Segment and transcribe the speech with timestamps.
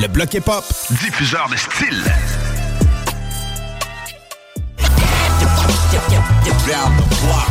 [0.00, 0.64] Le bloc hip-hop,
[1.02, 2.04] diffuseur de style.
[6.68, 7.48] down the block.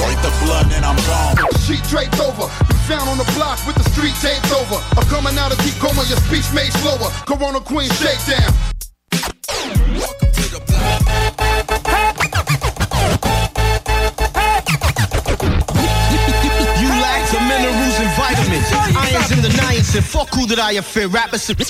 [0.00, 1.36] Break the blood and I'm gone.
[1.60, 2.48] Sheet draped over,
[2.88, 4.80] found on the block with the street taped over.
[4.96, 7.10] I'm coming out of deep coma, your speech made slower.
[7.28, 8.54] Corona Queen shakedown.
[19.28, 19.96] Irons in the niacin.
[19.96, 21.08] and fuck who that I fear.
[21.08, 21.46] Rappers.
[21.46, 21.68] T'écoutes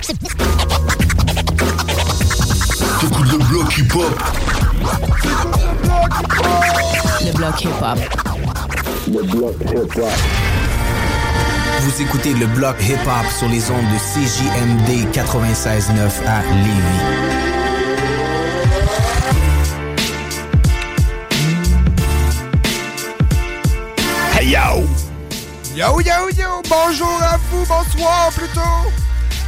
[3.33, 4.13] le bloc hip-hop.
[7.25, 7.99] Le bloc hip-hop.
[9.09, 10.13] Le bloc hip-hop.
[11.81, 17.58] Vous écoutez le bloc hip-hop sur les ondes de CJMD 96.9 à Lévis.
[25.79, 26.61] Yo, yo, yo!
[26.69, 28.91] Bonjour à vous, bonsoir plutôt!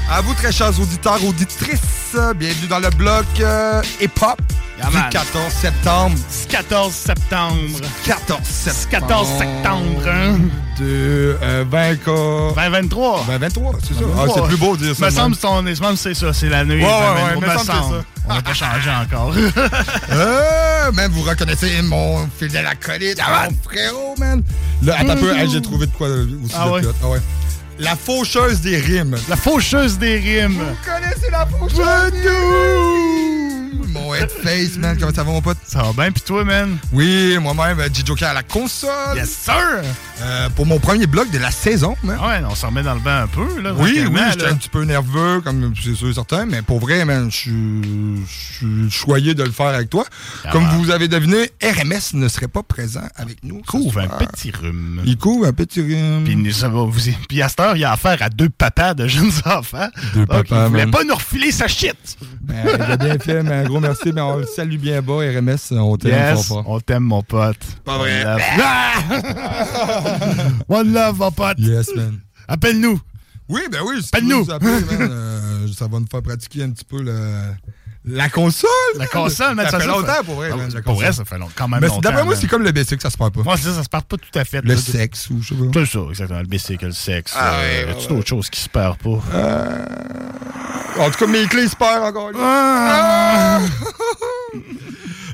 [0.08, 4.40] À vous, très chers auditeurs, auditrices, bienvenue dans le bloc euh, hip-hop
[4.88, 5.10] du man.
[5.10, 6.16] 14 septembre.
[6.48, 7.80] 14 septembre.
[8.04, 8.88] 14 septembre.
[8.90, 10.38] 14 septembre, hein?
[10.78, 12.54] De euh, 20 cas.
[12.54, 13.24] 2023.
[13.26, 14.00] 2023, c'est ça.
[14.16, 15.06] Ah, c'est plus beau de dire ça.
[15.06, 15.96] Me semble même.
[15.96, 16.82] c'est ça, c'est la nuit.
[16.84, 18.04] Ouais, ouais, 2023, ouais, me me semble que c'est semble.
[18.28, 19.34] On n'a pas changé encore.
[20.12, 24.42] Euh, même vous reconnaissez mon fidèle acolyte, mon frérot, man.
[24.82, 26.82] Là, attends un peu, j'ai trouvé de quoi euh, aussi Ah de ouais?
[27.02, 27.20] Ah ouais.
[27.78, 29.16] La faucheuse des rimes.
[29.28, 30.58] La faucheuse des rimes.
[30.58, 33.39] Vous connaissez la faucheuse des
[33.72, 35.58] Mon headface, man, comment ça va, mon pote?
[35.64, 36.76] Ça va bien, pis toi, man?
[36.92, 39.16] Oui, moi-même, euh, J-Joker à la console.
[39.16, 39.54] Yes, sir!
[40.22, 42.18] Euh, pour mon premier bloc de la saison, man.
[42.20, 43.72] Ah ouais, on s'en remet dans le bain un peu, là.
[43.76, 47.04] Oui, oui, j'étais un petit peu nerveux, comme c'est sûr et certain, mais pour vrai,
[47.04, 50.04] man, je suis- choyé de le faire avec toi.
[50.44, 53.62] Ah comme vous avez deviné, RMS ne serait pas présent avec nous.
[53.64, 55.00] ce Couvre un petit rhume.
[55.06, 56.24] Il couvre un petit rhume.
[56.24, 57.00] Puis, nous, ça va vous...
[57.28, 59.88] Puis à cette heure, il a affaire à deux papas de jeunes enfants.
[60.14, 60.90] Deux papas, Il voulait man.
[60.90, 61.94] pas nous refiler sa shit?
[62.40, 64.12] Ben, il a bien fait, mais un gros merci.
[64.12, 65.72] Mais on le salue bien bas, RMS.
[65.72, 66.68] On t'aime Yes, fort, fort.
[66.68, 67.58] on t'aime, mon pote.
[67.84, 68.24] Pas vrai.
[68.24, 69.22] One love.
[70.68, 71.58] One love, mon pote.
[71.58, 72.20] Yes, man.
[72.48, 73.00] Appelle-nous.
[73.48, 74.00] Oui, ben oui.
[74.12, 74.46] Appelle-nous.
[74.50, 77.52] euh, ça va nous faire pratiquer un petit peu le-
[78.04, 78.68] la console.
[78.96, 80.50] La console, man, ça, fait ça longtemps pour vrai.
[80.52, 82.00] Ah, pour vrai, ça fait long- quand même Mais longtemps.
[82.00, 83.42] D'après moi, c'est comme le basic, ça se perd pas.
[83.42, 84.62] Moi, c'est ça, ça se part pas tout à fait.
[84.64, 85.64] Le sexe ou je sais pas.
[85.84, 86.40] C'est ça, exactement.
[86.40, 87.32] Le bicycle, le sexe.
[87.36, 89.18] Ah euh, a-tu d'autres choses qui se perdent pas?
[89.34, 89.84] Euh,
[90.98, 92.30] En tout cas, mes clés se perdent encore.
[92.38, 93.60] Ah!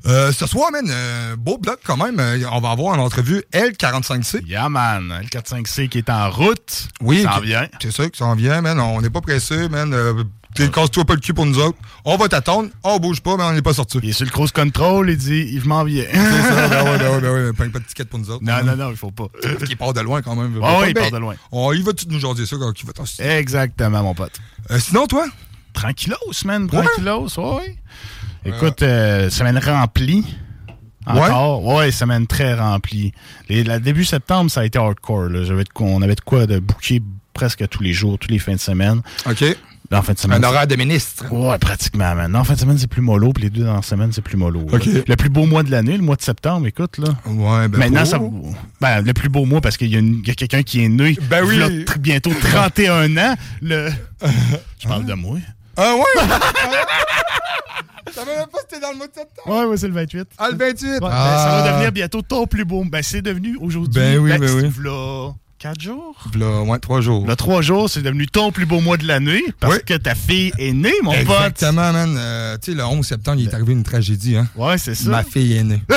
[0.09, 2.21] Euh, ce soir, man, euh, beau bloc quand même.
[2.21, 4.47] Euh, on va avoir en entrevue L45C.
[4.47, 5.13] Yeah, man.
[5.21, 6.89] Le 4-5C qui est en route.
[7.01, 7.67] Oui, Ça en que- vient.
[7.83, 8.79] C'est ça qui s'en vient, man.
[8.79, 9.93] On n'est pas pressé, man.
[10.61, 11.79] Euh, t'es- Casse-toi pas le cul pour nous autres.
[12.05, 12.69] On va t'attendre.
[12.85, 13.99] On bouge pas, mais on n'est pas sorti.
[14.03, 16.05] Il est sur le cruise control, il dit, je m'en viens.
[16.11, 17.53] C'est ça, ben ouais, ben ouais, ben ouais.
[17.53, 18.45] Pas, pas de ticket pour nous autres.
[18.45, 19.27] Non, non, non, il faut pas.
[19.69, 20.59] Il part de loin quand même.
[20.63, 21.35] Ah oui, il Ben, part de loin.
[21.53, 24.39] On y va-tu nous jaser ça quand il va t'en Exactement, mon pote.
[24.71, 25.27] Euh, sinon, toi?
[25.73, 26.69] Tranquillos, man.
[26.69, 27.77] Tranquillos, ouais.
[28.45, 30.25] Écoute, euh, semaine remplie.
[31.07, 31.65] Encore.
[31.65, 33.13] Ouais, semaine très remplie.
[33.49, 35.29] Les, la début septembre, ça a été hardcore.
[35.29, 35.41] Là.
[35.81, 37.01] On avait de quoi de booker
[37.33, 39.03] presque tous les jours, tous les fins de semaine.
[39.29, 39.45] OK.
[39.93, 40.45] En fin de semaine.
[40.45, 41.25] Un horaire de ministre.
[41.33, 42.31] Ouais, pratiquement, man.
[42.33, 44.23] Non, en fin de semaine, c'est plus mollo, puis les deux dans la semaine, c'est
[44.23, 44.67] plus mollo.
[44.71, 44.79] là.
[45.07, 47.09] Le plus beau mois de l'année, le mois de septembre, écoute, là.
[47.27, 47.79] Ouais, ben.
[47.79, 48.19] Maintenant, ça.
[48.81, 51.17] Ben, le plus beau mois parce qu'il y a, quelqu'un qui est né.
[51.31, 51.59] Ben oui.
[51.85, 53.35] tr- bientôt 31 ans.
[53.63, 53.91] Le...
[54.79, 55.39] Je parle de moi.
[55.77, 56.23] Ah ouais?
[58.09, 59.49] Je savais même pas t'es dans le mois de septembre.
[59.59, 60.29] Ouais, ouais, c'est le 28.
[60.39, 60.87] Ah, le 28.
[60.89, 61.39] Ouais, ben, Ah.
[61.39, 62.83] ça va devenir bientôt ton plus beau.
[62.85, 64.01] Ben, c'est devenu aujourd'hui.
[64.01, 64.71] Ben oui, ben oui.
[65.59, 66.15] Quatre jours?
[66.39, 67.27] Là, ouais, trois jours.
[67.27, 69.81] Là, trois jours, c'est devenu ton plus beau mois de l'année parce Oui.
[69.87, 71.21] que ta fille est née, mon pote.
[71.21, 72.15] Exactement, man.
[72.19, 74.47] Euh, tu sais, le 11 septembre, il est arrivé une tragédie, hein.
[74.57, 75.09] Ouais, c'est ça.
[75.11, 75.81] Ma fille est née.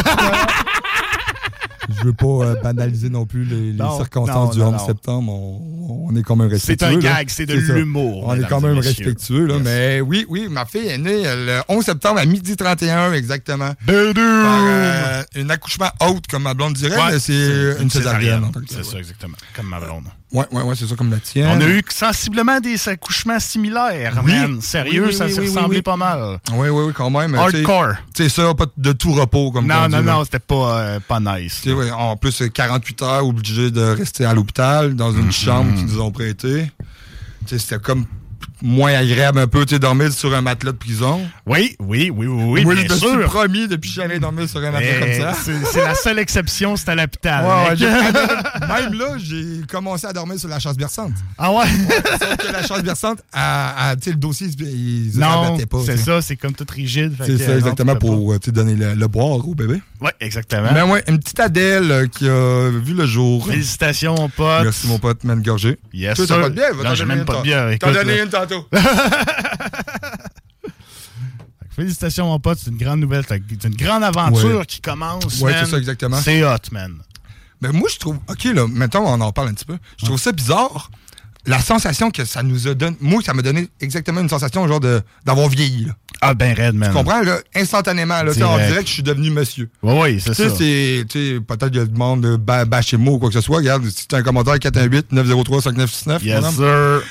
[1.98, 4.74] Je veux pas euh, banaliser non plus les, les Non, circonstances non, du non, 11
[4.82, 4.86] non.
[4.88, 5.32] septembre.
[5.34, 6.88] On, on est quand même respectueux.
[6.88, 9.46] C'est un gag, c'est de l'humour, On est quand même respectueux.
[9.46, 9.64] Là, Yes.
[9.64, 13.72] Mais oui, oui, ma fille est née euh, le 11 septembre à midi 31, exactement.
[13.86, 14.14] Bédou!
[14.22, 18.44] Par euh, un accouchement haute, comme ma blonde dirait, Ouais, mais c'est une césarienne.
[18.44, 19.38] en tant que C'est ça, exactement.
[19.56, 20.06] Comme ma blonde.
[20.32, 21.50] Ouais, ouais, ouais, c'est ça comme la tienne.
[21.58, 24.32] On a eu sensiblement des accouchements similaires, Oui.
[24.32, 24.62] man.
[24.62, 25.82] Sérieux, Oui, oui, ça oui, s'est oui, ressemblé oui.
[25.82, 26.40] pas mal.
[26.54, 27.34] Oui, oui, oui, quand même.
[27.34, 27.94] Hardcore.
[28.14, 30.80] Tu sais, ça, pas de tout repos, comme Non, on non, dit, non, c'était pas,
[30.82, 31.64] euh, pas nice.
[31.66, 35.88] Ouais, en plus, c'est 48 heures obligé de rester à l'hôpital, dans une chambre qu'ils
[35.88, 36.72] nous ont prêtée.
[37.48, 38.06] Tu sais, c'était comme
[38.62, 41.22] moins agréable un peu, tu sais, dormir sur un matelas de prison.
[41.46, 43.24] Oui, oui, oui, oui, oui, bien je me suis sûr.
[43.26, 45.40] promis depuis que j'allais dormir sur un matelas Mais comme ça.
[45.72, 47.46] C'est la seule exception, c'est à l'hôpital.
[47.46, 47.78] Ouais, ouais, mec.
[47.80, 51.14] j'ai- même là, j'ai commencé à dormir sur la chasse berçante.
[51.38, 51.66] ah ouais?
[51.68, 53.40] Sauf que la chasse berçante, tu
[54.04, 55.80] sais, le dossier, il se non, rabattait pas.
[55.86, 57.14] c'est ça, c'est comme tout rigide.
[57.26, 59.82] C'est ça, exactement, pour euh, donner le, le boire au bébé.
[60.02, 60.72] Ouais, exactement.
[60.74, 63.46] Ben ouais, une petite Adèle euh, qui a vu le jour.
[63.48, 64.64] Félicitations, mon pote.
[64.64, 65.78] Merci, mon pote, man gorgé.
[65.94, 66.28] Yes, sir.
[66.40, 66.74] pas de bière?
[66.74, 67.44] Va Non, j'ai donner même une pas de tantôt.
[67.44, 67.66] bière.
[67.80, 68.24] T'en Écoute, donné là.
[68.24, 68.68] une tantôt.
[71.76, 72.60] Félicitations, mon pote.
[72.64, 73.24] C'est une grande nouvelle.
[73.28, 74.66] C'est une grande aventure Ouais.
[74.66, 75.40] qui commence.
[75.42, 75.66] Ouais, man.
[75.66, 76.18] c'est ça, exactement.
[76.22, 76.96] C'est hot, man.
[77.62, 78.18] Ben moi, je trouve.
[78.30, 79.78] OK, là, maintenant, on en parle un petit peu.
[79.98, 80.90] Je trouve ça bizarre.
[81.50, 82.96] La sensation que ça nous a donné.
[83.02, 85.94] Moi, ça m'a donné exactement une sensation, genre, de d'avoir vieilli, là.
[86.22, 86.90] Ah, ben raide, man.
[86.90, 87.40] Tu comprends, là?
[87.56, 88.32] Instantanément, là.
[88.32, 88.68] On Direct.
[88.68, 89.70] dirait que je suis devenu monsieur.
[89.82, 90.50] Oui, oui, c'est ça.
[90.56, 91.06] c'est.
[91.10, 93.42] Tu sais, peut-être qu'il y a du monde de ba- bâchez-moi ou quoi que ce
[93.42, 93.58] soit.
[93.58, 96.24] Regarde, si tu as un commentaire 418-903-5969.
[96.24, 96.62] Yes, sir.
[96.64, 97.02] euh,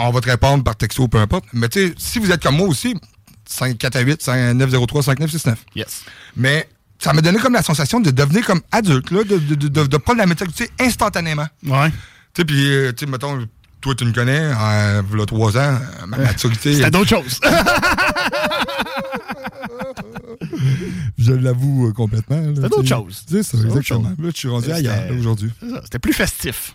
[0.00, 1.44] on va te répondre par texto, peu importe.
[1.52, 2.94] Mais tu sais, si vous êtes comme moi aussi,
[3.48, 5.56] 418-903-5969.
[5.74, 6.02] Yes.
[6.36, 9.68] Mais ça m'a donné comme la sensation de devenir comme adulte, là, de, de, de,
[9.68, 11.46] de- de prendre la maturité instantanément.
[11.66, 11.90] Ouais.
[12.34, 13.46] Tu sais, puis, euh, tu sais, mettons,
[13.80, 16.74] toi, tu me connais, euh, il y a trois ans, euh, ma maturité.
[16.74, 17.40] C'était d'autres choses.
[21.18, 22.42] Je l'avoue euh, complètement.
[22.54, 23.24] C'était d'autres choses.
[23.28, 24.10] C'est ça, exactement.
[24.18, 25.52] Là, je suis rendu ailleurs, aujourd'hui.
[25.84, 26.74] C'était plus festif.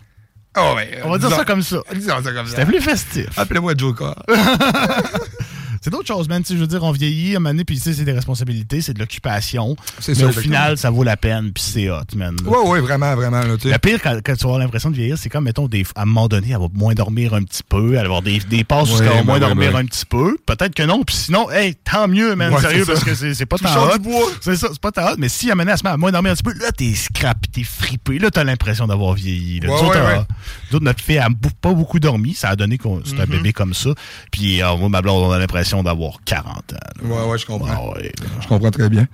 [0.54, 1.78] Ah ouais, On va dire ça comme ça.
[2.00, 2.50] ça comme ça.
[2.50, 3.26] C'était plus festif.
[3.36, 4.14] Appelez-moi Joker.
[5.84, 6.42] C'est d'autres choses, man.
[6.48, 8.80] Je veux dire, on vieillit à un moment donné, puis tu sais, c'est des responsabilités,
[8.80, 9.76] c'est de l'occupation.
[10.00, 12.34] C'est Mais ça, au final, ça vaut la peine, puis c'est hot, man.
[12.46, 13.42] Ouais, ouais, vraiment, vraiment.
[13.42, 13.56] Là.
[13.62, 16.04] Le pire, quand, quand tu avoir l'impression de vieillir, c'est comme, mettons, des, à un
[16.06, 18.90] moment donné, elle va moins dormir un petit peu, elle va avoir des, des passes
[18.92, 19.80] où Ouais, elle va moins ouais, dormir ouais.
[19.80, 20.38] un petit peu.
[20.46, 23.84] Peut-être que non, puis sinon, hey, tant mieux, man, sérieux, parce que c'est pas tant
[23.88, 23.98] hot.
[24.40, 25.16] C'est ça, c'est pas tant hot.
[25.18, 26.54] Mais si à un moment donné, elle se met à moins dormir un petit peu,
[26.54, 29.60] là, t'es scrap, t'es fripé, là, t'as l'impression d'avoir vieilli.
[29.60, 29.68] là.
[29.68, 30.24] Ouais, Nous autres, ouais,
[30.72, 31.28] euh, notre fille a
[31.60, 33.30] pas beaucoup dormi, ça a donné qu'on c'est un Mhm.
[33.30, 33.90] bébé comme ça.
[34.30, 35.38] Puis, euh, moi, ma blonde, on a
[35.76, 36.76] l'impression d'avoir 40 ans.
[37.02, 37.08] là.
[37.08, 37.68] Ouais, ouais, je comprends.
[37.70, 38.12] Ah ouais.
[38.40, 39.06] Je comprends très bien.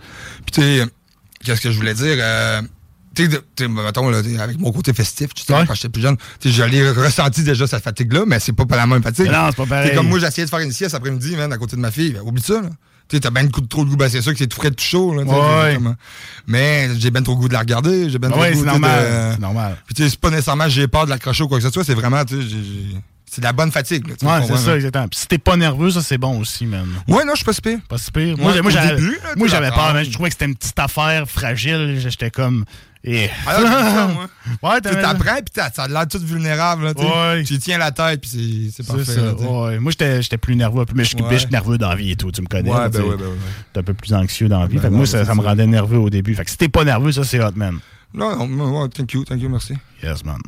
[0.47, 0.85] Puis, tu sais,
[1.45, 2.17] qu'est-ce que je voulais dire?
[2.19, 2.63] Euh,
[3.15, 3.29] tu
[3.59, 5.65] sais, mettons, là, avec mon côté festif, tu sais, Ouais.
[5.67, 8.77] quand j'étais plus jeune, tu sais, j'allais ressenti déjà cette fatigue-là, mais c'est pas pas
[8.77, 9.27] la même fatigue.
[9.27, 9.89] Mais non, c'est pas pareil.
[9.91, 12.13] C'est comme moi, j'essayais de faire une sieste après-midi, man, à côté de ma fille.
[12.13, 12.69] Ben, oublie ça, là.
[13.09, 14.85] Tu sais, t'as ben trop de goût, ben, c'est sûr que c'est tout frais, tout
[14.85, 15.25] chaud, là.
[15.25, 15.75] Ouais.
[15.75, 15.97] comme-
[16.47, 18.61] Mais j'ai ben trop le goût de la regarder, j'ai ben trop Ouais, le goût
[18.61, 19.05] c'est normal.
[19.05, 19.77] de- C'est normal.
[19.87, 21.71] Puis, tu sais, c'est pas nécessairement que j'ai peur de l'accrocher ou quoi que ce
[21.71, 22.57] soit, c'est vraiment, tu sais,
[23.31, 24.15] c'est de la bonne fatigue, là.
[24.41, 25.07] Ouais, c'est ça, exactement.
[25.09, 26.87] Puis si t'es pas nerveux, ça, c'est bon aussi, man.
[27.07, 27.79] Ouais, non, je suis pas si pire.
[27.89, 28.37] Pas si pire.
[28.39, 31.97] Moi, j'avais, peur, mais je trouvais que c'était une petite affaire fragile.
[32.01, 32.65] J'étais comme.
[33.03, 33.31] Eh.
[33.47, 34.29] Ah, là, c'est ça, moi.
[34.75, 36.85] ouais, t'apprends, puis t'as- ça a l'air tout vulnérable.
[36.85, 36.93] Là.
[37.37, 37.45] Ouais.
[37.45, 39.05] Tu tiens la tête, puis c'est- parfait.
[39.05, 39.21] ça.
[39.23, 39.79] là, ouais.
[39.79, 40.85] Moi, j'étais, j'étais plus nerveux.
[40.95, 41.39] Mais je suis Ouais.
[41.51, 42.31] nerveux dans la vie et tout.
[42.31, 42.71] Tu me connais.
[42.71, 43.09] Ouais, ben sais.
[43.09, 43.33] ouais, ben ouais.
[43.73, 44.75] T'es un peu plus anxieux dans la vie.
[44.77, 46.35] Ben fait non, moi, ça, ça me rendait nerveux au début.
[46.35, 47.79] Fait que si t'es pas nerveux, ça, c'est hot, man.
[48.13, 49.75] Non, non, thank you, thank you, merci.
[50.03, 50.39] Yes, man.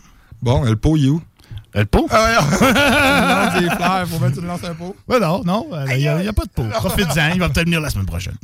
[0.42, 1.22] Bon, le pot, il est où?
[1.74, 2.06] Le pot?
[2.10, 4.94] Ah, ouais, tu me lances des fleurs, faut mettre tu me lances un pot.
[5.08, 5.66] Ouais, non, non.
[5.90, 6.64] Il n'y a, y a pas de pot.
[6.68, 7.30] Profite-en.
[7.34, 8.36] Il va peut-être venir la semaine prochaine.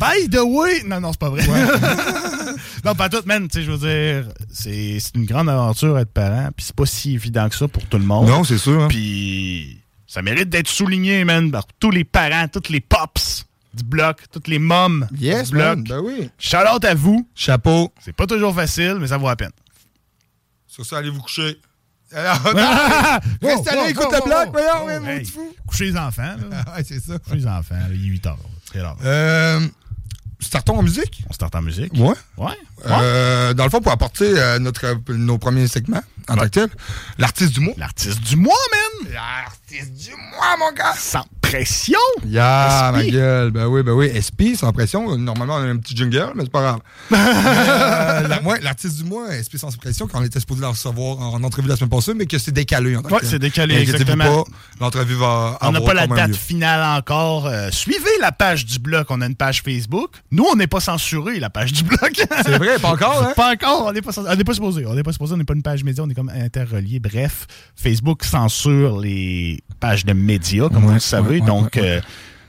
[0.00, 0.82] By the way!
[0.86, 1.42] Non, non, c'est pas vrai.
[2.84, 3.46] non, pas tout, man.
[3.48, 6.48] Tu sais, je veux dire, c'est c'est une grande aventure être parent.
[6.56, 8.26] Puis c'est pas si évident que ça pour tout le monde.
[8.28, 8.82] Non, c'est sûr.
[8.82, 8.88] hein.
[8.88, 9.78] Puis
[10.08, 13.44] ça mérite d'être souligné, man, par tous les parents, tous les pops
[13.74, 15.64] du bloc, toutes les moms Yes, du bloc.
[15.76, 16.28] man, ben oui.
[16.38, 17.26] Shout out à vous.
[17.34, 17.92] Chapeau.
[18.04, 19.52] C'est pas toujours facile, mais ça vaut la peine.
[20.72, 21.60] Sur ça, allez vous coucher.
[22.14, 23.20] Alors, Ah!
[23.42, 25.54] Reste Wow, allé, écoute le bloc, voyons, mon hey, fou.
[25.66, 26.64] Coucher les enfants, là.
[26.74, 27.18] Ouais, c'est ça.
[27.18, 28.38] Coucher les enfants, là, il est 8 heures.
[28.64, 28.96] Très rare.
[29.04, 29.60] Euh,
[30.40, 31.24] startons en musique?
[31.28, 31.92] On start en musique.
[31.92, 32.14] Ouais.
[32.38, 32.56] Ouais.
[32.86, 36.70] Euh, dans le fond, pour apporter euh, notre, nos premiers segments, en tant que tel.
[37.18, 37.74] L'artiste du mois.
[37.76, 38.54] L'artiste du mois,
[39.02, 39.12] man!
[39.12, 40.94] L'artiste du mois, mon gars!
[40.96, 41.98] Sans pression!
[42.26, 43.50] Ya, ma gueule.
[43.50, 44.10] Ben oui, ben oui.
[44.16, 45.16] SP, sans pression.
[45.18, 46.80] Normalement, on a un petit jingle, mais c'est pas grave.
[47.52, 51.42] Euh, la- l'artiste du mois, SP sans pression, quand on était supposé la recevoir en
[51.42, 52.96] entrevue la semaine passée, mais que c'est décalé.
[53.08, 53.18] tel.
[53.22, 54.44] c'est décalé, exactement.
[54.80, 56.34] L'entrevue va On n'a pas la date lieu.
[56.34, 57.46] finale encore.
[57.46, 59.06] Euh, suivez la page du bloc.
[59.10, 60.10] On a une page Facebook.
[60.30, 62.12] Nous, on n'est pas censuré, la page du bloc.
[62.44, 63.32] C'est vrai, pas encore, hein?
[63.36, 63.86] Pas encore.
[63.86, 64.86] On n'est pas, cens- on n'est pas supposé.
[64.86, 65.34] On n'est pas supposé.
[65.34, 66.02] On n'est pas une page média.
[66.04, 67.00] On est comme interrelié.
[67.00, 71.40] Bref, Facebook censure les pages de médias, comme Ouais, vous le savez.
[71.40, 72.00] ouais, Donc, euh,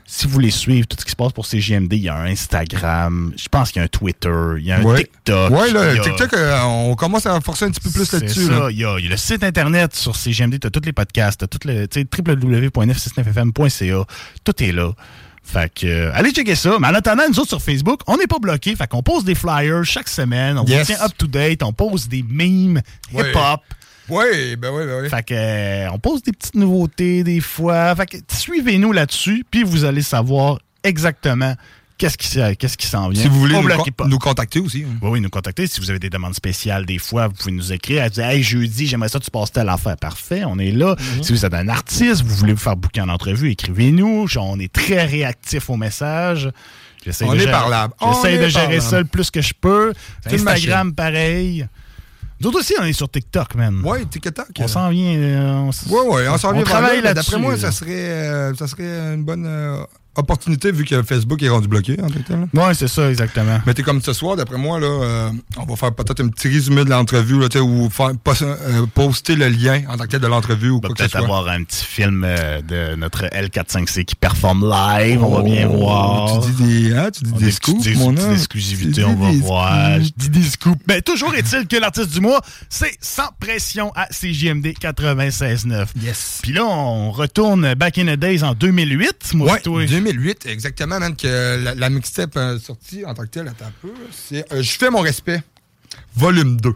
[0.06, 2.26] si vous voulez suivre tout ce qui se passe pour CGMD, il y a un
[2.26, 3.32] Instagram.
[3.36, 4.30] Je pense qu'il y a un Twitter.
[4.58, 4.98] Il y a un Ouais.
[4.98, 5.50] TikTok.
[5.50, 8.48] Y a- TikTok, euh, on commence à forcer un petit peu plus là-dessus.
[8.50, 8.68] là.
[8.70, 10.92] Il y, a, il y a le site internet sur CGMD, tu as tous les
[10.92, 14.04] podcasts, tu as tout le tu sais, www.969fm.ca.
[14.44, 14.92] Tout est là.
[15.46, 16.76] Fait que, euh, allez checker ça.
[16.80, 18.74] Mais en attendant, nous autres sur Facebook, on n'est pas bloqués.
[18.76, 20.56] Fait qu'on pose des flyers chaque semaine.
[20.58, 20.86] On Yes.
[20.88, 21.62] vous tient up to date.
[21.62, 22.80] On pose des memes
[23.12, 23.60] hip-hop.
[24.08, 25.08] Oui, ben oui, ben oui.
[25.08, 27.94] Fait que, euh, on pose des petites nouveautés des fois.
[27.96, 31.54] Fait que, suivez-nous là-dessus, puis vous allez savoir exactement
[31.96, 33.22] qu'est-ce qui, s'en- qu'est-ce qui s'en vient.
[33.22, 33.68] Si vous voulez nous,
[34.18, 34.84] con- contacter aussi.
[34.86, 34.98] hein.
[35.00, 35.66] Oui, oui, nous contacter.
[35.66, 38.02] Si vous avez des demandes spéciales, des fois, vous pouvez nous écrire.
[38.02, 39.96] Elle dit Hey, jeudi, j'aimerais ça, tu passes telle affaire.
[39.96, 40.96] Parfait, on est là.
[41.16, 41.22] Mhm.
[41.22, 44.26] Si vous êtes un artiste, vous voulez vous faire bouquer en entrevue, écrivez-nous.
[44.38, 46.50] On est très réactifs aux messages.
[47.06, 47.52] J'essaie On de est gérer-.
[48.00, 49.92] On est de gérer ça le plus que je peux.
[50.26, 51.66] Instagram, pareil.
[52.40, 53.80] Nous autres aussi, on est sur TikTok, man.
[53.84, 54.46] Oui, TikTok.
[54.58, 55.16] On s'en vient.
[55.16, 57.14] euh, on s- Oui, oui, on s'en vient vers travaille là.
[57.14, 57.30] là-dessus.
[57.30, 57.58] D'après moi, là.
[57.58, 59.82] ça serait, euh, ça serait une bonne euh,
[60.16, 62.46] opportunité vu que Facebook est rendu bloqué en que tel.
[62.54, 63.60] Ouais, c'est ça, exactement.
[63.66, 66.48] Mais t'es comme ce soir, d'après moi, là, euh, on va faire peut-être un petit
[66.48, 68.10] résumé de l'entrevue, là, ou faire,
[68.42, 71.02] euh, poster le lien en tant que tel de l'entrevue ou On va quoi que
[71.04, 71.36] ce peut-être soit.
[71.38, 75.22] avoir un petit film euh, de notre L45C qui performe live.
[75.22, 76.40] on va bien Oh, voir.
[76.44, 78.32] Tu dis des, hein, tu dis On des scoops, des mon homme.
[78.32, 80.00] exclusivités, on va des voir.
[80.00, 80.80] Je dis des scoops.
[80.88, 85.86] Mais toujours est-il que l'artiste du mois, c'est sans pression à CJMD 96.9.
[86.02, 86.40] Yes.
[86.42, 89.34] Puis là, on retourne back in the days en 2008.
[89.34, 89.84] Moi, Ouais, pis toi.
[89.84, 90.03] 2008,
[90.46, 93.92] exactement, man, que la, la mixtape euh, sortie en tant que telle, attends un peu,
[94.10, 95.42] c'est euh, Je fais mon respect,
[96.16, 96.74] volume 2.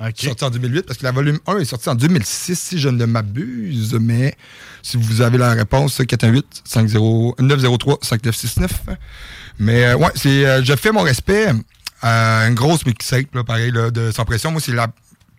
[0.00, 0.14] OK.
[0.16, 3.04] Sorti en 2008, parce que la volume 1 est sortie en 2006, si je ne
[3.04, 4.36] m'abuse, mais
[4.82, 8.68] si vous avez la réponse, 418-903-5969.
[9.58, 11.48] Mais euh, ouais, c'est euh, Je fais mon respect,
[12.02, 14.52] une grosse mixtape, là, pareil, là, de Sans Pression.
[14.52, 14.86] Moi, c'est la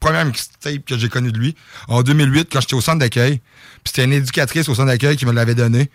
[0.01, 1.55] première mixtape que j'ai connue de lui,
[1.87, 3.39] en 2008, quand j'étais au centre d'accueil.
[3.83, 5.89] Puis c'était une éducatrice au centre d'accueil qui me l'avait donné.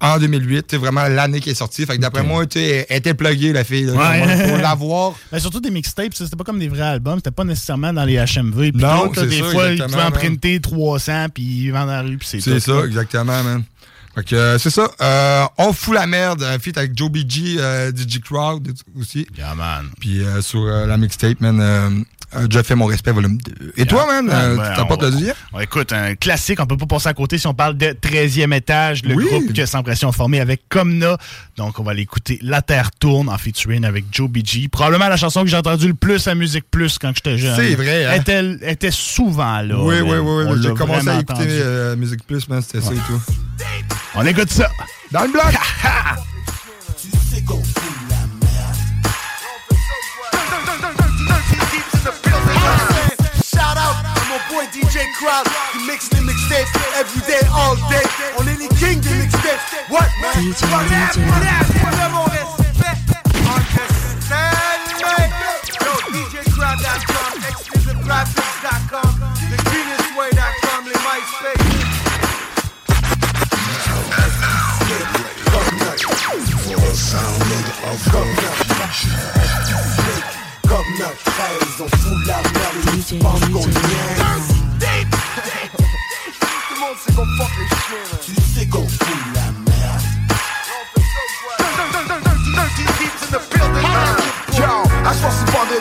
[0.00, 1.86] En 2008, c'est vraiment l'année qui est sortie.
[1.86, 3.84] Fait que d'après moi, tu sais, elle était pluguée, la fille.
[3.84, 4.48] là, Ouais.
[4.48, 5.14] Pour l'avoir.
[5.32, 8.16] Mais surtout des mixtapes, c'était pas comme des vrais albums, c'était pas nécessairement dans les
[8.16, 8.72] HMV.
[8.72, 11.70] Puis Non, tout, là, c'est des ça, fois, ils pouvaient en printer 300 puis ils
[11.70, 13.64] vendent dans la rue, puis c'est C'est ça, exactement, man.
[14.16, 14.88] Fait que c'est ça.
[15.00, 16.42] Euh, on fout la merde.
[16.42, 19.26] Un feat avec Joe BG, euh, DJ Crowd aussi.
[19.36, 19.90] Yeah, man.
[20.00, 22.04] Puis euh, sur euh, la mixtape, man,
[22.48, 23.72] Déjà fait mon respect, volume 2.
[23.76, 24.26] Et toi, man,
[24.58, 25.34] Ouais, tu t'apportes le deuxième?
[25.60, 29.04] écoute, un classique, on peut pas passer à côté si on parle de 13e étage,
[29.04, 29.24] le Oui.
[29.26, 31.16] groupe que Sans Pression a formé avec Comna.
[31.56, 34.68] Donc, on va l'écouter La Terre tourne en featuring avec Joe BG.
[34.68, 37.54] Probablement la chanson que j'ai entendue le plus à Musique Plus quand j'étais jeune.
[37.56, 38.10] C'est vrai, hein?
[38.14, 38.20] Elle
[38.56, 39.76] était, était souvent là.
[39.78, 40.58] oui, oui, oui, oui.
[40.62, 41.46] J'ai commencé à écouter
[41.96, 43.22] Musique Plus, man, c'était ça et tout.
[44.16, 44.70] On écoute ça.
[45.10, 45.44] Dans le bloc!
[53.44, 53.96] Shout out
[54.50, 56.66] boy DJ Crowd qui mixe les mixtapes
[56.98, 58.02] every day, all day.
[58.38, 59.60] On est les kings des mixtapes.
[59.90, 60.32] What, man?
[60.42, 60.86] DJ, What
[61.84, 62.46] what?
[64.96, 65.52] Understand me?
[65.84, 65.92] Yo,
[66.24, 69.15] DJCrowd.com, exclusivegraphics.com,
[80.68, 81.34] Comme notre 13,
[81.80, 82.76] on fout la merde,
[83.18, 83.62] pense qu'on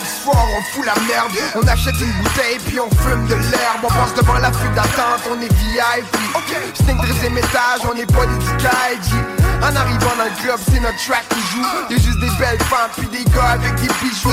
[0.03, 1.31] soir, on fout la merde.
[1.55, 3.83] On achète une bouteille puis on fume de l'herbe.
[3.83, 6.25] On passe devant la file d'attente, on est VIP
[6.73, 11.25] Sting 13 étage, on n'est pas des En arrivant dans le club, c'est notre track
[11.29, 11.65] qui joue.
[11.89, 14.29] Y'a juste des belles femmes puis des gars avec des bijoux.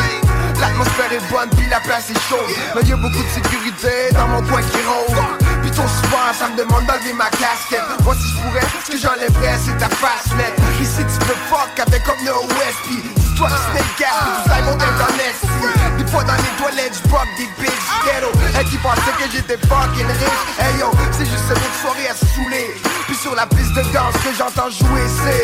[0.60, 2.40] L'atmosphère est bonne puis la place est chaude.
[2.74, 5.18] Mais y'a beaucoup de sécurité dans mon coin qui rôde.
[5.62, 7.86] Puis trop souvent ça me demande d'enlever ma casquette.
[8.04, 11.38] Moi si je pourrais, ce que j'enlèverais c'est ta face net Puis si tu veux
[11.48, 16.22] fuck avec comme No West Tu snake gas, tu ailles monter dans l'est Des fois
[16.24, 17.72] dans les toilettes, j'bug des bitches.
[18.04, 20.58] Ghetto Elle qui pensait que j'étais fucking riche.
[20.58, 22.74] Hey yo, c'est juste une soirée à se saouler.
[23.06, 25.42] Puis sur la piste de danse que j'entends jouer c'est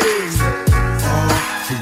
[1.03, 1.29] On
[1.65, 1.77] fout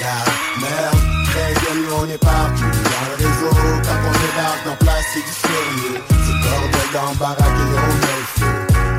[0.00, 0.16] la
[0.60, 1.54] merde Très
[1.92, 3.50] on est partout dans le réseau
[3.82, 6.46] Quand on débarque dans place, c'est du sérieux C'est
[6.92, 8.52] dans le baraque et on met le feu.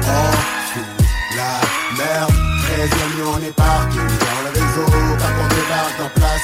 [0.04, 0.36] Oh,
[0.74, 2.34] sous la merde,
[2.76, 2.90] 13
[3.26, 4.17] on est parti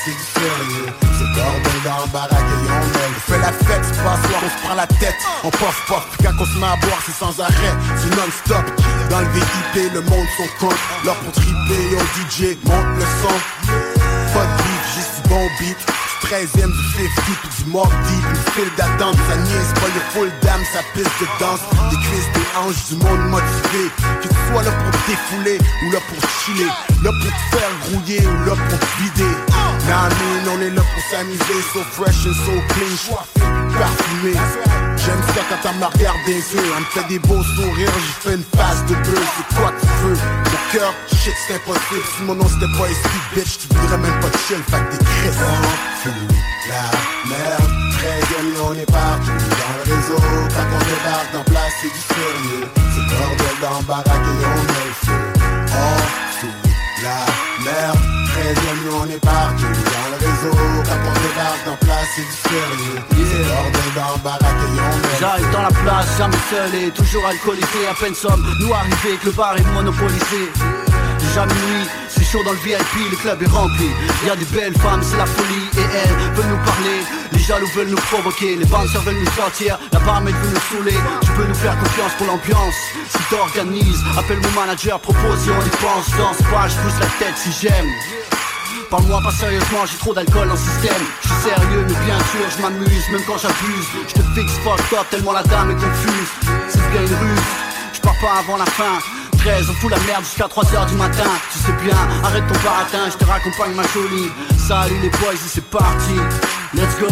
[0.06, 0.94] c'est sérieux.
[1.02, 4.50] C'est bordel dans le baraque et on On fait la fête, c'est pas soir, on
[4.50, 7.40] se prend la tête, on puff, puis quand on se met à boire, c'est sans
[7.40, 8.66] arrêt, c'est non-stop.
[9.10, 13.38] Dans le VIP, le monde son compte, l'heure pour triper, yo DJ, monte le son.
[14.34, 16.03] Pas de beat, juste bon beat.
[16.24, 20.02] Du 13ème, du 50, puis du mob deep, une file d'attente, ça niaise pas, y'a
[20.12, 23.92] full dame, sa piste de danse, des cuisses, des hanches, du monde motivé.
[24.22, 26.68] Que tu sois là pour défouler, ou là pour chiller,
[27.04, 29.36] là pour te faire grouiller, ou là pour te vider.
[29.88, 32.96] Nah, man, on est là pour s'amuser, so fresh and so clean,
[33.78, 34.93] parfumé.
[34.98, 38.14] J'aime ça quand elle me regarde des yeux, elle me fait des beaux sourires, j'y
[38.22, 40.16] fais une face de bœuf, c'est quoi tu veux?
[40.16, 44.20] Mon cœur, shit, c'est impossible, si mon nom c'était pas ici, bitch, tu voudrais même
[44.20, 45.30] pas chill, fait des cris.
[46.70, 46.84] la
[47.30, 50.18] merde, très bien, on est partout dans le réseau.
[50.18, 52.68] Quand on débarque dans place, c'est du sérieux.
[52.94, 55.24] C'est bordel dans le baraque on met le.
[55.76, 56.14] Oh,
[57.04, 60.56] la merde, très bien, on est partout dans le réseau.
[60.84, 63.00] Quand on débarque dans place, c'est du sérieux.
[63.10, 63.90] C'est met le
[64.74, 65.20] feu.
[65.20, 69.26] J'arrive dans la place, jamais seul et toujours alcoolisé À peine somme, nous arrivé que
[69.28, 70.52] le bar est monopolisé
[71.34, 73.90] Déjà minuit, c'est chaud dans le VIP, le club est rempli.
[74.24, 75.66] Y a des belles femmes, c'est la folie.
[75.80, 77.02] Et elles veulent nous parler.
[77.32, 78.56] Les jaloux veulent nous provoquer.
[78.56, 79.80] Les bouncers veulent nous sortir.
[79.92, 80.98] La barmaid veut nous saouler.
[81.24, 82.76] Tu peux nous faire confiance pour l'ambiance.
[83.10, 86.06] Si t'organises, appelle mon manager Propose si on y pense.
[86.16, 87.90] Danse pas, je pousse la tête si j'aime.
[88.92, 91.02] Parle-moi pas sérieusement, j'ai trop d'alcool dans le système.
[91.24, 93.88] Je suis sérieux mais bien sûr je m'amuse Même quand j'abuse.
[94.08, 96.30] Je te fixe fucked up tellement la dame est confuse.
[96.70, 97.42] C'est bien une ruse.
[97.92, 99.02] Je pars pas avant la fin
[99.44, 103.12] 13 on fout la merde jusqu'à 3h du matin Tu sais bien, arrête ton baratin
[103.12, 106.16] Je te raccompagne ma jolie Salut les boys c'est parti
[106.74, 107.08] Let's go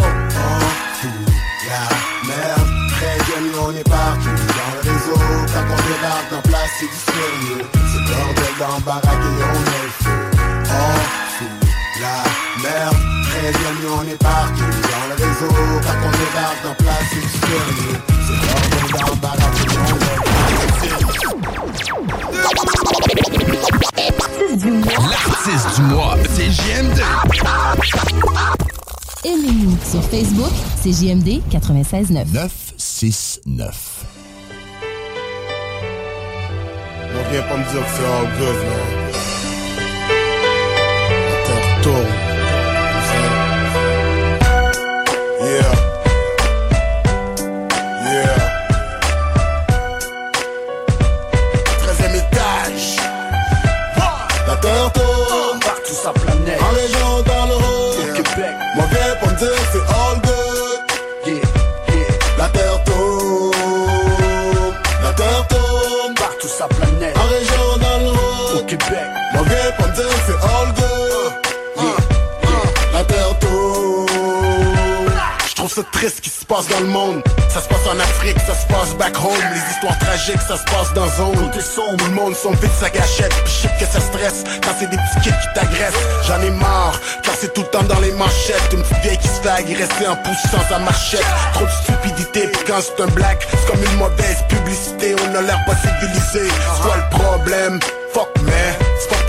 [1.68, 1.88] La
[2.26, 5.20] merde, très bien, on est partout dans le réseau.
[5.52, 7.64] Quand on débarque dans place, c'est du sérieux.
[7.72, 10.16] C'est bordel dans le on met le feu.
[10.64, 11.00] Oh,
[11.36, 12.16] sous la
[12.62, 12.96] merde,
[13.28, 15.52] très bien, on est partout dans le réseau.
[15.82, 17.96] Quand on débarque dans place, c'est du sérieux.
[18.26, 20.31] C'est bordel dans le on met
[25.10, 27.00] L'artiste du mois, c'est JMD.
[29.24, 30.52] Aimez-nous sur Facebook,
[30.82, 32.26] c'est JMD 96.9.
[32.32, 34.04] 969.
[37.14, 38.78] On vient pas me dire que c'est all good, là.
[41.28, 42.12] La terre tourne.
[45.42, 45.91] Yeah.
[75.72, 77.22] Ça triste ce qui se passe dans le monde.
[77.48, 79.32] Ça se passe en Afrique, ça se passe back home.
[79.54, 81.34] Les histoires tragiques, ça se passe dans zone.
[81.34, 83.32] Tout est sombre, le monde son vite sa gâchette.
[83.44, 86.04] Puis je sais que ça stresse quand c'est des petits kids qui t'agressent.
[86.26, 88.68] J'en ai marre, car c'est tout le temps dans les manchettes.
[88.72, 91.24] Une petite vieille qui se fait agresser en poussant sa machette.
[91.54, 95.16] Trop de stupidité, puis quand c'est un black, c'est comme une mauvaise publicité.
[95.24, 96.52] On a l'air pas civilisé.
[96.52, 97.80] C'est quoi le problème?
[98.12, 98.74] Fuck man,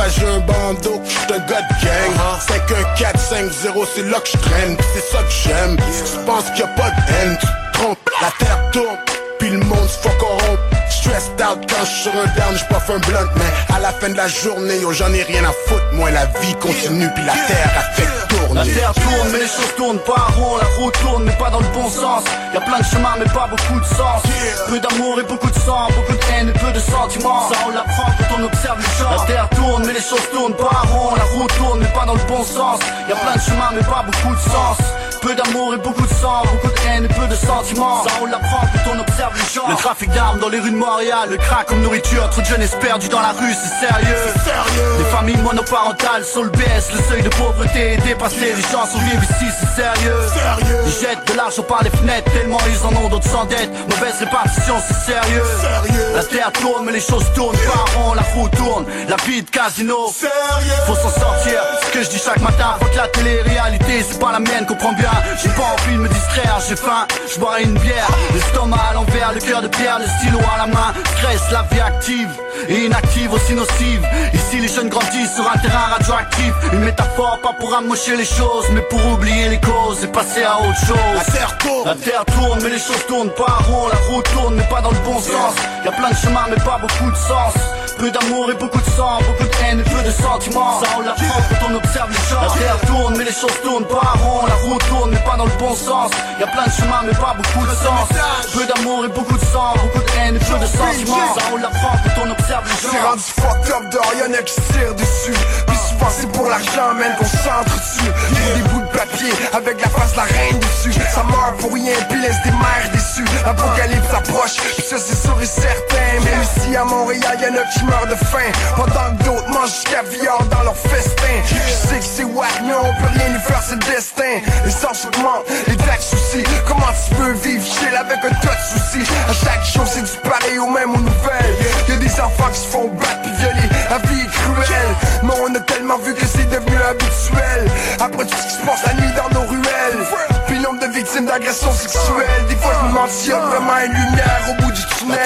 [0.09, 2.39] j'ai un bandeau, j'suis un gars de gang.
[2.47, 5.77] 51450 c'est là que je traîne, c'est ça que j'aime.
[5.91, 8.97] Si tu penses qu'il a pas de haine, tu te trompes La terre tourne,
[9.39, 10.72] puis le monde se fuck corrompt
[11.03, 14.15] Stressed out quand j'suis sur un down, j'puff un blunt Mais à la fin de
[14.15, 17.71] la journée, yo j'en ai rien à foutre Moi la vie continue, puis la terre
[17.77, 18.63] a fait tourner.
[18.63, 21.59] La terre tourne mais les choses tournent pas rond La route tourne mais pas dans
[21.59, 22.23] le bon sens.
[22.53, 24.23] Y'a plein de chemins mais pas beaucoup de sens.
[24.69, 27.49] Peu d'amour et beaucoup de sang Beaucoup de haine et peu de sentiments.
[27.51, 30.55] Ça on l'apprend quand on observe les gens La terre tourne mais les choses tournent
[30.55, 32.79] pas rond La route tourne mais pas dans le bon sens.
[33.09, 34.77] Y'a plein de chemins mais pas beaucoup de sens.
[35.23, 38.03] Peu d'amour et beaucoup de sang, beaucoup de haine et peu de sentiments.
[38.03, 39.69] Ça on l'apprend quand on observe les gens.
[39.69, 42.75] Le trafic d'armes dans les rues de Montréal, le crack comme nourriture, trop de jeunesse
[42.79, 44.15] perdue dans la rue, c'est sérieux.
[44.43, 44.97] sérieux.
[44.99, 48.53] Les familles monoparentales sur le BS, le seuil de pauvreté est dépassé.
[48.55, 50.15] Les gens survivent ici, c'est sérieux.
[50.31, 50.77] Sérieux.
[50.85, 53.71] Ils jettent de l'argent par les fenêtres, tellement ils en ont d'autres s'endettent.
[53.89, 55.43] Mauvaise répartition, c'est sérieux.
[55.59, 56.05] Sérieux.
[56.13, 59.49] La terre tourne, mais les choses tournent pas rond, la roue tourne, la vie de
[59.49, 60.11] casino.
[60.13, 60.83] Sérieux.
[60.85, 64.31] Faut s'en sortir, ce que je dis chaque matin, faut que la télé-réalité, c'est pas
[64.31, 65.09] la mienne, comprends bien.
[65.41, 68.09] J'ai pas envie de me distraire, j'ai faim, je boirai une bière.
[68.31, 71.79] L'estomac à l'envers, le cœur de pierre, le stylo à la main Stress, la vie
[71.79, 72.29] active
[72.67, 74.05] et inactive aussi nocive.
[74.33, 76.53] Ici les jeunes grandissent sur un terrain radioactif.
[76.73, 80.57] Une métaphore pas pour amocher les choses Mais pour oublier les causes et passer à
[80.57, 80.97] autre chose.
[81.15, 81.85] La terre tourne.
[81.85, 83.87] La terre tourne mais les choses tournent pas rond.
[83.87, 85.53] La route tourne mais pas dans le bon sens.
[85.85, 87.53] Y a plein de chemins mais pas beaucoup de sens.
[87.97, 90.81] Peu d'amour et beaucoup de sang, beaucoup de haine et peu de sentiments.
[90.81, 92.41] Ça on l'apprend quand on observe les gens.
[92.41, 94.45] La terre tourne mais les choses tournent pas rond.
[94.47, 96.11] La route tourne mais pas dans le bon sens.
[96.39, 98.09] Y a plein de chemins mais pas beaucoup de sens.
[98.53, 101.57] Peu d'amour et beaucoup de sang, beaucoup de haine et peu de sentiments Ça on
[101.57, 102.89] l'apprend quand on observe les gens.
[102.91, 105.37] C'est rendu fucked up dehors, y'en a qui se tirent dessus.
[105.67, 109.89] Puis souvent c'est pour l'argent, man, qu'on s'entretue Pour des bouts de papier, avec la
[109.89, 110.93] face de la reine dessus.
[111.13, 115.37] Ça meurt pour rien, puis laisse des mères déçues Apocalypse approche, puis ça c'est sûr
[115.41, 116.13] et certain.
[116.23, 118.49] Même ici à Montréal, y'en a qui meurent de faim.
[118.75, 121.35] Pendant que d'autres mangent du caviar dans leur festin.
[121.45, 124.33] Je sais que c'est wack, mais on peut rien y faire, c'est le destin.
[124.65, 128.79] Les sens augmentent, les taxes aussi Comment tu peux vivre chill avec un tas de
[128.79, 129.11] soucis?
[129.29, 131.55] À chaque jour c'est du pareil au même aux nouvelles
[131.87, 134.95] Y'a des enfants qui se font battre puis violer La vie est cruelle.
[135.23, 137.69] Mais on a tellement vu que c'est devenu habituel.
[137.99, 140.05] Après tout ce qui se passe la nuit dans nos ruelles.
[140.47, 142.45] Puis nombre de victimes d'agressions sexuelles.
[142.49, 145.17] Des fois je me demande s'il y a vraiment une lumière au bout du tunnel.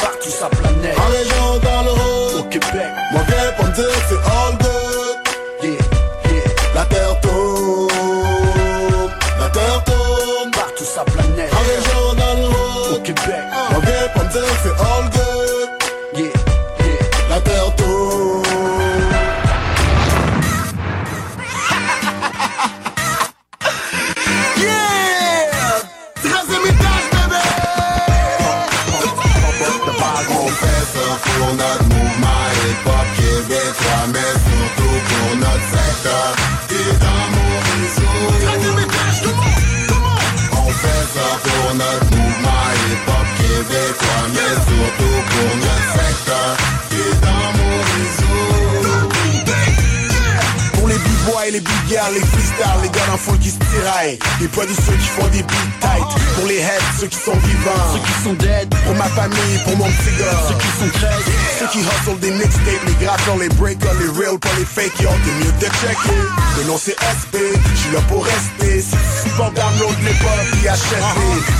[0.00, 0.96] Partout sa planète.
[0.98, 1.77] En
[14.40, 15.10] que c'est all
[16.14, 16.30] Yeah,
[16.80, 18.42] yeah La terre tourne.
[24.58, 25.82] Yeah
[26.22, 27.42] Troisième étage bébé.
[31.40, 31.54] On
[44.78, 45.87] Mais surtout pour notre
[51.58, 54.18] les big girls, les freestyles, les gars foule qui se tiraillent.
[54.40, 57.88] Les producteurs qui font des beats tight Pour les heads, ceux qui sont vivants.
[57.92, 58.68] Ceux qui sont dead.
[58.84, 60.38] Pour ma famille, pour mon petit gars.
[60.48, 61.24] Ceux qui sont crèves
[61.58, 65.08] Ceux qui hustle des mixtapes, les gratteurs, les breakers, les real, pas les fake Yo,
[65.24, 66.22] t'es mieux de checker.
[66.58, 67.34] Le nom c'est SP,
[67.74, 68.82] j'suis là pour rester.
[68.82, 71.02] Si tu supportes download les pop, puis achète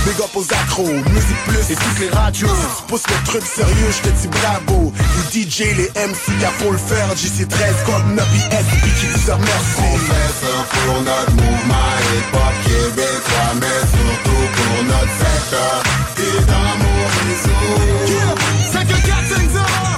[0.05, 1.73] Big up aux accros, musique plus.
[1.73, 2.47] Et toutes les radios.
[2.47, 4.93] Si tu pousses le truc sérieux, j'te dis bravo.
[5.33, 7.07] Les DJ, les MC, y'a faut le faire.
[7.15, 13.51] JC13, comme Nobby SP qui vous remercie On fait ça pour notre mouvement hip-hop québécois
[13.59, 15.83] Mais surtout pour notre secteur
[16.17, 17.59] Et dans mon réseau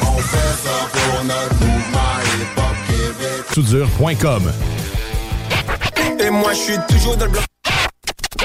[0.01, 4.43] On fait ça pour notre mouvement hip-hop québécois Soudure.com
[6.19, 7.43] Et moi je suis toujours dans le bloc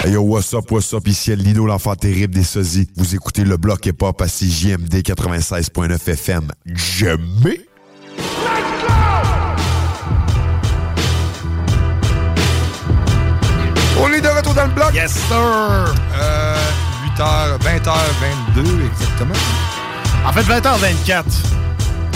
[0.05, 2.89] Hey yo, what's up, what's up, ici Lino, l'enfant terrible des sosies.
[2.97, 6.53] Vous écoutez le bloc hip-hop à CJMD 96.9 FM.
[6.67, 7.67] Jamais!
[14.07, 14.95] On est de retour dans le bloc.
[14.95, 15.37] Yes, sir!
[15.37, 16.57] Euh,
[17.19, 19.35] 8h, 20h22 exactement.
[20.25, 21.25] En fait, 20h24.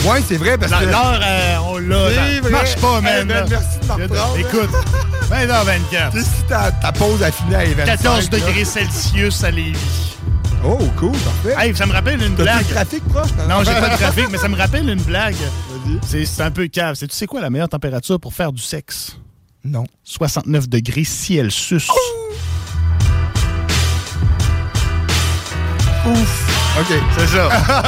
[0.09, 0.85] Ouais, c'est vrai, parce que...
[0.87, 2.51] L'heure, euh, on l'a.
[2.51, 3.29] Marche pas, Hey, man.
[3.29, 3.45] là.
[3.49, 4.37] merci de m'en.
[4.37, 4.71] Écoute,
[5.31, 6.11] 20h24.
[6.13, 8.39] Tu sais, si ta, ta pause a fini à 25, 14 là.
[8.39, 10.17] degrés Celsius à Lévis.
[10.65, 11.55] Oh, cool, parfait.
[11.59, 12.67] Hey, ça me rappelle une blague.
[12.69, 13.29] le trafic proche?
[13.49, 15.37] Non, j'ai pas de trafic, mais ça me rappelle une blague.
[16.07, 16.95] C'est c'est un peu cave.
[16.95, 19.17] C'est tu sais quoi la meilleure température pour faire du sexe?
[19.65, 19.85] Non.
[20.05, 21.89] 69 degrés si elle suce.
[26.07, 26.79] Ouf.
[26.81, 26.95] OK.
[27.19, 27.49] C'est ça.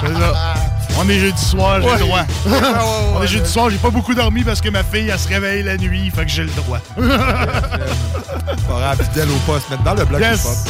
[0.00, 0.54] C'est ça.
[0.98, 1.92] On est jeudi soir, j'ai Ouais.
[1.94, 2.22] le droit.
[2.46, 5.08] Ouais, ouais, ouais, On est jeudi soir, j'ai pas beaucoup dormi parce que ma fille,
[5.08, 6.78] elle se réveille la nuit, fait que j'ai le droit.
[6.96, 10.64] Pas fidèle au poste, mettre dans le bloc Yes.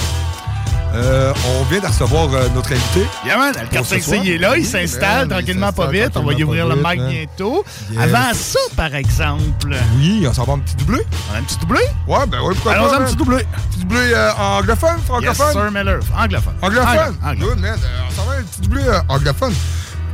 [0.94, 3.06] Euh, on vient de recevoir euh, notre invité.
[3.24, 4.20] Yeah, man, le Pour ce 4 soir.
[4.24, 6.10] il est là, il Oui, s'installe tranquillement il pas vite.
[6.16, 7.08] On va y ouvrir le mic man.
[7.08, 7.64] bientôt.
[7.90, 8.00] Yes.
[8.02, 9.74] Avant ça, par exemple.
[9.96, 11.00] Oui, on s'en va un petit doublé.
[11.30, 11.80] On a un petit doublé?
[12.06, 12.96] Ouais, ben oui, pourquoi Allons-y, pas.
[12.96, 13.46] un petit doublé.
[13.70, 15.52] Petit doublé euh, anglophone, Yes, francophone?
[15.52, 16.00] Sir Miller.
[16.16, 16.54] Anglophone.
[16.60, 17.16] Anglophone?
[17.24, 17.78] Anglo- Good, man.
[17.82, 19.54] Euh, on s'en va un petit doublé euh, anglophone.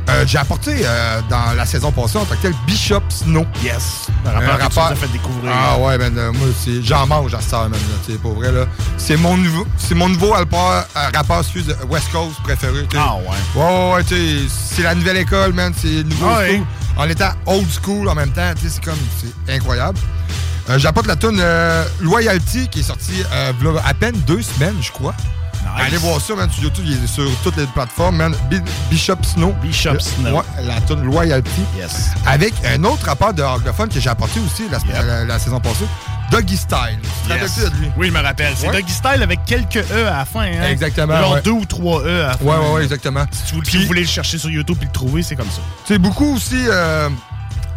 [0.09, 3.45] Euh, J'ai apporté euh, dans la saison passée en tant que tel Bishop Snow.
[3.63, 4.07] Yes.
[4.25, 5.51] Un que tu fait découvrir.
[5.55, 6.47] Ah ouais, euh, moi,
[6.83, 8.65] j'en mange à ça, là, tu pour vrai, là.
[8.97, 12.85] C'est mon nouveau, c'est mon nouveau rappeur, rappeur excuse, West Coast préféré.
[12.89, 13.03] tu sais.
[13.05, 13.61] Ah ouais.
[13.61, 15.73] Ouais, ouais, ouais, tu sais, c'est la nouvelle école, man.
[15.79, 16.55] C'est nouveau Ah ouais.
[16.55, 16.65] school.
[16.97, 18.99] En étant old school en même temps, tu sais, c'est comme,
[19.45, 19.99] c'est incroyable.
[20.77, 21.41] J'apporte la tune
[22.01, 25.15] Loyalty qui est sortie à peine deux semaines, je crois.
[25.77, 28.35] Allez voir ça, man, sur YouTube, il est sur toutes les plateformes, man.
[28.49, 29.53] Bi- Bishop Snow.
[29.61, 30.41] Bishop Le- Snow.
[30.63, 31.61] La tune Loyalty.
[31.77, 32.09] Yes.
[32.25, 35.85] Avec un autre rapport de anglophone que j'ai apporté aussi la, la- la saison passée,
[36.31, 36.99] Doggy Style.
[37.23, 37.89] Tu te de lui?
[37.97, 38.53] Oui, je me rappelle.
[38.55, 38.73] C'est Ouais.
[38.81, 40.41] Doggy Style avec quelques E à la fin.
[40.41, 40.67] Hein?
[40.69, 41.41] Exactement, Genre ouais.
[41.41, 42.45] deux ou trois E à la fin.
[42.45, 43.25] Ouais, ouais, ouais, exactement.
[43.31, 45.61] Si vous, si vous voulez le chercher sur YouTube et le trouver, c'est comme ça.
[45.87, 47.09] C'est beaucoup aussi, euh,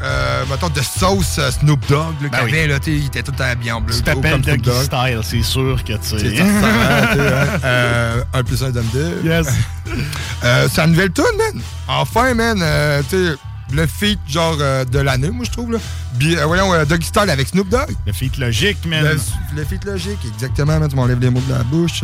[0.02, 2.66] euh, mettons, de sauce euh, Snoop Dogg, là, Ben qu'il oui.
[2.68, 3.94] là, il était tout habillé en bleu.
[3.94, 4.82] Tu t'appelles Doggy Dogg.
[4.84, 6.46] Style, c'est sûr que tu sais, hein,
[7.64, 9.20] euh, un plus un donne deux.
[9.24, 9.46] Yes.
[10.44, 11.62] Euh, c'est une nouvelle tune, man.
[11.86, 13.36] Enfin, man, euh, tu sais,
[13.72, 15.78] le feat, genre, euh, de l'année, moi, je trouve, là.
[16.14, 17.94] Bi- euh, voyons, euh, Doggy Style avec Snoop Dogg.
[18.06, 19.04] Le feat logique, man.
[19.04, 19.20] Le,
[19.56, 20.88] le feat logique, exactement, man.
[20.88, 22.02] Tu m'enlèves les mots de la bouche.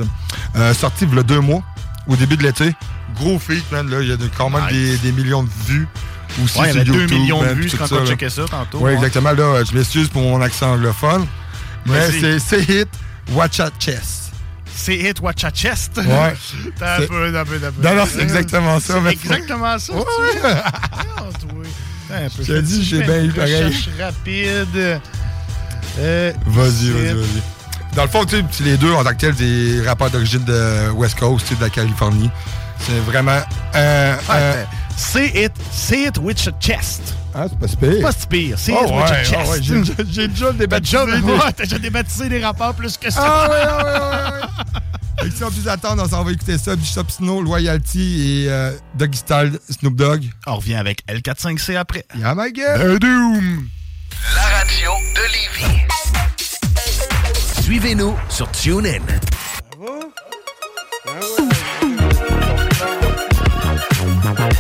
[0.55, 1.63] Euh, sorti, il y a deux mois,
[2.07, 2.73] au début de l'été.
[3.17, 4.03] Gros feat, man, là.
[4.03, 5.89] Il y a de- quand même des, des millions de vues.
[6.45, 8.43] Aussi Ouais, il y avait 2 YouTube, millions de man, vues, je suis checker ça
[8.51, 8.79] tantôt.
[8.79, 8.95] Oui, ouais.
[8.95, 9.33] exactement.
[9.33, 11.27] Là, je m'excuse pour mon accent anglophone.
[11.87, 12.89] Mais c'est hit
[13.33, 14.31] Watch Out Chess.
[14.81, 15.97] C'est Hit Watch a Chest.
[15.97, 16.35] Ouais.
[16.79, 17.83] T'as un peu, t'as un peu, t'as un peu.
[17.83, 19.93] Non, non, c'est exactement ça, C'est exactement ça.
[19.93, 20.03] Ouais,
[21.41, 21.47] tu
[22.13, 22.29] ouais.
[22.31, 23.65] Je te fait- dis, j'ai bien eu pareil.
[23.65, 25.01] recherche rapide.
[25.99, 27.43] Euh, Vas-y, vas-y, vas-y.
[27.97, 30.91] Dans le fond, tu sais, les deux, en tant que tels, des rappeurs d'origine de
[30.91, 32.31] West Coast, tu sais, de la Californie.
[32.81, 33.41] C'est vraiment
[33.75, 34.13] un.
[34.13, 34.55] un-
[35.01, 37.15] C'est It, c'est It with a Chest.
[37.35, 37.91] Ah, c'est pas si pire.
[37.95, 38.59] C'est pas si pire.
[38.59, 39.51] C'est Oh, It with ouais, a ah Chest.
[39.51, 42.75] ouais, j'ai déjà- j'ai déjà débaptisé T'as déjà, des- ouais, t'as déjà débaptisé des rappeurs
[42.75, 43.21] plus que ça.
[43.23, 45.25] Ah ouais, ouais, ouais.
[45.25, 46.75] Fait que sans plus attendre, on s'en va écouter ça.
[46.77, 50.25] Bishop Snow, Loyalty et euh, Doggy Style, Snoop Dogg.
[50.47, 52.05] On revient avec L45C après.
[52.17, 52.81] Yeah, my girl.
[52.93, 53.69] Un doom.
[54.35, 55.87] La radio de Lévis.
[57.63, 58.99] Suivez-nous sur TuneIn.
[64.39, 64.58] Came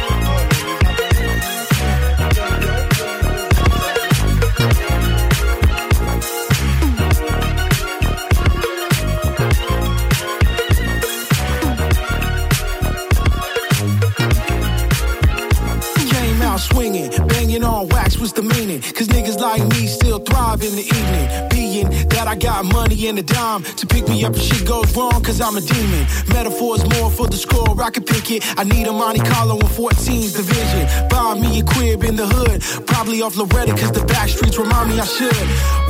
[22.39, 25.57] got money and a dime to pick me up if shit goes wrong, cause I'm
[25.57, 26.07] a demon.
[26.29, 28.45] Metaphors more for the score, I can pick it.
[28.59, 31.09] I need a Monte Carlo in 14's division.
[31.09, 34.91] Buy me a crib in the hood, probably off Loretta, cause the back streets remind
[34.91, 35.35] me I should.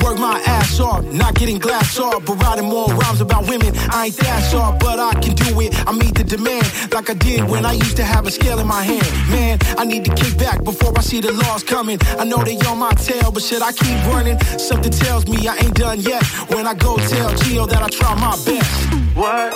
[0.02, 3.72] Work my ass off, not getting glass off, but writing more rhymes about women.
[3.90, 5.74] I ain't that soft, but I can do it.
[5.86, 8.66] I meet the demand like I did when I used to have a scale in
[8.66, 9.06] my hand.
[9.30, 11.98] Man, I need to kick back before I see the laws coming.
[12.18, 14.38] I know they on my tail, but should I keep running?
[14.58, 16.24] Something tells me I ain't done yet.
[16.50, 18.94] When I go tell Gio that I try my best.
[19.16, 19.52] What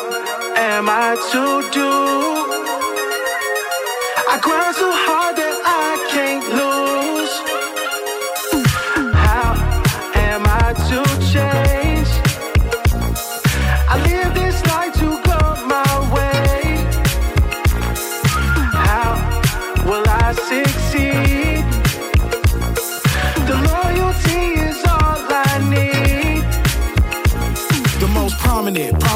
[0.58, 1.90] am I to do?
[4.28, 5.41] I grind so hard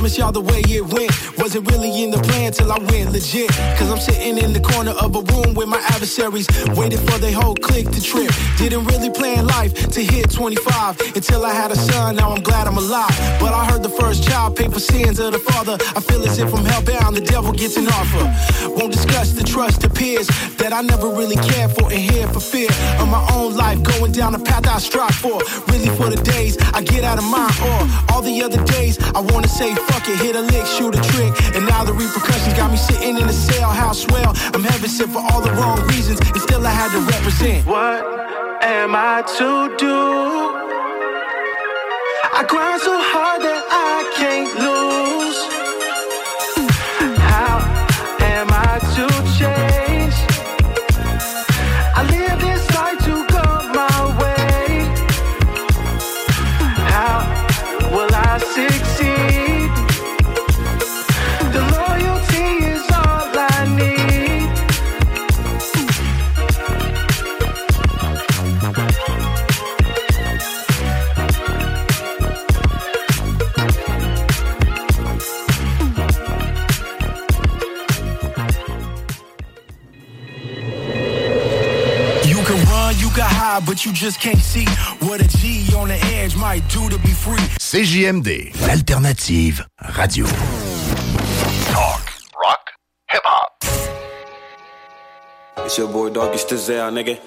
[0.06, 1.35] promise y'all the way it went.
[1.46, 3.48] Wasn't really in the plan till I went legit.
[3.78, 7.32] Cause I'm sitting in the corner of a room with my adversaries, waiting for their
[7.32, 8.32] whole clique to trip.
[8.58, 12.16] Didn't really plan life to hit 25 until I had a son.
[12.16, 13.14] Now I'm glad I'm alive.
[13.38, 15.78] But I heard the first child pay for sins of the father.
[15.94, 18.26] I feel as if I'm hellbound, the devil gets an offer.
[18.68, 20.26] Won't discuss the trust of peers
[20.58, 24.10] that I never really cared for and here for fear of my own life going
[24.10, 25.38] down the path I strive for.
[25.70, 27.78] Really for the days I get out of mine or
[28.10, 31.35] all the other days I wanna say fuck it, hit a lick, shoot a trick.
[31.54, 34.06] And now the repercussions got me sitting in a cell house.
[34.08, 37.66] Well, I'm heaven sent for all the wrong reasons, and still I had to represent.
[37.66, 38.00] What
[38.62, 39.96] am I to do?
[42.38, 43.55] I grind so hard that
[83.46, 84.66] high, but you just can't see
[85.06, 87.46] what a G on the edge might do to be free.
[87.60, 89.64] CJMD, l'alternative
[89.98, 90.26] radio.
[91.72, 92.02] Talk,
[92.42, 92.64] rock,
[93.10, 93.52] hip hop.
[95.58, 97.18] It's your boy Doggy it's this nigga.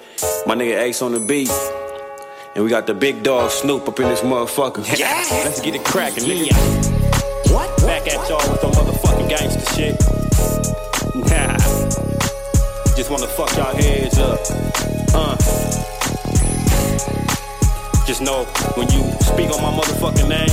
[0.46, 1.50] My nigga Ace on the beat.
[2.54, 4.82] And we got the big dog Snoop up in this motherfucker.
[4.98, 5.24] Yeah.
[5.44, 6.50] Let's get it cracking, nigga.
[6.50, 7.54] Yeah.
[7.54, 7.68] What?
[7.82, 9.94] Back at y'all with the motherfucking gangster shit.
[11.30, 11.56] Nah.
[12.96, 14.40] Just wanna fuck y'all heads up.
[15.14, 15.89] Uh.
[18.06, 20.50] Just know when you speak on my motherfucking name,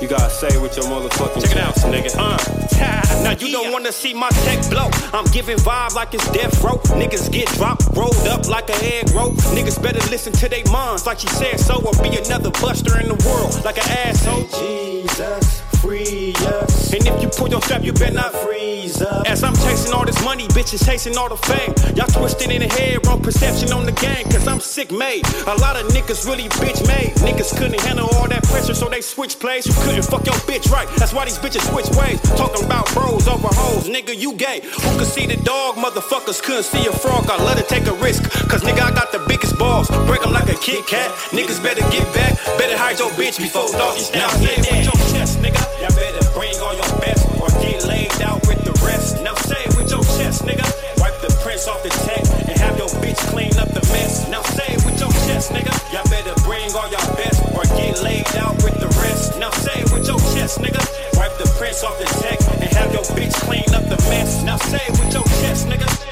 [0.00, 2.14] you gotta say with your motherfucking Check it out, nigga.
[2.16, 2.58] Uh.
[3.24, 4.88] now you don't wanna see my tech blow.
[5.12, 6.78] I'm giving vibe like it's death row.
[6.94, 9.32] Niggas get dropped, rolled up like a egg roll.
[9.56, 13.08] Niggas better listen to they moms like she said so, or be another buster in
[13.08, 14.46] the world like an asshole.
[14.60, 16.92] Jesus, free us.
[16.92, 19.26] And if you pull your strap, you better not freeze up.
[19.28, 21.72] As I'm chasing all this money, bitches chasing all the fame.
[21.96, 25.26] Y'all twisted in the head, wrong perception on the game, cause I'm sick made.
[25.46, 27.14] A lot of niggas really bitch made.
[27.26, 29.66] Niggas couldn't handle all that pressure, so they switch plays.
[29.66, 30.88] You couldn't fuck your bitch right.
[30.96, 32.20] That's why these bitches switch ways.
[32.36, 34.60] Talking about bros over hoes, nigga, you gay.
[34.62, 35.76] Who could see the dog?
[35.76, 37.28] Motherfuckers couldn't see a frog.
[37.30, 39.88] I love to take a risk, cause nigga, I got the biggest balls.
[40.06, 41.10] Break 'em like a Kit Kat.
[41.30, 42.32] Niggas better get back.
[42.58, 44.30] Better hide your bitch before doggy style.
[44.30, 45.77] Say it with your chest, nigga.
[45.78, 49.22] Y'all better bring all your best or get laid out with the rest.
[49.22, 50.66] Now say it with your chest, nigga.
[50.98, 52.18] Wipe the prints off the tech
[52.50, 54.28] and have your bitch clean up the mess.
[54.28, 55.70] Now say it with your chest, nigga.
[55.94, 59.38] Y'all better bring all your best or get laid out with the rest.
[59.38, 60.82] Now say it with your chest, nigga.
[61.14, 64.42] Wipe the prints off the tech and have your bitch clean up the mess.
[64.42, 66.07] Now say it with your chest, nigga.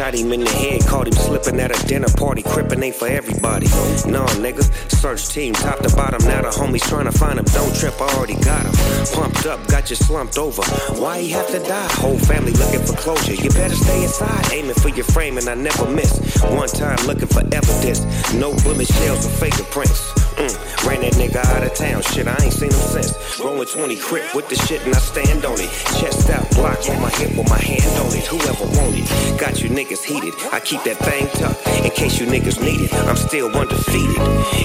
[0.00, 2.42] Shot him in the head, caught him slipping at a dinner party.
[2.42, 3.66] Crippin' ain't for everybody.
[4.08, 4.64] No, nigga.
[4.90, 6.26] Search team, top to bottom.
[6.26, 7.44] Now the homies trying to find him.
[7.52, 8.72] Don't trip, I already got him.
[9.12, 10.62] Pumped up, got you slumped over.
[10.98, 11.92] Why he have to die?
[12.00, 13.34] Whole family looking for closure.
[13.34, 16.16] You better stay inside, aiming for your frame, and I never miss.
[16.44, 18.00] One time looking for evidence.
[18.32, 20.00] No bullet shells or fingerprints.
[20.40, 22.00] Mm, ran that nigga out of town.
[22.00, 23.38] Shit, I ain't seen him since.
[23.38, 25.68] Rolling 20 crip with the shit and I stand on it.
[26.00, 28.24] Chest out, block on my hip with my hand on it.
[28.24, 29.04] Whoever want it.
[29.38, 30.34] Got you niggas heated.
[30.52, 32.94] I keep that thing tucked in case you niggas need it.
[33.10, 34.18] I'm still undefeated.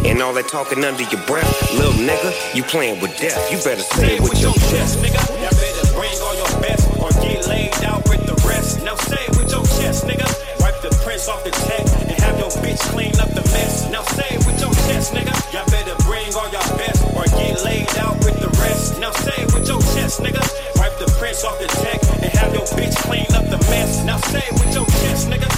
[0.06, 3.40] And all that talking under your breath, little nigga, you playing with death.
[3.52, 5.00] You better say it with your chest.
[5.02, 5.18] nigga.
[5.42, 8.84] Y'all better bring all your best or get laid out with the rest.
[8.84, 10.30] Now say it with your chest, nigga.
[10.62, 13.90] Wipe the prints off the tech and have your bitch clean up the mess.
[13.90, 15.34] Now say it with your chest, nigga.
[15.54, 19.00] Y'all better bring all your best or get laid out with the rest.
[19.00, 20.44] Now say it with your chest, nigga.
[20.78, 23.26] Wipe the prints off the tech and have your bitch clean
[23.58, 24.04] the mess.
[24.04, 25.50] Now say it with your chest, nigga.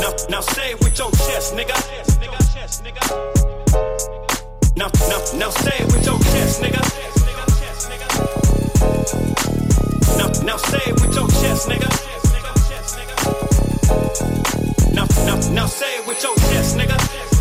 [0.00, 1.76] Now, now say it with your chest, nigga.
[4.76, 6.82] Now, now, now say it with your chest, nigga.
[10.18, 11.90] Now, now say it with your chest, nigga.
[14.94, 17.31] Now, now, now say it with your chest, nigga.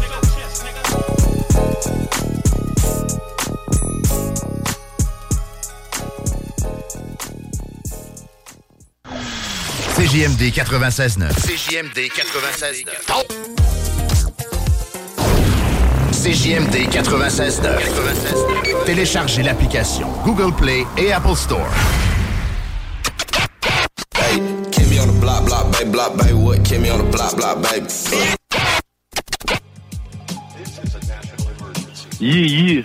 [10.01, 11.29] CJMD 96.9.
[11.45, 12.87] CJMD 96.9.
[16.11, 18.83] CJMD 96.9.
[18.87, 21.69] Téléchargez l'application Google Play et Apple Store.
[24.71, 26.33] Kill me on the block, block, baby, block, baby.
[26.33, 26.71] What?
[26.71, 27.85] Me on the block, block, baby.
[32.19, 32.83] Yeah, yeah.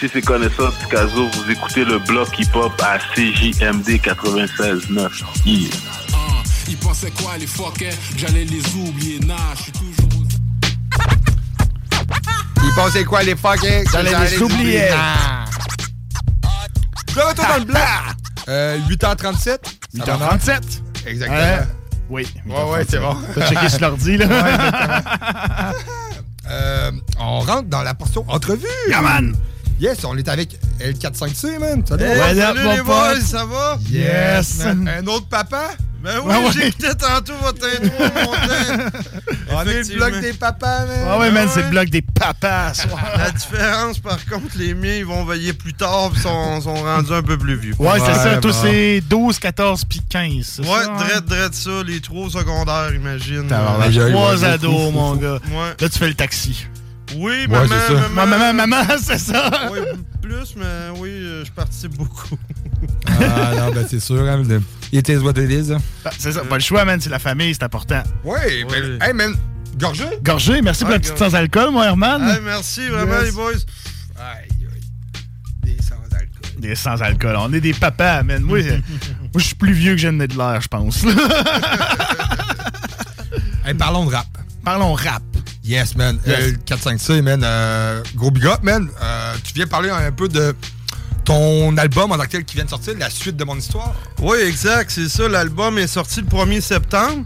[0.00, 5.22] Si c'est connaissance Picasso, vous écoutez le bloc hip-hop à CJMD 96.9.
[5.44, 5.70] Yeah.
[6.68, 10.24] Ils pensaient quoi les fuckers J'allais les oublier, nah, je suis toujours
[12.64, 13.84] Ils pensaient quoi, les fuckers?
[13.92, 14.88] J'allais les oublier.
[17.14, 17.78] De retour dans le bloc.
[18.48, 19.58] Euh, 8h37.
[19.96, 20.60] 8h37.
[21.06, 21.38] Exactement.
[21.38, 21.58] Ouais.
[22.08, 22.26] Oui.
[22.46, 23.16] Ouais, ouais, c'est bon.
[23.34, 24.26] T'as checké sur l'ordi, là?
[24.28, 25.72] Ouais, exactement.
[26.48, 28.68] Euh, on rentre dans la portion entrevue.
[28.88, 29.34] Yeah, man.
[29.80, 31.84] Yes, on est avec L45C, man.
[31.84, 33.76] Salut, Hey, salut les boys, ça va?
[33.90, 34.58] Yes.
[34.64, 34.88] man.
[34.88, 35.70] Un autre papa?
[36.06, 36.52] Ben oui, Ouais, ouais.
[36.52, 39.00] j'écoutais tantôt votre intro monter.
[39.50, 40.98] On est le bloc des papas, man.
[41.04, 42.72] Ah ouais, man, c'est le bloc des papas.
[43.18, 47.12] La différence, par contre, les miens, ils vont veiller plus tard puis sont, sont rendus
[47.12, 47.74] un peu plus vieux.
[47.80, 48.38] Ouais, c'est ça.
[48.40, 48.52] Bon.
[48.52, 50.44] c'est 12, 14 puis 15.
[50.44, 50.96] c'est Ouais, ça, hein?
[50.96, 53.48] drette, drette ça, les trois secondaires, imagine.
[53.48, 55.40] Trois ouais, ados, mon gars.
[55.50, 55.74] Ouais.
[55.80, 56.66] Là, tu fais le taxi.
[57.16, 58.08] Oui, Ouais, maman, c'est ça.
[58.14, 59.50] maman, Maman, maman, c'est ça.
[59.72, 59.78] Oui,
[60.22, 62.36] plus, mais oui, euh, je participe beaucoup.
[63.20, 64.42] Ah non, ben c'est sûr, hein.
[64.96, 65.72] Le- It is what it is.
[65.72, 65.78] hein.
[66.04, 67.00] Ah, C'est ça, pas le choix, man.
[67.00, 68.02] C'est la famille, c'est important.
[68.24, 69.34] Ouais, ben, hey, man,
[69.78, 70.04] gorgé?
[70.22, 71.30] Gorgé, merci pour la petite gorgé.
[71.30, 72.22] sans alcool, moi, Herman.
[72.28, 73.24] Hey, merci vraiment, Yes.
[73.26, 73.52] les boys.
[76.58, 77.36] Des sans alcool.
[77.38, 78.42] On est des papas, man.
[78.42, 78.60] Moi,
[79.36, 81.04] je suis plus vieux que Jeanne de l'air, je pense.
[83.64, 84.26] Hey, parlons de rap.
[84.64, 85.22] Parlons rap.
[85.64, 86.20] Yes, man.
[86.24, 86.38] Yes.
[86.38, 87.42] Euh, 4-5-C, man.
[87.42, 88.88] euh, gros big up, man.
[89.02, 90.54] Euh, tu viens parler un peu de
[91.26, 93.94] ton album en tant que tel qui vient de sortir, la suite de mon histoire?
[94.22, 95.28] Oui, exact, c'est ça.
[95.28, 97.24] L'album est sorti le 1er septembre.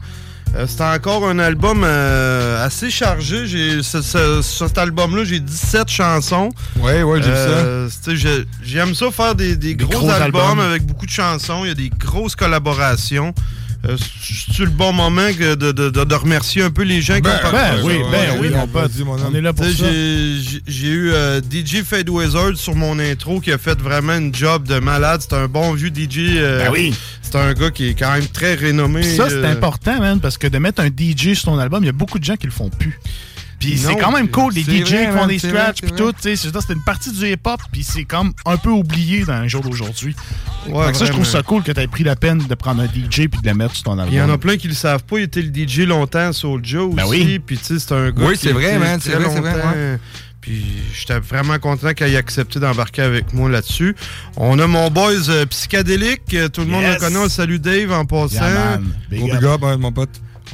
[0.56, 3.46] Euh, C'était encore un album euh, assez chargé.
[3.46, 6.48] J'ai ce- ce- cet album-là, j'ai 17 chansons.
[6.80, 10.40] Ouais, ouais, j'ai vu Euh, sais, j'ai- J'aime ça faire des, des gros, gros albums,
[10.40, 10.58] albums.
[10.60, 11.60] avec beaucoup de chansons.
[11.64, 13.32] Il y a des grosses collaborations.
[13.88, 13.96] Euh,
[14.52, 17.22] C'est le bon moment que de, de- de- de remercier un peu les gens qui
[17.22, 17.86] Ben, ont ben participé.
[17.86, 18.90] oui, ben oui, mon pote.
[19.06, 19.70] On est là pour ça.
[19.70, 24.66] j'ai- eu euh, DJ Fade Wizard sur mon intro qui a fait vraiment une job
[24.68, 25.22] de malade.
[25.22, 26.36] C'est un bon vieux DJ.
[26.36, 26.94] euh, Ben oui.
[27.22, 29.00] C'est un gars qui est quand même très renommé.
[29.00, 31.82] Puis ça, c'est euh, important, man, parce que de mettre un DJ sur ton album,
[31.82, 32.98] il y a beaucoup de gens qui le font plus.
[33.60, 36.12] Puis c'est quand même cool, les DJ vrai, qui font des scratchs, puis c'est tout,
[36.12, 39.42] tu sais, c'est c'est une partie du hip-hop, puis c'est comme un peu oublié dans
[39.42, 40.16] le jour d'aujourd'hui.
[40.68, 42.54] Ouais, Fait que ça, je trouve ça cool que tu aies pris la peine de
[42.54, 44.08] prendre un DJ puis de le mettre sur ton album.
[44.12, 45.18] Il y en a plein qui le savent pas.
[45.18, 46.96] Il était le DJ longtemps, Soulja aussi.
[46.96, 47.38] Ben oui.
[47.38, 49.98] Puis tu sais, c'est un gars Oui, c'est vrai, man, c'est vrai, c'est vrai, ouais.
[50.40, 50.64] Puis
[50.98, 53.94] j'étais vraiment content qu'il ait accepté d'embarquer avec moi là-dessus.
[54.38, 56.22] On a mon boys euh, psychédélique.
[56.32, 57.18] euh, Tout le monde le connaît.
[57.18, 58.36] On salue Dave en passant.
[58.36, 58.86] Yeah, man.
[59.10, 59.40] Big Gros up.
[59.40, 60.08] big up, hein, mon pote.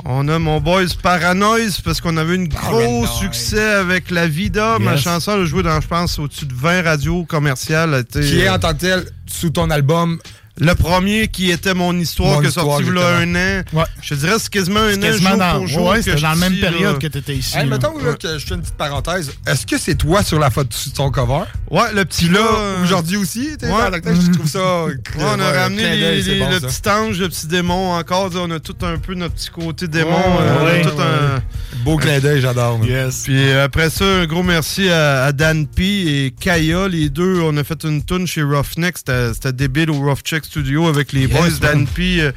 [0.04, 4.78] On a mon boys Paranoise parce qu'on avait une gros succès avec La Vida.
[4.78, 8.04] Ma chanson a joué dans, je pense, au-dessus de 20 radios commerciales.
[8.04, 10.18] Qui est en tant que tel sous ton album.
[10.58, 13.34] Le premier qui était mon histoire, Mon qui est histoire, sorti il y a un
[13.34, 13.84] an.
[14.02, 15.86] Je te dirais c'est quasiment un an quasiment jour dans- pour jour.
[15.88, 16.70] ouais, que dans la même là.
[16.70, 17.56] période que t'étais ici.
[17.56, 19.32] Hey, mettons là, que je fais une petite parenthèse.
[19.46, 21.44] Est-ce que c'est toi sur la photo sur ton cover?
[21.70, 23.56] Ouais, le petit là, là, aujourd'hui aussi, ouais.
[23.58, 24.84] que tel, je trouve ça.
[24.84, 26.66] Ouais, on a ouais, ramené les- bon, le ça.
[26.68, 28.30] petit ange, le petit démon encore.
[28.36, 30.10] On a tout un peu notre petit côté démon.
[30.10, 31.02] Ouais, euh, ouais, tout ouais.
[31.02, 31.42] un-
[31.84, 32.78] Beau clin d'œil, j'adore.
[32.78, 32.86] moi.
[33.24, 37.40] Puis euh, après ça, un gros merci à, à Dan P et Kaya, les deux.
[37.42, 38.96] On a fait une tune chez Roughneck.
[38.98, 41.40] C'était c'était débile au Rough Check Studio avec les Yes, boys.
[41.42, 41.58] man.
[41.60, 42.32] Dan P, euh,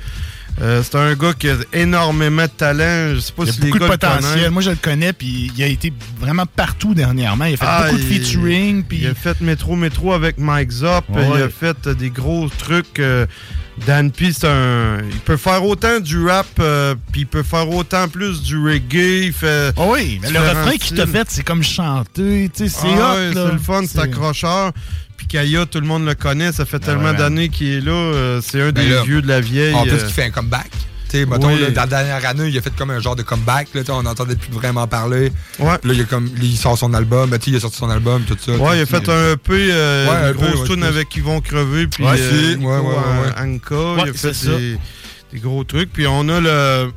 [0.61, 3.15] euh, c'est un gars qui a énormément de talent.
[3.15, 4.51] Je sais pas Il a si les beaucoup de gars le potentiel.
[4.51, 7.45] Moi, je le connais, puis il a été vraiment partout dernièrement.
[7.45, 8.99] Il a fait Ah, beaucoup de featuring, puis...
[9.01, 11.05] Il a fait Métro Métro avec Mike Zop.
[11.09, 11.27] Ouais.
[11.35, 12.99] Il a fait euh, des gros trucs.
[12.99, 13.25] euh,
[13.87, 14.97] Dan P, c'est un.
[15.09, 19.27] Il peut faire autant du rap, euh, puis il peut faire autant plus du reggae.
[19.27, 19.71] Il fait.
[19.77, 23.15] Ah oui, mais le refrain qu'il t'a fait, c'est comme chanter, c'est Ah là.
[23.33, 24.73] c'est le fun, C'est- accrocheur.
[25.29, 27.91] Kaya, tout le monde le connaît, ça fait tellement ouais, d'années qu'il est là.
[27.91, 29.73] euh, c'est un Ben des là, vieux de la vieille.
[29.73, 30.69] En plus, euh, il fait un comeback.
[31.09, 31.59] Tu sais, mettons, Oui.
[31.59, 33.69] là, dans la dernière année, il a fait comme un genre de comeback.
[33.73, 35.31] Là, on n'entendait plus vraiment parler.
[35.57, 35.77] Ouais.
[35.83, 37.29] Là, il, a comme, il sort son album.
[37.29, 38.51] Ben, tu sais, il a sorti son album, tout ça.
[38.51, 41.15] Ouais, il a fait un EP, euh, Ouais, un une EP, grosse ouais, tune avec
[41.15, 42.57] Yvon Crevé, puis Ouais, euh, si.
[42.57, 43.33] Ouais, ouais, ouais, ouais.
[43.37, 43.75] euh, Anka.
[44.03, 44.77] Ouais, il a fait
[45.33, 45.91] des gros trucs.
[45.93, 46.91] Puis on a le...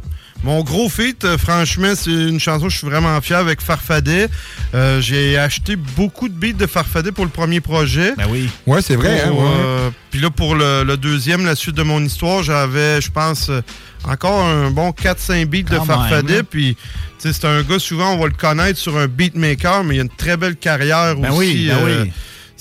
[0.45, 4.29] Mon gros feat, euh, franchement, c'est une chanson que je suis vraiment fier avec Farfadet.
[4.75, 8.15] Euh, J'ai acheté beaucoup de beats de Farfadet pour le premier projet.
[8.17, 8.49] Ben oui.
[8.67, 9.39] Ouais, c'est vrai, hein, ouais.
[9.41, 13.51] euh, Puis là, pour le, le deuxième, la suite de mon histoire, j'avais, je pense,
[14.05, 16.35] encore un bon 4-5 beats de Farfadet.
[16.37, 16.45] même.
[16.45, 16.77] Puis,
[17.21, 19.99] tu sais, c'est un gars, souvent, on va le connaître sur un beatmaker, mais il
[20.01, 21.39] a une très belle carrière Ben aussi.
[21.39, 22.13] oui, ben euh, oui.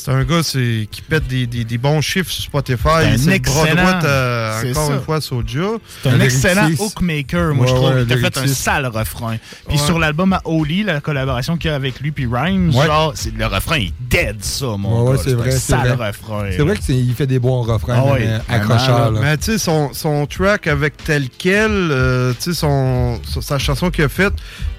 [0.04, 2.88] C'est un gars c'est- qui pète des, des- des bons chiffres sur Spotify.
[2.88, 4.94] un c'est le bras excellent- droit, euh, encore ça.
[4.96, 5.60] une fois, Soja.
[6.02, 6.82] C'est un excellent lyriciste.
[6.98, 7.90] hookmaker, moi, je trouve.
[7.96, 9.38] ouais, il a fait un sale refrain.
[9.68, 9.86] Puis Ouais.
[9.86, 12.88] sur l'album à Oli, la collaboration qu'il y a avec lui puis Rhymes, Ouais.
[12.88, 15.22] genre, c'est- le refrain est dead, ça, mon Ouais, ouais, gars.
[15.24, 15.48] c'est vrai.
[15.50, 16.08] un c'est sale vrai.
[16.08, 16.46] refrain.
[16.50, 19.12] C'est vrai qu'il fait des bons refrains, Ah mais accrocheurs.
[19.12, 19.20] là.
[19.22, 23.92] Mais tu sais, son, son track avec tel quel, euh, tu sais, son- sa chanson
[23.92, 24.34] qu'il a faite,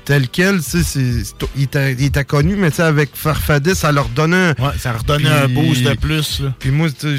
[0.04, 1.22] tel quel, tu sais,
[1.56, 1.62] il
[2.04, 4.50] était, connu, mais tu sais, avec Farfadet, ça leur donnait.
[4.60, 6.40] Ouais, ça leur donnait un boost de plus.
[6.40, 6.54] là.
[6.58, 7.16] Puis moi, je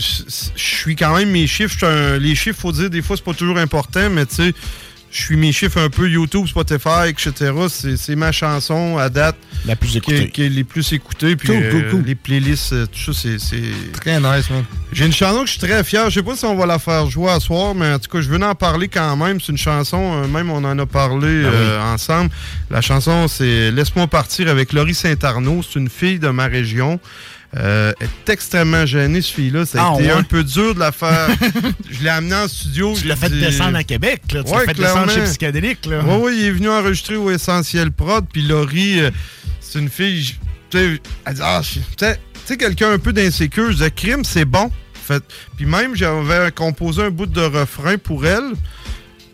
[0.56, 1.86] suis quand même mes chiffres.
[1.86, 4.54] un- les chiffres, faut dire, des fois, c'est pas toujours important, mais tu sais,
[5.14, 7.52] je suis mes chiffres un peu YouTube, Spotify, etc.
[7.96, 9.36] C'est ma chanson à date.
[9.66, 10.24] La plus Qui, écoutée.
[10.24, 11.36] est- qui est les plus écoutées.
[11.36, 13.62] Puis Cool, euh, cool, les playlists, euh, tout ça, c'est- c'est.
[14.02, 14.66] Très nice, man.
[14.92, 16.10] J'ai une chanson que je suis très fier.
[16.10, 18.22] Je sais pas si on va la faire jouer à soir, mais en tout cas,
[18.22, 19.40] je veux en parler quand même.
[19.40, 22.30] C'est une chanson, euh, même on en a parlé euh, ensemble.
[22.72, 25.62] La chanson, c'est Laisse-moi partir avec Laurie Saint-Arnaud.
[25.64, 27.00] C'est une fille de ma région.
[27.56, 29.66] Euh, elle est extrêmement gênée, ce fille-là.
[29.66, 30.18] Ça a Ah, été ouais?
[30.18, 31.30] un peu dur de la faire.
[31.92, 32.94] je l'ai amenée en studio.
[33.00, 34.44] Tu l'as fait descendre à Québec, là.
[34.44, 36.02] Tu l'as fait descendre chez Psychédélique, là.
[36.04, 38.26] Oui, oui, il est venu enregistrer au Essentiel Prod.
[38.32, 39.12] Puis Laurie, euh,
[39.60, 40.36] c'est une fille.
[40.72, 43.68] tu sais, Elle dit Ah, tu sais, tu sais, quelqu'un un peu d'insécure.
[43.68, 44.72] Je disais Crime, c'est bon.
[45.06, 45.22] Fait,
[45.58, 48.54] puis même, j'avais composé un bout de refrain pour elle.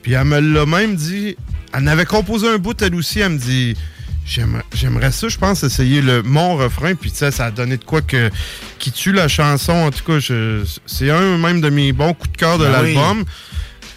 [0.01, 1.38] Puis elle me l'a même dit.
[1.74, 3.20] Elle en avait composé un bout, elle aussi.
[3.22, 3.76] Elle me dit
[4.30, 6.93] J'aimerais ça, je pense, essayer le, mon refrain.
[6.93, 8.30] Puis, tu sais, ça a donné de quoi que,
[8.77, 9.73] qui tue la chanson.
[9.73, 10.19] En tout cas,
[10.86, 12.93] c'est un même de mes bons coups de cœur de Ben oui.
[12.93, 13.25] l'album.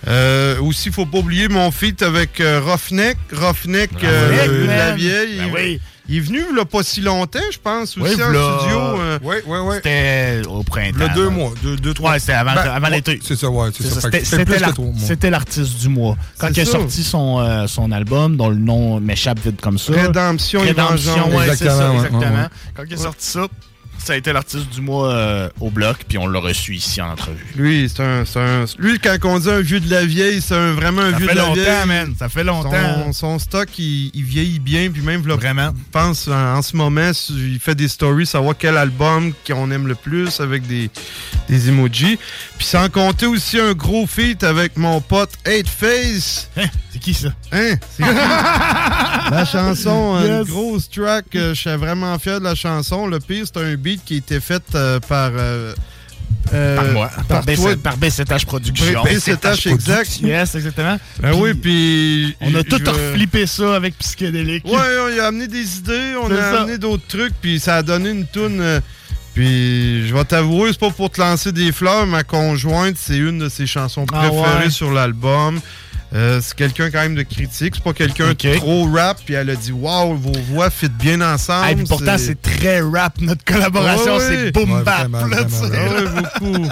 [0.09, 3.18] Euh, aussi, faut pas oublier mon feat avec euh, Roughneck.
[3.33, 5.39] Roughneck, euh, la vieille.
[5.39, 5.80] Ben oui.
[6.13, 8.79] Il est venu là pas si longtemps, je pense, aussi Oui, en studio.
[8.79, 9.75] euh, Oui, oui, oui.
[9.77, 10.99] C'était au printemps.
[10.99, 11.31] Le deux là.
[11.31, 12.13] mois, deux, deux, trois.
[12.13, 13.19] Ouais, c'était avant, Ben, avant l'été.
[13.23, 13.71] C'est ça, ouais,
[14.99, 16.17] C'était l'artiste du mois.
[16.39, 16.73] Quand il a ça.
[16.73, 19.93] sorti son, euh, son album, dont le nom m'échappe vite comme ça.
[19.93, 21.35] Rédemption et Rédemption, vengeance.
[21.35, 22.21] ouais, c'est ça, Exactement, ouais, exactement.
[22.35, 22.49] ouais, ouais.
[22.75, 23.47] Quand il a sorti ça,
[23.99, 27.11] Ça a été l'artiste du mois euh, au bloc, puis on l'a reçu ici en
[27.12, 27.47] entrevue.
[27.55, 30.72] Lui, c'est un, un- Lui, quand on dit un vieux de la vieille, c'est un-
[30.72, 31.86] vraiment un Ça vieux fait de la longtemps, vieille.
[31.86, 32.14] man.
[32.18, 32.72] Ça fait longtemps.
[33.05, 34.90] Son, son stock, il, il vieillit bien.
[34.90, 35.70] Puis même, là, Vraiment.
[35.76, 39.86] Je pense, en, en ce moment, il fait des stories, savoir quel album qu'on aime
[39.86, 40.90] le plus avec des,
[41.49, 42.18] des emojis.
[42.59, 46.49] Puis sans compter aussi un gros feat avec mon pote 8 Face.
[46.93, 47.28] c'est qui ça?
[47.53, 47.74] Hein?
[47.97, 48.09] C'est qui?
[49.30, 50.49] la chanson, euh, Yes.
[50.49, 51.26] une grosse track.
[51.36, 53.07] euh, je suis vraiment fier de la chanson.
[53.07, 55.30] Le pire, c'est un beat qui a été fait euh, par.
[55.34, 55.74] euh,
[56.55, 57.11] euh, Par moi.
[57.28, 57.55] Par, toi.
[57.55, 59.03] BC par BCTH Productions.
[59.05, 60.20] BCTH, exact.
[60.22, 60.99] Yes, exactement.
[61.20, 62.36] Ben oui, puis.
[62.40, 64.64] On a tout je- reflippé ça avec Psychédélique.
[64.66, 64.72] Ouais,
[65.16, 66.61] on a amené des idées, on a ça.
[66.62, 68.61] amené d'autres trucs, puis ça a donné une toune.
[68.61, 68.80] euh,
[69.34, 73.38] puis je vais t'avouer, c'est pas pour te lancer des fleurs, ma conjointe, c'est une
[73.38, 74.70] de ses chansons Ah préférées ouais?
[74.70, 75.59] sur l'album.
[76.15, 78.43] Euh, c'est quelqu'un quand même de critique, c'est pas quelqu'un Ok.
[78.45, 81.69] de trop rap, puis elle a dit Waouh, vos voix fit bien ensemble.
[81.69, 85.09] Hey, puis pourtant, c'est très rap, notre collaboration, Ouais, c'est boom Ouais, bap.
[85.11, 86.69] vraiment, là, vraiment, ouais, beaucoup.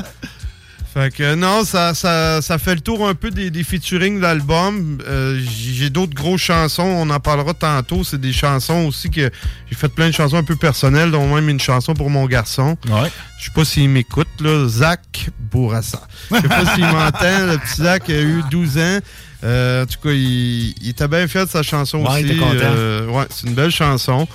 [0.93, 4.23] Fait que non, ça, ça, ça fait le tour un peu des, des featuring de
[4.23, 4.99] l'album.
[5.07, 8.03] Euh, j'ai d'autres grosses chansons, on en parlera tantôt.
[8.03, 9.31] C'est des chansons aussi que
[9.71, 12.77] j'ai fait plein de chansons un peu personnelles, dont même une chanson pour mon garçon.
[12.89, 13.09] Ouais.
[13.39, 14.67] Je sais pas s'il m'écoute, là.
[14.69, 16.03] Zach Bourassa.
[16.33, 17.47] Je sais pas s'il m'entend.
[17.47, 18.99] Le petit Zach a eu 12 ans.
[19.43, 22.39] Euh, en tout cas, il, il était bien de sa chanson Ouais, aussi.
[22.41, 24.27] Euh, ouais, c'est une belle chanson.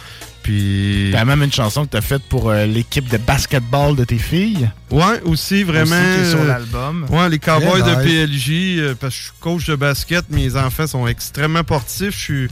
[0.42, 1.10] Puis.
[1.12, 4.70] T'as même une chanson que t'as faite pour euh, l'équipe de basketball de tes filles.
[4.92, 5.96] Ouais, aussi, vraiment.
[5.96, 7.06] Aussi, qui est sur l'album.
[7.10, 7.96] Ouais, les Cowboys de.
[7.96, 12.16] PLJ, parce que je suis coach de basket, mes enfants sont extrêmement sportifs.
[12.18, 12.48] Je suis.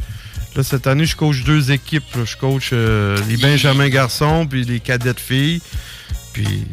[0.55, 2.03] Là, cette année, je coach deux équipes.
[2.15, 2.21] là.
[2.25, 5.61] Je coach les Benjamins garçons puis les cadettes filles.
[6.33, 6.65] Puis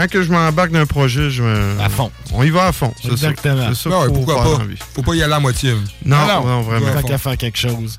[0.00, 1.80] quand que je m'embarque d'un projet, je me...
[1.80, 2.10] À fond.
[2.32, 2.92] On y va à fond.
[3.00, 3.12] c'est ça.
[3.14, 3.68] Exactement.
[3.74, 4.62] C'est ça Ah ouais, faut pourquoi pas?
[4.94, 5.72] Faut pas y aller à moitié.
[6.04, 6.92] Non, non, non, vraiment.
[6.94, 7.98] Tant qu'à faire quelque chose.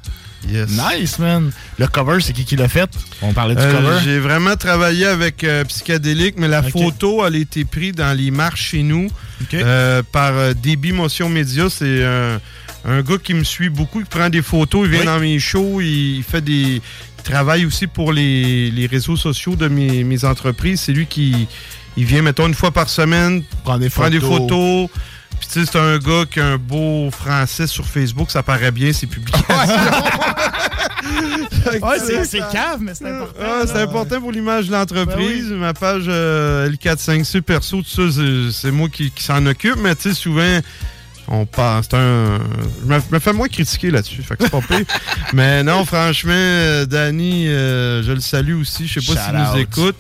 [0.49, 0.70] Yes.
[0.72, 1.52] Nice, man.
[1.78, 2.89] Le cover, c'est qui qui l'a fait?
[3.22, 3.99] On parlait du Euh, cover.
[4.04, 8.32] J'ai vraiment travaillé avec euh, Psychédélique, mais la photo, elle a été prise dans les
[8.32, 9.08] marches chez nous
[9.54, 11.66] euh, par euh, Débit Motion Média.
[11.70, 12.39] C'est un,
[12.86, 15.06] un gars qui me suit beaucoup, qui prend des photos, il vient Oui.
[15.06, 16.82] dans mes shows, il, il fait des.
[17.20, 20.82] Il travaille aussi pour les, les réseaux sociaux de mes, mes entreprises.
[20.82, 21.47] C'est lui qui
[21.97, 24.89] il vient, mettons, une fois par semaine, Prend des prend des photos.
[25.39, 28.71] Puis tu sais, c'est un gars qui a un beau français sur Facebook, ça paraît
[28.71, 29.45] bien ses publications.
[31.81, 33.39] Ouais, c'est- c'est cave, mais c'est important.
[33.43, 35.49] Ah, c'est important pour l'image de l'entreprise.
[35.49, 39.77] Ben Ma page euh, L456 perso, tout ça, c'est- c'est moi qui, qui s'en occupe,
[39.77, 40.59] mais tu sais, souvent,
[41.34, 41.86] on pense.
[41.89, 42.39] C'est un.
[42.82, 44.86] Je me, me fais moins critiquer là-dessus, fait que c'est pas pire.
[45.34, 48.86] mais non, franchement, euh, Danny, euh, je le salue aussi.
[48.86, 49.57] Je sais pas s'il nous out.
[49.57, 49.95] écoute.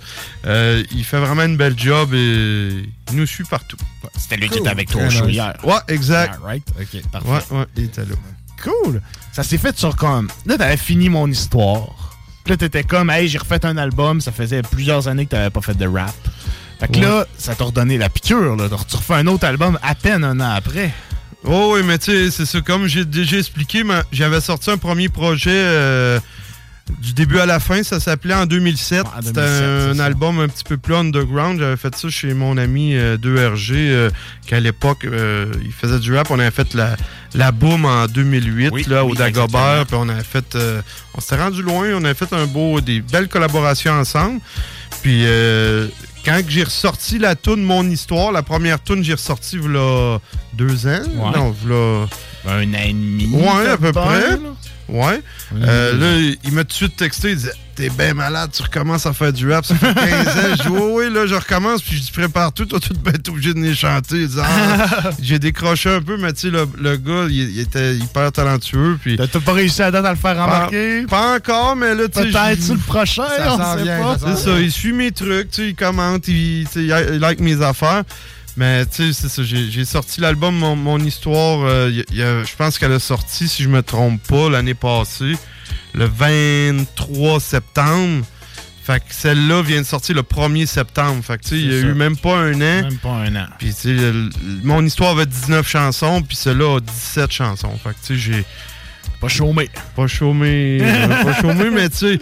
[0.45, 3.77] Euh, il fait vraiment une belle job et il nous suit partout.
[4.17, 5.53] C'était lui qui était avec toi au show hier.
[5.63, 6.37] Ouais, exact.
[6.43, 6.67] Right?
[6.79, 7.29] OK, parfait.
[7.29, 8.15] Ouais, ouais, il était là.
[8.61, 9.01] Cool.
[9.31, 10.27] Ça s'est fait sur comme.
[10.45, 12.17] Là, t'avais fini mon histoire.
[12.43, 14.19] Puis là, t'étais comme, hey, j'ai refait un album.
[14.19, 16.13] Ça faisait plusieurs années que t'avais pas fait de rap.
[16.79, 17.01] Fait que Ouais.
[17.01, 18.55] là, ça t'a redonné la piqûre.
[18.55, 18.67] Là.
[18.87, 20.91] Tu refais un autre album à peine un an après.
[21.43, 22.61] Oh oui, mais tu sais, c'est ça.
[22.61, 26.19] Comme j'ai déjà expliqué, j'avais sorti un premier projet euh,
[26.99, 27.81] du début à la fin.
[27.81, 29.05] Ça s'appelait en 2007.
[29.05, 31.59] en C'était 2007, un album un petit peu plus underground.
[31.59, 34.09] J'avais fait ça chez mon ami euh, 2RG, euh,
[34.45, 36.29] qu'à l'époque, euh, il faisait du rap.
[36.29, 36.95] On avait fait la,
[37.33, 39.85] la boom en 2008 Oui, là, au Dagobert.
[39.87, 40.55] Puis on avait fait...
[40.55, 40.81] euh,
[41.15, 41.87] on s'était rendu loin.
[41.95, 44.39] On avait fait un beau, des belles collaborations ensemble.
[45.01, 45.87] Puis euh,
[46.23, 50.19] quand j'ai ressorti la tune Mon Histoire, la première tune, j'ai ressorti voilà
[50.53, 51.01] deux ans.
[51.15, 51.37] Ouais.
[51.37, 52.07] Non, voilà...
[52.47, 53.27] Un an et demi.
[53.27, 54.31] Ouais, à peu près.
[54.31, 54.37] là.
[54.91, 55.21] Ouais.
[55.55, 57.29] Euh, là, il m'a tout de suite texté.
[57.31, 59.63] Il disait T'es bien malade, tu recommences à faire du rap.
[59.65, 60.31] Ça fait 15 ans.
[60.57, 61.81] Je dis Oui, oui, là, je recommence.
[61.81, 62.65] Puis je dis Prépare tout.
[62.65, 64.17] Toi, tu vas être obligé de les chanter.
[64.17, 65.11] Il dit, Ah.
[65.21, 68.97] J'ai décroché un peu, mais tu sais, le, le gars, il, il était hyper talentueux.
[69.01, 69.15] Puis.
[69.17, 71.03] T'as pas réussi à date à le faire remarquer?
[71.03, 72.27] Pas, pas encore, mais là, tu sais.
[72.27, 74.17] Peut-être le prochain, Ça on s'en sait vient, pas.
[74.19, 76.87] C'est ça, il suit mes trucs, tu sais, il commente, il, il
[77.19, 78.03] like mes affaires.
[78.57, 82.91] Mais tu sais, c'est ça, j'ai sorti l'album Mon, Mon Histoire, euh, je pense qu'elle
[82.91, 85.33] a sorti, si je me trompe pas, l'année passée,
[85.93, 88.25] le 23 septembre.
[88.83, 91.23] Fait que celle-là vient de sortir le 1er septembre.
[91.23, 91.87] Fait que tu sais, il y a ça.
[91.87, 92.81] eu même pas un an.
[92.81, 93.45] Même pas un an.
[93.59, 94.11] Puis tu sais,
[94.63, 97.77] Mon Histoire avait 19 chansons, puis celle-là a 17 chansons.
[97.81, 98.45] Fait que tu sais, j'ai...
[99.21, 99.69] Pas chômé.
[99.95, 100.79] Pas chômé.
[100.81, 102.19] euh, pas chômé, mais tu sais,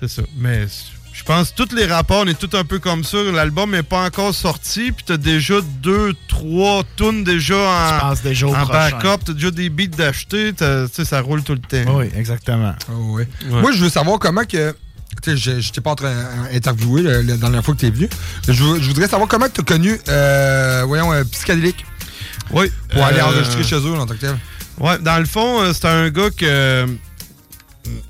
[0.00, 0.22] c'est ça.
[0.38, 0.66] Mais
[1.20, 3.18] je pense que tous les rapports, on est tous un peu comme ça.
[3.22, 7.56] L'album n'est pas encore sorti, puis t'as déjà deux, trois tunes déjà
[8.02, 11.52] en, déjà au en backup, t'as déjà des beats d'acheter, tu sais, ça roule tout
[11.52, 11.98] le temps.
[11.98, 12.72] Oui, exactement.
[12.90, 13.28] Oh, ouais.
[13.50, 13.60] Ouais.
[13.60, 14.74] Moi, je veux savoir comment que.
[15.22, 16.14] Tu sais, je, je t'ai pas en train
[16.52, 18.08] d'interviewer la, la dernière fois que tu es venu.
[18.48, 21.84] Je, voudrais savoir comment tu as connu, euh, voyons, euh, Psychédélique.
[22.52, 22.72] Oui.
[22.90, 24.38] Pour aller Euh, enregistrer chez eux en tant que tel.
[24.78, 26.86] Ouais, dans le fond, euh, c'est un gars que.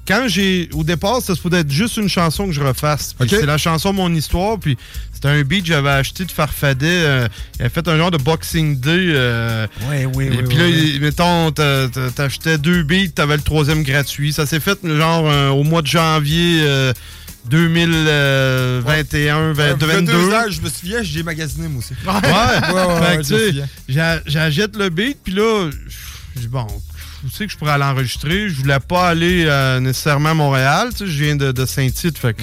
[0.06, 0.68] Quand j'ai.
[0.74, 3.14] Au départ, ça se pouvait être juste une chanson que je refasse.
[3.28, 4.58] C'est la chanson Mon Histoire.
[4.58, 4.76] Puis
[5.12, 6.86] c'était un beat que j'avais acheté de Farfadet.
[6.86, 8.90] euh, il avait fait un genre de Boxing Day.
[8.90, 13.36] euh, Oui, oui, et oui, puis là, oui, mettons, t'a- t'a- t'achetais deux beats, t'avais
[13.36, 14.32] le troisième gratuit.
[14.32, 16.92] Ça s'est fait genre euh, au mois de janvier euh,
[17.48, 19.86] 2021, Ouais, 22.
[19.86, 21.94] 22 ans, je me souviens, j'ai magasiné moi aussi.
[22.06, 25.70] Ouais, ouais, ouais, ouais, j'achète le beat, puis là,
[26.36, 26.66] je dis, bon,
[27.24, 28.48] je sais que je pourrais l'enregistrer.
[28.48, 32.36] Je voulais pas aller euh, nécessairement à Montréal, tu sais, je viens de, Saint-Tite, fait.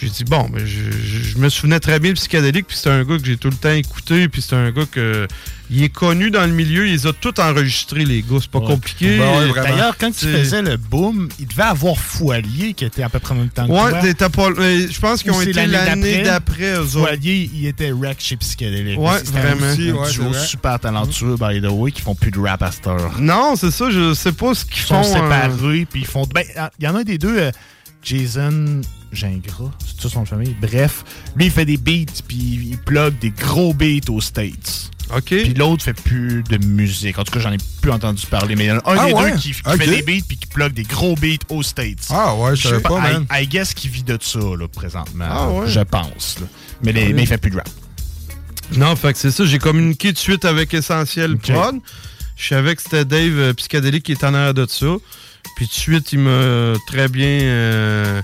[0.00, 2.90] J'ai dit, bon, ben, je, je- je me souvenais très bien de Psychédélique, puis c'est
[2.90, 5.26] un gars que j'ai tout le temps écouté, puis c'est un gars que,
[5.68, 8.60] il est connu dans le milieu, il les a tous enregistrés, les gars, c'est pas
[8.60, 8.66] Ouais.
[8.66, 9.18] compliqué.
[9.18, 13.34] D'ailleurs, quand tu faisais le boom, il devait avoir Foilier qui était à peu près
[13.34, 14.28] en même temps que Ouais, toi.
[14.28, 16.76] pas- mais je pense qu'ils ont c'est été l'année d'après.
[16.86, 18.98] Foilier, il était wreck chez Psychédélique.
[19.00, 19.72] Ouais, C'était vraiment.
[19.72, 20.46] aussi Ouais, duo vrai.
[20.46, 23.20] super talentueux, by the way, qui font plus de rap à cette heure.
[23.20, 25.16] Non, c'est ça, je sais pas ce qu'ils Ils sont font.
[25.16, 26.24] euh, séparés, puis ils font...
[26.32, 26.44] Ben,
[26.78, 27.50] il y en a un des deux, euh,
[28.02, 28.80] Jason
[29.16, 30.54] Gingras, c'est ça son famille?
[30.60, 31.04] Bref,
[31.34, 32.36] lui, il fait des beats, puis
[32.70, 34.90] il plug des gros beats aux States.
[35.14, 35.24] OK.
[35.26, 37.18] Puis l'autre fait plus de musique.
[37.18, 39.06] En tout cas, j'en ai plus entendu parler, mais il y en a un Ah
[39.06, 39.30] des ouais?
[39.32, 42.08] deux qui, fait des beats puis qui plug des gros beats aux States.
[42.10, 43.26] Ah ouais, je savais pas, I, man.
[43.32, 45.26] I guess qu'il vit de ça, là, présentement.
[45.30, 45.68] Ah ouais?
[45.68, 46.38] Je pense.
[46.40, 46.46] là.
[46.82, 47.68] Mais, les- mais il fait plus de rap.
[48.76, 49.44] Non, fait que c'est ça.
[49.44, 51.76] J'ai communiqué tout de suite avec Essentiel Prod.
[52.36, 54.86] Je savais que c'était Dave euh, Psychédélique qui était en arrière de ça.
[55.56, 57.28] Puis tout de suite, il m'a très bien.
[57.42, 58.20] euh,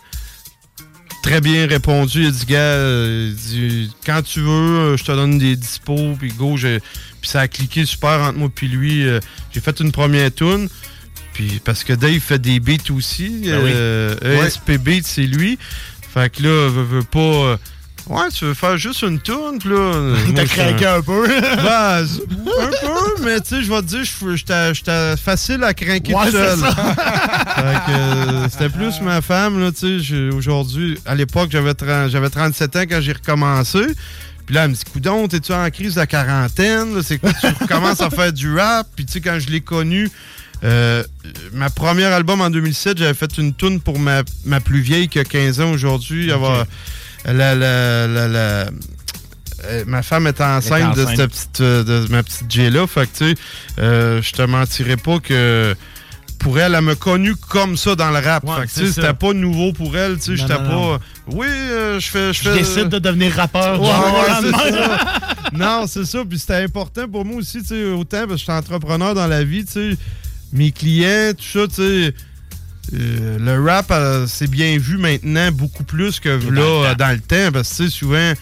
[1.22, 2.22] très bien répondu.
[2.22, 6.16] Il a dit, gars, euh, dit, quand tu veux, euh, je te donne des dispos.
[6.18, 6.80] Puis go, j'ai-
[7.20, 9.06] puis ça a cliqué super entre moi puis lui.
[9.06, 9.20] euh,
[9.52, 10.68] J'ai fait une première tune.
[11.34, 13.42] Puis parce que Dave fait des beats aussi.
[13.44, 13.70] Ben oui.
[14.28, 14.46] Ouais.
[14.46, 15.58] ESP Beats, c'est lui.
[16.12, 17.58] Fait que là, veut, veut pas.
[18.08, 20.16] Ouais, tu veux faire juste une tune, puis là.
[20.26, 21.26] Il t'a moi, craqué un peu.
[21.40, 24.36] Ben, un peu, mais tu sais, je vais te dire, je-
[24.74, 26.58] j'étais facile à craquer Ouais, tout seul.
[26.58, 26.74] ça.
[27.58, 30.28] Euh, c'était plus ma femme, là, tu sais.
[30.34, 33.80] Aujourd'hui, à l'époque, j'avais 30 j'avais 37 ans quand j'ai recommencé.
[34.46, 36.94] Puis là, elle me dit, Coudon, t'es-tu en crise de quarantaine?
[36.96, 37.00] là?
[37.04, 38.86] C'est quoi, tu recommences à faire du rap?
[38.96, 40.10] Puis tu sais, quand je l'ai connu,
[40.64, 41.04] euh,
[41.52, 45.18] ma première album en 2007, j'avais fait une tune pour ma, ma plus vieille qui
[45.20, 46.26] a 15 ans aujourd'hui.
[47.24, 47.54] La- la-
[48.08, 48.66] la- la-
[49.64, 51.16] euh, ma femme était enceinte, de, enceinte.
[51.16, 52.86] cette petite, euh, de ma petite J-là.
[52.88, 53.34] Fait que, tu sais,
[53.78, 55.76] euh, je te mentirais pas que
[56.42, 58.44] pour elle, elle m'a connu comme ça dans le rap.
[58.44, 60.16] Ouais, c'était pas nouveau pour elle.
[60.16, 60.98] Tu sais, j'étais non.
[60.98, 61.04] pas.
[61.28, 62.32] Oui, euh, je fais.
[62.32, 63.80] Je fais- décide de devenir rappeur.
[63.80, 64.72] Ouais, ouais,
[65.52, 66.24] non, c'est ça.
[66.28, 69.26] Puis c'était important pour moi aussi, tu sais, autant parce que je suis entrepreneur dans
[69.26, 69.96] la vie, tu sais,
[70.52, 72.14] mes clients, tout ça, tu sais.
[72.94, 76.84] euh, le rap, euh, c'est bien vu maintenant beaucoup plus que dans là, le temps.
[76.84, 78.32] euh, dans le temps, parce que souvent.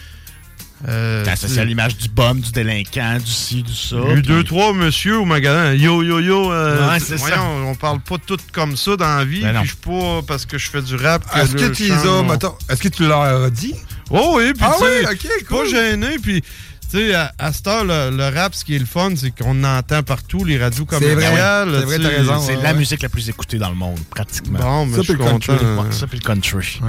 [0.87, 3.97] Euh, T'as associé à l'image du bum, du délinquant, du ci, du ça.
[3.97, 5.73] il y a eu puis- deux, trois monsieur au magasin.
[5.73, 6.51] Yo, yo, yo.
[6.51, 7.41] euh, Ouais, c'est voyons, ça.
[7.67, 9.41] On parle pas tout comme ça dans la vie.
[9.41, 9.61] Ben non.
[9.61, 11.23] puis je suis pas parce que je fais du rap.
[11.35, 12.25] Est-ce que tu les as,
[12.69, 13.75] est-ce que tu leur as dit?
[14.09, 16.43] Oh oui, puis Ah tu oui, ok, pas gêné, puis
[16.91, 19.31] tu sais, à, à cette heure, le, le rap, ce qui est le fun, c'est
[19.31, 21.69] qu'on entend partout les radios commerciales.
[21.79, 22.15] C'est vrai, tu t'as sais.
[22.17, 22.39] raison.
[22.39, 24.59] C'est la musique la plus écoutée dans le monde, pratiquement.
[24.59, 25.53] Bon, mais ça, je suis country.
[25.91, 26.79] ça, puis le country.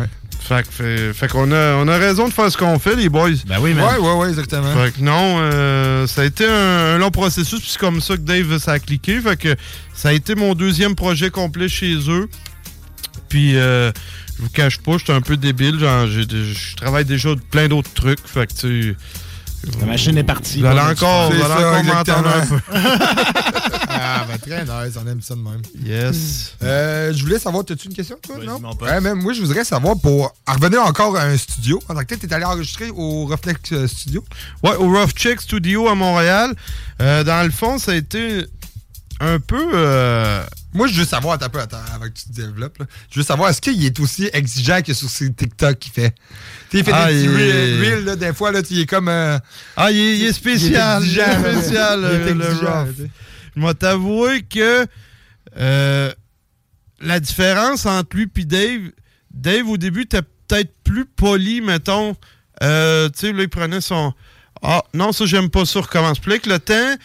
[0.41, 3.09] Fait, que- fait, fait qu'on a, on a raison de faire ce qu'on fait, les
[3.09, 3.31] boys.
[3.47, 3.85] Ben oui, man.
[3.95, 4.75] Ouais, ouais, ouais, exactement.
[4.75, 6.51] Fait que non, euh, ça a été un,
[6.95, 9.21] un long processus, puis c'est comme ça que Dave, ça a cliqué.
[9.21, 9.55] Fait que
[9.95, 12.29] ça a été mon deuxième projet complet chez eux.
[13.29, 13.93] Puis, euh,
[14.37, 15.79] je vous cache pas, j'étais un peu débile.
[15.79, 18.27] Genre, j'ai- je travaille déjà de plein d'autres trucs.
[18.27, 18.97] Fait que, tu sais,
[19.79, 20.61] La machine est partie.
[20.61, 22.59] Vous allez Voilà, encore, vous allez encore m'entendre un peu.
[23.89, 25.63] ah, ben très nice, on aime ça de même.
[25.85, 26.55] Yes.
[26.63, 28.61] Euh, je voulais savoir, as-tu une question, toi, non?
[28.81, 32.01] Ouais, même moi, je voudrais savoir, pour en revenir encore à un studio, en tant
[32.01, 34.25] que tel, t'es allé enregistrer au Reflex euh, Studio?
[34.65, 36.55] Ouais, au Rough Check Studio à Montréal.
[37.01, 38.47] Euh, dans le fond, ça a été
[39.23, 39.71] un peu.
[39.75, 40.45] euh,
[40.75, 42.87] Moi, je veux savoir, attends un peu, attends, avant que tu te développes, là.
[43.11, 46.15] je veux savoir, est-ce qu'il est aussi exigeant que sur ses TikTok qu'il fait?
[46.71, 49.09] Tu il fait Ah, des petits il reels, là, des fois, là, il est comme...
[49.09, 49.39] euh,
[49.77, 51.03] Ah, il est, il est spécial.
[51.07, 53.09] Il est spécial, Il est euh, le rough.
[53.57, 54.87] Je vais t'avouer que
[55.59, 56.13] euh,
[57.01, 58.81] la différence entre lui et Dave,
[59.31, 62.17] Dave, au début, était peut-être plus poli, mettons.
[62.63, 64.13] Euh, tu sais, là, il prenait son.
[64.63, 66.19] Ah, non, ça, j'aime pas ça, recommence.
[66.19, 67.03] Puis là, avec le temps.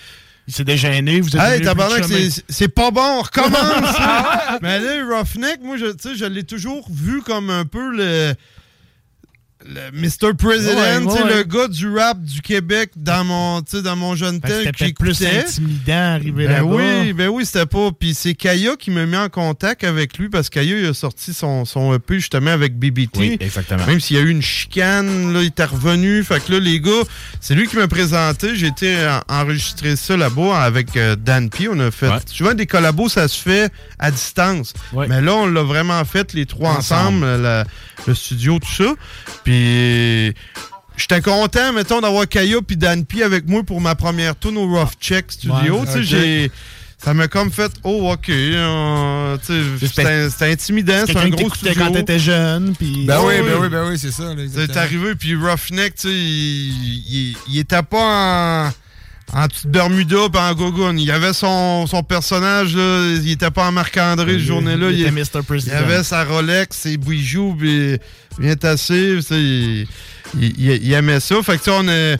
[0.48, 3.96] Il s'est dégêné, vous êtes Hey, tabarnak, c'est- c'est pas bon, on recommence.
[4.62, 8.34] Mais là, Roughneck, moi, je, tu sais, je l'ai toujours vu comme un peu le
[9.68, 10.34] le Mr.
[10.38, 11.36] President, Ouais, tu sais, ouais.
[11.38, 16.14] le gars du rap du Québec dans mon, dans mon jeune que peut-être plus intimidant
[16.14, 16.76] arriver Ben là-bas.
[17.04, 17.90] oui, ben oui, c'était pas.
[17.98, 20.94] Puis c'est Kaya qui m'a mis en contact avec lui parce que Kaya il a
[20.94, 23.18] sorti son, son EP justement avec BBT.
[23.18, 23.86] Oui, exactement.
[23.86, 26.24] Même s'il y a eu une chicane, là, il était revenu.
[26.24, 26.92] Fait que là, les gars,
[27.42, 28.56] c'est lui qui m'a présenté.
[28.56, 31.68] J'ai été en- enregistrer ça là-bas avec euh, Dan P.
[31.70, 32.10] On a fait.
[32.32, 34.74] Souvent, des collabos, ça se fait à distance.
[34.94, 37.66] Mais là, on l'a vraiment fait les trois ensemble, la-
[38.06, 38.94] le studio, tout ça.
[39.44, 39.57] Puis.
[40.98, 44.68] J'étais content, mettons, d'avoir Kaya puis Dan P avec moi pour ma première tourne au
[44.68, 45.82] Rough Check Studio.
[45.82, 46.52] Ouais, j'ai.
[47.00, 48.28] Ça m'a comme fait, oh, ok.
[48.30, 51.76] euh, tu sais, C'était intimidant, c'est un gros studio.
[51.78, 54.34] quand t'étais jeune, puis- Ben oui, Ouais, ben oui, ben oui, c'est ça.
[54.56, 58.72] C'est arrivé, puis Roughneck, tu sais, il, il, il était pas en,
[59.34, 60.96] en petite Bermuda pis en gogoon.
[60.98, 64.92] Il avait son, son personnage, là, il était pas en Marc-André cette journée-là.
[64.92, 67.98] il avait sa Rolex, ses bijoux, puis
[68.40, 69.16] bien tassé.
[69.18, 69.88] tu sais,
[70.40, 71.42] Il, il, aimait ça.
[71.44, 72.16] Fait que, tu sais, on a,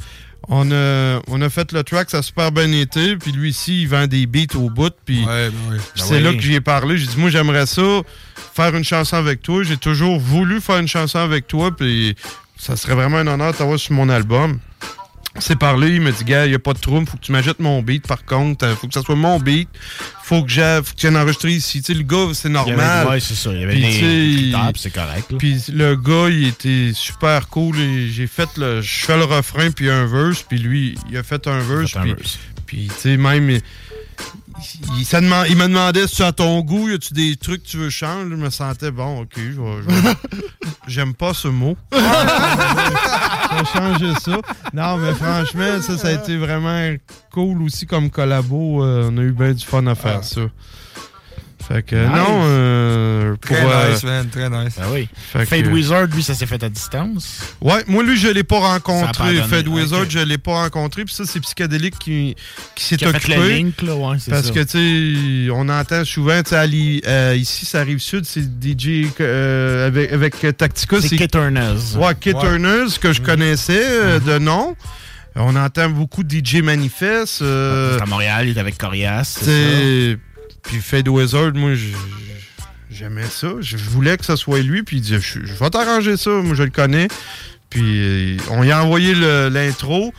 [0.50, 3.16] on, a, on a fait le track, ça a super bien été.
[3.16, 4.94] Puis lui ici, il vend des beats au bout.
[5.06, 6.98] Puis ben puis Ben c'est là que j'y ai parlé.
[6.98, 8.02] J'ai dit, moi, j'aimerais ça,
[8.54, 9.64] faire une chanson avec toi.
[9.64, 11.76] J'ai toujours voulu faire une chanson avec toi.
[11.76, 12.16] Puis
[12.58, 14.60] ça serait vraiment un honneur de t'avoir sur mon album.
[15.40, 17.32] S'est parlé, il m'a dit, gars, il n'y a pas de trouble, faut que tu
[17.32, 19.70] m'achètes mon beat par contre, Euh, faut que ça soit mon beat,
[20.24, 21.82] faut que j'ai, faut que tu viennes enregistrer ici.
[21.82, 23.08] Tu sais, le gars, c'est normal.
[23.08, 25.32] ouais, c'est ça, il y avait des- c'est correct.
[25.38, 27.76] Puis le gars, il était super cool.
[28.12, 31.46] J'ai fait le, je fais le refrain puis un verse, puis lui, il a fait
[31.48, 31.96] un verse.
[31.96, 32.40] un puis, verse.
[32.66, 33.60] puis, tu sais, même,
[34.98, 37.78] il, ça me demandait si tu à ton goût, y a-tu des trucs que tu
[37.78, 38.30] veux changer?
[38.30, 39.40] Je me sentais bon, ok,
[40.88, 41.78] j'aime pas ce mot.
[41.92, 44.40] je vais changer ça.
[44.74, 46.96] Non, mais franchement, ça, ça a été vraiment
[47.32, 48.84] cool aussi comme collabo.
[48.84, 50.42] Euh, on a eu bien du fun à faire ça.
[51.68, 52.16] Fait que, Nice.
[52.16, 53.56] non, euh, pour.
[53.58, 54.76] Très euh, nice, man, très nice.
[54.78, 55.10] Ben oui.
[55.34, 57.40] Fait Fade que- Wizard, lui, ça s'est fait à distance.
[57.60, 59.42] Ouais, moi, lui, je l'ai pas rencontré.
[59.50, 61.04] Fed Wizard, je l'ai pas rencontré.
[61.04, 62.36] Puis ça, c'est Psychédélique qui,
[62.74, 63.36] qui s'est fait occupé.
[63.36, 64.54] le link, là, ouais, c'est Parce ça.
[64.54, 69.08] que, tu sais, on entend souvent, tu sais, euh, ici, ça arrive sud, c'est DJ
[69.20, 71.02] euh, avec, avec Tactica.
[71.02, 71.98] C'est Kit Turners.
[71.98, 72.40] Ouais, Kit Ouais.
[72.42, 74.76] Turners, que je connaissais euh, de nom.
[75.36, 77.42] On entend beaucoup de DJ Manifest.
[77.42, 79.36] euh, À Montréal, il est avec Corias.
[79.40, 80.18] tu c'est sais,
[80.68, 81.74] Puis Fade Wizard, moi,
[82.92, 83.50] j'aimais ça.
[83.60, 84.84] Je voulais que ce soit lui.
[84.84, 86.30] Puis il dit, je, je vais t'arranger ça.
[86.30, 87.08] Moi, je le connais.
[87.70, 89.14] Puis euh, on y a envoyé
[89.50, 90.14] l'intro.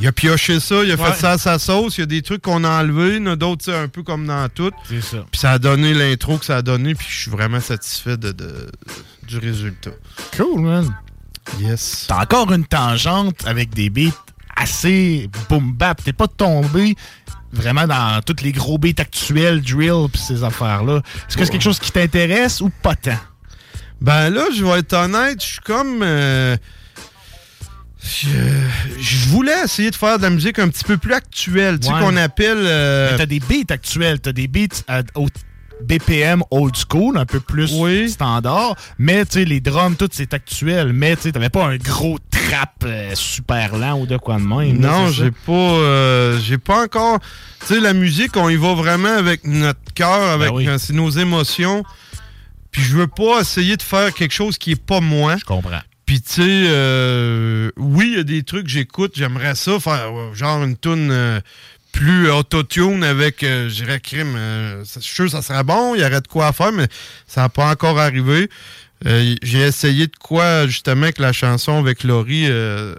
[0.00, 1.12] Il a pioché ça, il a Ouais.
[1.12, 1.96] fait ça à sa sauce.
[1.96, 4.02] Il y a des trucs qu'on a enlevés, il y en a d'autres, un peu
[4.02, 4.72] comme dans tout.
[4.88, 5.24] C'est ça.
[5.30, 6.94] Puis ça a donné l'intro que ça a donné.
[6.96, 8.68] Puis je suis vraiment satisfait de, de-
[9.28, 9.92] du résultat.
[10.36, 10.92] Cool, man.
[11.60, 12.06] Yes.
[12.08, 14.10] T'as encore une tangente avec des beats
[14.56, 16.02] assez boom bap.
[16.02, 16.96] T'es pas tombé
[17.56, 21.02] vraiment dans tous les gros beats actuels, drill pis ces affaires-là.
[21.28, 23.18] Est-ce que c'est quelque chose qui t'intéresse ou pas tant?
[24.00, 26.00] Ben là, je vais être honnête, je suis comme.
[26.02, 26.56] euh,
[28.02, 28.28] je,
[29.00, 31.92] je voulais essayer de faire de la musique un petit peu plus actuelle, tu sais,
[32.00, 32.58] qu'on appelle.
[32.60, 35.28] euh, T'as des beats actuels, t'as des beats à- au
[35.82, 37.68] BPM old school, un peu plus
[38.08, 41.76] standard, mais tu sais, les drums, tout c'est actuel, mais tu sais, t'avais pas un
[41.76, 44.78] gros trap euh, super lent ou de quoi de même.
[44.78, 47.18] Non, j'ai pas, euh, j'ai pas encore.
[47.66, 50.68] Tu sais, la musique, on y va vraiment avec notre cœur, avec Ben oui.
[50.68, 51.82] euh, nos émotions.
[52.70, 55.36] Puis je veux pas essayer de faire quelque chose qui est pas moi.
[55.38, 55.80] Je comprends.
[56.04, 60.62] Puis tu sais, oui, il y a des trucs que j'écoute, j'aimerais ça faire genre
[60.62, 61.40] une tune
[61.96, 64.34] plus autotune avec, euh, je dirais, crime.
[64.36, 66.52] euh, ça- je suis sûr que ça serait bon, il y aurait de quoi à
[66.52, 66.86] faire, mais
[67.26, 68.48] ça n'a pas encore arrivé.
[69.06, 72.46] Euh, J'ai essayé de quoi, justement, avec la chanson avec Laurie.
[72.48, 72.94] euh,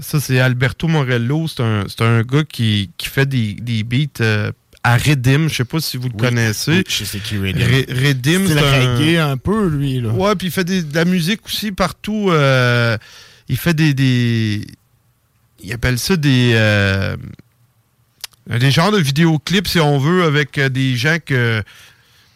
[0.00, 1.46] ça, c'est Alberto Morello.
[1.48, 4.52] C'est un, un gars qui, qui fait des, des beats
[4.84, 5.48] à Redim.
[5.48, 6.84] Je sais pas si vous le Oui, connaissez.
[6.88, 7.58] je sais qui Redim.
[7.66, 10.00] Re- Redim, C'est un- reggae un peu, lui.
[10.00, 10.10] Là.
[10.10, 12.28] Ouais, puis il fait des- de la musique aussi partout.
[12.30, 12.96] euh,
[13.48, 14.64] il fait des, des.
[15.62, 16.52] Il appelle ça des.
[16.54, 17.16] euh,
[18.48, 21.62] des genres de vidéoclips, si on veut, avec euh, des gens que.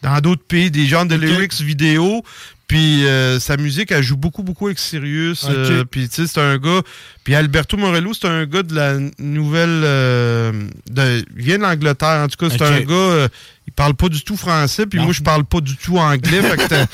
[0.01, 2.23] Dans d'autres pays, des genres de lyrics vidéo.
[2.67, 5.45] Puis euh, sa musique, elle joue beaucoup, beaucoup avec Sirius.
[5.49, 6.81] Euh, puis tu sais, c'est un gars.
[7.23, 9.81] Puis Alberto Morello, c'est un gars de la nouvelle.
[9.85, 10.51] euh,
[10.89, 12.21] de, il vient de l'Angleterre.
[12.23, 13.29] En tout cas, c'est un gars.
[13.65, 14.85] Euh, il parle pas du tout français.
[14.85, 16.41] Puis moi, je parle pas du tout anglais.
[16.41, 16.85] fait que c'était-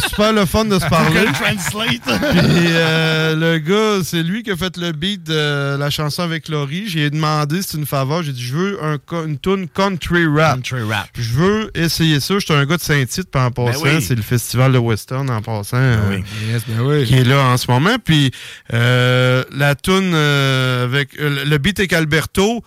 [0.08, 1.20] super le fun de se parler.
[1.32, 6.48] Puis euh, le gars, c'est lui qui a fait le beat de la chanson avec
[6.48, 6.84] Laurie.
[6.88, 8.22] J'ai demandé, c'est une faveur.
[8.22, 10.56] J'ai dit, je veux un, une tune country rap.
[10.56, 11.08] Country rap.
[11.14, 12.38] Je veux essayer ça.
[12.38, 14.02] J'étais un gars de Saint-Tite, puis en passant, oui.
[14.02, 15.76] c'est le festival de Western en passant.
[15.78, 16.24] euh, oui.
[16.50, 17.04] Yes, ben oui.
[17.06, 17.96] Qui est là en ce moment.
[18.04, 18.30] Puis
[18.74, 22.62] euh, la tune euh, avec euh, le beat avec Alberto,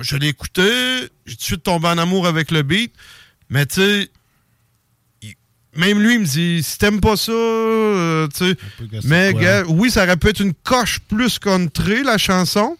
[0.00, 0.62] je l'ai écouté.
[1.26, 2.92] J'ai tout de suite tombé en amour avec le beat.
[3.50, 4.10] Mais tu sais,
[5.76, 8.56] même lui, il me dit, si t'aimes pas ça, euh, tu sais.
[9.04, 9.62] Mais, quoi?
[9.68, 12.76] oui, ça aurait pu être une coche plus country, la chanson,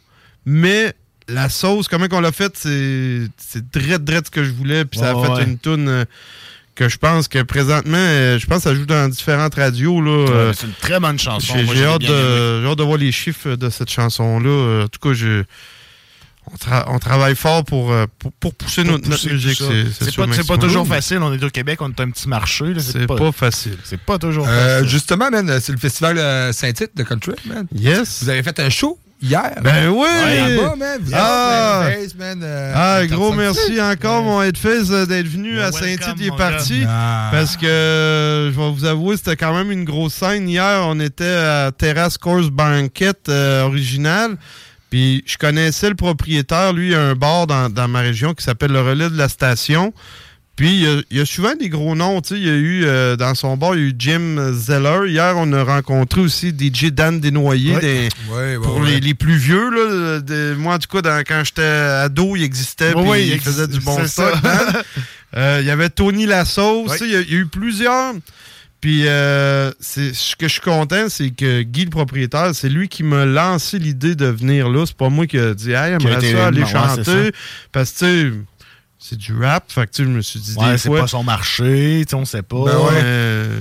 [0.47, 0.95] mais
[1.29, 5.01] la sauce, comment qu'on l'a faite, c'est c'est drette, drette ce que je voulais, puis
[5.01, 5.45] ça a fait ouais.
[5.45, 6.05] une tune euh,
[6.77, 10.53] que je pense que présentement, euh, je pense que ça joue dans différentes radios, là.
[10.55, 11.55] c'est une très bonne chanson.
[11.75, 14.85] j'ai hâte, de- j'ai hâte de voir les chiffres de cette chanson-là.
[14.85, 15.43] En tout cas, je-
[16.53, 19.62] on, tra- on travaille fort pour, euh, pour, pour pousser notre, notre pousser musique.
[20.01, 21.18] C'est pas, c'est pas toujours facile.
[21.22, 22.66] On est au Québec, on est un petit marché.
[22.78, 23.78] C'est pas facile.
[23.84, 24.88] C'est pas toujours Euh, facile.
[24.90, 27.66] justement, man, c'est le festival euh, Saint-Tite de Country, man.
[27.74, 28.22] Yes.
[28.22, 29.55] Vous avez fait un show hier.
[29.62, 30.07] Ben oui!
[30.07, 31.01] Ouais, là-bas, man.
[31.03, 31.82] Vous avez Ah!
[31.88, 32.40] fait un face, man.
[32.42, 33.36] euh, Ah, gros 405.
[33.36, 36.14] merci encore, mon Headface, euh, d'être venu à Saint-Tite.
[36.18, 36.82] Il est parti.
[36.84, 40.47] Parce que, euh, je vais vous avouer, c'était quand même une grosse scène.
[40.49, 44.36] Hier, on était à Terrace Course Banquet euh, original.
[44.95, 46.72] Puis, je connaissais le propriétaire.
[46.72, 49.28] Lui, il a un bar dans, dans ma région qui s'appelle le Relais de la
[49.28, 49.92] Station.
[50.55, 52.20] Puis, il y a, il y a souvent des gros noms.
[52.20, 52.40] tu sais.
[52.40, 55.11] Il y a eu, euh, dans son bar, il y a eu Jim Zeller.
[55.11, 57.80] Hier, on a rencontré aussi DJ Dan Desnoyers.
[57.80, 58.09] Des-
[58.61, 58.90] pour ouais.
[58.92, 60.20] Les, les plus vieux, là,
[60.59, 62.92] moi, en tout cas, dans- quand j'étais ado, il existait.
[62.92, 64.40] Puis ouais, il il faisait du bon stock.
[64.42, 64.82] Dan.
[65.36, 66.26] Euh, Il y avait Tony
[67.05, 68.14] Il y, a- il y a eu plusieurs.
[68.85, 72.91] Puis, euh, c'est ce que je suis content, c'est que Guy, le propriétaire, c'est lui
[72.91, 74.85] qui m'a lancé l'idée de venir là.
[74.85, 77.03] C'est pas moi qui a dit, hey, Qui a j'aimerais été- ça aller chanter.
[77.05, 77.39] ça.
[77.72, 78.39] Parce que, tu sais,
[78.99, 79.72] c'est du rap.
[79.72, 82.14] Fait que, tu sais, je me suis dit, Ouais, c'est pas son marché, tu sais,
[82.14, 82.62] on sait pas.
[82.66, 83.01] Ben ouais.
[83.03, 83.59] Euh,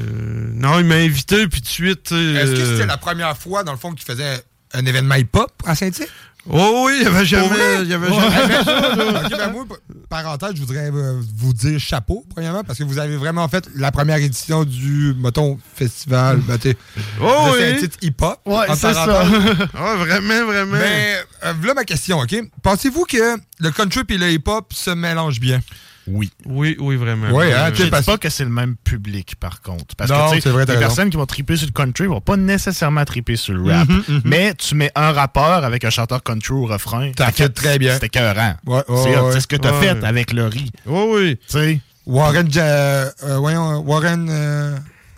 [0.56, 2.04] non, il m'a invité, puis de suite.
[2.04, 4.44] tu sais, Est-ce que euh, c'était la première fois, dans le fond, que tu faisais
[4.74, 6.12] un événement hip-hop à Saint-Tite?
[6.50, 7.82] Oh oui, il y avait jamais.
[7.84, 9.30] Il y avait jamais là.
[9.30, 9.66] Ben moi,
[10.10, 13.92] parenthèse, je voudrais euh, vous dire chapeau, premièrement, parce que vous avez vraiment fait la
[13.92, 16.76] première édition du, mettons, festival, ben, t'sais,
[17.22, 17.60] Oh de oui.
[17.60, 18.40] Saint-Tite hip-hop.
[18.46, 19.26] Ouais, c'est ça.
[19.74, 20.78] Ah, vraiment, vraiment.
[20.78, 22.36] Mais euh, voilà ma question, OK?
[22.62, 25.62] Pensez-vous que le country et le hip-hop se mélangent bien?
[26.08, 26.32] Oui.
[26.46, 27.28] Oui, oui, vraiment.
[27.32, 29.96] Oui, hein, Je tu sais, dis parce- pas que c'est le même public, par contre.
[29.96, 30.88] Parce Non, que, tu c'est vrai, t'as les raison.
[30.90, 33.88] personnes qui vont triper sur le country vont pas nécessairement triper sur le rap.
[33.88, 34.22] Mhm, mhm.
[34.26, 37.12] Mais tu mets un rappeur avec un chanteur country au refrain.
[37.18, 37.94] Ça fait très bien.
[37.94, 38.56] C'était écœurant.
[38.66, 39.40] Ouais, c'est ouais.
[39.40, 39.94] Ce que t'as Ouais.
[39.96, 40.72] fait avec Laurie.
[40.86, 41.38] Oui, oui.
[41.48, 41.80] Tu sais?
[42.06, 44.78] Warren, euh, voyons, Warren, euh,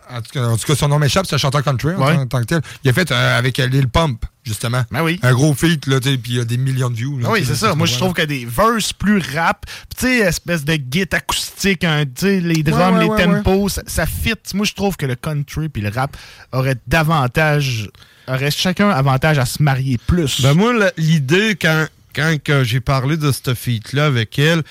[0.09, 2.15] en, tout cas, en tout cas, son nom m'échappe, c'est un chanteur country en Ouais.
[2.15, 2.61] tant- tant que tel.
[2.83, 4.83] Il a fait euh, avec euh, Lil Pump, justement.
[4.91, 5.19] Ben oui.
[5.23, 7.17] Un gros feat, là, puis il y a des millions de views.
[7.19, 7.75] là, Ah oui, c'est ça.
[7.75, 9.65] Moi, je ce trouve que des verses plus rap,
[9.97, 11.85] tu sais, espèce de guitare acoustique,
[12.17, 14.33] sais, les drums, Ouais, les ouais, ouais, tempos, ça, ça fit.
[14.53, 16.15] Moi, je trouve que le country puis le rap
[16.51, 17.89] auraient davantage,
[18.27, 20.41] auraient chacun avantage à se marier plus.
[20.41, 24.63] Ben moi, l'idée, quand, quand j'ai parlé de cette feat-là avec elle,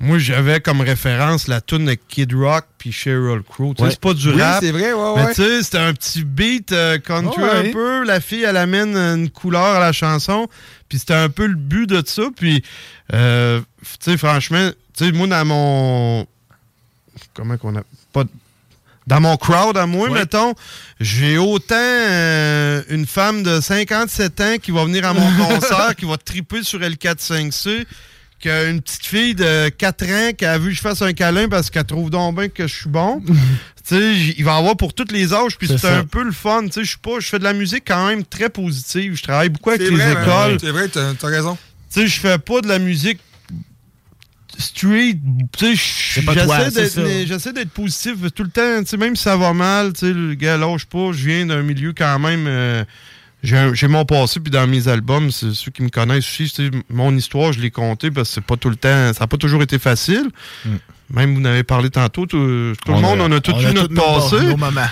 [0.00, 3.74] moi, j'avais comme référence la tune de Kid Rock puis Sheryl Crow.
[3.78, 3.90] Ouais.
[3.90, 4.60] C'est pas du Oui, rap.
[4.62, 5.34] c'est vrai, ouais, Mais ouais.
[5.34, 7.68] tu sais, c'était un petit beat euh, country Ouais.
[7.68, 8.04] un peu.
[8.04, 10.48] La fille, elle amène une couleur à la chanson.
[10.88, 12.22] Puis c'était un peu le but de ça.
[12.34, 12.64] Puis,
[13.12, 13.60] euh,
[14.00, 16.26] tu sais, franchement, tu sais, moi, dans mon...
[17.34, 17.82] Comment qu'on a...
[18.12, 18.24] Pas...
[19.06, 20.54] Dans mon crowd à moi, mettons,
[21.00, 26.04] j'ai autant euh, une femme de 57 ans qui va venir à mon concert, qui
[26.06, 27.86] va triper sur L4-5C,
[28.40, 31.70] qu'une petite fille de 4 ans qui a vu que je fasse un câlin parce
[31.70, 33.20] qu'elle trouve donc bien que je suis bon.
[33.26, 33.34] tu
[33.84, 36.22] sais, j- il va y en avoir pour tous les âges, puis C'est un peu
[36.24, 36.64] le fun.
[36.66, 39.14] Tu sais, je suis pas, je fais de la musique quand même très positive.
[39.16, 40.22] Je travaille beaucoup avec les vrai, man.
[40.24, 40.58] écoles.
[40.60, 41.56] C'est vrai, t'as t'as raison.
[41.92, 43.20] Tu sais, je fais pas de la musique
[44.58, 45.18] street.
[45.56, 48.80] Tu sais, j'essaie d'être- j'essaie positif tout le temps.
[48.80, 51.12] Tu sais, même si ça va mal, tu sais, le gars lâche pas.
[51.12, 52.44] Je viens d'un milieu quand même.
[52.46, 52.84] euh,
[53.42, 57.52] j'ai mon passé, puis dans mes albums, c'est ceux qui me connaissent aussi, mon histoire,
[57.52, 59.78] je l'ai compté parce que c'est pas tout le temps, ça n'a pas toujours été
[59.78, 60.28] facile.
[61.12, 62.94] Même vous n'avez parlé tantôt, tout, tout le Mm.
[62.94, 64.36] On monde, a- on a tout eu notre passé.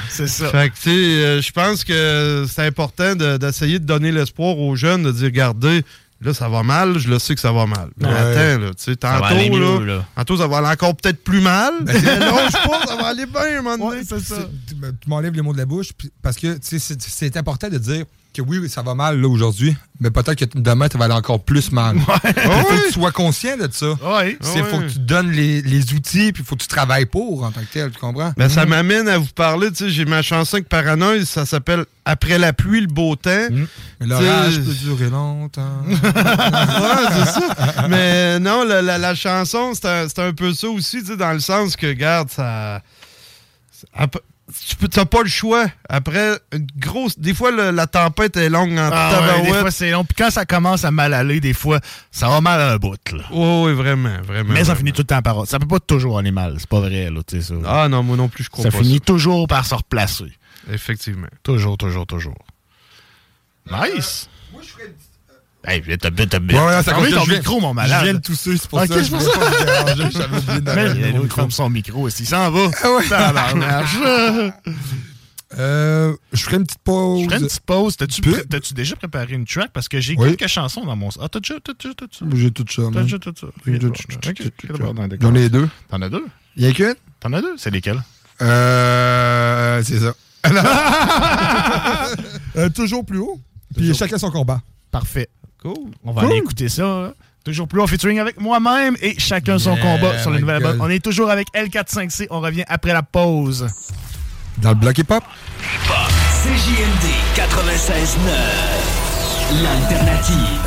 [0.09, 0.49] c'est ça.
[0.49, 4.59] Fait que, tu sais, euh, je pense que c'est important de- d'essayer de, donner l'espoir
[4.59, 5.85] aux jeunes, de dire, regardez,
[6.21, 7.91] là, ça va mal, je le sais que ça va mal.
[8.01, 8.15] Mais Ouais.
[8.15, 11.41] attends, là, tu sais, Ça tantôt, mieux, là, tantôt, ça va aller encore peut-être plus
[11.41, 11.73] mal.
[11.87, 14.03] Mais lâche pas, ça va aller bien, un moment donné.
[14.05, 14.35] c'est ça.
[14.69, 15.91] Tu me- tu m'enlèves les mots de la bouche
[16.21, 18.05] parce que tu sais, c'est important de dire
[18.35, 21.43] que oui, ça va mal là aujourd'hui, mais peut-être que demain, ça va aller encore
[21.43, 21.97] plus mal.
[21.97, 23.87] Il faut que tu sois conscient de ça.
[23.91, 24.39] Ouais.
[24.55, 27.43] Il faut que tu donnes les, les outils puis il faut que tu travailles pour
[27.43, 28.33] en tant que tel, tu comprends?
[28.37, 31.85] Ben, ça m'amène à vous parler, tu sais, j'ai ma chanson avec Paranoïde, ça s'appelle
[32.05, 33.49] Après la pluie, le beau temps.
[34.01, 35.83] Mais l'orage peut durer longtemps.
[35.91, 37.87] C'est ça.
[37.89, 41.33] Mais non, la, la- la chanson, c'est un, un peu ça aussi, tu sais, dans
[41.33, 42.83] le sens que, regarde, ça.
[44.67, 45.67] Tu peux- t'as pas le choix.
[45.91, 47.19] Après, une grosse.
[47.19, 50.05] Des fois, le- la tempête est longue en Ah ouais, des fois, c'est long.
[50.05, 51.81] Puis quand ça commence à mal aller, des fois,
[52.11, 52.97] ça va mal à un bout.
[53.13, 53.25] Là.
[53.31, 54.49] Oui, oui, vraiment, vraiment.
[54.55, 54.79] Mais ça vraiment.
[54.79, 55.47] finit tout le temps par.
[55.47, 56.55] Ça peut pas toujours aller mal.
[56.59, 57.55] C'est pas vrai, là, tu sais, ça.
[57.67, 60.33] Ah non, moi non plus, je crois Ça pas finit toujours par se replacer.
[60.73, 61.29] Effectivement.
[61.43, 62.39] Toujours, toujours, toujours.
[63.71, 64.29] Nice.
[64.53, 64.95] Moi, je ferais
[65.67, 68.05] Hey, t'as Ouais, ouais, ça compte, ton je viens- micro, mon je malade.
[68.05, 69.31] viens de tousser, c'est pour Ok, ça, c'est je pour ça.
[71.01, 72.23] Mais l'autre ferme son micro aussi.
[72.23, 72.71] Il s'en va?
[72.83, 73.05] Ah ouais.
[73.09, 73.97] Tabarnache.
[75.59, 77.21] Euh, je ferai une petite pause.
[77.23, 77.97] Je ferai une petite pause.
[77.97, 79.71] T'as-tu t'as-tu déjà préparé une track?
[79.73, 80.37] Parce que j'ai Oui.
[80.37, 81.09] quelques chansons dans mon...
[81.23, 81.95] Ah, t'as déjà, t'as déjà.
[82.37, 82.83] J'ai tout ça.
[82.93, 83.47] T'as déjà tout ça.
[83.65, 83.95] Tout-.
[85.23, 85.67] J'en ai deux.
[85.89, 86.27] T'en as deux?
[86.57, 86.95] Il y a qu'une?
[87.19, 87.55] T'en as deux?
[87.57, 88.03] C'est lesquels?
[88.43, 90.15] Euh, c'est ça.
[92.57, 93.41] Euh, toujours plus haut.
[93.75, 94.61] Puis chacun son combat.
[94.91, 95.29] Parfait.
[95.63, 95.91] Cool.
[96.05, 96.31] On va Cool.
[96.31, 96.85] aller écouter ça.
[96.87, 97.13] hein.
[97.45, 100.79] Toujours plus en featuring avec moi-même et chacun son Yeah, combat sur le nouvel album.
[100.81, 102.27] On est toujours avec L45C.
[102.31, 103.67] On revient après la pause.
[104.59, 105.23] Dans le bloc hip-hop.
[106.43, 107.07] CJMD
[107.37, 109.63] 96.9.
[109.63, 110.61] L'alternative.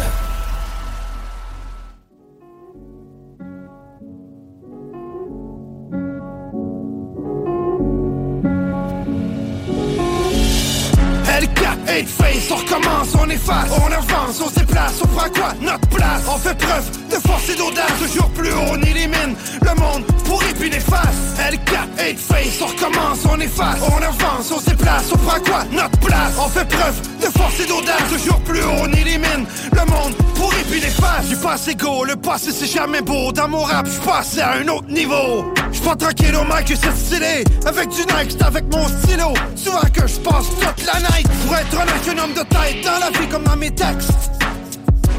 [11.27, 15.53] L4, 8 face, on recommence, on efface, on avance, on se déplace, on prend quoi?
[15.61, 19.79] Notre place, on fait preuve de force et d'audace, toujours plus haut, on élimine le
[19.79, 21.37] monde pour puis néfaste.
[21.37, 25.63] L4, 8 face, on recommence, on efface, on avance, on se déplace, on prend quoi?
[25.71, 29.91] Notre place, on fait preuve de force et d'audace, toujours plus haut, on élimine le
[29.91, 31.25] monde pour puis néfaste.
[31.25, 34.53] J'suis pas assez go, le passé c'est jamais beau, dans mon rap, j'suis passé à
[34.53, 35.53] un autre niveau.
[35.71, 39.33] J'suis pas tranquille au mic, c'est stylé, avec du c'est avec mon stylo.
[39.55, 43.09] Souvent que j'passe toute la night pour être honnête, un homme de tête dans la
[43.19, 44.11] vie comme dans mes textes.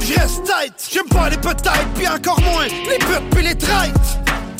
[0.00, 3.92] Je reste tête, j'aime pas les peut-être, puis encore moins les putes puis les traites.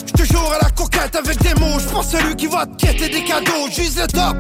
[0.05, 3.25] J'suis toujours à la coquette avec des mots, j'pense celui qui va te quêter des
[3.25, 4.37] cadeaux, j'vise le top.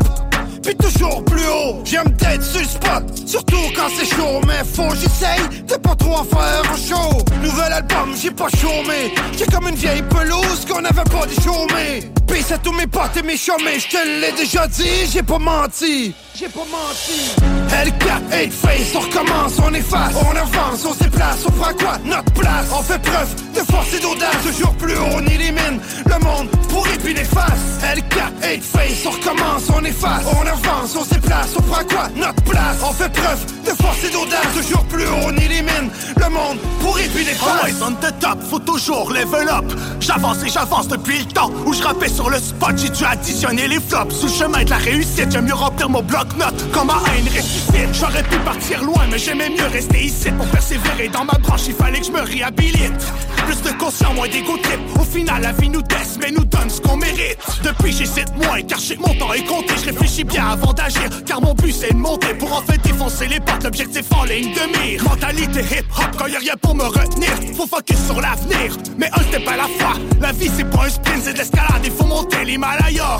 [0.62, 4.94] Puis toujours plus haut, j'aime d'être sur le spot Surtout quand c'est chaud, mais faut
[4.94, 9.68] j'essaye de pas trop en faire un show Nouvel album, j'ai pas chômé J'ai comme
[9.68, 13.80] une vieille pelouse qu'on avait pas déchômé Pis à tous mes potes et mes chômés,
[13.80, 17.36] j'te l'ai déjà dit, j'ai pas menti J'ai pas menti.
[17.70, 21.98] L4, 8 face, on recommence, on efface, on avance, on se déplace, on prend quoi?
[22.04, 24.42] Notre place, on fait preuve de force et d'audace.
[24.42, 29.62] Toujours plus haut, on élimine le monde pour puis néfaste L4, 8 face, on recommence,
[29.72, 32.08] on efface, on avance, on se déplace, on prend quoi?
[32.16, 34.46] Notre place, on fait preuve de force et d'audace.
[34.56, 38.58] Toujours plus haut, on élimine le monde pour puis néfaste Always on the top, faut
[38.58, 39.64] toujours level up.
[40.00, 42.76] J'avance et j'avance depuis le temps où je rappais sur le spot.
[42.76, 45.30] J'ai dû additionner les flops sous le chemin de la réussite.
[45.30, 46.02] J'aime mieux remplir mon
[46.32, 47.92] bloc-notes quand ma haine ressuscite.
[47.92, 50.30] J'aurais pu partir loin, mais j'aimais mieux rester ici.
[50.32, 53.12] Pour persévérer dans ma branche, il fallait que je me réhabilite.
[53.46, 54.80] Plus de conscience, moins d'égo trip.
[55.00, 57.38] Au final, la vie nous teste, mais nous donne ce qu'on mérite.
[57.62, 59.74] Depuis, j'hésite moins, car que mon temps est compté.
[59.80, 63.28] Je réfléchis bien avant d'agir, car mon but c'est de monter pour en fait défoncer
[63.28, 63.64] les portes.
[63.64, 65.02] L'objectif en ligne de mire.
[65.04, 67.30] Mentalité hip-hop, quand y a rien pour me retenir.
[67.56, 69.94] Faut focus sur l'avenir, mais un step à la fois.
[70.20, 73.18] La vie c'est pas un sprint, c'est de l'escalade, il faut monter l'Himalaya.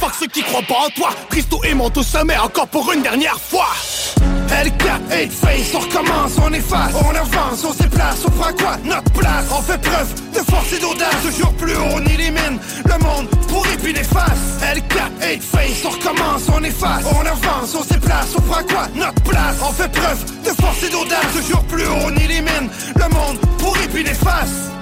[0.00, 3.02] Fuck ceux qui croient pas en toi, Christo et monte au sommet encore pour une
[3.02, 3.68] dernière fois.
[4.48, 8.76] L4, 8 face, on recommence, on efface, on avance, on se déplace, on prend quoi?
[8.84, 13.04] Notre place, on fait preuve de force et d'audace Toujours plus haut, on élimine le
[13.04, 14.62] monde pour puis néfaste.
[14.62, 18.88] L4, 8 face, on recommence, on efface, on avance, on se déplace, on prend quoi?
[18.94, 23.14] Notre place, on fait preuve de force et d'audace Toujours plus haut, on élimine le
[23.14, 24.77] monde pour puis néfaste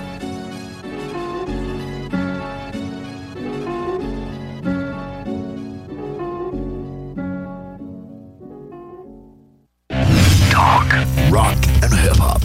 [10.57, 10.91] Talk,
[11.31, 12.41] rock and hip hop.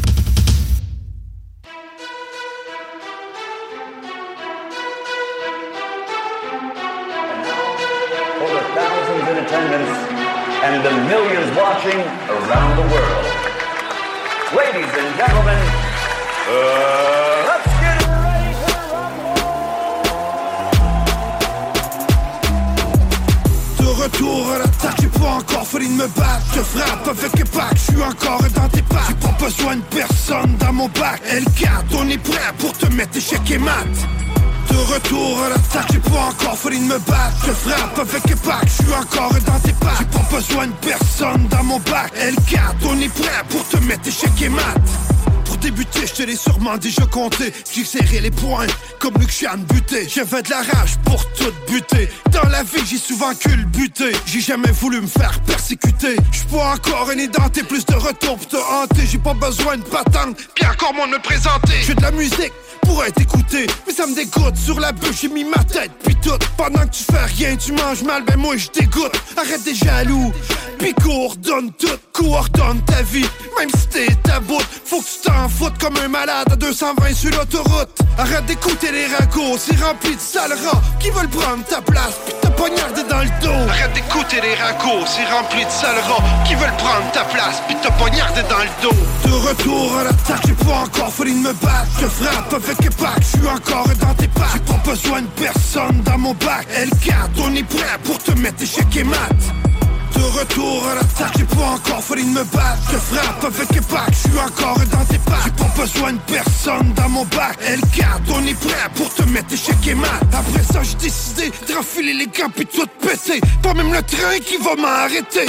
[8.36, 9.96] for the thousands in attendance
[10.60, 13.26] and the millions watching around the world.
[14.58, 15.60] Ladies and gentlemen,
[16.50, 17.71] uh,
[24.02, 26.46] retour à l'attaque, j'ai pas encore fallu de me battre.
[26.56, 29.82] Je frappe avec les packs, je suis encore dans tes pattes J'ai pas besoin de
[29.82, 31.22] personne dans mon bac.
[31.32, 33.86] L4, on est prêt pour te mettre échec et mat.
[34.70, 37.46] De retour à l'attaque, j'ai pas encore de me battre.
[37.46, 40.74] Je frappe avec les packs, je suis encore dans tes pattes J'ai pas besoin de
[40.82, 42.12] personne dans mon bac.
[42.16, 45.11] L4, on est prêt pour te mettre échec et mat
[45.62, 47.54] débuter, je te l'ai sûrement déjà compté.
[47.74, 48.68] J'ai serré les poings
[49.00, 50.08] comme Lucian buté.
[50.14, 52.10] J'avais de la rage pour tout buter.
[52.32, 54.12] Dans la vie, j'ai souvent culbuté.
[54.26, 56.16] J'ai jamais voulu me faire persécuter.
[56.32, 59.04] J'suis pas encore un édenté, plus de retour pour te hanter.
[59.10, 61.74] J'ai pas besoin de patente, puis encore de me présenter.
[61.86, 64.58] J'ai de la musique pour être écouté, mais ça me dégoûte.
[64.58, 66.38] Sur la bûche, j'ai mis ma tête, puis tout.
[66.58, 68.68] Pendant que tu fais rien, tu manges mal, ben moi je.
[69.38, 70.32] Arrête des jaloux,
[70.78, 71.88] puis cours, donne tout.
[72.14, 73.26] Cours, donne ta vie,
[73.58, 74.62] même si t'es ta bout.
[74.86, 77.90] Faut que tu t'en foot comme un malade à 220 sur l'autoroute.
[78.18, 80.58] Arrête d'écouter les ragots, c'est rempli de sales
[81.00, 83.70] qui veulent prendre ta place puis te poignarder dans le dos.
[83.70, 86.02] Arrête d'écouter les ragots, c'est rempli de sales
[86.46, 88.96] qui veulent prendre ta place puis te poignarder dans le dos.
[89.26, 91.88] De retour à l'attaque, j'ai pas encore fallu de me battre.
[92.00, 94.52] Je frappe avec épac, je suis encore dans tes pattes.
[94.54, 96.68] J'ai pas besoin de personne dans mon bac.
[96.76, 99.71] L4, on est prêt pour te mettre échec et mat.
[100.16, 102.92] De retour à l'attaque, j'ai pas encore fallu me battre.
[102.92, 106.94] Je frappe avec épac, je suis encore dans tes pattes J'ai pas besoin de personne
[106.94, 107.58] dans mon bac.
[107.62, 110.22] L4, on est prêt pour te mettre échec et mat.
[110.34, 113.42] Après ça, j'ai décidé de refiler les gants puis tout péter.
[113.62, 115.48] Pas même le train qui va m'arrêter.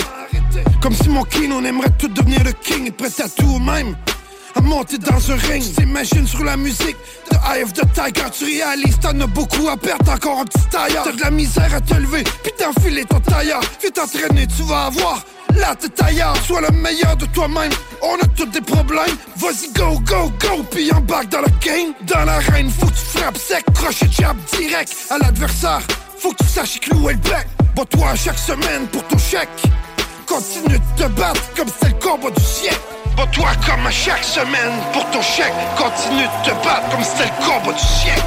[0.80, 3.96] Comme si mon king, on aimerait tout devenir le king Et prêt à tout même
[4.54, 5.62] à monter dans un ring.
[5.74, 6.96] T'imagines sur la musique
[7.30, 8.30] de Eye of the Tiger.
[8.32, 11.04] Tu réalises, t'en as beaucoup à perdre, encore un petit tailleur.
[11.04, 13.60] T'as de la misère à te lever, puis t'enfiler ton tailleur.
[13.80, 15.24] Viens t'entraîner, tu vas avoir.
[15.56, 17.72] Là t'es tailleur, sois le meilleur de toi-même.
[18.00, 19.16] On a tous des problèmes.
[19.36, 21.92] Vas-y, go, go, go, puis embarque dans le game.
[22.06, 25.82] Dans l'arène, faut que tu frappes sec, crochet jab direct à l'adversaire.
[26.18, 27.46] Faut que tu saches clouer le bec.
[27.76, 29.48] Bats-toi chaque semaine pour ton chèque.
[30.26, 33.01] Continue de te battre comme c'est le combat du siècle.
[33.16, 35.52] Bats-toi comme à chaque semaine pour ton chèque.
[35.76, 38.22] Continue de te battre comme c'était le combat du siècle.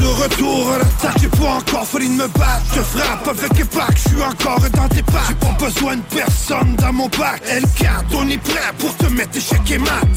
[0.00, 2.62] De retour à l'attaque, j'ai pas encore fallu de me battre.
[2.74, 5.26] Je frappe avec épac, je suis encore dans tes pattes.
[5.28, 7.42] J'ai pas besoin de personne dans mon bac.
[7.46, 10.08] L4, on est prêt pour te mettre échec et mat.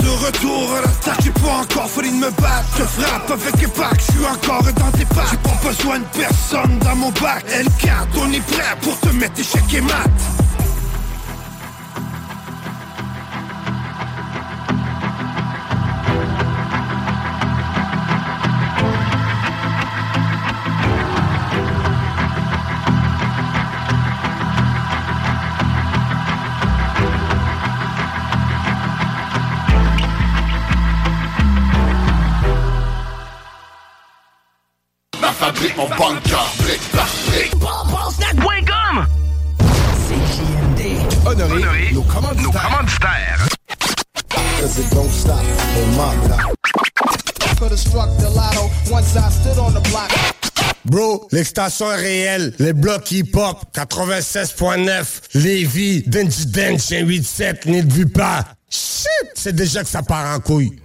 [0.00, 2.68] De retour à l'attaque, j'ai pas encore fallu de me battre.
[2.78, 5.26] Je frappe avec épac, je suis encore dans tes pattes.
[5.30, 7.44] J'ai pas besoin de personne dans mon bac.
[7.50, 10.41] L4, on est prêt pour te mettre échec et mat.
[35.86, 37.52] Fabrique, mon bunker, brique par brique.
[38.16, 39.06] Snack.com
[40.08, 41.26] CJMD.
[41.26, 42.42] Honoré, nos commanditaires.
[42.42, 43.48] Nos commanditaires.
[44.60, 45.40] Cause it don't stop
[45.76, 46.54] on my block.
[47.58, 50.10] Could've struck the lotto once I stood on the block.
[50.84, 52.54] Bro, l'extension est réelle.
[52.58, 55.04] Les blocs hip-hop, 96.9,
[55.34, 58.44] Lévis, Denji Dench, 187, n'y vu pas.
[58.68, 60.81] Shit, c'est déjà que ça part en couille.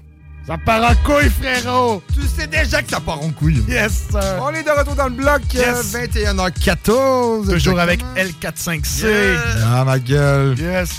[0.47, 2.01] Ça part en couille, frérot!
[2.13, 3.61] Tu sais déjà que ça part en couille.
[3.67, 4.39] Yes, sir.
[4.41, 5.93] On est de retour dans le bloc, euh, Yes.
[5.93, 7.49] 21h14.
[7.51, 8.77] Toujours avec exactement.
[8.77, 9.01] L45C.
[9.07, 9.41] Yeah.
[9.65, 10.57] Ah, ma gueule.
[10.57, 10.89] Yes.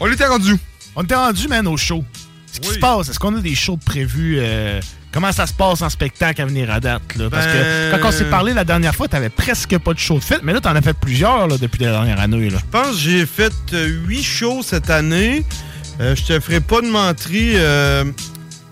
[0.00, 0.56] On était rendu.
[0.96, 2.02] On était rendu, man, au show.
[2.50, 4.38] Ce qui se passe, est-ce qu'on a des shows prévus?
[4.40, 4.80] euh,
[5.12, 7.16] comment ça se passe en spectacle à venir à date?
[7.16, 7.28] Là?
[7.28, 10.14] Parce Ben- que quand on s'est parlé la dernière fois, t'avais presque pas de show
[10.18, 12.48] de fait, mais là, t'en as fait plusieurs là, depuis la dernière année.
[12.48, 12.58] Là.
[12.58, 15.44] Je pense que j'ai fait 8 shows cette année.
[16.00, 17.52] Euh, je te ferai pas de menterie.
[17.56, 18.04] euh,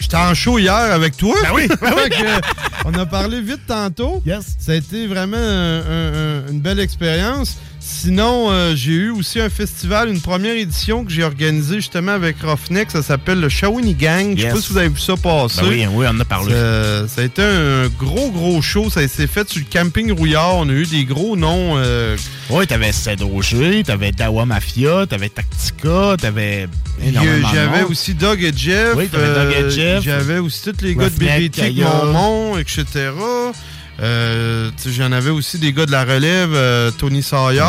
[0.03, 1.34] J'étais en show hier avec toi.
[1.42, 2.11] Ben oui, ben oui.
[2.11, 2.40] Que, euh,
[2.84, 4.20] on a parlé vite tantôt.
[4.59, 7.57] Ça a été vraiment un- un- un- une belle expérience.
[8.01, 12.36] Sinon, euh, j'ai eu aussi un festival, une première édition que j'ai organisée justement avec
[12.43, 12.90] Roughneck.
[12.90, 14.32] Ça s'appelle le Shawini Gang.
[14.36, 14.55] Je sais Yes.
[14.55, 15.61] pas si vous avez vu ça passer.
[15.61, 16.53] Ben oui, oui, on en a parlé.
[16.53, 18.90] Ça, ça a été un gros, gros show.
[18.90, 20.57] Ça s'est fait sur le camping Rouillard.
[20.57, 21.74] On a eu des gros noms.
[21.76, 22.16] euh,
[22.51, 26.66] Oui, t'avais Cédroger, t'avais Dawa Mafia, t'avais Tactica, t'avais
[27.05, 28.95] énormément de J'avais aussi Doug et Jeff.
[28.97, 30.03] Oui, t'avais Doug et euh, Jeff.
[30.03, 31.88] J'avais aussi tous les gars de BBT, Kaya.
[32.05, 33.11] Monmont, etc.
[34.01, 37.62] Euh, J'en avais aussi des gars de la relève, euh, Tony Sawyer.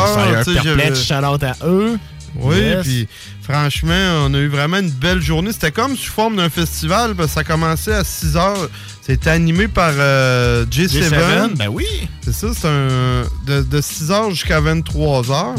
[0.62, 1.98] J'avais- shout-out à eux.
[2.36, 2.82] Oui, Yes.
[2.82, 3.08] puis
[3.42, 5.52] franchement, on a eu vraiment une belle journée.
[5.52, 8.68] C'était comme sous forme d'un festival, parce que ça commençait à 6 heures.
[9.00, 11.10] C'était animé par euh, J7.
[11.10, 11.86] J7, ben oui.
[12.22, 13.22] C'est ça, c'est un.
[13.46, 15.54] De, de 6 heures jusqu'à 23 heures.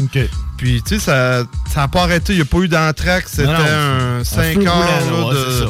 [0.58, 1.44] Puis, tu sais, ça
[1.74, 2.34] n'a pas arrêté.
[2.34, 3.24] Il n'y a pas eu d'entraque.
[3.28, 5.68] C'était un Un 5 feu heures là, de,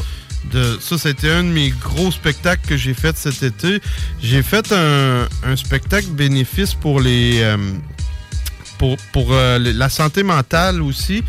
[0.53, 3.81] de- Ça, c'était un de mes gros spectacles que j'ai fait cet été.
[4.23, 7.41] J'ai fait un, un spectacle bénéfice pour les.
[7.43, 7.57] euh,
[8.79, 11.23] pour, pour euh, la santé mentale aussi.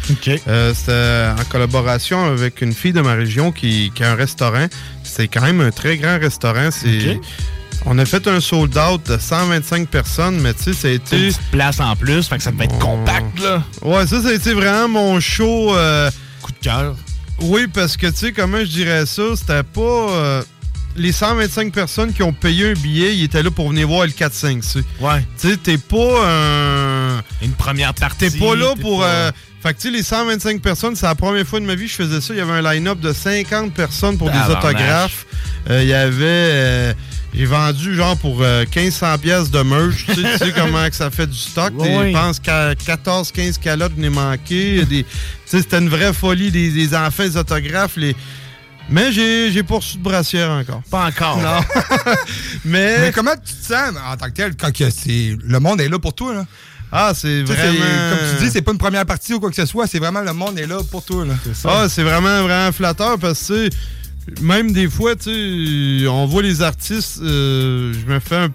[0.49, 4.67] Euh, C'était en collaboration avec une fille de ma région qui, qui a un restaurant.
[5.03, 6.69] C'est quand même un très grand restaurant.
[6.71, 7.19] C'est.
[7.85, 11.15] On a fait un sold out de 125 personnes, mais tu sais, ça a été.
[11.17, 13.63] Une petite place en plus, fait que ça devait être compact, là.
[13.81, 15.73] Ouais, ça, ça a été vraiment mon show.
[15.73, 16.09] euh,
[16.41, 16.95] Coup de cœur.
[17.41, 19.81] Oui, parce que, tu sais, comment je dirais ça, c'était pas.
[19.81, 20.43] euh,
[20.95, 24.11] les 125 personnes qui ont payé un billet, ils étaient là pour venir voir le
[24.11, 24.83] 4-5, tu sais.
[24.99, 25.23] Ouais.
[25.39, 27.17] Tu sais, t'es pas un.
[27.43, 28.17] Une première partie.
[28.17, 29.01] T'es pas là pour.
[29.01, 29.31] pas- euh,
[29.61, 31.91] Fait que, tu sais, les 125 personnes, c'est la première fois de ma vie que
[31.91, 32.33] je faisais ça.
[32.33, 35.25] Il y avait un line-up de 50 personnes pour des autographes.
[35.69, 36.95] Euh, Il y avait.
[37.33, 40.05] Euh, j'ai vendu genre pour euh, 1500 pièces de merch.
[40.05, 41.73] tu sais- tu sais comment que ça fait du stock.
[41.79, 44.85] Je pense qu'à 14-15 calottes venaient manquer.
[44.85, 45.09] Des- tu
[45.45, 46.49] sais, C'était une vraie folie.
[46.51, 48.15] Les enfants, les autographes, les.
[48.89, 50.81] Mais j'ai reçu de brassière encore.
[50.89, 51.37] Pas encore.
[51.37, 51.59] Non.
[52.65, 52.99] mais...
[53.01, 54.85] Mais comment tu te sens en tant que tel quand que
[55.45, 56.45] le monde est là pour toi là?
[56.89, 57.73] Ah, c'est vraiment...
[58.09, 60.21] Comme tu dis, c'est pas une première partie ou quoi que ce soit, c'est vraiment
[60.21, 61.25] le monde est là pour toi.
[61.25, 61.33] Là.
[61.65, 63.77] Ah, c'est vraiment, vraiment flatteur parce que, tu sais,
[64.41, 68.49] même des fois, tu sais, on voit les artistes, euh, je me fais un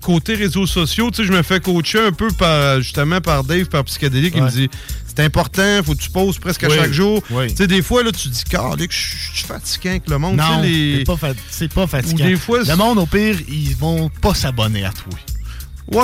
[0.00, 3.66] côté réseaux sociaux, tu sais, je me fais coacher un peu par, justement, par Dave,
[3.66, 4.46] par Psychédélique, qui Ouais.
[4.46, 4.68] me dit,
[5.06, 7.22] c'est important, faut que tu poses presque à Oui, chaque jour.
[7.30, 7.48] oui.
[7.48, 10.36] Tu sais, des fois, là, tu dis, Calique, je je suis fatiguant avec le monde.
[10.36, 12.24] Non, les- c'est pas, fa- pas fatigant.
[12.24, 15.18] Des fois, le monde, au pire, ils vont pas s'abonner à toi.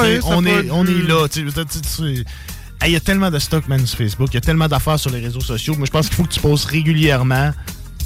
[0.00, 1.26] Ouais, ça on, peut est, on est là.
[1.28, 2.02] tu sais.
[2.80, 4.28] Hey, Il y a tellement de stock, man, sur Facebook.
[4.32, 5.74] Il y a tellement d'affaires sur les réseaux sociaux.
[5.76, 7.52] Moi, je pense qu'il faut que tu poses régulièrement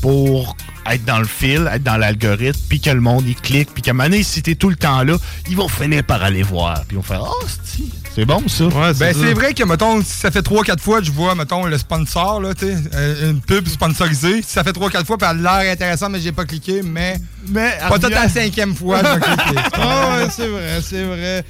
[0.01, 0.57] pour
[0.91, 3.91] être dans le fil, être dans l'algorithme, puis que le monde, il clique, puis qu'à
[3.91, 5.17] un moment donné, si t'es tout le temps là,
[5.49, 6.77] ils vont finir par aller voir.
[6.87, 7.83] Puis ils vont faire «Oh, c'est-
[8.15, 8.65] c'est bon, ça.
[8.99, 11.77] Ben, c'est vrai que, mettons, si ça fait 3-4 fois que je vois, mettons, le
[11.77, 15.45] sponsor, là, tu sais, euh, une pub sponsorisée, si ça fait 3-4 fois, puis elle
[15.47, 17.17] a l'air intéressant, mais j'ai pas cliqué, mais.
[17.49, 19.61] Mais pas tout à la cinquième fois, je vais cliquer.
[19.75, 21.45] Ah ouais, c'est vrai, c'est vrai.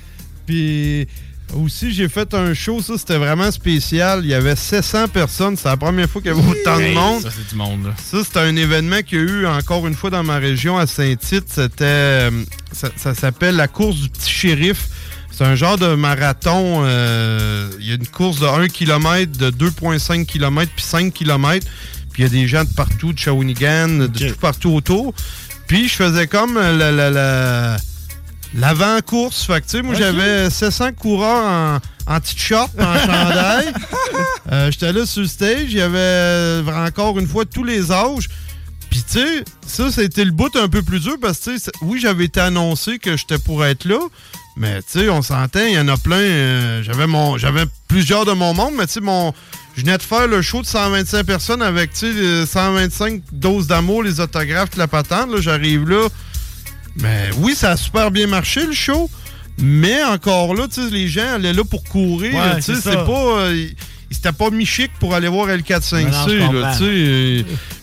[0.46, 1.06] Puis
[1.54, 4.20] aussi, j'ai fait un show, ça, c'était vraiment spécial.
[4.24, 5.56] Il y avait 700 personnes.
[5.56, 7.22] C'est la première fois qu'il y avait autant de monde.
[7.22, 7.94] Ça, c'est du monde, là.
[8.02, 10.86] Ça, c'était un événement qu'il y a eu encore une fois dans ma région à
[10.86, 11.44] Saint-Tite.
[11.48, 11.84] C'était.
[11.84, 12.30] euh,
[12.72, 14.88] ça ça s'appelle la course du petit shérif.
[15.30, 16.82] C'est un genre de marathon.
[16.84, 21.66] euh, Il y a une course de 1 km, de 2,5 km, puis 5 km.
[22.12, 25.12] Puis il y a des gens de partout, de Shawinigan, de tout partout autour.
[25.68, 26.90] Puis je faisais comme la.
[26.92, 27.76] la, la-
[28.56, 33.72] L'avant-course, fait que tu sais, moi j'avais 700 coureurs en, en t-shirt, en chandail.
[34.50, 37.92] Euh, J'étais là sur le stage, il y avait euh, encore une fois tous les
[37.92, 38.28] âges.
[38.90, 41.70] Puis tu sais, ça, c'était le bout un peu plus dur parce que tu sais,
[41.82, 43.98] oui, j'avais été annoncé que j'étais pour être là,
[44.56, 46.16] mais tu sais, on s'entend, il y en a plein.
[46.16, 49.34] euh, j'avais mon, j'avais plusieurs de mon monde, mais tu sais, mon,
[49.76, 53.66] je venais de faire le show de 125 personnes avec tu sais, les 125 doses
[53.66, 55.30] d'amour, les autographes, la patente.
[55.30, 56.08] Là, j'arrive là.
[57.00, 59.10] Mais oui, ça a super bien marché le show.
[59.58, 62.34] Mais encore là, tu sais, les gens allaient là pour courir.
[62.34, 63.38] Ouais, tu sais, c'est pas.
[63.40, 63.66] euh,
[64.10, 64.50] s'étaient pas
[65.00, 66.38] pour aller voir Non, non, je L4-5C.
[66.38, 66.72] là, comprends.
[66.72, 67.42] tu sais, euh,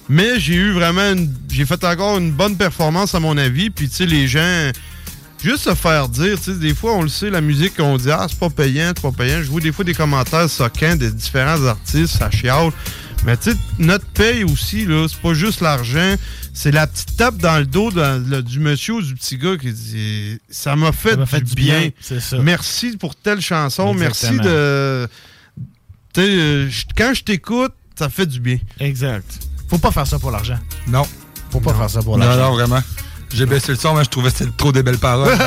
[0.10, 1.12] mais j'ai eu vraiment.
[1.14, 3.70] une- J'ai fait encore une bonne performance à mon avis.
[3.70, 4.72] Puis tu sais, les gens.
[5.44, 8.10] Juste se faire dire, tu sais, des fois, on le sait, la musique, on dit,
[8.10, 9.40] ah, c'est pas payant, c'est pas payant.
[9.44, 12.70] Je vois des fois des commentaires soquants de différents artistes, ça chiale.
[13.26, 16.16] Mais tu sais, notre paye aussi, là, c'est pas juste l'argent,
[16.54, 19.72] c'est la petite tape dans le dos le- du monsieur ou du petit gars qui
[19.74, 21.80] dit, ça m'a fait, fait du bien.
[21.82, 22.38] bien, c'est ça.
[22.38, 25.08] Merci pour telle chanson, merci de.
[26.14, 28.60] Tu sais, euh, quand je t'écoute, ça fait du bien.
[28.80, 29.40] Exact.
[29.68, 30.60] Faut pas faire ça pour l'argent.
[30.88, 31.04] Non.
[31.50, 32.50] Faut pas faire ça pour Non, l'argent.
[32.50, 32.82] non, vraiment.
[33.36, 35.36] J'ai baissé le son, mais je trouvais que c'était trop des belles paroles.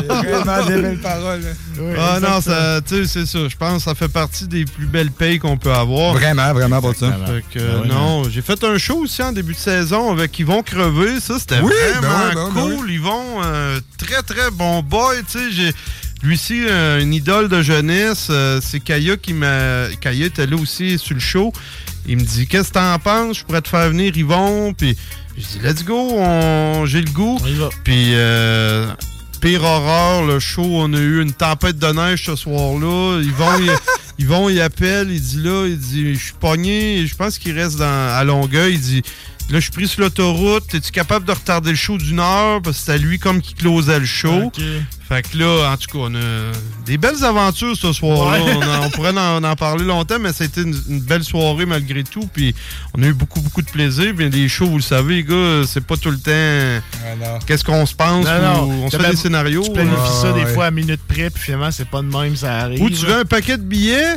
[0.00, 1.40] C'est vraiment des belles paroles.
[1.40, 1.94] là.
[1.98, 3.48] ah non, ça, tu sais, c'est ça.
[3.48, 6.14] Je pense que ça fait partie des plus belles payes qu'on peut avoir.
[6.14, 7.12] Vraiment, vraiment pour ça.
[7.26, 10.38] Fait que, Ben ouais, non, j'ai fait un show aussi en début de saison avec
[10.38, 11.20] Yvon Crevé.
[11.20, 12.90] Ça, c'était Oui, ben vraiment ben ouais, ben cool.
[12.90, 15.16] Yvon, euh, très, très bon boy.
[15.30, 15.72] Tu sais, j'ai.
[16.22, 18.26] Lui aussi, euh, une idole de jeunesse.
[18.30, 19.86] euh, c'est Kaya qui m'a.
[20.00, 21.52] Kaya était là aussi sur le show.
[22.06, 23.38] Il me dit Qu'est-ce que t'en penses?
[23.38, 24.74] Je pourrais te faire venir Yvon.
[24.74, 24.96] Puis
[25.40, 26.84] je dis Let's go, on...
[26.86, 27.38] j'ai le goût.
[27.84, 28.14] Puis.
[28.14, 28.86] euh,
[29.40, 33.20] Pire horreur, le show, on a eu une tempête de neige ce soir-là.
[33.22, 33.70] Ils vont, ils,
[34.18, 37.58] ils vont, ils appellent, il dit là, il dit, je suis pogné, je pense qu'il
[37.58, 38.74] reste dans, à Longueuil.
[38.74, 39.02] Il dit,
[39.50, 42.62] là, je suis pris sur l'autoroute, es-tu capable de retarder le show d'une heure?
[42.62, 44.52] Parce que c'était lui comme qui closait le show.
[45.08, 46.52] Fait que là, en tout cas, on a
[46.86, 48.44] des belles aventures ce soir-là.
[48.44, 48.54] Ouais.
[48.84, 52.28] On, pourrait en, en parler longtemps, mais c'était une, une belle soirée malgré tout.
[52.32, 52.54] Puis
[52.96, 54.12] on a eu beaucoup, beaucoup de plaisir.
[54.16, 57.86] Puis les shows, vous le savez, les gars, c'est pas tout le temps qu'est-ce qu'on
[57.86, 58.32] se pense Non,
[58.64, 58.84] ou non.
[58.84, 59.62] on se fait des scénarios.
[59.64, 60.54] Tu planifies Ah, ça des ouais.
[60.54, 62.80] fois à minute près, puis finalement, c'est pas de même, ça arrive.
[62.80, 64.16] Ou tu veux un paquet de billets,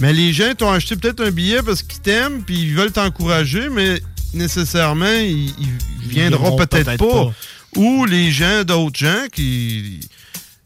[0.00, 3.68] mais les gens t'ont acheté peut-être un billet parce qu'ils t'aiment puis ils veulent t'encourager,
[3.70, 4.00] mais
[4.34, 7.24] nécessairement, viendront viendront peut-être pas.
[7.24, 7.32] pas.
[7.76, 10.00] Ou les gens, d'autres gens qui.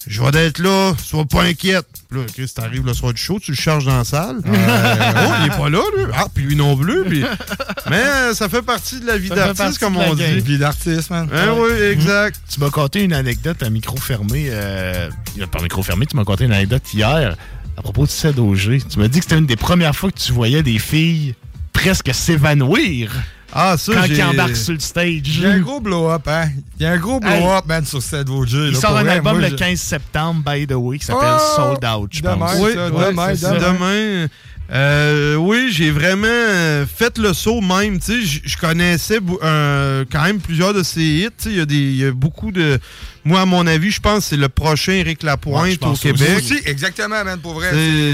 [0.06, 1.86] Je vais être là, sois pas inquiète.
[2.10, 4.36] Là, Chris, t'arrives le soir du show, tu le charges dans la salle.
[4.46, 6.04] oh, il est pas là, lui.
[6.14, 7.04] Ah, puis lui non plus.
[7.04, 7.24] puis-
[7.90, 10.40] Mais euh, ça fait partie de la vie d'artiste, comme on dit.
[10.40, 11.28] Vie d'artiste, man.
[11.30, 12.40] Hein, oui, exact.
[12.50, 14.46] Tu m'as conté une anecdote à micro fermé.
[14.48, 15.10] Euh,
[15.50, 17.36] pas micro fermé, tu m'as conté une anecdote hier
[17.76, 18.82] à propos de CEDOG.
[18.88, 21.34] Tu m'as dit que c'était une des premières fois que tu voyais des filles
[21.74, 23.12] presque s'évanouir.
[23.52, 25.22] Ah, ça, Quand ils embarquent sur le stage.
[25.24, 26.48] Il y a un gros blow-up, hein.
[26.78, 28.48] Il y a un gros blow-up, man, sur cette Vogue.
[28.50, 31.56] Il sort un album le 15 septembre, by the way, qui s'appelle Oh!
[31.56, 32.56] Sold Out, je Demain, pense.
[32.60, 33.54] Oui, ça, ouais, demain, ça.
[33.58, 33.72] demain.
[33.72, 34.26] Demain.
[34.70, 37.98] Euh, oui, j'ai vraiment euh, fait le saut même.
[38.00, 41.28] Tu sais, je- connaissais euh, quand même plusieurs de ses hits.
[41.46, 42.78] Il y, a des- il y a beaucoup de.
[43.24, 45.78] Moi, à mon avis, je pense que c'est le prochain Éric Ouais, je Lapointe au
[45.78, 46.28] pense Québec.
[46.36, 47.70] Aussi, exactement, man, pour vrai.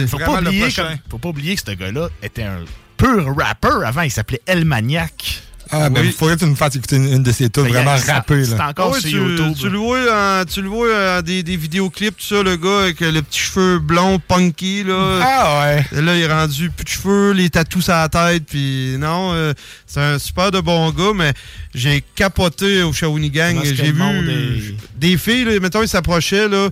[0.06, 0.82] Faut pas, vraiment le oublier prochain.
[0.84, 2.60] comme- faut pas oublier que ce gars-là était un
[2.96, 4.02] pur rapper avant.
[4.02, 5.42] Il s'appelait El Maniac.
[5.70, 6.08] Ah, ben, Oui.
[6.08, 8.44] il faudrait que tu me fasses écouter une, une de ces tunes Ben, vraiment rappées.
[8.44, 9.54] c'est encore Ouais, sur tu, YouTube.
[9.58, 12.80] tu le vois, euh, tu le vois euh, des, des vidéoclips, tout ça, le gars
[12.82, 15.20] avec euh, le petit cheveu blond, punky, là.
[15.22, 16.00] Ah ouais.
[16.02, 19.54] Là, il est rendu plus de cheveux, les tatous à la tête, puis non, euh,
[19.86, 21.32] c'est un super de bon gars, mais
[21.74, 23.54] j'ai capoté au Shawinigan.
[23.64, 26.68] J'ai vu est- des filles, là, mettons, ils s'approchaient, là.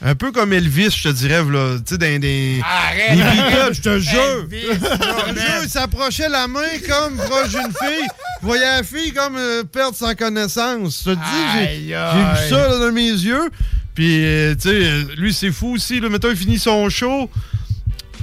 [0.00, 1.76] Un peu comme Elvis, je te dirais, là.
[1.78, 2.60] Tu sais, dans des.
[2.64, 3.72] Arrête!
[3.74, 4.20] Je te jure!
[4.42, 8.06] Elvis, Je te jure, il s'approchait la main comme proche d'une fille.
[8.40, 11.02] Je voyais la fille comme euh, perdre sa connaissance.
[11.04, 11.58] Je te dis,
[11.88, 13.50] j'ai vu ça là, dans mes yeux.
[13.96, 15.98] Puis, euh, tu sais, euh, lui, c'est fou aussi.
[15.98, 17.28] Là, mettons, il finit son show.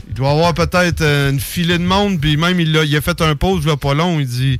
[0.07, 2.21] Il doit avoir peut-être euh, une filée de monde.
[2.21, 4.21] Puis même, il a, il a fait un pause, là, pas long.
[4.21, 4.59] Il dit,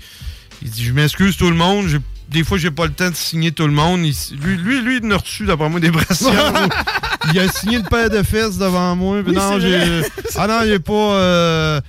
[0.61, 1.87] il dit Je m'excuse, tout le monde.
[1.87, 1.99] J'ai-
[2.29, 4.01] Des fois, j'ai pas le temps de signer tout le monde.
[4.05, 6.31] Il- lui, lui, lui, il a reçu, d'après moi, des bracelets.
[7.33, 9.17] il a signé une paire de fesses devant moi.
[9.25, 10.01] Oui, non, vrai.
[10.35, 10.93] Ah non, il est pas.
[10.93, 11.81] euh,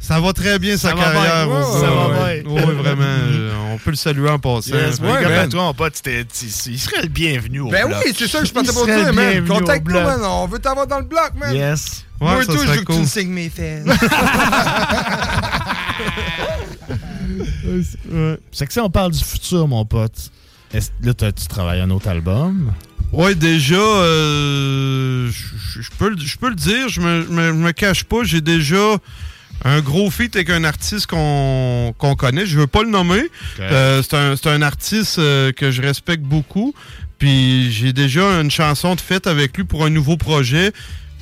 [0.00, 1.46] ça va très bien sa Ça carrière.
[1.46, 2.42] bien, ça va ouais.
[2.42, 2.52] bien.
[2.52, 3.02] Ouais, vraiment.
[3.04, 4.74] euh, on peut le saluer en passant.
[4.74, 7.98] Yes, ouais, comme man, toi, mon pote, il serait le bienvenu au Ben bloc.
[8.04, 9.46] oui, c'est ça que je pensais pour le man.
[9.46, 10.02] Contacte-nous, bloc.
[10.04, 10.20] man.
[10.24, 11.54] On veut t'avoir dans le bloc, man.
[11.54, 12.04] Yes.
[12.20, 13.84] Moi Ouais, et ça tout, je veux que tu me signes mes fesses.
[18.52, 20.30] C'est que si on parle du futur, mon pote,
[20.72, 22.72] là, tu travailles un autre album?
[23.12, 28.24] Ouais, déjà, euh, je peux, le- je peux le dire, je me, me, cache pas,
[28.24, 28.96] j'ai déjà
[29.64, 32.46] un gros feat avec un artiste qu'on connaît.
[32.46, 33.22] Je veux pas le nommer.
[33.60, 36.74] Euh, c'est un, artiste euh, que je respecte beaucoup.
[37.18, 40.72] Puis j'ai déjà une chanson de fête avec lui pour un nouveau projet.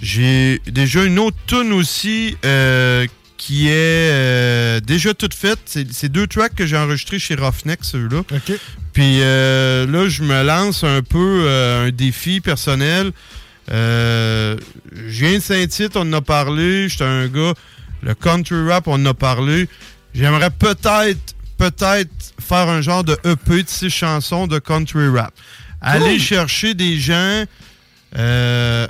[0.01, 3.07] J'ai déjà une autre tune aussi euh,
[3.41, 3.73] qui est
[4.13, 5.61] euh, déjà toute faite.
[5.91, 8.21] C'est deux tracks que j'ai enregistrés chez Roughneck, ceux-là.
[8.93, 13.13] Puis euh, là, je me lance un peu euh, un défi personnel.
[13.69, 14.57] Je
[14.93, 16.91] viens de Saint-Tite, on en a parlé.
[16.91, 17.55] J'étais un gars.
[18.03, 19.69] Le country rap, on en a parlé.
[20.15, 25.33] J'aimerais peut-être, peut-être faire un genre de EP de six chansons de country rap.
[25.81, 27.45] Aller chercher des gens.
[28.19, 28.87] euh,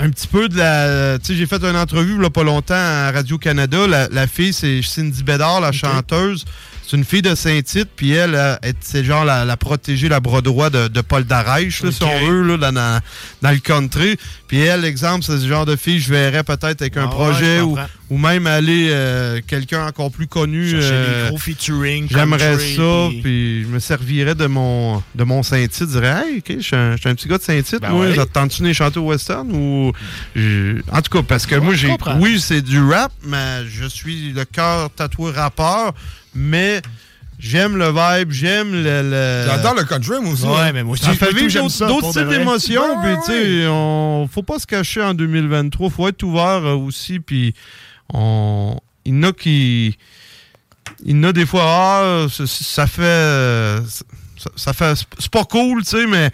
[0.00, 1.18] un petit peu de la.
[1.18, 3.86] Tu sais, j'ai fait une entrevue pas longtemps à Radio-Canada.
[3.86, 6.44] La, la fille, c'est Cindy Bédard, la chanteuse.
[6.86, 10.70] C'est une fille de Saint-Tite, puis elle, c'est genre la, la protégée, la bras droit
[10.70, 14.16] de, de Paul Darèche, là, si on veut, là, dans le country.
[14.50, 17.58] Puis elle, exemple, c'est ce genre de fille, je verrais peut-être avec un Ah projet
[17.58, 17.78] je ou,
[18.10, 20.72] ou même aller euh, quelqu'un encore plus connu.
[20.74, 25.44] Euh, des gros featuring, J'aimerais ça, puis- puis je me servirais de mon de mon
[25.44, 25.78] Saint-Tite.
[25.78, 27.80] Je dirais, hey, OK, je suis un, petit gars de Saint-Tite.
[27.80, 28.26] Ben moi, ouais.
[28.26, 29.92] tente-tu des chanter au western ou.
[30.34, 31.94] je- En tout cas, parce que moi, j'ai.
[32.18, 35.94] Oui, c'est du rap, mais je suis le cœur tatoué rappeur,
[36.34, 36.82] mais.
[37.42, 38.82] J'aime le vibe, j'aime le.
[39.02, 40.44] le- J'adore le country, moi aussi.
[40.44, 40.72] Ouais, hein.
[40.74, 44.28] mais moi aussi, ça fait vivre j'aime d'autres types d'émotions, Ouais, puis tu sais, on
[44.30, 47.54] faut pas se cacher en 2023, faut être ouvert euh, aussi, puis
[48.12, 48.76] on,
[49.06, 49.96] il y en a qui,
[51.04, 53.80] il y en a des fois, ah, ça, ça fait, euh,
[54.36, 56.30] ça, ça fait, c'est pas cool, tu sais, mais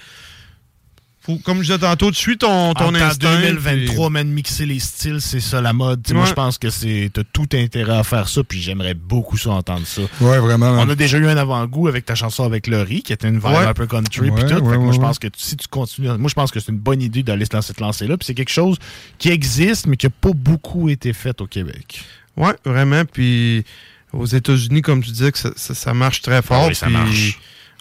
[1.27, 3.41] faut, comme je disais tantôt, tu suis ton, ton En instinct.
[3.41, 6.01] 2023, même mixer les styles, c'est ça la mode.
[6.13, 9.51] Moi, je pense que c'est t'as tout intérêt à faire ça, puis j'aimerais beaucoup ça
[9.51, 10.03] entendre ça.
[10.21, 10.71] Ouais, vraiment.
[10.79, 13.47] On a déjà eu un avant-goût avec ta chanson avec Laurie, qui était une vibe
[13.47, 13.67] Ouais.
[13.67, 14.63] un peu country, Ouais, puis tout.
[14.65, 17.23] Moi, je pense que si tu continues, moi, je pense que c'est une bonne idée
[17.23, 18.77] d'aller dans cette lancée-là, puis c'est quelque chose
[19.19, 22.03] qui existe, mais qui n'a pas beaucoup été fait au Québec.
[22.37, 23.05] Ouais, vraiment.
[23.05, 23.65] Puis
[24.13, 26.65] aux États-Unis, comme tu disais, que ça, ça- ça marche très fort.
[26.65, 27.39] Ah oui, ça puis- marche.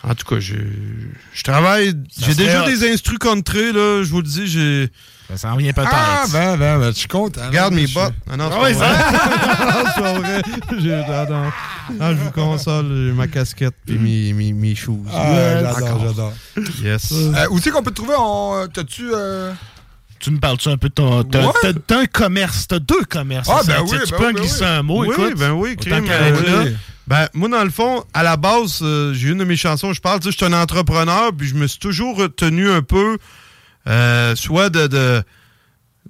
[0.08, 0.54] En tout cas, je,
[1.34, 1.94] je travaille.
[2.20, 2.68] J'ai déjà hot.
[2.68, 4.04] des instrus country, là.
[4.04, 4.90] Je vous le dis, j'ai.
[5.30, 5.90] Ça s'en vient peut-être.
[5.92, 7.42] Ah, ben, ben, ben, je suis content.
[7.48, 8.14] Regarde mes bottes.
[8.30, 8.74] Ah non, c'est Ah vrai.
[8.74, 10.42] Non, c'est vrai.
[12.00, 15.04] Ah, je vous console, j'ai ma casquette puis mes, mes, mes shoes.
[15.12, 16.34] Ah, j'adore, j'adore.
[16.84, 17.12] Yes.
[17.12, 18.16] Euh, où c'est qu'on peut te trouver?
[18.18, 19.10] On- T'as-tu...
[19.14, 19.52] euh,
[20.20, 21.24] Tu me parles-tu un peu de ton.
[21.24, 21.74] T'as Ouais.
[21.92, 23.50] un commerce, t'as deux commerces.
[23.52, 24.68] Ah, ben oui, Tu ben peux oui, en ben glisser oui.
[24.68, 25.38] un mot, oui, écoute.
[25.40, 26.06] ben oui, crime,
[27.08, 30.02] Ben, moi, dans le fond, à la base, euh, j'ai une de mes chansons, je
[30.02, 33.18] parle, tu sais, je suis un entrepreneur, puis je me suis toujours retenu un peu,
[33.88, 35.24] euh, soit de, de,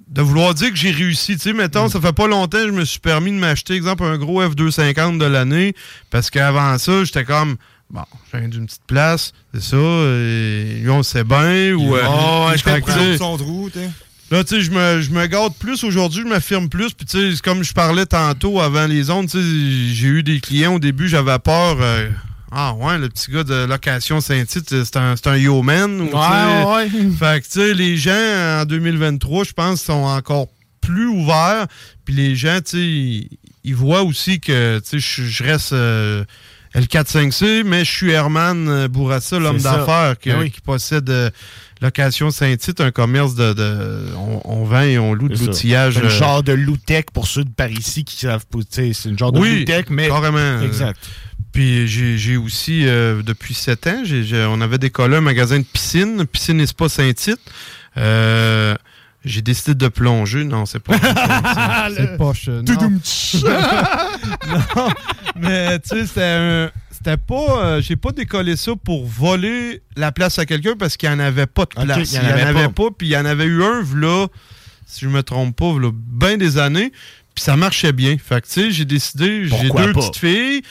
[0.08, 1.34] de vouloir dire que j'ai réussi.
[1.36, 4.04] Tu sais, mettons, ça fait pas longtemps que je me suis permis de m'acheter, exemple,
[4.04, 5.74] un gros F250 de l'année,
[6.10, 7.56] parce qu'avant ça, j'étais comme,
[7.90, 8.02] bon,
[8.32, 11.94] je viens d'une petite place, c'est ça, et lui, on sait bien, ou...
[11.94, 12.92] euh, Oh, ouais, je comprends.
[12.94, 13.36] tu sais, son.
[14.30, 16.92] Là, tu sais, je me, je me gâte plus aujourd'hui, je m'affirme plus.
[16.92, 20.40] Puis, tu sais, comme je parlais tantôt avant les ondes, tu sais, j'ai eu des
[20.40, 21.76] clients au début, j'avais peur.
[21.80, 22.08] euh,
[22.50, 26.00] ah, ouais, le petit gars de location Saint-Tite, c'est un, c'est un yeoman.
[26.00, 26.04] ou.
[26.06, 26.88] Ouais, ouais.
[27.18, 30.48] Fait que, tu sais, les gens en 2023, je pense, sont encore
[30.80, 31.66] plus ouverts.
[32.04, 36.24] Puis les gens, tu sais, ils, voient aussi que, tu sais, je je reste euh,
[36.76, 40.50] L4-5C, mais je suis Herman euh, Bourassa, l'homme d'affaires qui, Ben oui.
[40.50, 41.30] qui possède euh,
[41.80, 43.52] Location Saint-Tite, un commerce de...
[43.54, 45.94] de- on, on vend et on loue de l'outillage.
[45.94, 49.18] C'est euh, un genre de loot-tech pour ceux de par ici qui savent C'est une
[49.18, 50.08] genre de oui, mais.
[50.08, 50.60] carrément.
[50.62, 50.98] Exact.
[51.52, 54.02] Puis j'ai aussi, euh, depuis 7 ans,
[54.50, 57.40] on avait décollé un magasin de piscine, Piscine et Spa Saint-Tite.
[57.96, 58.74] Euh,
[59.24, 60.44] j'ai décidé de plonger.
[60.44, 60.94] Non, c'est pas
[61.96, 62.48] C'est poche.
[62.48, 62.62] Non.
[64.48, 64.88] non,
[65.38, 67.64] mais tu sais, c'était un- C'était pas.
[67.64, 71.18] euh, J'ai pas décollé ça pour voler la place à quelqu'un parce qu'il n'y en
[71.20, 72.12] avait pas de place.
[72.12, 72.84] il y en avait pas.
[72.96, 74.26] Puis il y en avait eu un, là,
[74.86, 76.90] si je me trompe pas, là, bien des années.
[77.34, 78.16] Puis ça marchait bien.
[78.18, 80.00] Fait que, tu sais, j'ai décidé, j'ai deux pas?
[80.00, 80.62] petites filles.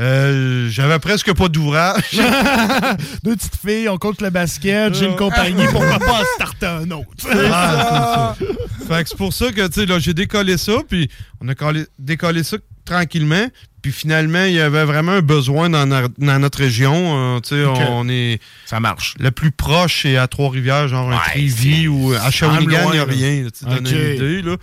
[0.00, 2.02] euh, J'avais presque pas d'ouvrage.
[3.22, 6.90] Deux petites filles, on compte le basket, j'ai une compagnie, pourquoi pas en starter un
[6.92, 7.26] autre?
[7.52, 8.96] Ah, c'est ça.
[8.96, 11.08] Fait que c'est pour ça que, tu sais, là, j'ai décollé ça, puis
[11.40, 13.48] on a collé- décollé ça tranquillement.
[13.82, 17.36] Puis finalement, il y avait vraiment un besoin dans, no- dans notre région.
[17.52, 18.40] euh, on est.
[18.64, 19.14] Ça marche.
[19.18, 23.04] Le plus proche, c'est à Trois-Rivières, genre un Trévis ou à Shawinigan, il n'y a
[23.04, 23.42] rien.
[23.44, 23.96] tu sais, donner Ok.
[23.96, 24.56] une idée, là.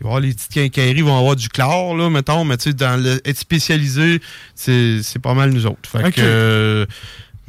[0.00, 2.70] Il va y avoir les petites quincailleries, vont avoir du chlore, là, mettons, mais tu
[2.70, 4.20] sais, dans le, être spécialisé,
[4.54, 5.88] c'est c'est pas mal nous autres.
[5.90, 6.86] Fait que, euh,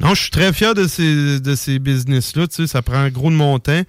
[0.00, 3.30] non, je suis très fier de ces, de ces business-là, tu sais, ça prend gros
[3.30, 3.82] de mon temps.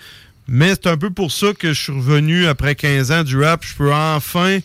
[0.48, 3.64] Mais c'est un peu pour ça que je suis revenu après 15 ans du rap.
[3.66, 4.60] Je peux enfin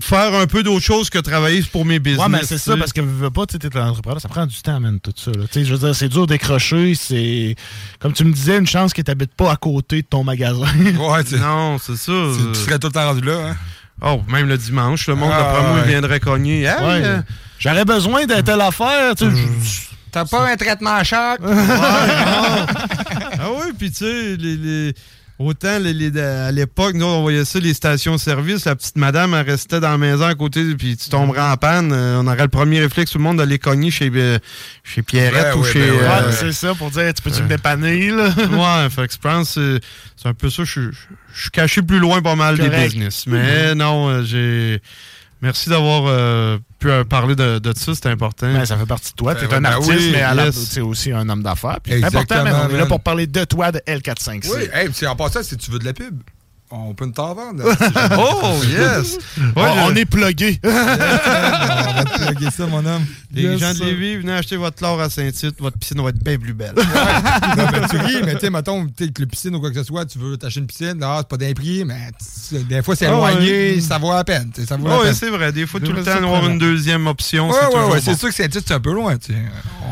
[0.00, 2.22] faire un peu d'autre chose que travailler pour mes business.
[2.24, 4.28] Ouais, mais c'est ça, parce que veux veux pas, tu sais, t'es un entrepreneur, ça
[4.28, 5.30] prend du temps, man, tout ça.
[5.30, 5.44] là.
[5.50, 7.54] Tu sais, je veux dire, c'est dur de décrocher, c'est.
[8.00, 10.66] Comme tu me disais, une chance que t'habites pas à côté de ton magasin.
[10.98, 12.12] Ouais, tu Non, c'est ça.
[12.52, 13.56] tu serais tout le temps rendu là, hein?
[14.04, 15.88] Oh, même le dimanche, le monde, Ah, d'après moi, ouais.
[15.88, 16.62] viendrait cogner.
[16.62, 17.02] Hey, Ouais.
[17.04, 17.22] euh,
[17.60, 19.88] J'aurais besoin de telle affaire, tu sais.
[20.10, 21.38] T'as pas un traitement à choc?
[21.44, 22.66] ah
[23.56, 24.94] oui, puis tu sais, les, les-
[25.38, 29.46] autant les- les- à l'époque, nous, on voyait ça, les stations-service, la petite madame, elle
[29.48, 31.92] restait dans la maison à côté, puis tu tomberais en panne.
[31.92, 34.38] euh, on aurait le premier réflexe, tout le monde, d'aller cogner chez, euh,
[34.84, 35.80] chez Pierrette Ouais, ou ouais, chez...
[35.80, 36.00] ben ouais.
[36.02, 38.28] euh, Ouais, c'est ça, pour dire, tu peux-tu me dépanner, là?
[38.84, 39.80] ouais, fait que je pense c'est-
[40.16, 40.64] c'est un peu ça.
[40.64, 40.90] Je suis-
[41.34, 43.24] je suis caché plus loin pas mal des business.
[43.26, 44.80] Mais non, j'ai...
[45.40, 48.52] Merci d'avoir euh, pu euh, parler de, de ça, c'était important.
[48.52, 49.34] Ben, ça fait partie de toi.
[49.34, 50.70] T'es Ben, un ben artiste, oui, mais à la- yes.
[50.70, 51.78] t'es aussi un homme d'affaires.
[51.86, 54.50] C'est important, mais on est là pour parler de toi, de L456.
[54.54, 56.20] Oui, hey, en passant, si tu veux de la pub,
[56.72, 57.62] on peut nous t'en vendre.
[58.18, 59.18] Oh, yes!
[59.56, 60.58] On- Ouais, on je- est plugué.
[60.64, 63.04] on va te plugger ça, mon homme.
[63.32, 63.84] Les Yes, gens de.
[63.84, 66.74] Lévis, venez acheter votre chlore à Saint-Tite, votre piscine va être bien plus belle.
[66.76, 69.84] non, mais tu ris, mais tu sais, mettons, que le piscine ou quoi que ce
[69.84, 72.10] soit, tu veux t'acheter une piscine, non, c'est pas d'un prix, mais
[72.64, 73.32] des fois, c'est Ah ouais.
[73.32, 74.50] éloigné, ça vaut la peine.
[74.66, 75.14] Ça vaut peine.
[75.14, 75.52] c'est vrai.
[75.52, 78.00] Des fois, tout le temps, avoir une deuxième option, Ouais, c'est ouais, ouais, bon.
[78.02, 79.16] c'est sûr que Saint-Tite, c'est un peu loin.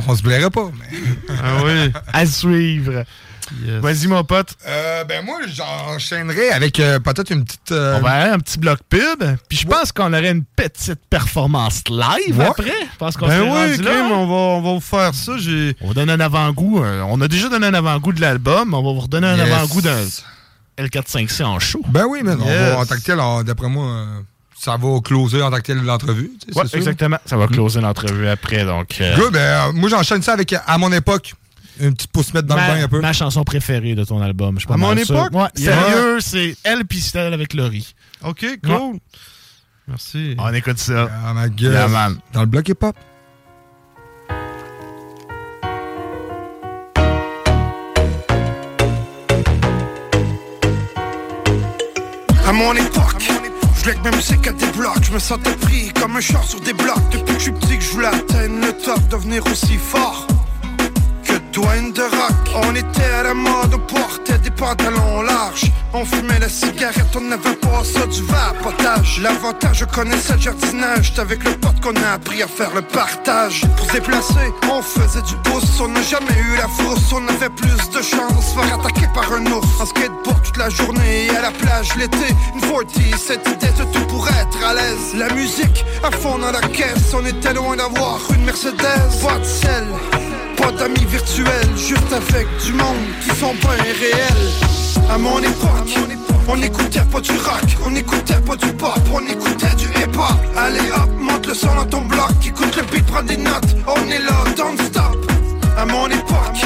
[0.09, 0.99] On se blairait pas, mais.
[1.43, 1.93] Ah oui.
[2.13, 3.05] À suivre.
[3.65, 3.81] Yes.
[3.81, 4.55] Vas-y, mon pote.
[4.67, 7.73] Euh, ben, moi, j'enchaînerais avec euh, peut-être une petite.
[7.73, 9.23] euh, On va aller un petit bloc pub.
[9.49, 12.47] Puis je pense qu'on aurait une petite performance live Ouais.
[12.47, 12.65] après.
[12.93, 13.91] Je pense qu'on Ben oui, rendu là.
[13.93, 15.33] Kim, on va, on va vous faire ça.
[15.39, 15.75] J'ai...
[15.81, 16.83] On va donner un avant-goût.
[16.83, 18.73] euh, On a déjà donné un avant-goût de l'album.
[18.75, 19.53] On va vous redonner un Yes.
[19.53, 19.99] avant-goût d'un
[20.79, 21.81] L45C en show.
[21.89, 22.77] Ben oui, mais Yes.
[22.77, 24.05] en tant que tel, on- d'après moi, euh,
[24.59, 26.31] ça va closer en tant que tel l'entrevue.
[26.41, 26.79] tu sais, Ouais, c'est sûr.
[26.79, 27.19] exactement.
[27.27, 28.65] Ça va closer l'entrevue après.
[28.65, 31.35] Donc, euh, Good, ben, euh, moi, j'enchaîne ça avec, à mon époque,
[31.79, 33.01] une petite pousse mettre dans ma, le bain un peu.
[33.01, 34.59] ma chanson préférée de ton album.
[34.59, 35.17] Je pas À mon sûr.
[35.17, 35.33] époque?
[35.35, 35.75] Ouais, Yeah.
[35.83, 37.95] Sérieux, c'est Elle Pistel avec Laurie.
[38.25, 38.99] OK, cool.
[39.89, 40.35] Merci.
[40.39, 41.09] On écoute ça.
[41.25, 41.73] Ah, ma gueule.
[41.73, 42.19] Yeah, man.
[42.33, 42.97] Dans le bloc hip-hop.
[52.47, 53.31] À mon époque,
[53.77, 55.03] je voulais que ma musique à des blocs.
[55.05, 56.97] Je me sentais pris comme un char sur des blocs.
[57.13, 60.27] Depuis que je suis petit, que je voulais atteindre le top, devenir aussi fort
[61.53, 62.65] Dwayne de Rock.
[62.65, 65.71] On était à la mode, on portait des pantalons larges.
[65.93, 69.21] On fumait la cigarette, on n'avait pas ça du vapotage.
[69.21, 71.07] L'avantage, je connaissais le jardinage.
[71.07, 73.65] J'étais avec le pote qu'on a appris à faire le partage.
[73.77, 75.81] Pour se déplacer, on faisait du pouce.
[75.81, 77.13] On n'a jamais eu la frousse.
[77.13, 79.81] On avait plus de chance faire attaquer par un ours.
[79.81, 82.35] En skateboard toute la journée et à la plage l'été.
[82.55, 82.87] Une 40,
[83.19, 85.15] cette idée de tout pour être à l'aise.
[85.17, 87.13] La musique à fond dans la caisse.
[87.13, 88.77] On était loin d'avoir une Mercedes.
[89.23, 89.87] Pas de sel,
[90.61, 91.71] pas d'amis virtuels.
[91.77, 92.13] Juste
[92.65, 94.49] du monde qui sont pas réels.
[95.11, 95.95] À mon époque,
[96.49, 100.39] on écoutait pas du rock, on écoutait pas du pop, on écoutait du hip-hop.
[100.57, 104.11] Allez hop, monte le son dans ton bloc, écoute le beat, prends des notes, on
[104.11, 105.17] est là, don't stop.
[105.77, 106.61] À mon époque,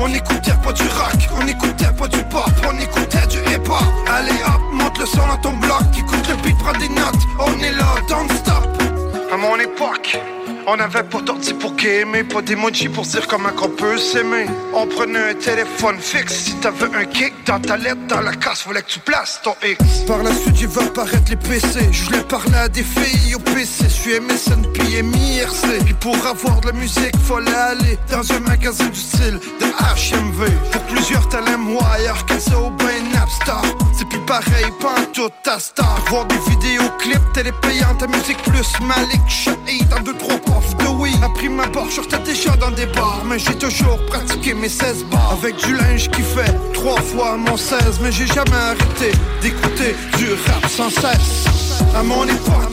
[0.00, 3.84] on écoutait pas du rock, on écoutait pas du pop, on écoutait du hip-hop.
[4.08, 7.58] Allez hop, monte le son dans ton bloc, écoute le beat, prends des notes, on
[7.62, 8.66] est là, don't stop.
[9.32, 10.18] À mon époque,
[10.66, 14.46] on n'avait pas d'ordi pour gamer, pas d'emoji pour dire comment qu'on peut s'aimer.
[14.72, 18.62] On prenait un téléphone fixe, si t'avais un kick dans ta lettre, dans la casse,
[18.62, 19.78] fallait que tu places ton X.
[20.06, 21.80] Par la suite, j'ai vu apparaître les PC.
[21.90, 25.84] Je voulais parler à des filles au PC, je suis MSN puis MIRC.
[25.84, 30.50] Puis pour avoir de la musique, fallait aller dans un magasin du style de HMV.
[30.72, 33.62] Pour plusieurs talents, Wire, Casso, ben Napstar.
[33.96, 36.02] C'est plus pareil, pas en tout ta star.
[36.08, 40.38] Voir des vidéoclips, télé payante, ta musique plus Malik, Shah hit en deux trois
[40.78, 43.22] de oui Après ma barre, j'étais déjà dans des bars.
[43.26, 45.38] Mais j'ai toujours pratiqué mes 16 bars.
[45.40, 50.32] Avec du linge qui fait trois fois mon 16 Mais j'ai jamais arrêté d'écouter du
[50.46, 51.46] rap sans cesse.
[51.94, 52.64] À mon époque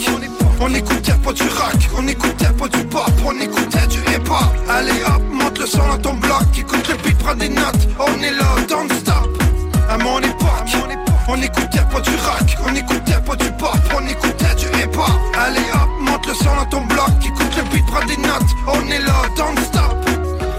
[0.64, 4.38] on écoutait pas du rock, on écoutait pas du pop, on écoutait du hip-hop.
[4.70, 8.22] Allez hop, monte le son dans ton bloc, écoute le beat, prends des notes, on
[8.22, 9.28] est là, don't stop.
[9.90, 10.70] À mon époque,
[11.28, 15.10] on écoutait pas du rock, on écoutait pas du pop, on écoutait du hip-hop.
[15.36, 15.81] Allez hop,
[16.28, 19.58] le son dans ton bloc, écoute le beat, prends des notes, on est là, don't
[19.60, 19.82] stop.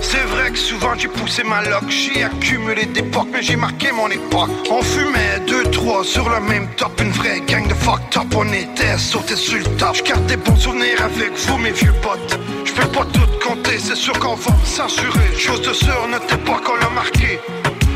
[0.00, 3.92] C'est vrai que souvent j'ai poussé ma loque, j'ai accumulé des pocs, mais j'ai marqué
[3.92, 4.50] mon époque.
[4.70, 8.52] On fumait deux, trois sur le même top, une vraie gang de fuck top, on
[8.52, 9.94] était sautés sur le top.
[9.94, 12.38] Je garde des bons souvenirs avec vous, mes vieux potes.
[12.64, 15.38] Je peux pas tout compter, c'est sûr qu'on va me censurer.
[15.38, 17.40] Chose de sûr, notre époque, on l'a marqué.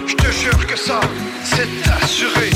[0.07, 1.01] Je te jure que ça,
[1.45, 1.69] c'est
[2.03, 2.51] assuré.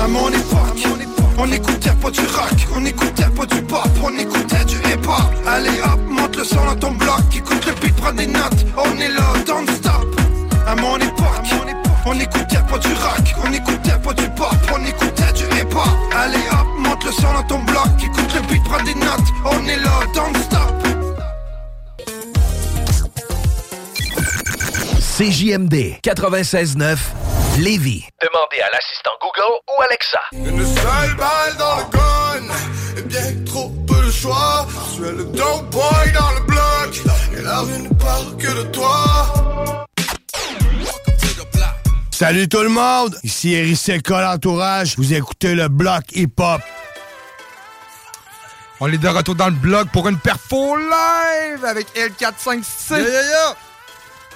[0.00, 1.01] À mon époque,
[1.38, 5.32] on écoutait pas du rock, on écoutait pas du pop, on écoutait du hip-hop.
[5.46, 8.98] Allez hop, monte le son dans ton bloc, écoute le beat, prends des notes, on
[8.98, 10.20] est là, don't stop.
[10.66, 11.46] À mon époque,
[12.06, 15.88] on écoutait pas du rock, on écoutait pas du pop, on écoutait du hip-hop.
[16.16, 19.66] Allez hop, monte le son dans ton bloc, écoute le beat, prends des notes, on
[19.66, 20.91] est là, don't stop.
[25.22, 26.98] CJMD 96.9
[27.60, 28.08] Lévis.
[28.20, 30.18] Demandez à l'assistant Google ou Alexa.
[30.32, 32.54] Une seule balle dans le gun
[32.98, 37.02] Et bien trop peu de choix Je suis le dope boy dans le bloc
[37.38, 39.46] Et la rue ne parle que de toi
[42.10, 46.60] Salut tout le monde, ici Eric Col Entourage, vous écoutez le bloc hip-hop.
[48.80, 52.64] On est de retour dans le blog pour une perfo live avec L456.
[52.90, 53.56] Yeah, yeah, yeah.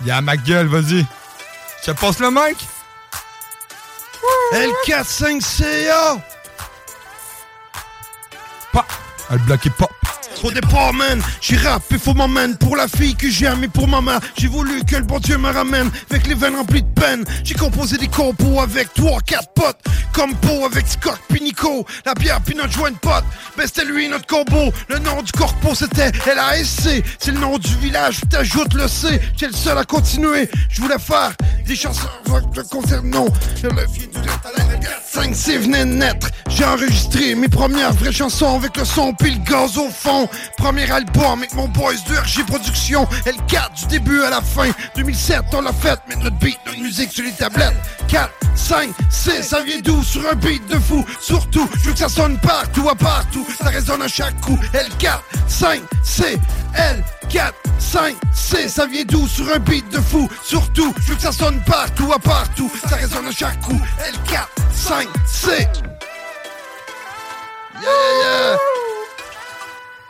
[0.05, 1.07] Y'a ma gueule, vas-y.
[1.85, 2.69] Je passe le mic?
[4.53, 6.21] L45CA
[8.73, 8.87] Pas.
[9.31, 9.96] Le bloc hip-hop.
[10.43, 14.01] Au départ, man, j'ai rappé, faut m'emmène Pour la fille que j'aime et pour ma
[14.37, 15.91] J'ai voulu que le bon Dieu me ramène.
[16.11, 17.25] Avec les veines remplies de peine.
[17.43, 19.81] J'ai composé des compos avec trois, quatre potes.
[20.13, 20.35] Comme
[20.65, 23.25] avec Scott puis Nico La bière puis notre joint de pote
[23.57, 24.73] Ben c'était lui notre combo.
[24.89, 29.49] Le nom du corpo c'était LASC C'est le nom du village, t'ajoutes le C J'étais
[29.49, 30.49] le seul à continuer.
[30.71, 31.33] Je voulais faire
[31.67, 33.27] des chansons rock de concert Non,
[33.63, 34.19] le vieux du
[35.07, 36.29] 5 c venait naître.
[36.49, 40.26] J'ai enregistré mes premières vraies chansons Avec le son puis le gaz au fond
[40.57, 44.71] Premier album avec mon boys de RG Productions L4 du début à la fin.
[44.95, 47.75] 2007 on l'a fait Mettre notre beat, notre musique sur les tablettes.
[48.09, 50.03] 4, 5, 6, ça vient d'où?
[50.03, 51.05] Sur un beat de fou.
[51.21, 53.47] Surtout, je veux que ça sonne partout à partout.
[53.59, 54.59] Ça résonne à chaque coup.
[54.73, 56.39] L4, 5, C,
[56.75, 59.27] L4, 5, C Ça vient d'où?
[59.27, 60.29] Sur un beat de fou.
[60.43, 62.71] Surtout, veux que ça sonne partout à partout.
[62.89, 63.81] Ça résonne à chaque coup.
[64.29, 65.69] L4, 5, C
[67.83, 68.57] Yeah, yeah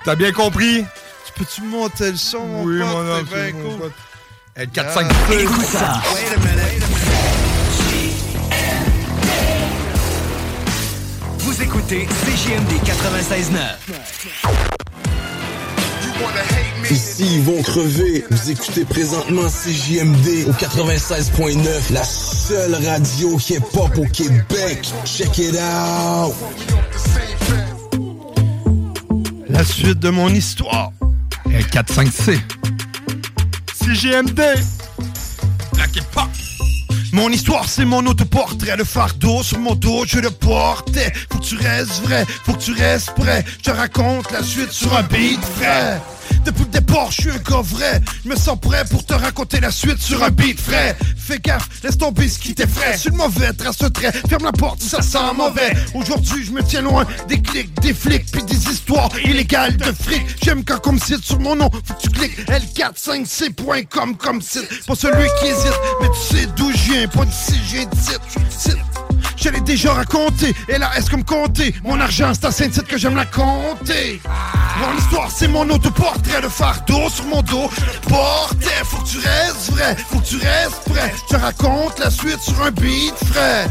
[0.07, 0.85] T'as bien compris?
[1.27, 2.89] Tu peux-tu monter le son, mon Oui, pote?
[2.89, 3.79] mon homme, T'es bien c'est mon cool.
[3.81, 3.93] pote.
[4.57, 6.01] L4, Écoute ça.
[11.39, 13.57] Vous écoutez CJMD 96.9.
[16.91, 18.25] Ici, ils vont crever.
[18.31, 24.89] Vous écoutez présentement CJMD au 96.9, la seule radio hip-hop au Québec.
[25.05, 26.35] Check it out.
[29.57, 30.91] La suite de mon histoire.
[31.49, 32.39] L4-5-C.
[33.73, 34.43] CGMD.
[35.73, 36.29] Black hip-hop.
[37.15, 38.77] Mon histoire, c'est mon autoportrait.
[38.77, 41.11] Le fardeau sur mon dos, je le portais.
[41.33, 43.47] Faut que tu restes vrai, faut que tu restes prêt.
[43.57, 46.03] Je te raconte la suite sur un beat frais.
[46.47, 48.01] Depuis le départ, je suis un gars vrai.
[48.25, 50.97] Je me sens prêt pour te raconter la suite sur un beat frais.
[51.17, 52.97] Fais gaffe, laisse tomber ce qui t'effraie.
[52.97, 54.13] Suis le mauvais, trace trait.
[54.29, 55.75] Ferme la porte ça sent mauvais.
[55.93, 60.23] Aujourd'hui, je me tiens loin des clics, des flics, puis des histoires illégales de fric.
[60.41, 61.69] J'aime quand comme site sur mon nom.
[61.85, 64.87] Faut que tu cliques l45c.com comme site.
[64.87, 67.09] Pas celui qui hésite, mais tu sais d'où je viens.
[67.09, 67.55] Pas d'ici,
[67.91, 68.13] d'ici.
[68.57, 69.06] Site.
[69.37, 72.87] Je l'ai déjà raconté, et là, est-ce que me compter Mon argent, c'est à Saint-Tite
[72.87, 74.21] que j'aime la compter.
[74.81, 77.71] Mon histoire, c'est mon autoportrait, le fardeau sur mon dos.
[78.09, 81.15] Portrait, faut que tu restes vrai, faut que tu restes prêt.
[81.29, 83.67] Je te raconte la suite sur un beat frais.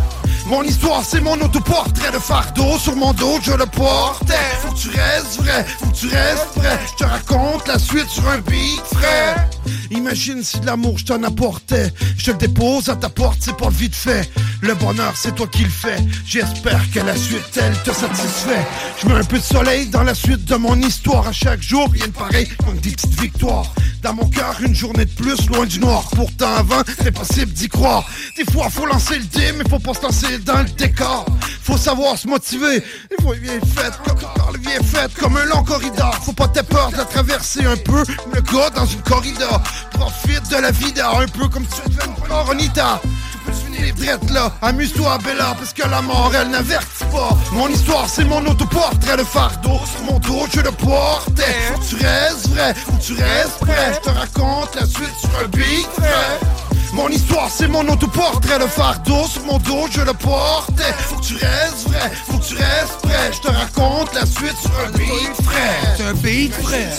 [0.48, 4.34] Mon histoire, c'est mon autoportrait, le fardeau sur mon dos, je le portais.
[4.62, 6.80] Faut que tu restes vrai, faut que tu restes prêt.
[6.92, 9.36] Je te raconte la suite sur un beat frais.
[9.90, 11.92] Imagine si de l'amour je t'en apportais.
[12.18, 14.30] Je le dépose à ta porte, c'est pas vite fait.
[14.62, 15.98] Le bonheur, c'est toi qui le fais.
[16.26, 18.66] J'espère que la suite, elle te satisfait.
[19.02, 21.28] Je mets un peu de soleil dans la suite de mon histoire.
[21.28, 23.74] À chaque jour, rien de pareil, comme des petites victoires.
[24.02, 26.04] Dans mon cœur, une journée de plus, loin du noir.
[26.16, 28.06] Pourtant, avant, c'est possible d'y croire.
[28.38, 31.26] Des fois, faut lancer le dé, mais faut pas se lancer dans le décor.
[31.64, 32.84] Faut savoir se motiver.
[33.12, 36.16] Il faut bien fait, comme bien fait, comme un long corridor.
[36.24, 38.04] Faut pas ter peur de la traverser un peu.
[38.34, 39.62] Le gars dans une corridor.
[39.92, 42.06] Profite de la vida un peu comme tu devais.
[42.06, 44.52] Tu peux finir drette là?
[44.62, 47.30] Amuse-toi, Bella, parce que la mort, elle n'avertit pas.
[47.52, 49.18] Mon histoire, c'est mon autoportrait.
[49.18, 53.94] Le fardeau sur mon dos, je le que tu restes vrai, tu restes prêt.
[53.96, 55.88] Je te raconte la suite sur un beat.
[56.96, 58.58] Mon histoire c'est mon autoportrait.
[58.58, 62.46] Le fardeau sur mon dos je le portais Faut que tu restes vrai, faut que
[62.46, 63.32] tu restes prêt.
[63.34, 65.96] Je te raconte la suite sur un beat frais.
[65.98, 66.90] C'est un beat frais.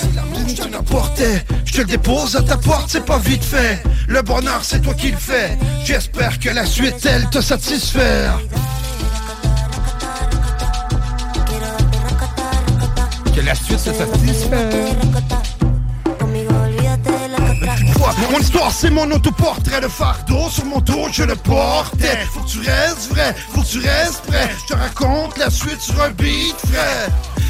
[0.47, 4.21] Je te l'apportais, je te le dépose à ta porte C'est pas vite fait, le
[4.21, 5.57] bonheur c'est toi qui le fais.
[5.85, 8.39] J'espère que la suite elle te satisfaire
[13.35, 15.06] Que la suite se satisfait.
[17.99, 19.81] Mon histoire c'est mon autoportrait.
[19.81, 22.27] Le fardeau sur mon dos je le portais.
[22.33, 24.51] Faut que tu restes vrai, faut que tu restes prêt.
[24.61, 27.09] Je te raconte la suite sur un beat frais.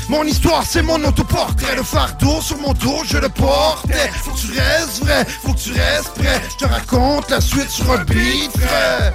[0.09, 1.77] Mon histoire c'est mon autoportrait.
[1.77, 4.11] Le fardeau sur mon dos je le portais.
[4.23, 6.43] Faut que tu restes vrai, faut que tu restes prêt.
[6.51, 9.13] Je te raconte la suite sur un beat frais.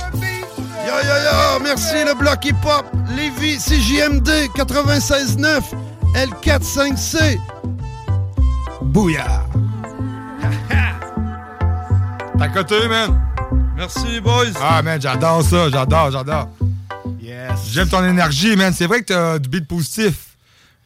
[0.85, 2.85] Yo yo yo, merci le bloc hip hop
[3.15, 5.61] Lévis, CJMD 96.9
[6.15, 7.37] L45C
[8.81, 9.45] Bouillard.
[12.41, 13.21] T'as coté, man.
[13.75, 14.47] Merci, boys.
[14.59, 16.49] Ah, man, j'adore ça, j'adore, j'adore.
[17.21, 17.69] Yes.
[17.71, 18.73] J'aime ton énergie, man.
[18.73, 20.35] C'est vrai que t'as du beat positif.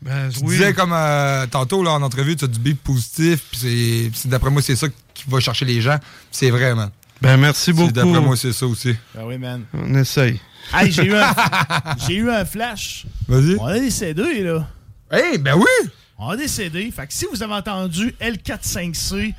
[0.02, 0.58] Ben, tu oui.
[0.58, 3.42] disais comme euh, tantôt là, en entrevue, tu as du beat positif.
[3.54, 5.98] Puis d'après moi, c'est ça qui va chercher les gens.
[6.30, 6.90] C'est vrai, man.
[7.22, 7.88] Ben, merci beaucoup.
[7.88, 8.94] C'est- D'après moi, c'est ça aussi.
[9.16, 9.64] Ben oui, man.
[9.74, 10.42] On essaye.
[10.74, 11.34] Hey, j'ai eu, un...
[12.06, 13.06] j'ai eu un flash.
[13.30, 13.56] Vas-y.
[13.62, 14.68] On a des CD, là.
[15.10, 15.90] Hey, ben oui!
[16.18, 16.92] On a des CD.
[16.92, 19.34] Fait que si vous avez entendu L45C,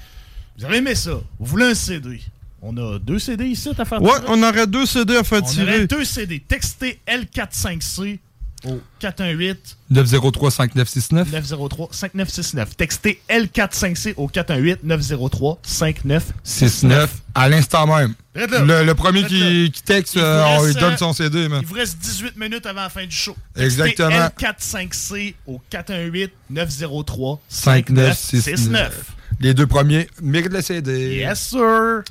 [0.59, 1.13] vous avez aimé ça?
[1.39, 2.21] Vous voulez un CD.
[2.63, 4.25] On a deux CD ici à faire Ouais, tirer.
[4.29, 5.77] on aurait deux CD à faire On tirer.
[5.77, 6.41] aurait deux CD.
[6.41, 8.19] Textez L45C
[8.65, 11.31] au 418 903 5969.
[11.31, 12.77] 903 5969.
[12.77, 16.33] Textez L45C au 418 903 5969.
[16.43, 18.15] 69 à l'instant même.
[18.35, 21.61] Le, le premier qui, texte, Il euh, on lui donne euh, son CD, man.
[21.63, 23.37] Il vous reste 18 minutes avant la fin du show.
[23.57, 24.09] Exactement.
[24.37, 28.17] Textez L45C au 418 903 5969.
[28.19, 29.05] 5969.
[29.41, 31.17] Les deux premiers méritent le CD.
[31.17, 32.03] Yes, sir.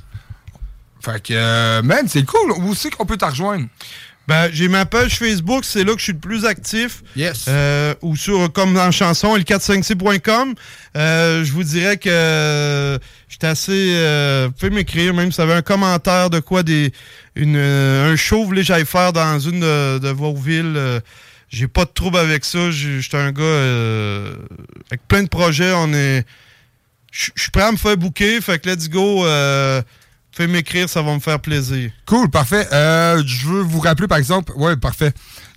[1.00, 2.52] Fait que, euh, man, c'est cool.
[2.52, 3.66] Où c'est qu'on peut te rejoindre?
[4.28, 7.02] Ben, j'ai ma page Facebook, c'est là que je suis le plus actif.
[7.14, 7.44] Yes.
[7.46, 10.54] Euh, ou sur, comme dans la chanson, l45c.com.
[10.96, 12.98] Euh, je vous dirais que euh,
[13.28, 13.90] j'étais assez...
[13.94, 16.92] Euh, vous pouvez m'écrire, même si vous avez un commentaire de quoi, des
[17.36, 20.74] une, euh, un show, vous voulez que j'aille faire dans une de, de vos villes.
[20.76, 20.98] euh,
[21.48, 22.72] j'ai pas de trouble avec ça.
[22.72, 24.34] J'ai- J'étais un gars euh,
[24.90, 25.70] avec plein de projets.
[25.72, 26.24] On est...
[27.18, 29.24] Je suis prêt à me faire bouquer, fait que let's go.
[29.26, 29.80] Euh,
[30.34, 31.90] pouvez m'écrire, ça va me faire plaisir.
[32.04, 32.68] Cool, parfait.
[32.72, 35.12] Euh, je veux vous rappeler, par exemple, ouais, parfait.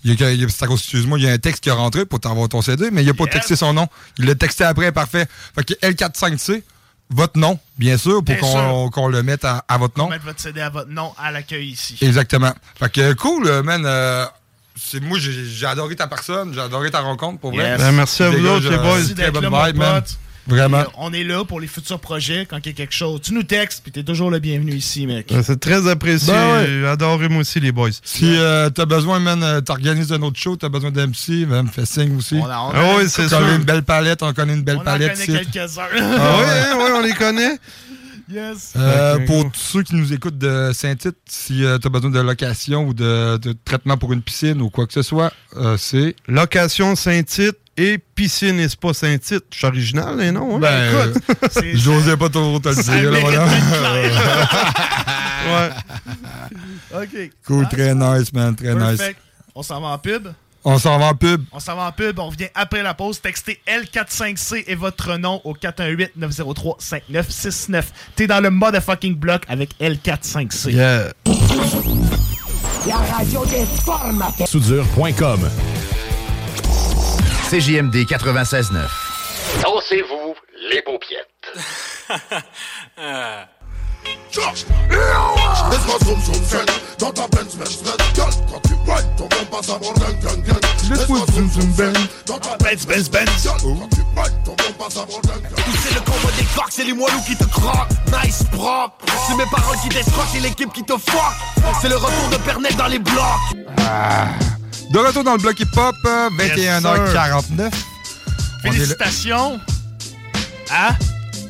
[0.05, 1.61] Il y a, il y a- c'est à cause- excuse-moi, il y a un texte
[1.63, 3.87] qui est rentré pour t'envoyer ton CD, mais il n'a pas texté son nom.
[4.17, 5.27] Il l'a texté après, parfait.
[5.53, 6.63] Fait que L45C,
[7.09, 10.07] votre nom, bien sûr, pour qu'on le mette à, à votre nom.
[10.09, 11.97] Mettre votre CD à votre nom à l'accueil ici.
[12.01, 12.53] Exactement.
[12.79, 13.83] Fait que cool, euh, man.
[13.85, 14.25] euh,
[14.81, 17.71] c'est moi, j'ai adoré ta personne, j'ai adoré ta rencontre, pour vrai.
[17.71, 17.79] Yes.
[17.79, 18.99] Ben, merci à vous autres, les boys.
[19.13, 20.01] Très bonne vibe, man.
[20.01, 20.17] pote.
[20.49, 20.79] Vraiment.
[20.81, 22.45] Et, euh, on est là pour les futurs projets.
[22.49, 25.07] Quand il y a quelque chose, tu nous textes, puis t'es toujours le bienvenu ici,
[25.07, 25.29] mec.
[25.31, 26.33] Ouais, C'est très apprécié.
[26.33, 26.87] Ben ouais.
[26.87, 27.89] Adoré moi aussi les boys.
[28.03, 31.85] Si euh, t'as besoin, man, euh, t'organises un autre show, t'as besoin d'MC, man, fais
[31.85, 32.35] signe aussi.
[32.35, 34.63] On a- on a- Ah oui, c'est On connaît une belle palette, on connaît une
[34.63, 35.13] belle On palette.
[35.13, 35.49] connaît ici.
[35.51, 35.83] quelques-uns.
[35.91, 37.57] Ah oui, hein, oui, on les connaît.
[38.29, 38.73] Yes.
[38.75, 42.87] Euh, pour tous ceux qui nous écoutent de Saint-Tite, si tu as besoin de location
[42.87, 46.15] ou de, de traitement pour une piscine ou quoi que ce soit, euh, c'est.
[46.27, 49.45] Location Saint-Tite et piscine et spa Saint-Tite.
[49.51, 50.57] Je suis original, les noms.
[50.57, 50.59] Hein?
[50.59, 53.11] Ben, écoute, c'est- J'osais pas trop te le dire.
[53.11, 53.45] là, voilà.
[56.91, 56.93] ouais.
[57.03, 57.31] OK.
[57.45, 58.97] Cool, Ah, très nice, man, très nice.
[58.97, 59.19] Perfect.
[59.55, 60.27] On s'en va en pub?
[60.71, 61.43] On s'en va en pub.
[61.51, 62.19] On s'en va en pub.
[62.19, 63.19] On revient après la pause.
[63.19, 67.85] Textez L45C et votre nom au 418-903-5969.
[68.15, 70.71] T'es dans le motherfucking block avec L45C.
[70.71, 71.11] Yeah.
[72.87, 74.47] La radio des formateurs.
[74.47, 75.49] Soudure.com.
[77.49, 78.87] CJMD 96.9.
[79.63, 80.35] Dansez-vous
[80.69, 81.25] les paupiètes.
[85.71, 86.65] Laisse-moi zoom zoom zen
[86.99, 90.43] Dans ta Benz Benz Benz Gueule quand tu whines Ton bon passe avant gang gang
[90.43, 91.93] gang Laisse-moi zoom zoom zen
[92.25, 95.63] Dans ta Benz Benz Benz Gueule quand tu whines Ton bon passe avant gang gang
[95.83, 97.87] C'est le combo des clocks, c'est les moelleux qui te croquent.
[98.23, 99.05] Nice propre.
[99.27, 101.73] C'est mes paroles qui t'escroquent, c'est l'équipe qui te fuck.
[101.81, 103.23] C'est le retour de Pernel dans les blocs.
[104.91, 107.51] De retour dans le bloc hip-hop, euh, 21h49.
[107.51, 107.69] On est là.
[108.63, 109.59] Félicitations
[110.71, 110.93] à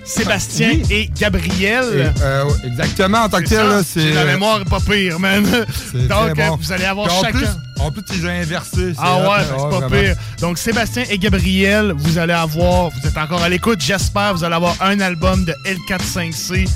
[0.10, 0.84] Sébastien Oui.
[0.90, 1.84] et Gabriel.
[2.18, 4.11] Et, euh, exactement, en tant que tel, c'est.
[4.11, 5.44] La mémoire pas pire, man.
[5.94, 6.56] Donc, euh, bon.
[6.57, 7.38] vous allez avoir en chacun.
[7.38, 7.48] Plus,
[7.80, 8.94] en plus, as inversés.
[8.94, 9.90] c'est Ah ouais, c'est pas vraiment.
[9.90, 10.15] pire.
[10.41, 14.56] Donc Sébastien et Gabriel, vous allez avoir, vous êtes encore à l'écoute, j'espère, vous allez
[14.56, 16.68] avoir un album de L45C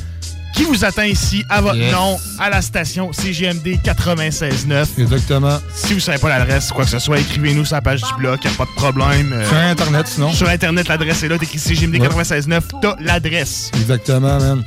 [0.53, 1.91] qui vous attend ici à votre Yes.
[1.91, 4.87] nom, à la station CGMD 96.9.
[4.97, 5.59] Exactement.
[5.73, 8.39] Si vous savez pas l'adresse, quoi que ce soit, écrivez-nous sur la page du blog,
[8.43, 9.33] y a pas de problème.
[9.33, 10.31] Euh, Sur Internet, sinon.
[10.33, 12.07] Sur Internet, l'adresse est là, t'écris CGMD Ouais.
[12.07, 13.71] 96.9, t'as l'adresse.
[13.75, 14.63] Exactement, man.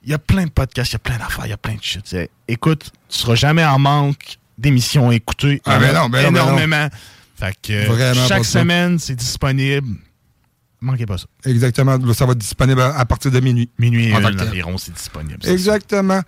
[0.04, 1.74] Il y a plein de podcasts, il y a plein d'affaires, il y a plein
[1.74, 2.02] de shit.
[2.04, 5.60] C'est- Écoute, tu seras jamais en manque d'émissions à écouter.
[5.64, 6.44] Ah, ben non, ben non, ben non.
[6.44, 6.88] énormément.
[7.38, 9.88] Fait que Vraiment chaque semaine, c'est disponible.
[10.80, 11.24] Manquez pas ça.
[11.46, 11.98] Exactement.
[12.12, 13.70] Ça va être disponible à, partir de minuit.
[13.78, 14.48] Minuit En tant une que tel.
[14.50, 15.38] environ, c'est disponible.
[15.48, 16.20] Exactement.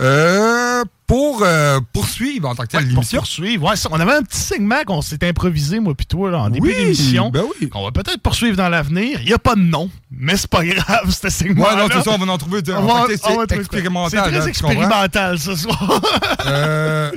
[0.00, 3.18] Euh, pour euh, poursuivre en tant que tel Ouais, pour l'émission.
[3.20, 3.64] poursuivre.
[3.68, 6.68] Ouais, on avait un petit segment qu'on s'est improvisé, moi puis toi, là, en début
[6.68, 7.30] Oui, d'émission.
[7.30, 7.68] ben oui.
[7.68, 9.20] Qu'on va peut-être poursuivre dans l'avenir.
[9.20, 12.02] Il n'y a pas de nom, mais c'est pas grave, ce segment Ouais, non, c'est
[12.02, 12.60] ça, on va en trouver.
[12.74, 14.10] On va c'est expérimental.
[14.10, 14.48] C'est très là, comprends?
[14.48, 16.00] expérimental ce soir.
[16.46, 17.12] euh,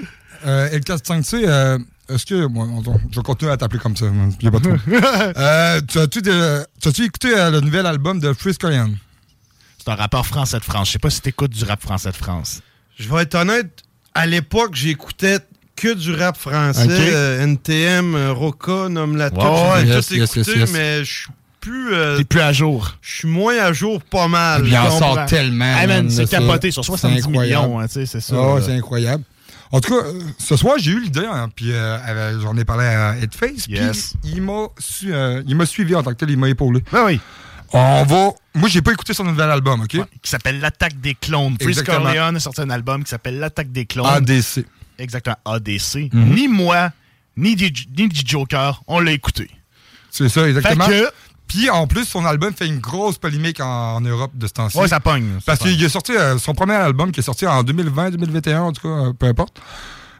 [0.46, 1.80] euh, L45C, euh,
[2.10, 2.46] est-ce que.
[2.48, 4.06] Bon, attends, je vais continuer à t'appeler comme ça.
[4.42, 4.72] Il a pas trop.
[5.38, 8.90] euh, tu as-tu écouté euh, le nouvel album de Chris Collian?
[9.78, 10.88] c'est un rappeur français de France.
[10.88, 12.62] Je sais pas si t'écoutes du rap français de France.
[12.98, 13.84] Je vais être honnête,
[14.16, 15.38] à l'époque, j'écoutais
[15.76, 16.86] que du rap français.
[16.86, 16.90] Ok.
[16.92, 20.72] euh, NTM, euh, Roca, nomme la J'ai yes, tout yes, écouté, yes, yes.
[20.72, 21.28] mais je suis
[21.62, 21.94] plus.
[21.94, 22.96] euh, T'es plus à jour.
[23.02, 24.64] Je suis moins à jour pas mal.
[24.66, 25.66] Il en sort tellement.
[25.78, 27.66] Hey, c'est capoté sur 70 C'est incroyable.
[27.68, 28.62] millions, hein, tu sais, c'est ça, Ah là.
[28.66, 29.24] c'est incroyable.
[29.72, 32.86] En tout cas, euh, ce soir, j'ai eu l'idée, hein, puis euh, j'en ai parlé
[32.86, 34.14] à Headface, puis Yes.
[34.24, 36.84] il m'a su- euh, suivi en tant que tel, il m'a épaulé.
[36.92, 37.20] Ben oui.
[37.74, 38.30] On va.
[38.54, 39.90] Moi, j'ai pas écouté son nouvel album, OK?
[39.90, 41.58] Qui s'appelle L'Attaque des clones.
[41.60, 42.04] Exactement.
[42.04, 44.06] Corleone a sorti un album qui s'appelle L'Attaque des clones.
[44.06, 44.66] ADC.
[45.00, 46.10] Exactement, ADC.
[46.14, 46.36] Mhm.
[46.36, 46.92] Ni moi,
[47.36, 47.74] ni du
[48.26, 49.50] Joker, on l'a écouté.
[50.12, 50.86] C'est ça, exactement.
[50.86, 51.12] Fait que-
[51.48, 54.78] Puis en plus, son album fait une grosse polémique en, en Europe de ce temps-ci.
[54.78, 55.40] Ouais, ça pogne.
[55.46, 58.72] Parce qu'il a sorti euh, son premier album qui est sorti en 2020, 2021, en
[58.74, 59.62] tout cas, euh, peu importe.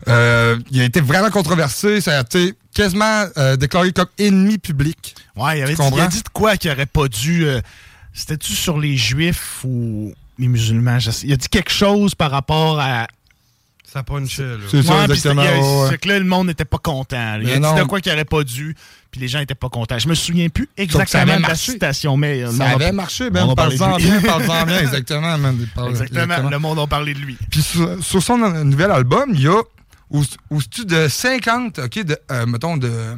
[0.08, 2.00] Euh, il a été vraiment controversé.
[2.02, 3.26] Ça a été quasiment
[3.58, 5.16] déclaré comme ennemi public.
[5.36, 7.46] Ouais, il avait dit, il a dit de quoi qu'il aurait pas dû.
[8.14, 11.00] C'était-tu sur les Juifs ou les musulmans?
[11.00, 13.08] Je sais- Il a dit quelque chose par rapport à.
[13.96, 14.58] Ça punchait, là.
[14.70, 17.36] C'est ça, Ouais, exactement, y a- ouais, c'est que là, le monde n'était pas content.
[17.40, 18.76] Il Mais a dit de quoi qu'il aurait pas dû,
[19.10, 19.98] puis les gens étaient pas contents.
[19.98, 21.72] Je me souviens plus ça exactement avait de la marché.
[21.72, 22.44] citation, mais.
[22.44, 24.04] euh, Ça avait marché, de Parle-en lui.
[24.04, 25.38] bien, parle-en bien, exactement.
[25.38, 25.66] man.
[25.74, 27.38] Parle- Exactement, le monde a parlé de lui.
[27.50, 29.62] Puis sur, sur son nouvel album, il y a
[30.10, 33.16] au- au-dessus de 50, OK, de, euh, mettons, de, euh,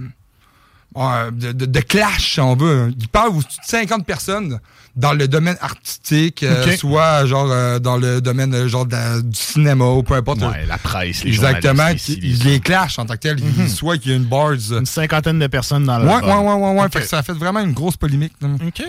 [0.95, 2.93] de, de- de clash, si on veut.
[2.99, 4.59] Il parle de 50 personnes
[4.95, 9.37] dans le domaine artistique, euh, soit genre euh, dans le domaine euh, genre de du
[9.39, 10.41] cinéma ou peu importe.
[10.41, 11.89] Ouais, la presse, les Exactement.
[11.89, 13.37] ici, Il les clash en tant que tel.
[13.39, 13.67] Mhm.
[13.67, 14.53] Soit qu'il y a une bars.
[14.53, 16.27] Une cinquantaine de personnes dans Ouais, le.
[16.27, 16.85] ouais, ouais, ouais, ouais.
[16.85, 16.93] Ok.
[16.93, 18.33] Fait que ça a fait vraiment une grosse polémique.
[18.43, 18.83] OK.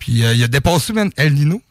[0.00, 1.62] Puis euh, il a dépassé même El Nino.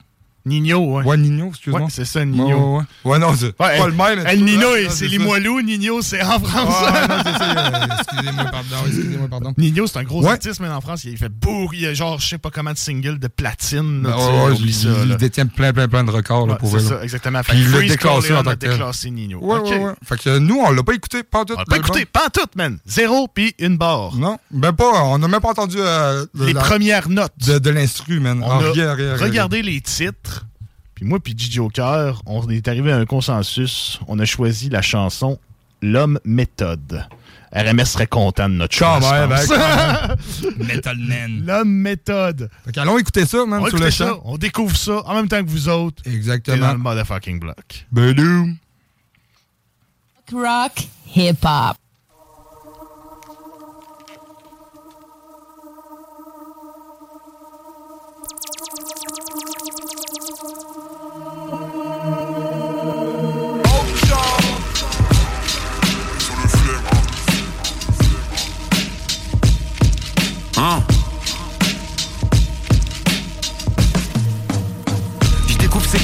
[0.45, 1.03] Nino, ouais.
[1.03, 1.81] Ouais, Nino, excuse-moi.
[1.81, 2.45] Ouais, c'est ça, Nino.
[2.45, 3.11] Ouais, ouais, ouais.
[3.11, 4.25] Ouais, non, c'est pas le même.
[4.27, 5.07] El Nino, c'est.
[5.07, 5.61] Limoilou.
[5.61, 6.75] Nino, c'est en France.
[6.85, 7.57] Ouais, non, c'est ça.
[7.57, 8.75] euh, Excusez-moi, pardon.
[8.87, 9.53] Excusez-moi, pardon.
[9.57, 11.73] Nino, c'est un gros artiste, mais en France, il fait beaucoup.
[11.73, 14.03] Il y a genre, je sais pas comment de singles de platine.
[14.03, 17.03] là, Ben, ouais, il, détient plein, plein, plein de records là, pour c'est vrai, ça,
[17.03, 17.41] exactement.
[17.41, 19.39] Fait il l'a déclassé en tant que déclassé Nino.
[19.39, 19.93] Ouais, ouais, ouais.
[20.03, 21.53] Fait que nous, on l'a pas écouté, pas tout.
[21.55, 22.77] On l'a pas écouté, pas en tout, man.
[22.85, 24.15] Zéro puis une barre.
[24.15, 25.03] Non, même pas.
[25.05, 27.33] On n'a même pas entendu euh, Les premières notes.
[27.39, 28.43] de, l'instru, man.
[28.45, 28.59] Ah,
[29.19, 30.34] regardé les titres,
[30.95, 33.99] puis moi puis DJ Joker, on est arrivé à un consensus.
[34.07, 35.37] On a choisi la chanson
[35.81, 37.05] L'homme méthode.
[37.53, 38.99] RMS serait content de notre choix.
[38.99, 40.15] Même, hein,
[40.57, 40.57] même.
[40.67, 41.43] Metal Man.
[41.45, 42.49] L'homme méthode.
[42.65, 44.21] Fait qu'allons écouter ça, man, On sur le ça, champ.
[44.25, 46.01] on découvre ça en même temps que vous autres.
[46.03, 46.71] T'es dans Exactement.
[46.71, 47.85] le motherfucking block.
[47.91, 48.57] Bedoum.
[50.33, 51.45] Rock, hip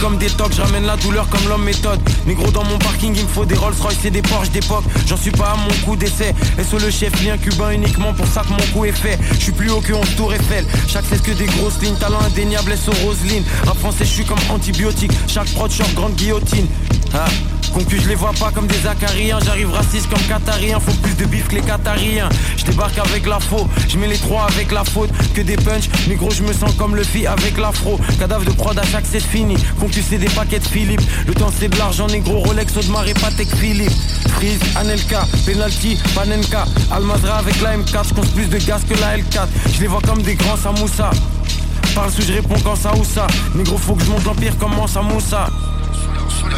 [0.02, 2.00] comme des tocs, je ramène la douleur comme l'homme méthode.
[2.26, 4.84] Négro dans mon parking, il me faut des Rolls Royce et des Porsche d'époque.
[5.08, 6.34] J'en suis pas à mon coup d'essai.
[6.58, 9.20] Et sur le chef, lien cubain uniquement pour ça que mon coup est fait?
[9.34, 10.66] Je suis plus haut que 11 tour Eiffel.
[10.88, 13.44] Chaque c'est que des grosses lignes, talent indéniable, SO Roseline.
[13.68, 15.12] En français, je suis comme antibiotique.
[15.28, 16.68] Chaque prod, short, grande guillotine.
[17.14, 17.26] Ah.
[17.74, 19.40] Concu, je les vois pas comme des acariens.
[19.46, 20.80] J'arrive raciste comme qatarien.
[20.80, 22.28] Faut plus de bif que les qatariens.
[22.58, 23.68] Je débarque avec la faux.
[23.88, 25.10] Je mets les trois avec la faute.
[25.34, 25.86] Que des punch.
[26.08, 28.00] Négro, je me sens comme le fi avec l'afro.
[28.20, 29.56] Cadavre de prod à chaque c'est fini.
[29.80, 31.02] Concu, c'est des paquets de Philippe.
[31.28, 32.08] Le temps, c'est de l'argent.
[32.08, 33.92] Négro, Rolex, Audemars et Patek Philippe.
[34.36, 36.66] Freeze, Anelka, Penalty, Panenka.
[36.92, 38.04] Almazra avec la M4.
[38.10, 39.48] Je plus de gaz que la L4.
[39.76, 41.12] Je les vois comme des grands Samoussa.
[41.96, 43.28] Parle sous, je réponds quand ça ou ça.
[43.56, 44.72] Négro, faut que je monte l'empire comme.
[44.88, 45.71] Sur, leur-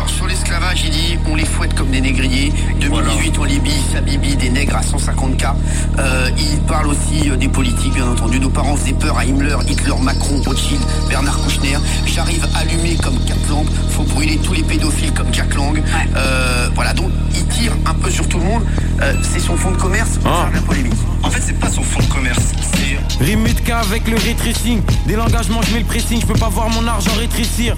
[0.08, 2.54] sur l'esclavage, il dit on les fouette comme des négriers.
[2.80, 5.54] 2018 en Libye, ça bibi des nègres à 150K.
[6.00, 8.40] Euh, il parle aussi euh, des politiques, bien entendu.
[8.40, 11.78] Nos parents faisaient peur à Himmler, Hitler, Macron, Rothschild, Bernard Kouchner.
[12.06, 13.70] J'arrive allumé comme quatre lampes.
[13.90, 15.82] Faut brûler tous les pédophiles comme Jack Lang.
[16.16, 18.64] Euh, voilà, donc il tire un peu sur tout le monde.
[19.02, 20.94] Euh, c'est son fond de commerce pour faire de la polémique.
[21.24, 24.82] En fait, c'est pas son fond de commerce, c'est Rimutka avec le retracing.
[25.08, 26.22] Dès l'engagement, je mets le pressing.
[26.22, 27.76] Je peux pas voir mon argent rétrécir.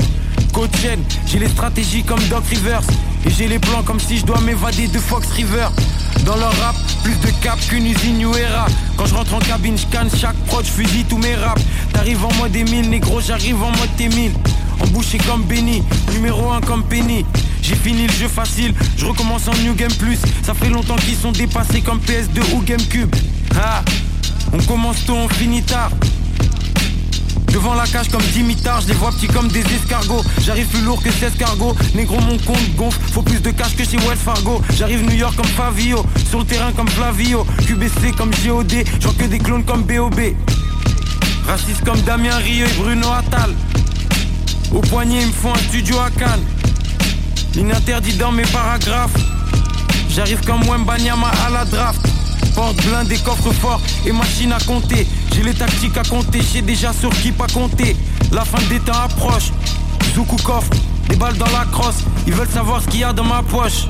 [1.27, 2.82] J'ai les stratégies comme Doc Rivers.
[3.26, 5.68] Et j'ai les plans comme si je dois m'évader de Fox River.
[6.26, 8.65] Dans leur rap, plus de cap qu'une usine New Era.
[8.95, 11.61] Quand je rentre en cabine, je canne chaque prod, je fusille tous mes raps.
[11.91, 14.32] T'arrives en mode Emile, négro, j'arrive en mode T1000.
[14.80, 15.84] Embouché comme Benny,
[16.14, 17.26] numéro 1 comme Penny.
[17.61, 20.19] J'ai fini le jeu facile, je recommence en New Game Plus.
[20.44, 23.14] Ça fait longtemps qu'ils sont dépassés comme PS2 ou GameCube.
[23.61, 23.84] Ah,
[24.53, 25.91] on commence tôt, on finit tard.
[27.56, 30.22] Devant la cage comme Dimitar, je les vois petits comme des escargots.
[30.41, 31.73] J'arrive plus lourd que 16 cargos.
[31.95, 32.99] Négro, mon compte gonfle.
[33.14, 34.61] Faut plus de cash que chez Wells Fargo.
[34.77, 36.06] J'arrive New York comme Favio.
[36.30, 37.48] Sur le terrain comme Flavio.
[37.65, 38.84] QBC comme GOD.
[38.99, 40.19] J'en que des clones comme BOB.
[41.48, 43.56] Raciste comme Damien Rieu et Bruno Attal.
[44.73, 46.44] Au poignet, ils me font un studio à Cannes.
[47.56, 49.15] Ininterdit dans mes paragraphes.
[50.10, 52.06] J'arrive comme Wembanyama à la draft.
[52.56, 55.06] Porte blindé, coffre fort et machine à compter.
[55.34, 57.98] J'ai les tactiques à compter, j'ai déjà sur qui pas compter.
[58.32, 59.52] La fin des temps approche.
[60.14, 60.69] Zoukou coffre,
[61.10, 62.03] des balles dans la crosse.
[62.26, 63.88] Ils veulent savoir ce qu'il y a dans ma poche.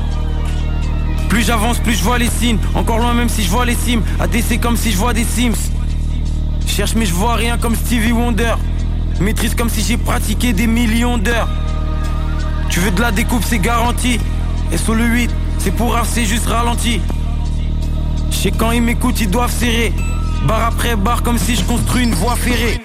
[1.29, 2.57] Plus j'avance, plus je vois les signes.
[2.73, 4.01] Encore loin, même si je vois les cimes.
[4.19, 5.71] ADC comme si je vois des Sims.
[6.65, 8.55] Cherche, mais je vois rien comme Stevie Wonder.
[9.19, 11.49] Maîtrise comme si j'ai pratiqué des millions d'heures.
[12.69, 14.19] Tu veux de la découpe, c'est garanti.
[14.71, 15.29] Et sur le 8,
[15.59, 16.99] c'est pour c'est juste ralenti.
[18.31, 19.93] Je sais quand ils m'écoutent, ils doivent serrer.
[20.47, 22.81] Barre après barre, comme si je construis une voie ferrée.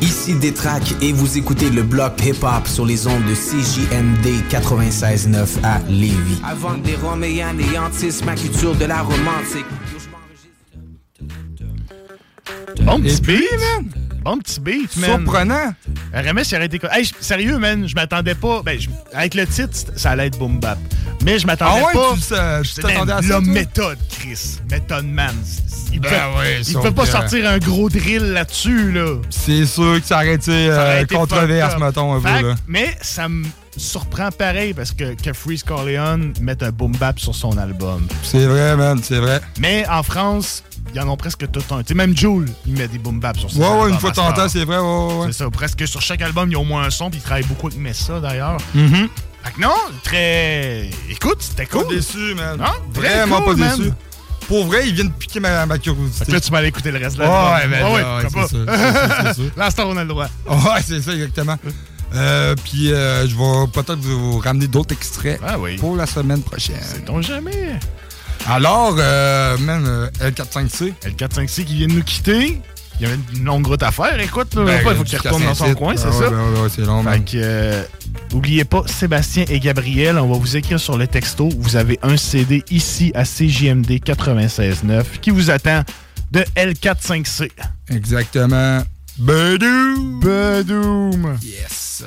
[0.00, 5.78] Ici Détrac et vous écoutez le bloc hip-hop sur les ondes de CJMD 96.9 à
[5.88, 6.40] Lévis.
[6.44, 9.64] Avant des anéantissent ma culture de la romantique.
[12.82, 14.03] Bon petit beat, man.
[14.24, 15.10] Bon petit beat, man.
[15.22, 15.74] Surprenant.
[16.14, 16.78] RMS, il aurait été...
[16.78, 16.96] quoi?
[16.96, 18.62] Hey, je- sérieux, man, je m'attendais pas...
[18.64, 20.78] Ben, je- avec le titre, ça allait être boom bap.
[21.22, 22.14] Mais je m'attendais Ah ouais, pas...
[22.14, 23.40] tu tu C'est t'attendais à la ça, toi?
[23.42, 24.58] méthode, Chris.
[24.70, 25.34] Méthode man.
[25.92, 29.16] Il Ben peut, ouais, il peut pas sortir un gros drill là-dessus, là.
[29.28, 32.48] C'est sûr que ça aurait été, Ça aurait euh, été controverse, mettons, un peu.
[32.48, 32.54] Là.
[32.66, 33.44] Mais ça me
[33.76, 38.06] surprend pareil parce que, que Freeze Corleone mette un boom bap sur son album.
[38.22, 39.40] C'est vrai, man, c'est vrai.
[39.60, 41.78] Mais en France, ils en ont presque tout un.
[41.82, 44.10] Tu sais, même Jules, il met des boom bap sur son Ouais, ouais, une fois
[44.18, 44.50] heure.
[44.50, 45.26] c'est vrai, ouais, ouais, ouais.
[45.28, 47.22] C'est ça, presque sur chaque album, il y a au moins un son, puis il
[47.22, 48.58] travaille beaucoup avec Messa d'ailleurs.
[48.74, 49.08] Mhm.
[49.44, 50.90] Fait que non, très.
[51.10, 51.86] Écoute, c'était cool.
[51.86, 52.58] Pas déçu, man.
[52.58, 52.64] Non?
[52.92, 53.76] Vraiment cool, pas man.
[53.78, 53.90] déçu.
[54.48, 56.18] Pour vrai, il vient de piquer ma, ma curiosité.
[56.18, 57.70] Fait que là, tu aller écouter le reste de Ouais, l'album.
[57.70, 59.56] ben, Ah ouais, pourquoi c'est.
[59.56, 60.26] L'instant, on a le droit.
[60.48, 61.56] Ouais, c'est ça, exactement.
[62.14, 65.40] Euh, puis euh, je vais peut-être vous ramener d'autres extraits
[65.80, 66.76] pour la semaine prochaine.
[66.80, 67.80] C'est donc jamais.
[68.46, 70.92] Alors, euh, même euh, L45C.
[71.04, 72.60] L45C qui vient de nous quitter.
[73.00, 74.54] Il y avait une longue route à faire, écoute.
[74.54, 74.64] là.
[74.64, 76.18] Ben, il faut qu'il jusqu'à retourne dans son coin, c'est Ah ça?
[76.20, 77.82] ouais, ben ouais, c'est long, Fait que, euh,
[78.32, 81.48] oubliez pas, Sébastien et Gabriel, on va vous écrire sur le texto.
[81.58, 85.82] Vous avez un CD ici à CJMD 96.9 qui vous attend
[86.30, 87.50] de L45C.
[87.90, 88.82] Exactement.
[89.18, 90.20] Badoom!
[90.20, 91.36] Badoom!
[91.42, 92.04] Yes.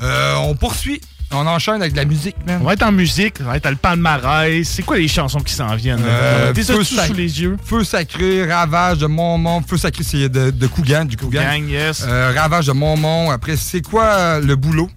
[0.00, 1.00] Euh, on poursuit.
[1.34, 2.58] On enchaîne avec de la musique, man.
[2.60, 4.68] On va être en musique, on va être à le palmarès.
[4.68, 6.02] C'est quoi les chansons qui s'en viennent?
[6.04, 7.56] Euh, T'es Feu sous les yeux?
[7.64, 9.62] Feu sacré, ravage de Montmont.
[9.66, 11.40] Feu sacré, c'est de, de Cougan, du Cougan.
[11.42, 12.04] Cougan, yes.
[12.06, 13.30] Euh, ravage de Montmont.
[13.30, 14.90] Après, c'est quoi euh, le boulot?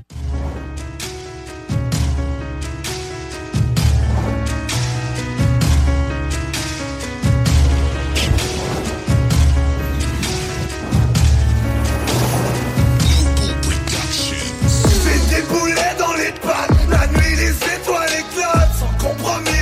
[15.03, 19.56] J'ai des boulets dans les pattes La nuit les étoiles éclatent Sans compromis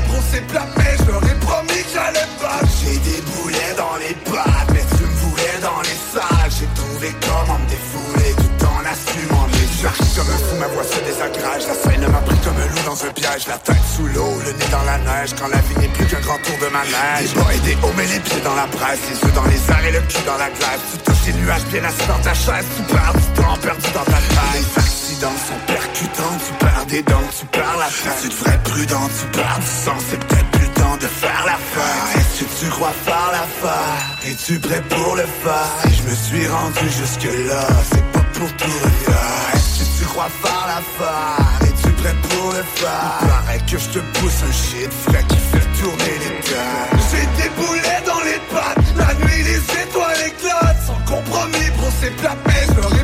[0.49, 4.69] plat mais je leur ai promis que j'allais battre J'ai des boulets dans les pattes
[4.73, 6.51] Mais tu me voulais dans les salles.
[6.51, 10.15] J'ai trouvé comment me défouler Tout en assumant mes charges.
[10.17, 11.65] Comme un fou ma voix se désagrage.
[11.69, 13.47] La scène m'a pris comme un loup dans un piège.
[13.49, 15.35] La tête sous l'eau, le nez dans la neige.
[15.39, 17.33] Quand la vie n'est plus qu'un grand tour de manège.
[17.33, 19.03] Des bas et des hauts mais les pieds dans la presse.
[19.11, 20.83] Les yeux dans les airs et le cul dans la glace.
[20.93, 22.67] Tu touches les nuages bien assis dans ta chaise.
[22.77, 24.55] Tu perds du temps perdu dans ta tête.
[24.55, 25.61] Les accidents sont
[25.95, 29.59] percutants Tu perds des dents, tu perds la tête Tu devrais être prudent, tu perds
[29.61, 34.19] du sang C'est peut-être plus temps de faire l'affaire Est-ce que tu crois faire l'affaire
[34.27, 35.55] Es-tu prêt pour le faire
[35.85, 40.29] je me suis rendu jusque là C'est pas pour tout refaire Est-ce que tu crois
[40.43, 44.93] faire l'affaire Es-tu prêt pour le faire Il paraît que je te pousse un shit
[45.07, 49.83] frais qui fait tourner les terres J'ai des boulets dans les pattes La nuit les
[49.83, 50.83] étoiles éclatent.
[50.87, 53.04] Sans compromis bro c'est plat mais je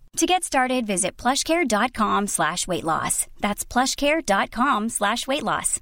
[0.17, 3.27] To get started, visit plushcare.com slash weight loss.
[3.39, 5.79] That's plushcare.com slash weight loss.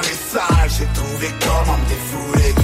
[0.00, 2.54] J'ai trouvé comment me défouler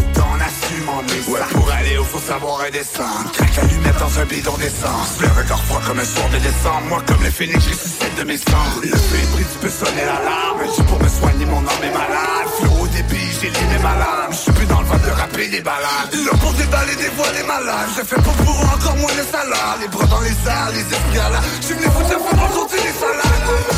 [0.86, 3.32] Ouais, pour aller où faut savoir redescendre.
[3.32, 5.18] Craque l'allumette dans un bidon d'essence.
[5.20, 6.86] Le regard froid comme un soir de décembre.
[6.88, 8.82] Moi, comme le phénix, je ressuscite de mes cendres.
[8.82, 10.62] Le pris, tu peux sonner l'alarme.
[10.76, 12.48] J'ai pour me soigner, mon âme est malade.
[12.60, 14.30] Flot au débit, j'ai limé ma lame.
[14.30, 16.14] Je suis plus dans le vent de rapper des balades.
[16.14, 17.90] Là pour déballer des voix, des malades.
[17.96, 19.78] Je fais pour eux, encore moins de salade.
[19.82, 20.86] Les bras dans les airs, les
[21.18, 21.40] la.
[21.60, 23.75] Je suis venu foutre dans sauter les salades.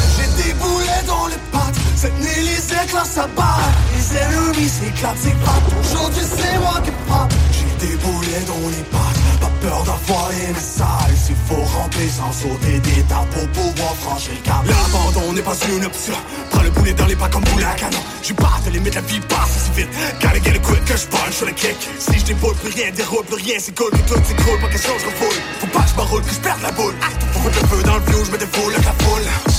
[2.00, 3.74] Cette nuit, les éclairs s'abattent.
[3.96, 7.34] Les ennemis s'éclatent, pas Aujourd'hui, c'est moi qui frappe.
[7.50, 9.40] J'ai des boulets dans les pattes.
[9.40, 11.18] Pas peur d'envoyer mes messages.
[11.26, 14.62] S'il faut ramper sans sauter des tables pour pouvoir franchir le cap.
[14.64, 16.14] L'abandon n'est pas une option.
[16.52, 17.98] Prends le boulet dans les pas comme boulet à canon.
[18.22, 19.88] J'suis pas de limite, la vie passe si vite.
[20.22, 21.78] Gotta get it quick que j'punch sur le kick.
[21.98, 23.90] Si j'déboule, plus rien déroule, plus rien c'est cool.
[23.90, 25.38] Que tout s'écroule, pas question j'refoule.
[25.58, 26.94] Faut pas que j'm'enroule, que j'perde la boule.
[27.32, 29.58] Faut foutre le feu dans le vieux, j'me défoule la foule.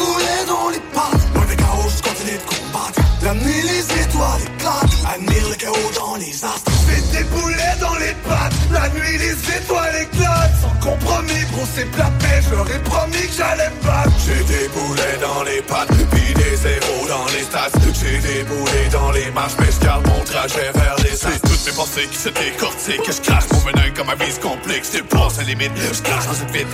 [0.00, 1.24] Boulets dans les pattes.
[1.34, 3.00] Loin des chaos, je continue de combattre.
[3.22, 4.96] La nuit, les étoiles éclatent.
[5.14, 6.72] Admire le chaos dans les astres.
[6.88, 8.59] J'ai des boulets dans les pattes.
[8.72, 10.54] La nuit, les étoiles éclatent.
[10.62, 11.44] Sans compromis,
[11.74, 14.10] c'est plat, mais je leur ai promis que j'allais me battre.
[14.24, 15.88] J'ai des boulets dans les pattes.
[16.10, 17.70] Puis des zéros dans les stats.
[18.00, 21.40] J'ai des boulets dans les marches, mais je garde mon trajet vers les astres.
[21.42, 23.02] Toutes mes pensées qui se décortiquent.
[23.02, 24.84] Que je crache mon venin comme ma vie se complique.
[24.84, 25.72] Je dépasse la limite.
[25.76, 26.66] Je crache dans cette vite.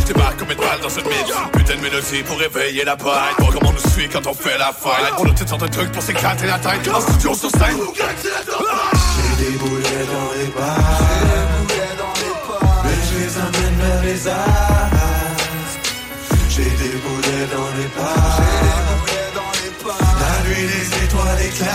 [0.00, 1.32] Je débarque comme une balle dans une mythe.
[1.52, 3.04] Putain de mélodie pour réveiller la bête.
[3.38, 5.14] Voir comment on nous suit quand on fait la fête.
[5.18, 6.88] On a toutes sortes de trucs pour s'éclater la tête.
[6.88, 7.78] En studio sur scène.
[7.94, 10.81] J'ai des boulets dans les bars.
[14.26, 15.90] Amène vers les astres.
[16.48, 17.88] J'ai des boulets dans les.
[19.84, 21.70] La nuit, les étoiles éclatent.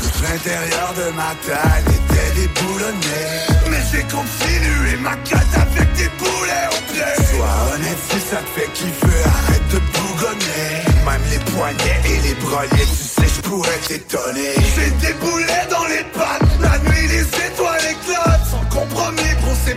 [0.00, 3.20] Tout l'intérieur de ma tête était déboulonné.
[3.70, 7.12] Mais j'ai continué ma quête avec des boulets au pied.
[7.30, 10.72] Sois honnête si ça te fait kiffer, arrête de bougonner.
[11.04, 14.54] Même les poignets et les broliers, tu sais, je pourrais t'étonner.
[14.74, 17.71] J'ai des boulets dans les pattes, la nuit les étoiles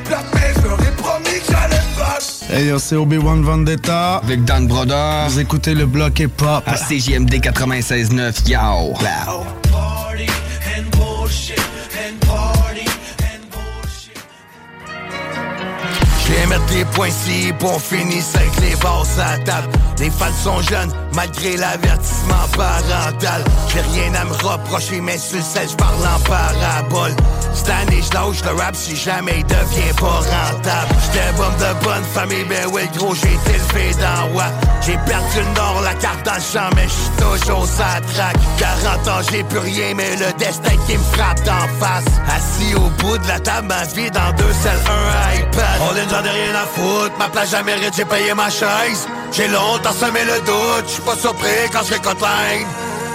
[0.04, 2.26] plat, mais je leur ai promis que j'allais battre.
[2.50, 4.18] Hey yo, c'est Obi-Wan Vendetta.
[4.24, 5.26] Avec Dan Broder.
[5.28, 6.64] Vous écoutez le bloc hip-hop.
[6.66, 8.58] À CJMD 96.9, yo.
[8.60, 9.46] Wow.
[10.18, 10.45] Je
[16.36, 19.70] viens mettre les points ici pour finir avec les basses à table.
[20.00, 23.44] Les fans sont jeunes, malgré l'avertissement parental.
[23.70, 27.16] J'ai rien à me reprocher, mais sur le je parle en parabole.
[27.54, 30.96] Cette année, je lâche le rap si jamais il devient pas rentable.
[31.06, 34.52] J'étais bombe de bonne famille, ben ouais, gros, j'ai été élevé dans ouais.
[34.86, 38.36] J'ai perdu le nord, la carte dans le champ, mais j'suis toujours sa traque.
[38.60, 42.06] 40 ans, j'ai plus rien, mais le destin qui me frappe d'en face.
[42.28, 45.82] Assis au bout de la table, ma vie dans deux selles, un iPad.
[45.90, 45.96] On
[46.26, 49.08] ai rien à foutre, ma place jamais mérite, j'ai payé ma chaise.
[49.32, 52.68] J'ai longtemps semé le doute, j'suis pas surpris quand je line.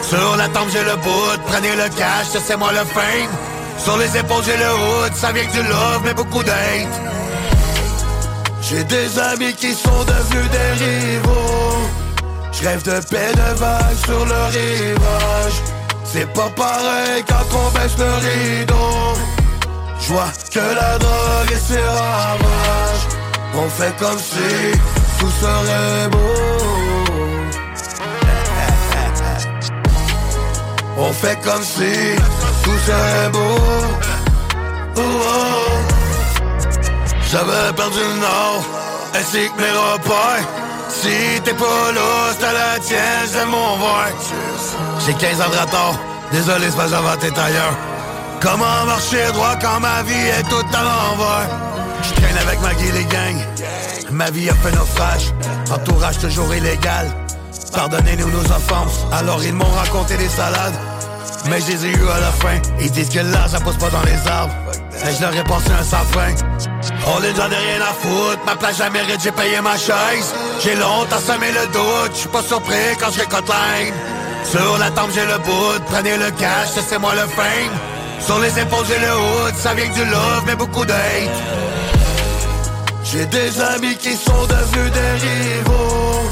[0.03, 3.31] Sur la tempe j'ai le bout, prenez le cash, c'est moi le fame.
[3.79, 6.95] Sur les épaules j'ai le hood, ça vient que du love, mais beaucoup d'hate.
[8.63, 11.61] J'ai des amis qui sont devenus des rivaux.
[12.53, 15.57] Je rêve de paix de vagues sur le rivage.
[16.05, 19.40] C'est pas pareil quand on baisse le rideau.
[20.01, 23.07] Je vois que la drogue et ses ravages.
[23.55, 24.73] On fait comme si
[25.19, 26.19] tout serait beau.
[30.97, 32.17] On fait comme si
[32.63, 33.59] tout serait beau.
[34.97, 35.81] Oh, oh.
[37.31, 38.65] J'avais perdu le nord,
[39.15, 40.47] ainsi que mes repères.
[40.89, 44.15] Si t'es pas là, c'est à la tienne, c'est mon verre.
[45.07, 45.95] J'ai 15 ans de retard,
[46.33, 47.77] désolé, c'est pas tête ailleurs.
[48.41, 51.51] Comment marcher droit quand ma vie est toute à l'envers?
[52.03, 53.45] Je traîne avec ma guille les gangs.
[54.11, 55.33] Ma vie a fait naufrage,
[55.71, 57.07] entourage toujours illégal.
[57.75, 60.75] Pardonnez-nous nos offenses, alors ils m'ont raconté des salades.
[61.49, 62.59] Mais je les ai eu à la fin.
[62.81, 64.55] Ils disent que là, ça pousse pas dans les arbres.
[65.05, 66.35] Mais je leur ai passé un sapin.
[67.07, 68.41] On les j'en ai rien à foutre.
[68.47, 70.35] Ma place, la mérite, j'ai payé ma chaise.
[70.63, 72.13] J'ai longtemps semé le doute.
[72.15, 73.95] Je suis pas surpris quand je line.
[74.45, 75.83] Sur la tempe, j'ai le bout.
[75.87, 78.00] Prenez le cash, c'est moi le fame.
[78.21, 79.55] Sur les épaules, j'ai le hood.
[79.57, 81.43] Ça vient que du love, mais beaucoup d'hate.
[83.05, 86.29] J'ai des amis qui sont devenus des rivaux.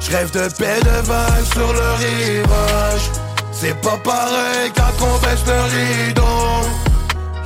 [0.00, 3.10] Je rêve de paix de vagues sur le rivage.
[3.52, 6.66] C'est pas pareil quand on baisse le rideau.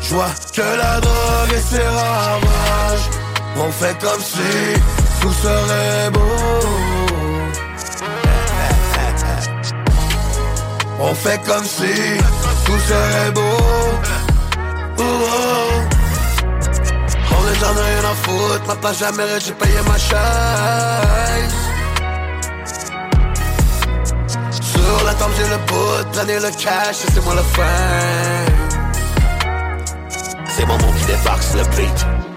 [0.00, 3.10] Je vois que la drogue et ses ravages.
[3.56, 4.80] On fait comme si
[5.20, 6.20] tout serait beau.
[11.02, 12.18] On fait comme si
[12.70, 13.58] tout serait beau.
[14.98, 15.70] Oh, oh.
[17.36, 18.76] On est j'en ai rien à foutre.
[18.82, 21.56] Ma jamais j'ai payé ma chaise.
[24.72, 28.46] Sur la table j'ai le bout, prenez le cash, c'est moi le fin.
[30.48, 32.29] C'est mon mot qui débarque le beat.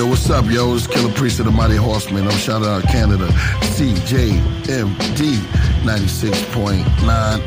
[0.00, 0.74] Yo, what's up, yo?
[0.74, 2.26] It's Killer Priest of the Mighty Horseman.
[2.26, 3.26] I'm shouting out Canada,
[3.76, 5.36] CJMD
[5.84, 6.84] 96.9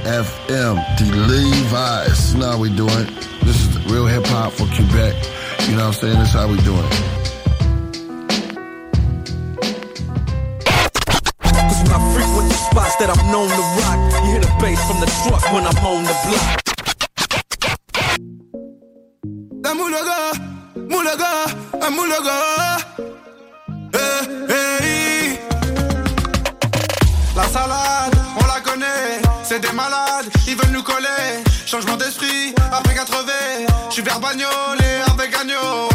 [0.04, 2.36] FM, the Levi's.
[2.36, 3.08] You know how we doing.
[3.42, 5.16] This is real hip hop for Quebec.
[5.68, 6.20] You know what I'm saying?
[6.20, 6.88] This is how we doing.
[11.42, 14.78] Cause when I frequent the spots that I'm known to rock, you hear the bass
[14.86, 16.64] from the truck when I'm on the block.
[20.94, 21.46] La moulaga,
[21.82, 22.78] un moulaga.
[23.96, 23.98] Eh,
[24.50, 25.40] eh.
[27.36, 31.44] La salade, on la connaît, c'est des malades, ils veulent nous coller.
[31.66, 33.32] Changement d'esprit, après 80,
[33.90, 35.93] je suis vers Bagnolet avec agneau.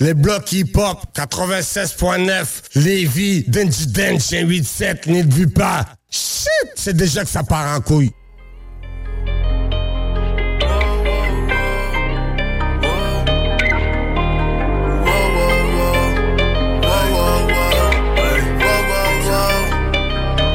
[0.00, 2.46] Les blocs hip-hop, 96.9.
[2.76, 5.86] Lévis, Denji Dench, 87, n'y vue pas.
[6.10, 8.10] Shit, c'est déjà que ça part en couille.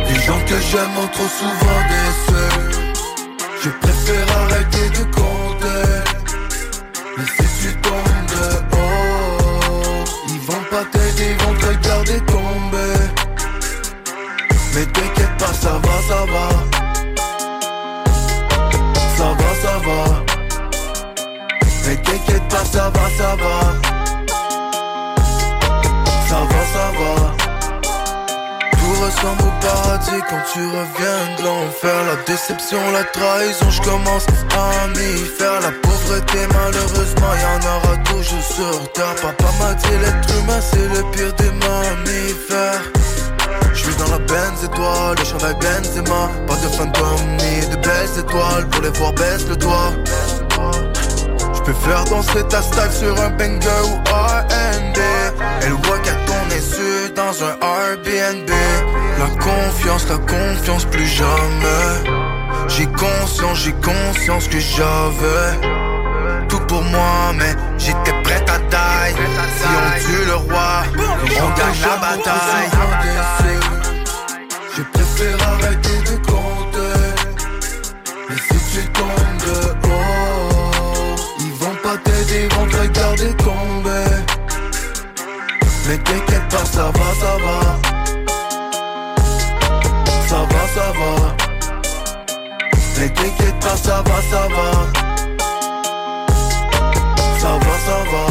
[0.07, 1.92] Les gens que j'aime ont trop souvent
[32.91, 34.25] la trahison, je commence
[34.55, 35.61] à m'y faire.
[35.61, 39.15] La pauvreté, malheureusement, y'en aura toujours sur terre.
[39.21, 42.81] Papa m'a dit l'être humain, c'est le pire des mammifères.
[43.73, 46.29] Je suis dans la Benz étoile, le chandail Benzema.
[46.47, 48.67] Pas de fantôme ni de belles étoiles.
[48.69, 49.91] Pour les voir baisse le doigt.
[51.53, 54.99] Je peux faire danser ta style sur un banger ou R&B
[55.61, 58.49] Elle voit qu'à ton insu dans un Airbnb.
[59.19, 62.22] La confiance, la confiance plus jamais
[62.75, 69.13] J'ai conscience, j'ai conscience que j'avais Tout pour moi mais j'étais prête à taille
[69.57, 72.69] Si on tue le roi, on gagne la bataille.
[74.75, 76.99] Je préfère arrêter de compter.
[78.29, 81.15] Mais si tu tombes de haut.
[81.41, 84.09] Ils vont pas t'aider, ils vont te regarder tomber.
[85.87, 87.62] Mais t'inquiète pas, ça va, ça va
[94.33, 94.71] ça va,
[97.39, 98.25] ça va Ça va,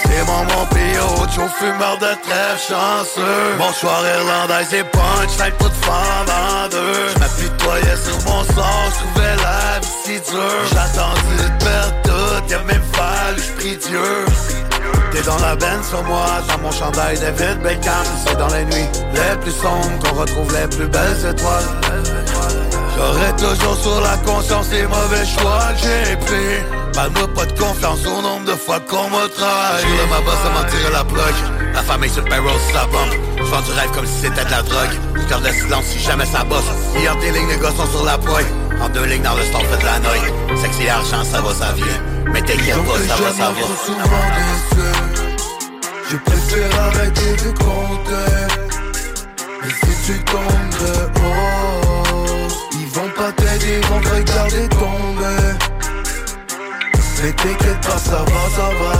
[0.00, 3.56] c'est mon mon pio, fumeur de trêve chanceux.
[3.58, 9.80] Bonsoir irlandaise et punch, like toute femme en deux J'm'apitoyais sur mon sort, j'trouvais la
[9.80, 10.62] vie si dure.
[10.72, 14.24] J'attendais de perdre tout, y'a même fallu, j'prie Dieu.
[15.10, 18.06] T'es dans la benne sur moi, dans mon chandail David Beckham.
[18.24, 23.76] C'est dans les nuits les plus sombres qu'on retrouve les plus belles étoiles J'aurai toujours
[23.76, 26.62] sur la conscience les mauvais choix que j'ai pris.
[26.94, 29.82] Parle-moi pas de confiance au nombre de fois qu'on m'a trahi.
[29.82, 31.34] J'roule ma bosse à m'en tirer la plug
[31.74, 33.10] La famille sur le payroll, ça bombe.
[33.38, 34.94] J'vends du rêve comme si c'était de la drogue.
[35.26, 36.70] J'garde le silence si jamais ça bosse.
[36.96, 38.46] Et entre les lignes, les gars sont sur la poigne
[38.80, 41.72] En deux lignes dans le store, fait de la noix Sexy argent, ça va, ça
[41.72, 41.86] vient.
[42.32, 43.64] Mais t'inquiète pas, ça va, ça va.
[46.10, 48.32] Je préfère arrêter de compter.
[49.62, 50.40] Mais si tu tombes
[50.78, 51.63] de haut
[53.64, 55.42] vont te regarder tomber
[57.22, 58.94] Mais t'inquiète pas, ça va, ça va.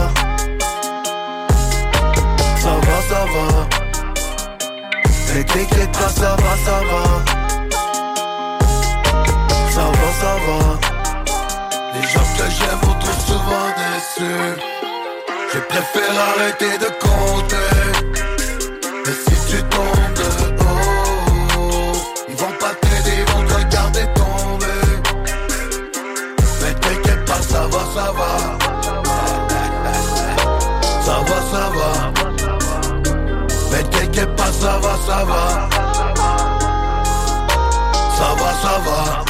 [2.56, 3.46] Ça va, ça va.
[5.34, 7.04] Mais t'inquiète pas, ça va, ça va.
[9.70, 10.58] Ça va, ça va.
[11.94, 14.60] Les gens que j'aime vont trop souvent déçus.
[15.52, 17.73] Je préfère arrêter de compter
[35.06, 35.68] ça va,
[38.16, 39.24] ça va Ça va.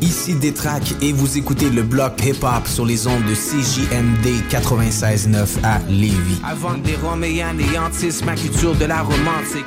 [0.00, 5.78] Ici Détrac et vous écoutez le bloc hip-hop sur les ondes de CJMD 96.9 à
[5.88, 6.40] Lévis.
[6.44, 9.66] Avant des Roméens néantissent ma culture de la romantique.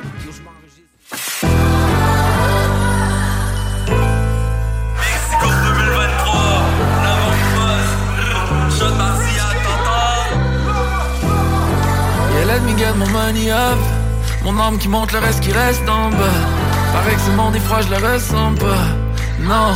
[14.43, 16.39] Mon âme qui monte, le reste qui reste en bas.
[16.91, 18.87] Paraît que ce monde est je le ressens pas.
[19.39, 19.73] Non.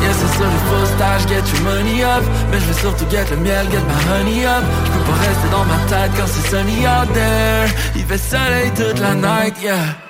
[0.00, 3.26] Yeah, c'est sûr, il faut stage, get your money up Mais je veux surtout get
[3.30, 6.48] le miel, get my honey up Je peux pas rester dans ma tête quand c'est
[6.48, 10.09] sunny out there Il fait soleil toute la night, yeah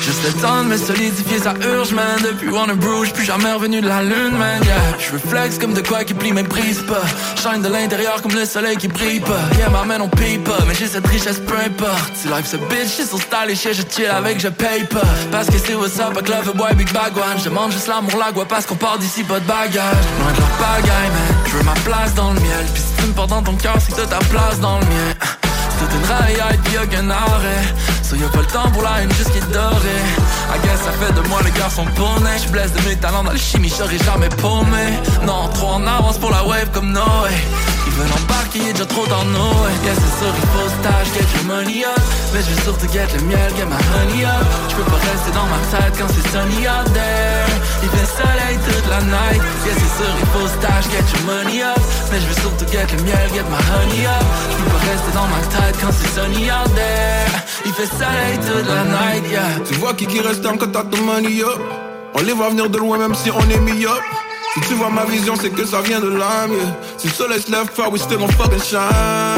[0.00, 2.18] Juste le temps de me solidifier, ça urge, man.
[2.22, 4.76] Depuis Warner Bros, plus jamais revenu de la lune, man, yeah.
[4.98, 7.02] Je flex comme de quoi qui plie, mais brise pas.
[7.36, 9.40] Shine de l'intérieur comme le soleil qui brille pas.
[9.58, 12.12] Yeah, ma man, on paye pas, mais j'ai cette richesse, peu importe.
[12.14, 15.02] Si life se bitch, c'est son style et shit, je chill avec, je paye pas.
[15.30, 17.38] Parce que c'est what's up, avec love boy, big bag one.
[17.38, 20.50] Je demande juste l'amour, la parce qu'on part d'ici, pas de bagage Loin de leur
[20.58, 21.44] pagaille, man.
[21.46, 22.66] Je veux ma place dans le miel.
[22.72, 24.84] Puis si tu me portes dans ton cœur, c'est que t'as ta place dans le
[24.86, 25.47] mien
[25.78, 27.64] toute une raillade y'a qu'un arrêt
[28.02, 31.28] So y'a pas le temps pour la haine juste qui I guess ça fait de
[31.28, 34.98] moi le garçon poney Je blesse de mes talents dans le chimie, j'aurais jamais paumé.
[35.26, 37.30] Non, trop en avance pour la wave comme Noé
[37.98, 41.26] Ils veulent embarquer, y'a déjà trop dans Noé Yeah c'est sûr il faut stage, get
[41.34, 41.98] your money up.
[42.32, 44.46] Mais je veux surtout get le miel, get my honey up.
[44.70, 47.50] Je peux pas rester dans ma tête quand c'est sunny out there.
[47.82, 49.42] Il fait soleil toute la night.
[49.66, 51.82] Yeah c'est sûr il faut stage, get your money up.
[52.12, 54.26] Mais je veux surtout get le miel, get my honey up.
[54.46, 57.34] Je peux pas rester dans ma tête quand c'est sunny out there.
[57.66, 59.58] Il fait soleil toute la night, yeah.
[59.66, 61.58] Tu vois qui qui reste en contact de money up.
[62.14, 64.06] On les voit venir de loin même si on est mis up
[64.54, 66.76] Si tu vois ma vision c'est que ça vient de l'âme, yeah.
[66.96, 69.37] Si le soleil se lève fort, we still gon' fucking shine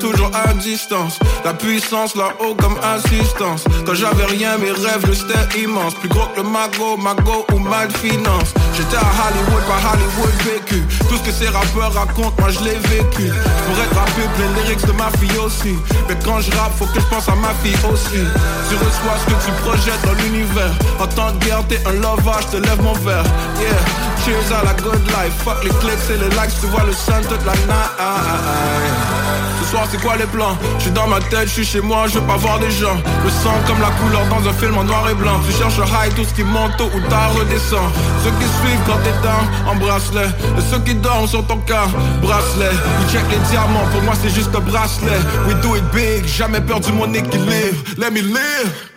[0.00, 1.18] Toujours à distance.
[1.44, 3.64] La puissance là-haut comme assistance.
[3.86, 7.88] Quand j'avais rien, mes rêves restaient immenses Plus gros que le magot, magot ou mal
[7.90, 8.52] finance.
[8.76, 10.82] J'étais à Hollywood, pas Hollywood vécu.
[11.08, 13.30] Tout ce que ces rappeurs racontent, moi je l'ai vécu.
[13.66, 15.74] Pour être rappé, plein de lyrics de ma fille aussi.
[16.08, 18.24] Mais quand je rappe, faut que je pense à ma fille aussi.
[18.68, 20.72] Tu reçois ce que tu projettes dans l'univers.
[21.00, 23.24] En temps de guerre, t'es un lover, je te lève mon verre.
[23.60, 23.84] Yeah,
[24.24, 25.34] cheers à la good life.
[25.44, 29.43] Fuck les clics et les likes, tu vois le sun toute la night
[29.90, 30.56] c'est quoi les plans?
[30.78, 32.96] Je suis dans ma tête, je suis chez moi, je veux pas voir des gens.
[33.24, 35.40] Le sang comme la couleur dans un film en noir et blanc.
[35.46, 37.90] Tu cherches high, tout ce qui monte tôt ou tard redescend.
[38.22, 40.30] Ceux qui suivent quand t'es down, embrasse-les.
[40.58, 41.86] Et ceux qui dorment sur ton cas,
[42.22, 45.20] bracelet We check les diamants, pour moi c'est juste un bracelet.
[45.46, 47.78] We do it big, jamais perdu mon équilibre.
[47.98, 48.93] Let me live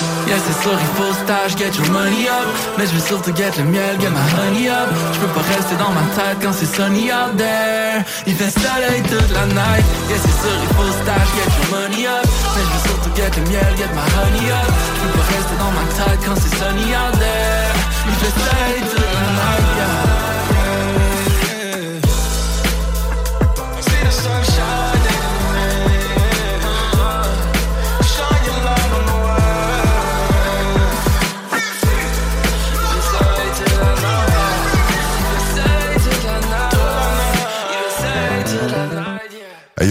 [0.00, 2.48] Yeah, c'est il faut stage, get your money up.
[2.76, 4.88] Mais je veux surtout get le miel, get my honey up.
[5.12, 8.02] Je peux pas rester dans ma tête quand c'est sunny out there.
[8.26, 9.84] Il fait soleil toute la night.
[10.08, 12.26] Yeah, c'est il faut stage, get your money up.
[12.26, 14.72] Mais je veux surtout get le miel, get my honey up.
[14.96, 17.74] Je peux pas rester dans ma tête quand c'est sunny out there.
[18.06, 20.13] Il fait soleil toute la night, yeah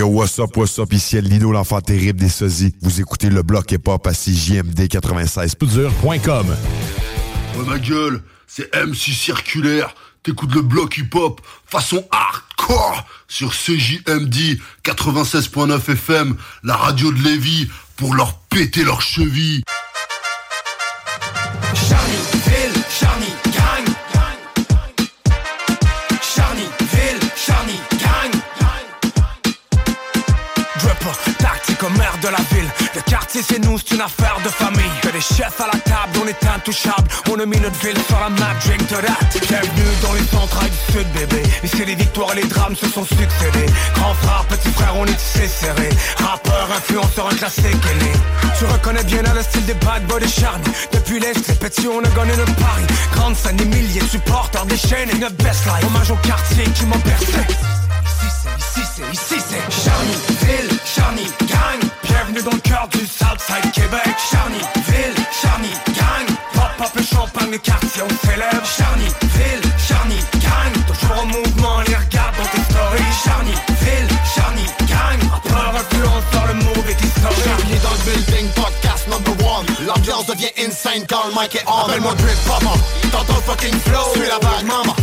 [0.03, 2.75] yo, what's up, what's up, ici El Lino, l'enfant terrible des sosies.
[2.81, 5.55] Vous écoutez le bloc hip-hop à CJMD 96.
[6.03, 6.19] Ouais,
[7.65, 9.95] ma gueule, c'est MC Circulaire.
[10.21, 18.13] T'écoutes le bloc hip-hop façon hardcore sur CJMD 96.9 FM, la radio de Lévis, pour
[18.13, 19.63] leur péter leurs chevilles.
[21.73, 22.15] Charny,
[22.45, 23.33] ville, Charny,
[32.23, 32.69] de la ville.
[32.95, 34.95] Le quartier c'est nous, c'est une affaire de famille.
[35.01, 37.07] Que des chefs à la table, on est intouchables.
[37.29, 39.39] On a mis notre ville sur la map, drink to that.
[39.47, 41.43] Bienvenue dans les centrales du sud, bébé.
[41.63, 43.67] Ici les victoires et les drames se sont succédés.
[43.95, 45.89] Grand frère, petit frère, on est tissé serré.
[46.17, 48.57] Rappeur, influenceur, un classique est.
[48.57, 50.27] Tu reconnais bien le style des bad boys des.
[50.93, 52.83] Depuis l'Est, très petit, on a gagné notre pari.
[53.15, 55.13] Grande scène, des milliers de supporters déchaînés.
[55.19, 57.25] Notre best life, hommage au quartier qui m'ont percé.
[58.05, 61.89] Ici c'est, ici c'est, ici c'est Charny, ville, Charny, gang
[62.33, 64.09] Bienvenue dans le cœur du Southside Québec.
[64.31, 66.25] Charny, ville, Charny, gang.
[66.53, 70.73] Pop, pop le champagne, le quartier on célèbre Charny, ville, Charny, gang.
[70.87, 73.13] Toujours en mouvement, les regarde dans tes stories.
[73.23, 73.53] Charny,
[73.85, 75.19] ville, Charny, gang.
[75.29, 79.65] Rappeur, influenceur, le move est historique Charny dans le building, podcast number one.
[79.85, 81.85] L'ambiance devient insane quand le mic est on.
[81.85, 82.73] Appelle-moi Drip Papa,
[83.11, 84.09] t'entends le fucking flow.
[84.15, 84.95] Suis la vague maman,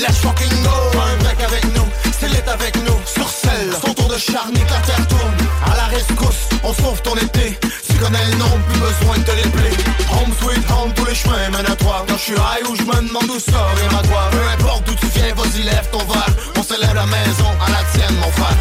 [0.00, 0.72] let's fucking go.
[0.96, 1.88] Un break avec nous,
[2.20, 5.76] c'est lit avec nous Sur celle, son tour de charny que la terre tourne À
[5.76, 7.58] la rescousse, on sauve ton été.
[7.88, 9.74] Tu connais le nom, plus besoin de te l'épeler
[10.12, 12.04] Home sweet home, tous les chemins mènent à toi.
[12.08, 14.84] Quand je suis high ou je me demande où sort et ma toi Peu importe
[14.86, 18.30] d'où tu viens, vas-y lève ton verre On célèbre la maison à la tienne mon
[18.32, 18.56] frère.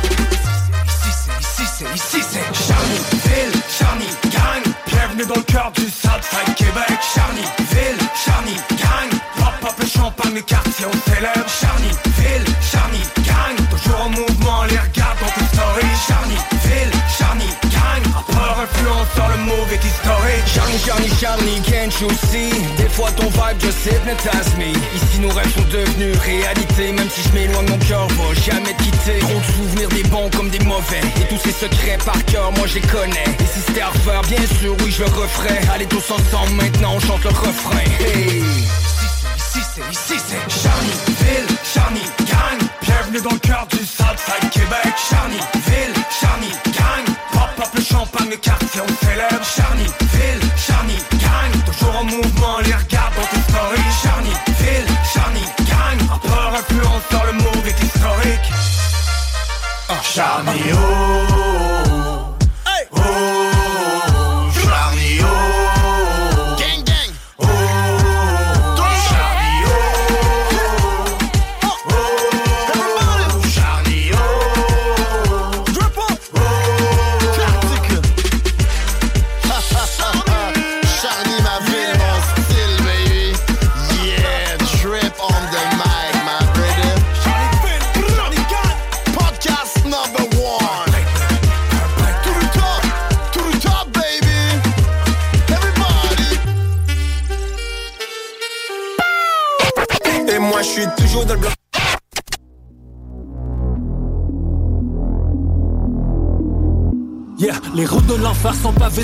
[0.88, 4.73] Ici c'est, ici c'est, ici c'est Charny, ville, Charny, gang.
[4.88, 6.99] Bienvenue dans le cœur du Southside Québec.
[7.13, 9.09] Charny, ville, Charny, gang.
[9.38, 10.41] Pop, pop le champagne,
[20.85, 24.69] Charlie, Charlie, can't you see Des fois ton vibe just hypnotize me.
[24.95, 26.91] Ici nos rêves sont devenus réalité.
[26.91, 29.19] Même si je m'éloigne, mon cœur va jamais te quitter.
[29.19, 31.01] Trop de souvenirs des bons comme des mauvais.
[31.21, 33.29] Et tous ces secrets par cœur, moi je les connais.
[33.39, 35.61] Et si c'était à refaire, bien sûr, oui je le referais.
[35.73, 37.87] Allez tous ensemble, maintenant on chante le refrain.
[37.99, 38.43] Hey.
[39.37, 42.69] Ici c'est, ici c'est Charnieville, Charnie Gang.
[42.81, 44.93] Bienvenue dans le cœur du Southside Québec.
[45.09, 47.05] Charnieville, Charnie Gang.
[47.33, 49.06] Pop pop le champagne, le quartier on
[52.57, 56.09] mouvement, les regards dans tes stories Charnieville, Charnie Gang.
[56.09, 58.51] Rappeur influenceur, le mot est historique
[60.03, 61.36] Charnie oh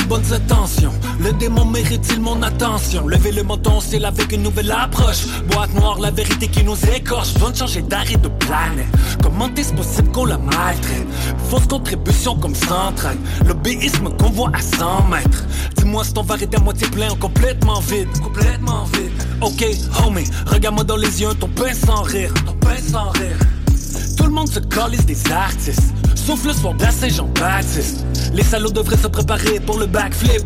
[0.03, 0.93] bonnes intentions.
[1.19, 3.07] Le démon mérite-t-il mon attention?
[3.07, 5.25] Lever le menton, c'est avec une nouvelle approche.
[5.51, 7.33] Boîte noire, la vérité qui nous écorche.
[7.33, 8.87] Besoin changer d'arrêt de planète.
[9.21, 11.07] Comment est-ce possible qu'on la maltraite?
[11.49, 13.17] Fausse contribution comme centrale.
[13.47, 15.45] L'obéisme qu'on voit à 100 mètres.
[15.77, 18.09] Dis-moi si ton verre est à moitié plein ou complètement vide?
[18.21, 19.11] Complètement vide.
[19.41, 19.65] Ok,
[20.05, 22.33] homie, regarde-moi dans les yeux, ton pain sans rire.
[22.45, 23.37] Ton pain sans rire.
[24.17, 25.93] Tout le monde se calisse des artistes
[26.25, 28.02] Sauf le soir de Saint-Jean-Baptiste
[28.33, 30.43] Les salauds devraient se préparer pour le backflip.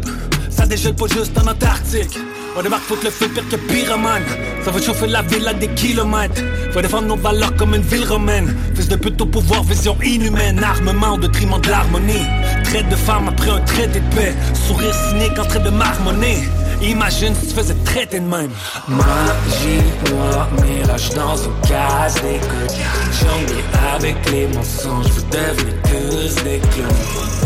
[0.49, 2.18] Ça dégèle pas juste en Antarctique.
[2.57, 4.23] On débarque faut que le feu pire que pyromane.
[4.65, 6.41] Ça va chauffer la ville à des kilomètres.
[6.72, 8.55] Faut défendre nos valeurs comme une ville romaine.
[8.76, 10.61] Fils de pute au pouvoir, vision inhumaine.
[10.64, 12.26] Armement au détriment de l'harmonie.
[12.64, 14.35] Traite de femme après un traité de paix
[14.68, 16.39] Sourire cynique en train de marmonner
[16.81, 18.51] Imagine si tu faisais traiter de même.
[18.87, 19.81] Magie
[20.11, 22.77] noire, mirage dans une case d'écoute
[23.19, 23.63] Jongler
[23.95, 26.87] avec les mensonges, vous devenez tous des clowns.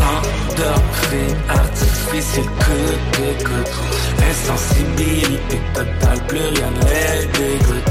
[0.02, 3.72] Endorphine artificielle, coup d'écoute
[4.30, 7.90] Insensibilité totale, plus rien ne les dégoûte.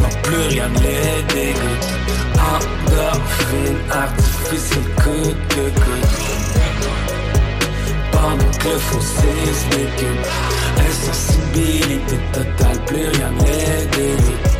[0.00, 1.88] Non, plus rien ne les dégoûte.
[2.34, 6.35] Endorphine artificielle, coup d'écoute
[8.34, 10.26] que le fossé se décupe
[10.78, 14.55] Insensibilité totale, plus rien n'est délit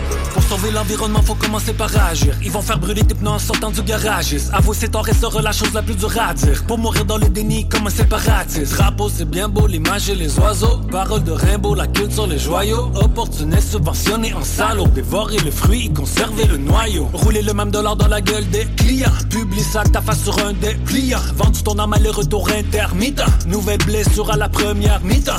[0.49, 2.35] sauver l'environnement, faut commencer par agir.
[2.43, 4.37] Ils vont faire brûler tes pneus en sortant du garage.
[4.53, 6.35] Avouer ses torts restera la chose la plus dure à.
[6.67, 8.75] Pour mourir dans le déni comme un séparatiste.
[8.75, 10.79] Drapeau, c'est bien beau, l'image et les oiseaux.
[10.91, 12.91] Parole de Rimbaud, la culture, les joyaux.
[12.95, 14.87] Opportuniste, subventionné en salaud.
[14.89, 17.09] Dévorer le fruit, conserver le noyau.
[17.13, 19.11] Rouler le même dollar dans la gueule des clients.
[19.31, 21.21] Publie ça, ta face sur un dépliant.
[21.37, 23.23] Vendu ton âme, aller retour intermittent.
[23.47, 25.33] Nouvelle blessure à la première mi-temps.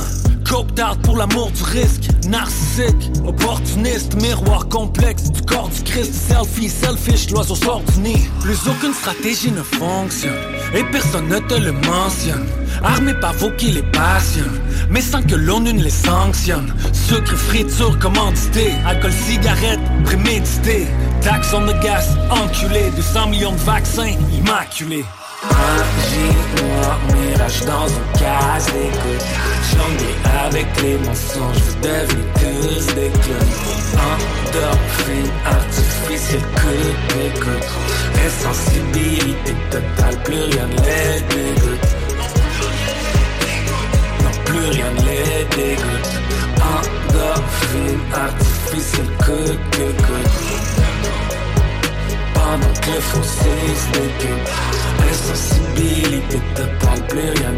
[0.47, 2.09] Coke tard pour l'amour du risque.
[2.27, 8.29] Narcissique, opportuniste, miroir complexe Du corps du Christ, selfie, selfish, l'oiseau sort du nid.
[8.41, 10.37] Plus aucune stratégie ne fonctionne
[10.73, 12.47] Et personne ne te le mentionne.
[12.83, 16.73] Armé par vos qui les passionnent Mais sans que l'ONU ne les sanctionne.
[16.93, 20.87] Sucre, friture, commandité Alcool, cigarette, prémédité.
[21.21, 22.89] Taxe on the gas, enculé.
[22.95, 25.05] 200 millions de vaccins, immaculés
[25.43, 29.25] Magie noire, mirage dans une case d'écoute
[29.71, 30.15] Jongler
[30.45, 33.55] avec les mensonges, vous devenez tous des clowns.
[33.93, 36.81] Endorphine artificielle, coup
[37.13, 37.69] d'écoute
[38.25, 41.87] Insensibilité totale, plus rien ne les dégoûte.
[44.23, 46.11] Non, plus rien ne les dégoûte.
[46.61, 50.56] Endorphine artificielle, coup d'écoute
[53.01, 54.49] fossé se décupe
[55.09, 57.53] Insensibilité totale, plus rien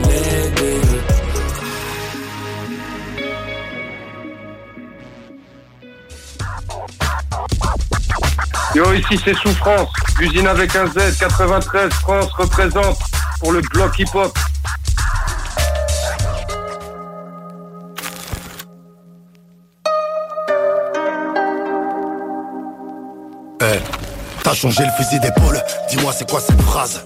[8.75, 9.89] Yo, ici c'est Souffrance,
[10.19, 12.99] usine avec un Z, 93, France représente
[13.39, 14.37] pour le bloc hip-hop.
[24.59, 27.01] Changé le fusil d'épaule, dis-moi c'est quoi cette phrase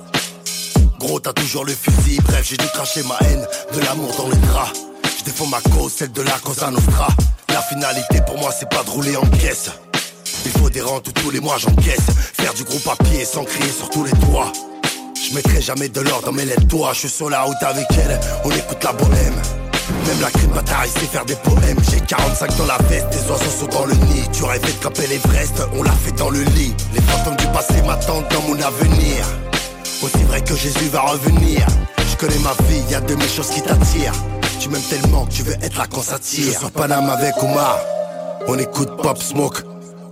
[1.00, 4.38] Gros t'as toujours le fusil, bref j'ai dû cracher ma haine, de l'amour dans les
[4.38, 4.72] draps.
[5.20, 7.10] Je défends ma cause, celle de la Cosa Nostra
[7.50, 9.70] La finalité pour moi c'est pas de rouler en caisse
[10.46, 12.08] Il faut des rentes tous les mois j'encaisse.
[12.34, 14.52] Faire du gros papier sans crier sur tous les toits
[15.16, 17.86] Je mettrai jamais de l'or dans mes lettres, toi, je suis sur la route avec
[17.92, 19.62] elle, on écoute la bohème.
[19.90, 21.78] Même la crime bataille sait faire des poèmes.
[21.92, 24.28] J'ai 45 dans la veste, des oiseaux sont dans le nid.
[24.32, 26.74] Tu rêvais de camper l'Everest, on l'a fait dans le lit.
[26.94, 29.26] Les fantômes du passé m'attendent dans mon avenir.
[30.02, 31.66] Aussi vrai que Jésus va revenir.
[31.98, 34.14] Je connais ma vie, y a de mes choses qui t'attirent.
[34.60, 37.80] Tu m'aimes tellement que tu veux être là quand ça tire Sur Paname avec Omar.
[38.48, 39.64] On écoute Pop Smoke.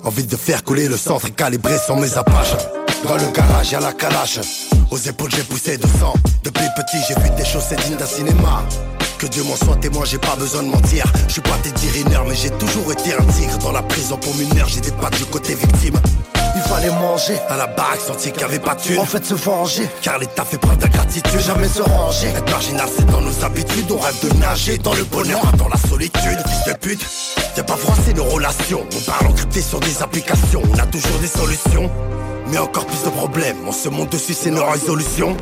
[0.04, 2.56] Envie de faire couler le centre et calibrer sans mes apaches.
[3.08, 4.40] Dans le garage y'a la calache.
[4.90, 6.14] Aux épaules j'ai poussé de sang.
[6.44, 8.64] Depuis petit j'ai vu des choses dignes d'un cinéma
[9.22, 11.06] que Dieu m'en soit témoin, j'ai pas besoin de mentir.
[11.28, 13.56] Je suis pas Teddy mais j'ai toujours été un tigre.
[13.60, 15.94] Dans la prison pour mineur, j'étais pas du côté victime.
[16.56, 18.98] Il fallait manger à la baraque, sentir qu'il y avait pas de thune.
[18.98, 21.40] En fait, se venger, car l'État fait preuve d'ingratitude.
[21.40, 22.30] Jamais se ranger.
[22.30, 23.92] Être marginal, c'est dans nos habitudes.
[23.92, 26.40] On rêve de nager dans le bonheur, dans la solitude.
[26.48, 27.06] Fils de pute,
[27.56, 28.84] y'a pas froissé nos relations.
[28.96, 30.64] On parle encrypté sur des applications.
[30.74, 31.92] On a toujours des solutions.
[32.48, 33.58] Mais encore plus de problèmes.
[33.68, 35.38] On se monte dessus, c'est nos résolutions.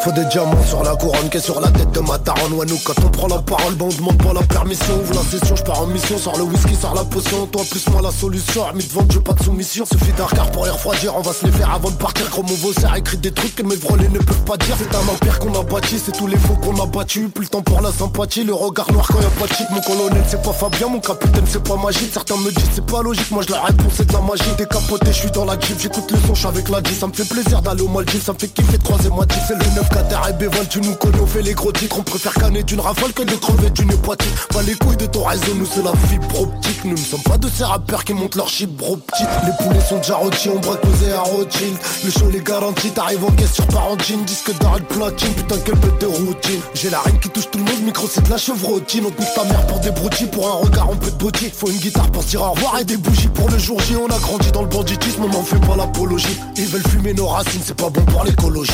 [0.00, 2.52] Faut des diamants sur la couronne que sur la tête de ma daronne.
[2.52, 4.94] Ouais nous quand on prend la parole bon on demande pas la permission.
[5.00, 6.16] Ouvre la session je pars en mission.
[6.18, 7.46] Sors le whisky sors la potion.
[7.46, 8.64] Toi plus moi la solution.
[8.64, 9.84] Armi de vente j'ai pas de soumission.
[9.86, 12.30] Suffit d'un regard pour les refroidir On va se les faire avant de partir.
[12.30, 14.76] Gros mon ça écrit des trucs que mes vrolés ne peuvent pas dire.
[14.78, 17.48] C'est un empire qu'on a bâti C'est tous les faux qu'on a battu Plus le
[17.48, 20.40] temps pour la sympathie Le regard noir quand y'a pas de shit Mon colonel c'est
[20.42, 23.52] pas Fabien Mon capitaine c'est pas magique Certains me disent c'est pas logique Moi je
[23.52, 24.44] la réponds c'est de la magie.
[24.56, 27.28] Décapoté je suis dans la jeep J'écoute le son avec la G Ça me fait
[27.28, 30.28] plaisir d'aller au Maldives Ça me fait kiffer de croiser moi C'est le 9 Qatar
[30.28, 33.12] et Béval tu nous connais on fait les gros titres On préfère canner d'une rafale
[33.12, 36.42] que de crever d'une hépatite Pas les couilles de ton réseau nous c'est la fibre
[36.42, 36.84] optique.
[36.84, 39.26] Nous ne sommes pas de ces rappeurs qui montent leur chibre optique.
[39.46, 43.24] Les poulets sont déjà rôtis on braque posé à Rothschild Le show les garantit t'arrives
[43.24, 44.24] en caisse sur Parentine.
[44.24, 46.60] Disque d'arrêt de platine putain quelle bête de routine.
[46.74, 49.06] J'ai la reine qui touche tout le monde micro c'est de la chevrotine.
[49.06, 51.68] On te ta mère pour des broutilles Pour un regard on peut te boutique Faut
[51.68, 53.96] une guitare pour dire au revoir et des bougies pour le jour J.
[53.96, 56.38] On a grandi dans le banditisme on m'en fait pas l'apologie.
[56.56, 58.72] Ils veulent fumer nos racines c'est pas bon pour l'écologie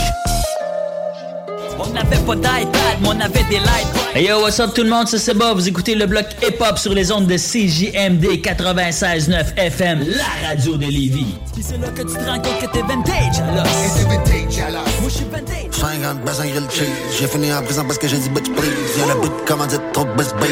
[1.78, 4.14] on n'avait pas d'iPad, mais on avait des lights.
[4.14, 5.54] Hey yo, what's up tout le monde, c'est Seba.
[5.54, 10.86] Vous écoutez le bloc hip-hop sur les ondes de CJMD 96.9 FM, la radio de
[10.86, 11.34] Lévis.
[11.52, 13.66] Puis c'est là que tu te rends compte que t'es vintage, alors.
[13.66, 14.84] Et t'es vintage, alors.
[15.00, 15.54] Moi, je suis vintage.
[15.72, 16.86] 50 bassins grill cheese.
[17.18, 18.98] J'ai fini en prison parce que j'ai dit bitch please.
[18.98, 20.48] Y'a le bout de commandite trop best babe.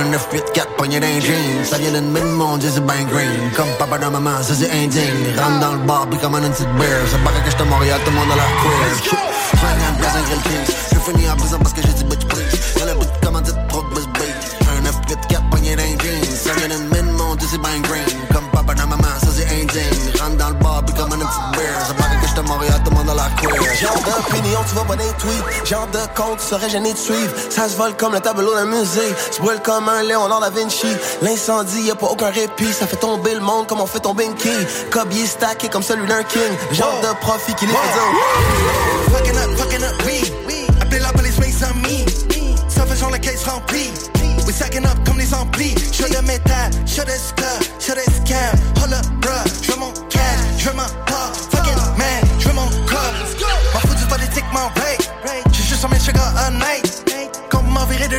[0.00, 1.64] Un 9, 8, 4, poignet d'un jean.
[1.64, 3.50] Ça vient d'une mine monde, c'est ben green.
[3.56, 5.38] Comme papa dans maman, ça c'est indigne.
[5.38, 7.06] Rentre dans le bar, puis comme une petite bear.
[7.10, 9.33] Ça paraît que j'étais à Montréal, tout le monde a l'air queer.
[9.52, 10.74] 50 bassins grill cheese.
[10.92, 12.04] J'ai fini en prison parce que j'ai dit
[25.64, 27.32] Genre de compte, serais gêné de suivre.
[27.50, 29.14] Ça se vole comme le tableau d'un musée.
[29.30, 30.86] Se brûle comme un Léonard da Vinci.
[31.22, 32.72] L'incendie, y a pas aucun répit.
[32.72, 34.66] Ça fait tomber le monde comme on fait tomber une quille.
[34.90, 36.42] Cobier stacké comme celui d'un king.
[36.72, 39.12] Genre de profit qui les fait.
[39.12, 40.32] Fucking up, fucking up, oui.
[40.80, 42.04] Appelez la police, mais sans me.
[42.68, 43.90] Ça fait genre la caisse remplie.
[44.46, 45.74] We sacking up comme les amplis.
[45.92, 47.12] J'veux le métal, j'veux des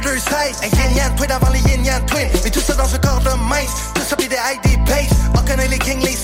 [0.05, 0.55] deux sides.
[0.61, 2.29] Un yin yang twin avant les yin yang twin.
[2.43, 3.91] Mais tout ça dans un corps de mince.
[3.95, 5.17] Tout ça pis des ID pace.
[5.33, 6.15] On connaît les kings, les.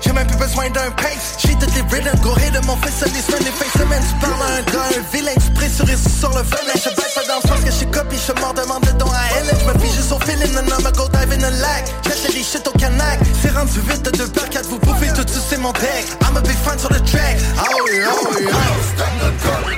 [0.00, 1.38] J'ai même plus besoin d'un pace.
[1.38, 4.02] J'ai toutes les rhythms, goré de mon fils, les semaines, les face semaines.
[4.02, 6.74] Tu parles à un gars, un vilain, tu pressurise sur le venin.
[6.74, 8.18] Je baisse pas dans le sens que je copie.
[8.26, 9.50] Je mort demande le don à elle.
[9.58, 11.84] Je me juste au feeling, non, non, go dive in the lac.
[12.04, 13.18] J'achète des shit au canac.
[13.40, 16.06] C'est rendu vite de deux par quatre, vous bouffez tout c'est mon deck.
[16.22, 17.38] I'm a big fan sur le track.
[17.58, 19.77] Oh yeah, oh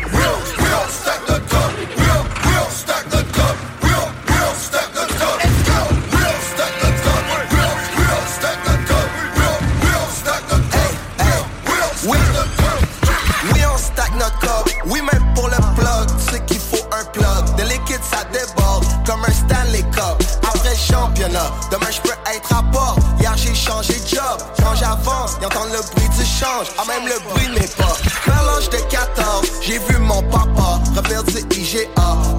[25.43, 26.69] ils le bruit du change.
[26.79, 27.97] Ah, même le bruit de mes pas.
[28.27, 31.89] L'âge de 14, j'ai vu mon papa refaire du IGA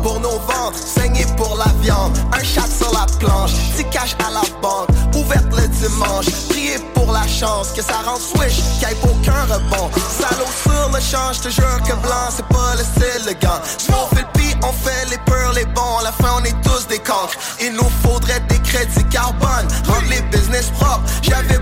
[0.03, 2.17] pour nos ventres, saigner pour la viande.
[2.33, 6.25] Un chat sur la planche, petit cash à la banque, ouverte le dimanche.
[6.49, 9.89] Prier pour la chance que ça rend swish, qu'il n'y ait aucun rebond.
[9.95, 13.61] Salaud sur le champ, je te jure que blanc, c'est pas le style le gant.
[13.89, 15.97] On fait le on fait les peurs, les bons.
[15.99, 17.35] À la fin, on est tous des cancres.
[17.61, 21.03] Il nous faudrait des crédits carbone, rendre les business propres.
[21.21, 21.59] J'avais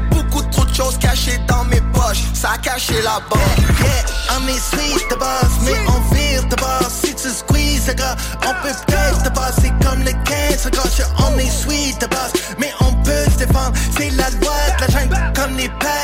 [2.51, 3.41] a caché la banque.
[3.79, 6.91] Yeah, yeah, on est sweet de base, mais on vire de base.
[7.03, 9.55] Si tu squeeze, gars, on peut peut-être de base.
[9.61, 13.37] C'est comme le 15, gars, je- on est sweet de base, mais on peut se
[13.45, 13.73] défendre.
[13.97, 15.98] C'est la loi de la jungle, comme les packs,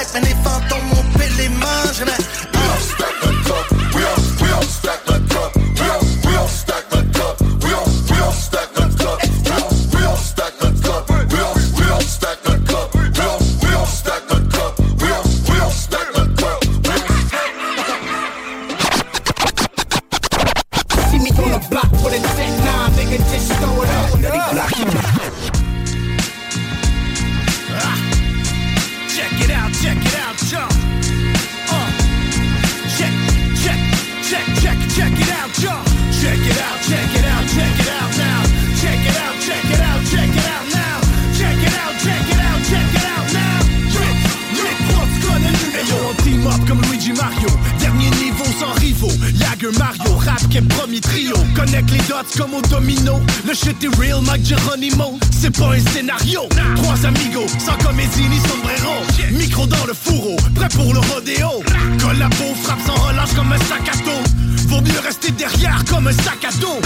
[52.38, 53.20] comme au domino.
[53.48, 55.20] Le shit est real, Mike Geronimo.
[55.32, 56.41] C'est pas un scénario.
[56.76, 58.94] Trois amigos, sans comédie ni sombrero.
[59.32, 61.64] Micro dans le fourreau, prêt pour le rodéo.
[61.99, 64.24] Collabo frappe sans relâche comme un sac à dos.
[64.68, 66.80] Vaut mieux rester derrière comme un sac à dos.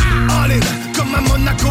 [0.95, 1.67] Comme à Monaco,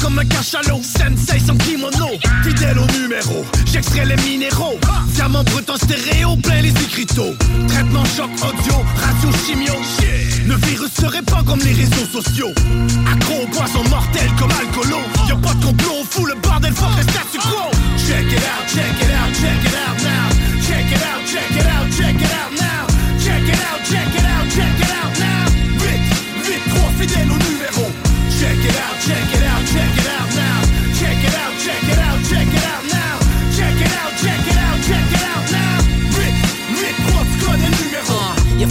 [0.00, 0.80] comme un cachalot.
[0.82, 2.08] Sensei sans kimono.
[2.42, 4.78] Fidèle au numéro, j'extrais les minéraux.
[5.14, 7.34] Diamant brut en stéréo, plein les écriteaux.
[7.68, 9.74] Traitement choc audio, radio chimio.
[10.46, 12.52] Le virus se répand comme les réseaux sociaux.
[13.12, 14.98] Accro aux poissons mortels comme alcoolo.
[15.28, 17.70] Y'a pas de complot, on fout le bordel, fuck le statu quo.
[17.96, 20.28] Check it out, check it out, check it out now.
[20.66, 22.86] Check it out, check it out, check it out now.
[23.22, 25.44] Check it out, check it out, check it out now.
[25.78, 26.06] Vite,
[26.44, 27.39] vite, trop fidèle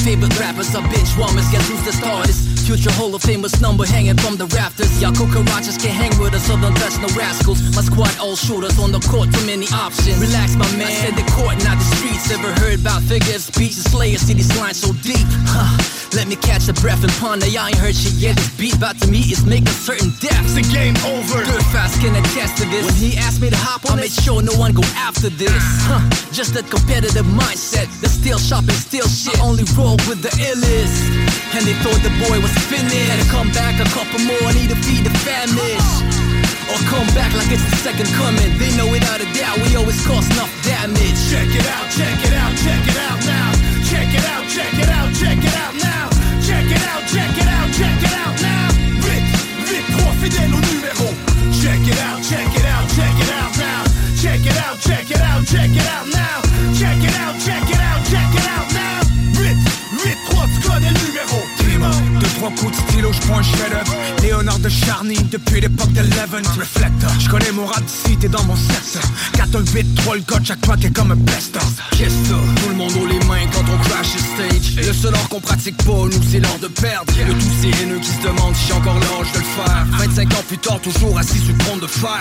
[0.10, 2.49] favorite rappers are bitch wombers, guess who's the starters?
[2.70, 5.02] Future Hall of Famous number hanging from the rafters.
[5.02, 7.58] Y'all cucarachas can hang with us, so don't no rascals.
[7.76, 10.22] My squad all shooters on the court, too many options.
[10.22, 10.86] Relax, my man.
[10.86, 12.30] I said the court, not the streets.
[12.30, 14.22] Ever heard about figures, and slayers?
[14.22, 15.26] See these lines so deep.
[15.50, 15.82] Huh.
[16.14, 17.46] Let me catch a breath and ponder.
[17.46, 18.36] Y'all ain't heard shit yet.
[18.36, 20.54] This beat about to meet is making certain deaths.
[20.54, 21.42] The game over.
[21.46, 22.86] Good fast can attest to this.
[22.86, 25.62] When he asked me to hop on, I made sure no one go after this.
[25.86, 26.02] Huh.
[26.34, 27.90] Just a competitive mindset.
[28.02, 29.38] The steel shop and steal shit.
[29.38, 31.30] I only roll with the illest.
[31.54, 33.10] And they thought the boy was finished.
[33.10, 34.44] Had to come back a couple more.
[34.50, 36.04] I Need to feed the famished.
[36.70, 38.52] Or come back like it's the second coming.
[38.60, 41.18] They know without a doubt we always cause enough damage.
[41.32, 43.50] Check it out, check it out, check it out now.
[43.90, 46.06] Check it out, check it out, check it out now.
[46.46, 48.68] Check it out, check it out, check it out now.
[49.02, 49.28] Vite,
[49.66, 51.08] vite, trop fidèle au numéro.
[51.62, 53.84] Check it out, check it out, check it out now.
[54.22, 56.19] Check it out, check it out, check it out now.
[62.50, 66.02] Deux, trois coups de stylo, je prends un chef-d'œuvre Léonard de Charny, depuis l'époque de
[66.02, 66.48] Levent.
[66.58, 69.04] Reflector, je connais mon rap d'ici, t'es dans mon secteur.
[69.34, 71.64] 4 un 8, 3 le code, chaque pack est comme un best-of
[71.98, 72.36] Qu'est-ce ça?
[72.64, 74.88] Tout le monde haut les mains quand on crash le stage.
[74.88, 77.14] Le seul art qu'on pratique pas, nous c'est l'art de perdre.
[77.14, 79.86] De tous ces haineux qui se demandent si j'ai encore l'âge de le faire.
[80.00, 82.20] 25 ans plus tard, toujours assis sur le trône de fer.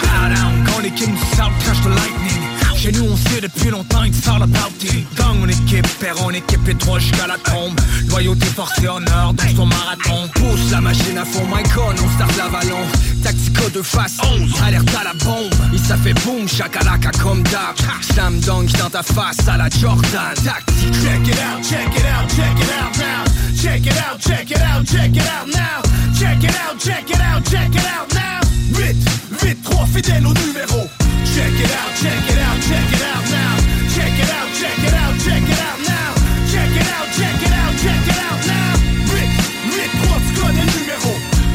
[0.67, 2.48] Quand les kings du crash the lightning
[2.79, 6.31] chez nous on sait depuis longtemps it's all about it Gang on équipe, père on
[6.31, 7.79] équipe et trois jusqu'à la tombe.
[8.09, 10.29] Loyauté, force et honneur dans son marathon.
[10.35, 12.79] Pousse la machine à fond, my con, on start l'avalon
[13.23, 15.53] Tactico de face 11, alerte à la bombe.
[15.75, 17.75] Et ça fait boum, chakalaka comme d'hab
[18.13, 20.35] Slam dunk dans ta face à la Jordan.
[20.45, 23.25] Tactique Check it out, check it out, check it out now.
[23.61, 25.83] Check it out, check it out, check it out now.
[26.19, 28.41] Check it out, check it out, check it out now.
[28.73, 28.97] Vite,
[29.43, 30.89] vite, trop fidèle au numéro
[31.35, 33.55] Check it out, check it out, check it out now.
[33.95, 36.13] Check it out, check it out, check it out now.
[36.51, 38.73] Check it out, check it out, check it out now.
[39.09, 41.11] Vite, trop tu connais numéro?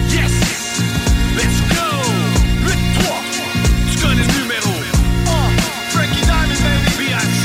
[0.10, 0.32] Yes,
[1.36, 1.88] let's go.
[2.66, 2.76] 8-3,
[3.92, 4.72] tu connais le numéro?
[5.28, 5.50] Oh,
[5.90, 7.10] Frankie Diamond baby.
[7.10, 7.44] B.I.C.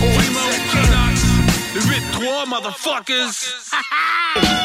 [0.00, 1.14] Primo, K-Nox
[1.76, 3.70] 8-3, motherfuckers.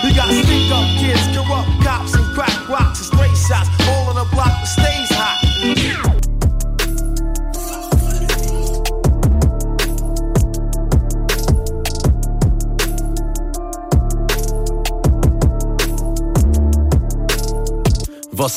[0.04, 3.00] We got speak up kids, corrupt cops, and crack rocks.
[3.00, 3.38] And straight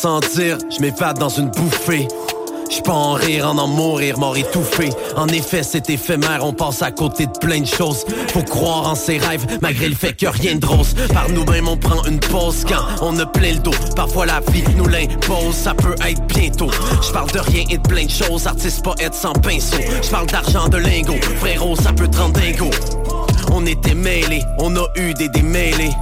[0.05, 2.07] je m'évade dans une bouffée.
[2.71, 4.91] Je peux en rire, en en mourir, mort étouffé.
[5.17, 8.05] En effet, c'est éphémère, on passe à côté de plein de choses.
[8.29, 10.95] Faut croire en ses rêves, malgré le fait que rien de rose.
[11.13, 13.75] Par nous-mêmes, on prend une pause quand on a plein le dos.
[13.97, 16.71] Parfois, la vie nous l'impose, ça peut être bientôt.
[17.01, 19.79] Je parle de rien et de plein de choses, artiste, poète sans pinceau.
[20.03, 22.69] Je parle d'argent, de lingots, frérot, ça peut te rendre dingo.
[23.53, 25.93] On était mêlés, on a eu des démêlés.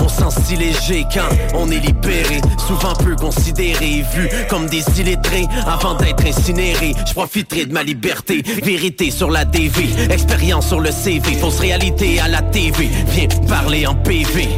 [0.00, 2.40] On sent si léger quand on est libéré.
[2.66, 5.46] Souvent peu considéré, vu comme des illettrés.
[5.66, 8.42] Avant d'être incinéré, je profiterai de ma liberté.
[8.62, 11.34] Vérité sur la DV, expérience sur le CV.
[11.40, 12.88] Fausse réalité à la TV.
[13.08, 14.48] Viens parler en PV.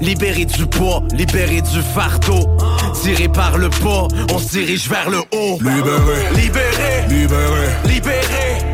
[0.00, 2.56] Libéré du poids, libéré du fardeau.
[3.02, 5.58] Tiré par le bas, on se dirige vers le haut.
[5.58, 7.68] Libéré, Libéré, libéré.
[7.86, 8.73] libéré.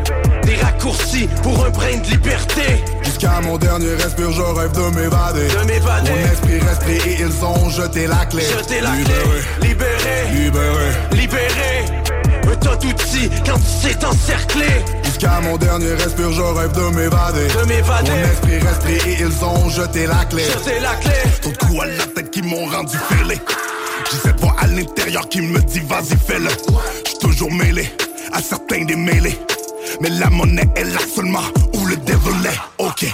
[0.81, 2.83] Pour un brin de liberté.
[3.03, 5.47] Jusqu'à mon dernier respire, je rêve de m'évader.
[5.47, 6.09] De m'évader.
[6.09, 8.41] Mon esprit reste et ils ont jeté la clé.
[8.41, 9.21] Jeter la libéré,
[9.59, 10.91] clé, libéré, libéré.
[11.11, 11.85] libéré.
[12.51, 14.83] Un tas d'outils quand tu sais t'encercler.
[15.03, 17.47] Jusqu'à mon dernier respire, je rêve de m'évader.
[17.47, 18.09] De m'évader.
[18.09, 20.45] Mon esprit reste et ils ont jeté la clé.
[20.45, 21.13] Jeter la clé.
[21.41, 23.39] Trop de coups à la tête qui m'ont rendu fêlé.
[24.11, 26.49] J'ai cette voix à l'intérieur qui me dit vas-y fais-le.
[27.05, 27.87] J'suis toujours mêlé
[28.33, 29.37] à certains des mêlés.
[29.99, 31.41] Mais la monnaie est là seulement
[31.73, 32.59] où le est.
[32.77, 33.05] Ok,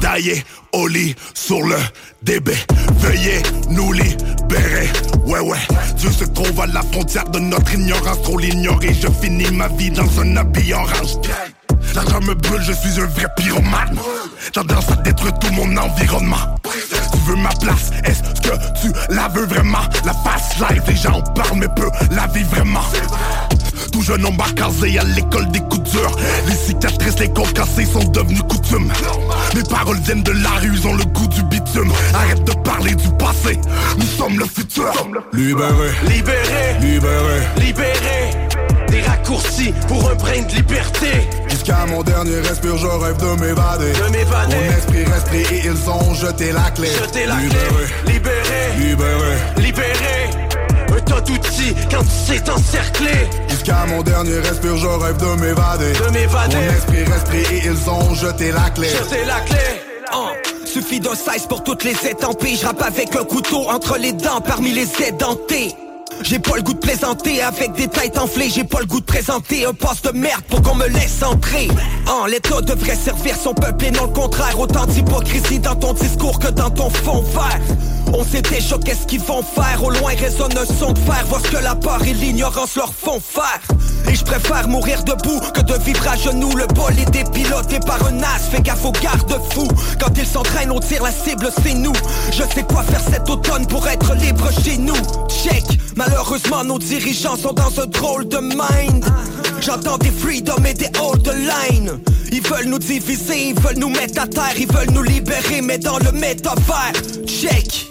[0.00, 1.76] taillé au lit sur le
[2.22, 2.52] DB.
[2.98, 4.90] Veuillez nous libérer.
[5.24, 5.58] Ouais, ouais.
[5.96, 8.22] Dieu se trouve à la frontière de notre ignorance.
[8.22, 8.94] Trop l'ignorer.
[8.94, 11.16] Je finis ma vie dans un habit orange.
[11.94, 13.98] L'argent me brûle, je suis un vrai pyromane.
[14.52, 16.36] Tendance à détruire tout mon environnement.
[16.64, 19.78] Tu veux ma place, est-ce que tu la veux vraiment?
[20.04, 22.84] La face live, les gens en parlent mais peu la vie vraiment.
[23.92, 26.16] Tout jeune homme casé à l'école des coups durs.
[26.46, 28.92] Les cicatrices, les côtes cassées sont devenues coutumes.
[29.54, 31.92] Mes paroles viennent de la rue, ils ont le goût du bitume.
[32.14, 33.60] Arrête de parler du passé,
[33.98, 34.92] nous sommes le futur.
[35.32, 38.46] Libéré, libéré, libéré, libéré.
[38.88, 41.28] Des raccourcis pour un brin de liberté.
[41.48, 43.92] Jusqu'à mon dernier respire, je rêve de m'évader.
[43.92, 44.56] De m'évader.
[44.56, 46.88] Mon esprit pris et ils ont jeté la clé.
[46.88, 47.68] Jeté la Libéré,
[48.04, 50.30] clé, libéré, libéré, libéré.
[50.42, 50.45] Un
[51.06, 55.92] tas d'outils quand tu sais t'encercler Jusqu'à mon dernier respire, je rêve de m'évader.
[55.92, 56.56] De m'évader.
[56.56, 58.88] Mon esprit pris et ils ont jeté la clé.
[58.88, 59.58] Jeté la clé.
[60.14, 60.28] Oh,
[60.64, 62.56] suffit d'un size pour toutes les étampées.
[62.60, 65.74] Je rappe avec un couteau entre les dents parmi les édentés.
[66.22, 68.50] J'ai pas le goût de plaisanter avec des têtes enflées.
[68.52, 71.68] J'ai pas le goût de présenter un poste de merde pour qu'on me laisse entrer.
[72.08, 74.58] En l'état devrait servir son peuple et non le contraire.
[74.58, 77.60] Autant d'hypocrisie dans ton discours que dans ton fond vert.
[78.12, 79.82] On sait déjà qu'est-ce qu'ils vont faire.
[79.84, 81.24] Au loin résonne un son de fer.
[81.28, 83.60] Voir ce que la peur et l'ignorance leur font faire.
[84.08, 86.54] Et je préfère mourir debout que de vivre à genoux.
[86.56, 88.50] Le bol est dépiloté par un as.
[88.50, 89.68] Fais gaffe aux garde-fous
[90.00, 91.94] Quand ils s'entraînent on tire la cible c'est nous.
[92.30, 94.96] Je sais quoi faire cet automne pour être libre chez nous.
[95.28, 95.64] Check
[95.96, 99.04] Malheureusement, nos dirigeants sont dans un drôle de mind.
[99.60, 101.98] J'entends des freedom et des hold line.
[102.30, 105.78] Ils veulent nous diviser, ils veulent nous mettre à terre, ils veulent nous libérer, mais
[105.78, 106.92] dans le métavers.
[107.26, 107.86] Check.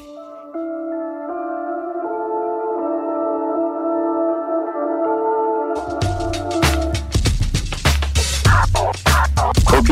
[9.78, 9.92] Ok,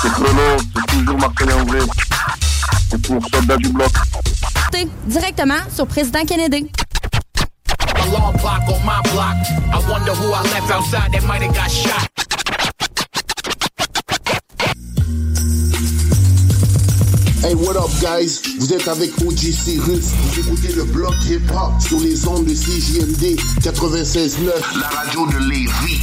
[0.00, 1.80] c'est chrono, c'est toujours Martin Anglais.
[2.88, 3.90] C'est pour soldat du bloc.
[5.06, 6.68] Directement sur Président Kennedy.
[8.12, 9.36] Alarm clock on my block.
[9.72, 12.08] I wonder who I left outside that might have got shot.
[17.40, 18.42] Hey, what up, guys?
[18.58, 20.12] Vous êtes avec OG Cyrus.
[20.12, 24.78] Vous écoutez le bloc hip-hop sur les ondes de CJMD 96.9.
[24.78, 26.02] La radio de Lévis.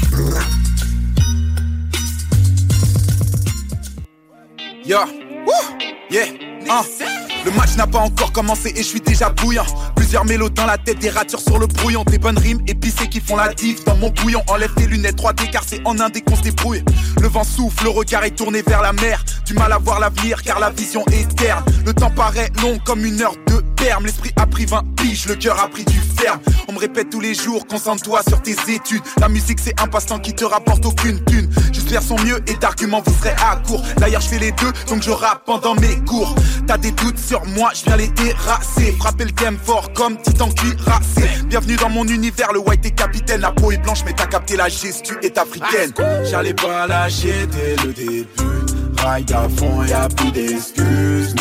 [4.83, 4.97] Yo,
[5.45, 5.77] Woo!
[6.09, 6.25] yeah,
[6.69, 7.28] hein.
[7.45, 9.65] Le match n'a pas encore commencé et je suis déjà bouillant.
[9.95, 12.03] Plusieurs mélos dans la tête, des ratures sur le brouillon.
[12.03, 14.41] Des bonnes rimes épicées qui font la diff dans mon bouillon.
[14.47, 16.49] Enlève tes lunettes 3D car c'est en Inde qu'on se.
[17.21, 19.23] Le vent souffle, le regard est tourné vers la mer.
[19.45, 21.63] Du mal à voir l'avenir car la vision est terne.
[21.85, 23.63] Le temps paraît long comme une heure de
[24.03, 26.39] L'esprit a pris 20 piges, le cœur a pris du ferme.
[26.67, 29.01] On me répète tous les jours, concentre-toi sur tes études.
[29.19, 31.49] La musique c'est un passe-temps qui te rapporte aucune thune.
[31.89, 33.81] Faire son mieux et d'arguments vous serez à court.
[33.97, 36.35] D'ailleurs je fais les deux, donc je rappe pendant mes cours.
[36.67, 38.95] T'as des doutes sur moi, je viens les terrasser.
[38.99, 41.27] Frapper le game fort comme titan cuirassé.
[41.45, 43.41] Bienvenue dans mon univers, le white est capitaine.
[43.41, 45.91] La peau est blanche, mais t'as capté la gestu est africaine.
[46.29, 48.27] J'allais pas lâcher dès le début.
[49.03, 51.33] Ride à fond, y'a plus d'excuses.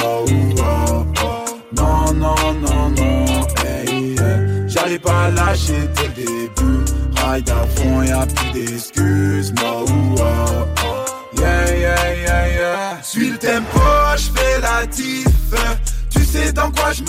[1.72, 3.46] Non, non, non, non.
[3.64, 4.68] Hey, hey.
[4.68, 6.84] J'allais pas lâcher dès le début.
[7.16, 9.52] Ride à fond, y'a plus d'excuses.
[9.54, 10.98] No, oh, oh.
[11.38, 13.02] Yeah, yeah, yeah, yeah.
[13.02, 13.80] Suis le tempo,
[14.16, 15.26] j'fais la diff.
[16.10, 17.02] Tu sais dans quoi je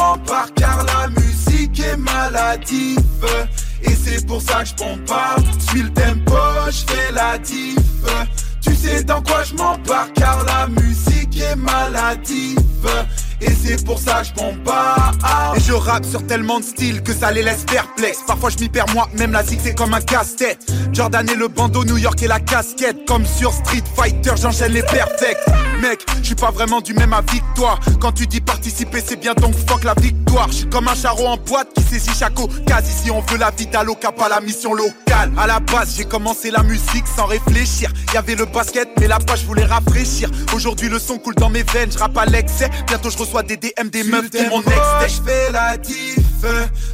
[0.56, 3.00] car la musique est maladive.
[3.82, 5.36] Et c'est pour ça que je pas.
[5.70, 6.38] Suis le tempo,
[6.70, 7.78] j'fais la diff.
[8.62, 9.56] Tu sais dans quoi je
[10.14, 12.60] car la musique est maladive.
[13.42, 15.12] Et c'est pour ça que je pas.
[15.56, 18.20] Et je rappe sur tellement de styles que ça les laisse perplexes.
[18.28, 20.66] Parfois je m'y perds moi, même la zig c'est comme un casse-tête.
[20.92, 23.06] Jordan et le bandeau, New York et la casquette.
[23.08, 25.38] Comme sur Street Fighter, j'enchaîne les perfects.
[25.82, 27.80] Mec, je suis pas vraiment du même avis que toi.
[28.02, 30.48] Quand tu dis participer c'est bien donc fuck la victoire.
[30.50, 32.90] Je suis comme un charreau en boîte qui saisit chaque occasion.
[32.90, 35.32] Ici on veut la vie d'Aloca, pas la mission locale.
[35.38, 37.92] À la base j'ai commencé la musique sans réfléchir.
[38.14, 40.30] Y avait le basket mais la page je voulais rafraîchir.
[40.54, 42.70] Aujourd'hui le son coule dans mes veines, je rappe à l'excès.
[42.88, 46.18] Bientôt je reçois des DM, des meufs, des mon ex je fais la diff.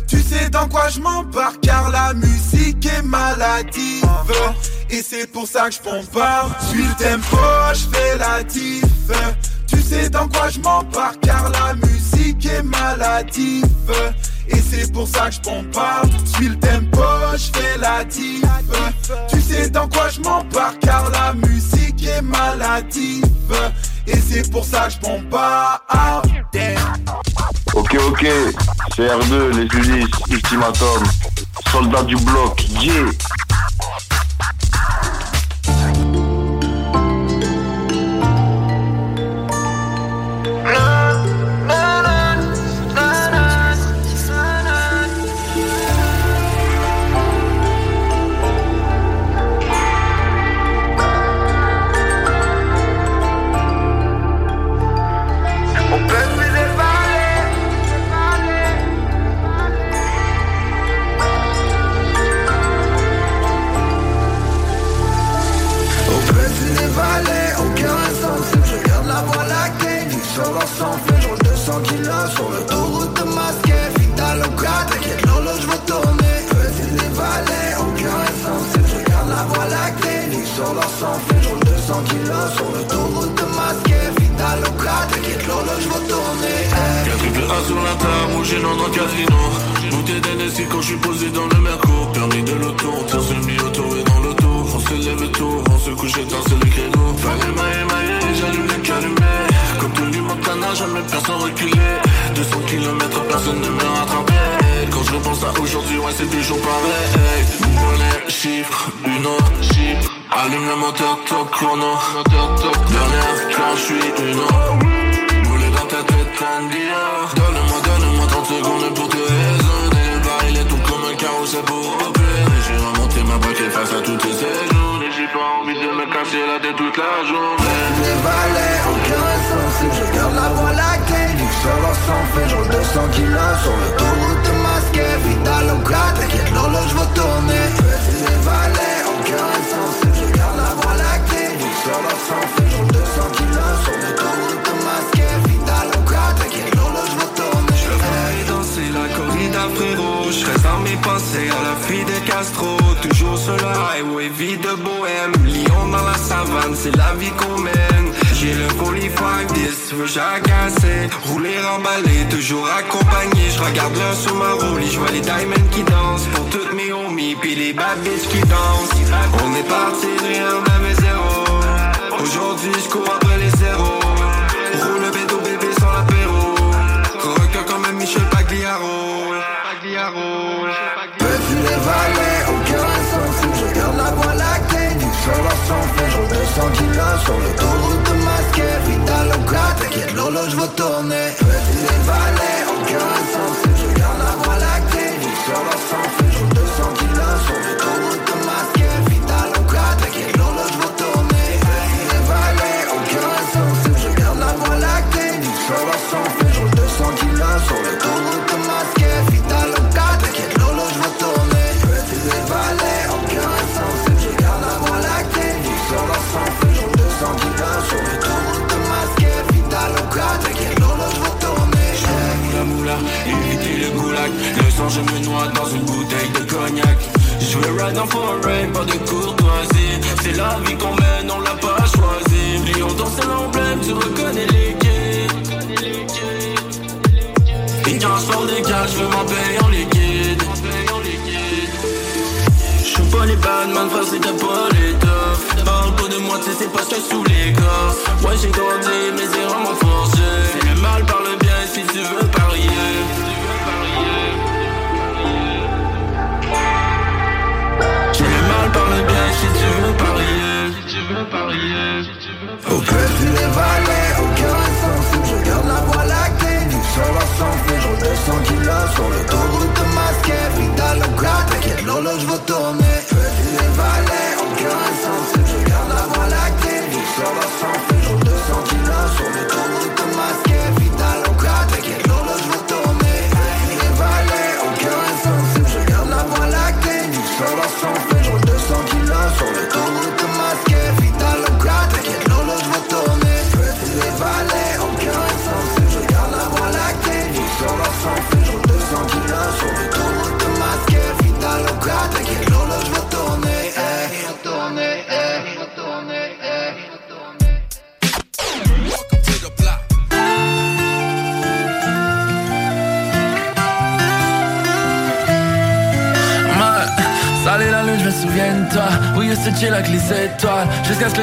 [0.07, 4.03] Tu sais dans quoi je m'empare car la musique est maladive.
[4.89, 6.47] Et c'est pour ça que je pas.
[6.69, 7.38] Suis le tempo,
[7.73, 8.83] je fais la diff.
[9.67, 13.65] Tu sais dans quoi je m'empare car la musique est maladive.
[14.47, 16.01] Et c'est pour ça que je pas.
[16.35, 17.01] Suis le tempo,
[17.33, 18.43] je fais la diff.
[19.30, 23.23] Tu sais dans quoi je m'empare car la musique est maladive.
[24.08, 26.30] Et c'est pour ça que je pompe pas out
[27.74, 28.25] Ok, ok,
[28.95, 31.03] CR2, les Ulysses, Ultimatum,
[31.72, 33.06] Soldat du bloc, yeah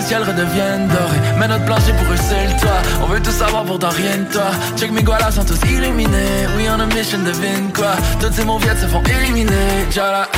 [0.02, 3.64] ciels redeviennent dorés Mais notre plancher pour eux c'est le toit On veut tout savoir
[3.64, 4.50] pourtant rien de toi.
[4.76, 6.46] Check mes gualas sont tous illuminés.
[6.56, 7.92] We on a mission devine quoi.
[8.20, 9.86] Toutes ces mauviettes se font éliminer.
[9.90, 10.28] Jala,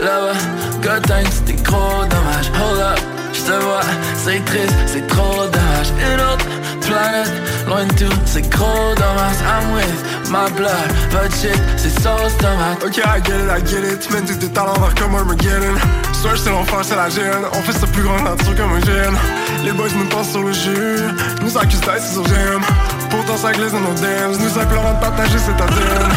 [0.00, 0.38] là-bas,
[0.82, 3.00] good times c'était gros dommage Hold up,
[3.32, 3.80] j'te vois,
[4.16, 5.88] c'est triste, c'est trop dommage.
[5.98, 6.46] Une autre
[6.80, 7.32] planète,
[7.66, 9.38] loin de tout, c'est gros dommage.
[9.46, 13.92] I'm with my blood, but shit, c'est sauce tomate Ok I get it, I get
[13.92, 17.42] it, tu mènes tous tes talents vers comment I'm Swear c'est l'enfer, c'est la gêne.
[17.52, 19.16] On fait sa plus grande nature comme un gène.
[19.64, 21.02] Les boys nous pensent sur le jus.
[21.42, 22.62] Nous accusent d'être sur gemme
[23.10, 26.12] Pourtant ça glisse dans nos DMs Nous implorons de partager cette ADN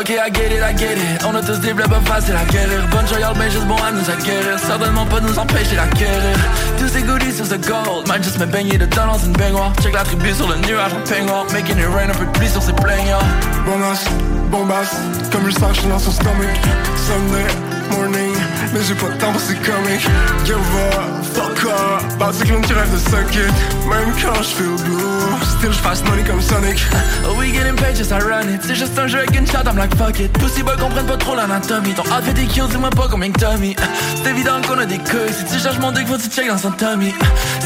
[0.00, 1.24] Ok I get it, I get it.
[1.28, 1.92] On a tous des blabs
[2.24, 4.58] c'est la galère Bonne joyale mais juste bon à nous acquérir.
[4.58, 6.36] Certainement pas nous empêcher la guérir.
[6.78, 9.74] Tous ces goodies sur the gold Might just me baigner de temps dans une baignoire.
[9.82, 12.48] Check la tribu sur le nuage en peignoir Making it rain un peu de pluie
[12.48, 13.20] sur ses plaignards.
[13.66, 14.04] Bon as,
[14.50, 14.96] bombasse
[15.30, 16.56] Comme le sage dans son stomach.
[16.96, 17.44] Sunday
[17.90, 18.39] morning
[18.72, 20.06] mais j'ai pas de temps pour ces comics
[20.44, 24.48] Give up, fuck up Pensez bah, que l'on rêve de 5 hits Même quand je
[24.48, 25.20] fais au blue
[25.58, 26.78] Still j'fasse money comme Sonic.
[27.26, 29.94] Oh we getting paid just ironic C'est juste un jeu avec une shot I'm like
[29.96, 30.32] fuck it.
[30.34, 31.94] Pussy boy comprennent pas trop l'anatomie.
[31.94, 33.74] Ton fait des kills dis-moi pas combien que Tommy
[34.22, 35.32] C'est évident qu'on a des couilles.
[35.32, 37.12] Si tu cherches mon deck faut tu check dans un Tommy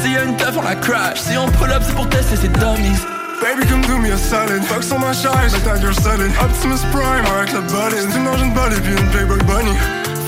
[0.02, 1.20] S'il y a une teuf on la crash.
[1.20, 2.98] Si on pull up c'est pour tester ses dummies.
[3.42, 4.62] Baby, come do me a salad.
[4.64, 6.30] Fuck sur ma charge, j'attaque your salad.
[6.40, 8.08] Optimus Prime avec la baleine.
[8.12, 9.76] Tu manges une balle et puis une Playboy Bunny.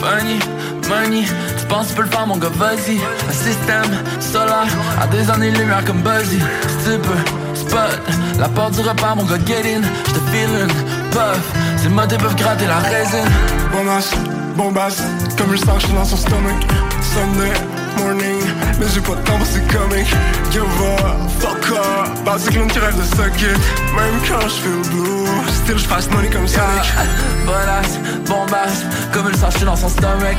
[0.01, 0.56] Funny
[0.89, 1.25] money,
[1.59, 2.99] tu penses tu peux le faire mon gars, vas-y.
[3.29, 3.91] Un système
[4.21, 4.67] solaire,
[5.01, 6.39] à des années-lumière comme Buzzy.
[6.39, 8.01] Si tu peux, spot,
[8.39, 9.83] la porte du repas mon gars, get in.
[9.83, 10.69] J'te feelin',
[11.11, 13.31] puff, ces motés peuvent gratter la résine.
[13.73, 14.11] Bombasse,
[14.57, 15.03] bombasse,
[15.37, 16.67] comme je sens que dans son stomach.
[17.01, 18.41] Sunday morning,
[18.79, 20.15] mais j'ai pas de temps pour ces comics
[20.51, 23.59] Give up, fuck up, bah cyclone qui rêve de suck it.
[23.95, 26.93] Même quand je feel blue, still j'fasse money comme Sonic.
[27.47, 30.39] Bonasse, bombasse, comme le sache dans son stomach.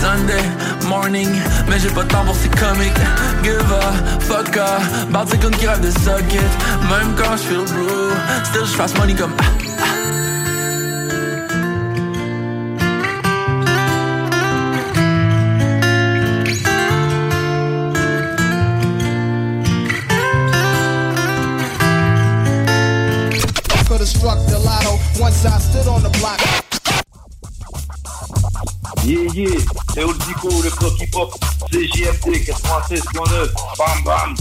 [0.00, 0.42] Sunday
[0.86, 1.28] morning,
[1.68, 2.92] mais j'ai pas de temps pour ces comics
[3.42, 6.42] Give up, fuck up, bah cyclone qui rêve de suck it.
[6.88, 8.14] Même quand je feel blue,
[8.44, 9.32] still j'fasse money comme
[24.18, 26.40] struck the lotto once I stood on the block.
[29.04, 29.60] Yeah, yeah,
[29.94, 31.32] c'est Oldico, le bloc hip-hop,
[31.70, 34.34] CJMD 96.9, bam bam.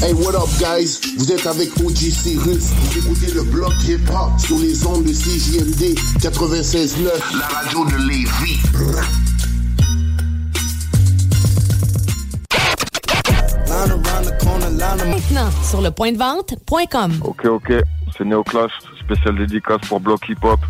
[0.00, 1.00] Hey, what up, guys?
[1.18, 2.70] Vous êtes avec OG Cyrus.
[2.70, 7.38] Vous écoutez le bloc hip-hop sur les ondes de CJMD 96.9.
[7.38, 9.27] La radio de Lévis.
[15.06, 17.20] Maintenant, sur le point de vente.com.
[17.24, 17.72] Ok, ok,
[18.16, 20.60] c'est Néoclash, spécial dédicace pour bloc hip-hop,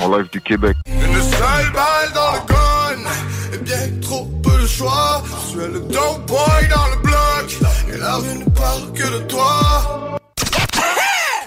[0.00, 0.76] en live du Québec.
[0.86, 3.10] Une seule balle dans le gun
[3.54, 7.98] Et bien trop peu de choix Je suis le dope boy dans le bloc Et
[7.98, 10.18] la rue ne parle que de toi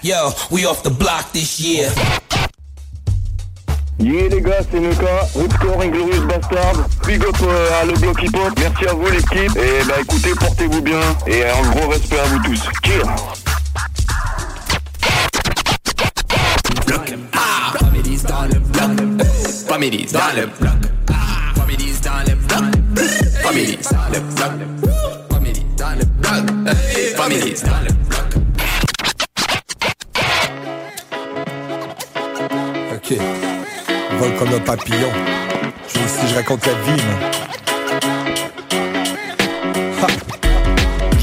[0.03, 0.16] Yo,
[0.50, 1.92] we off the block this year.
[4.01, 8.51] Yeah les gars, c'est Nuka, Woodcore Inglorious Bastard, big up euh, à le bloc hip-hop,
[8.57, 12.39] merci à vous l'équipe, et bah écoutez, portez-vous bien, et un gros respect à vous
[12.39, 12.61] tous.
[12.83, 13.05] Cheers
[18.27, 18.91] dans le bloc.
[19.67, 20.71] Families dans le bloc.
[21.57, 22.61] Families dans le bloc.
[23.43, 24.51] Families dans le bloc.
[25.30, 26.43] Families dans le bloc.
[27.15, 28.30] Families dans le bloc.
[32.93, 33.50] Ok.
[34.22, 35.09] Comme un papillon.
[35.88, 37.01] Je ici, je raconte la vie,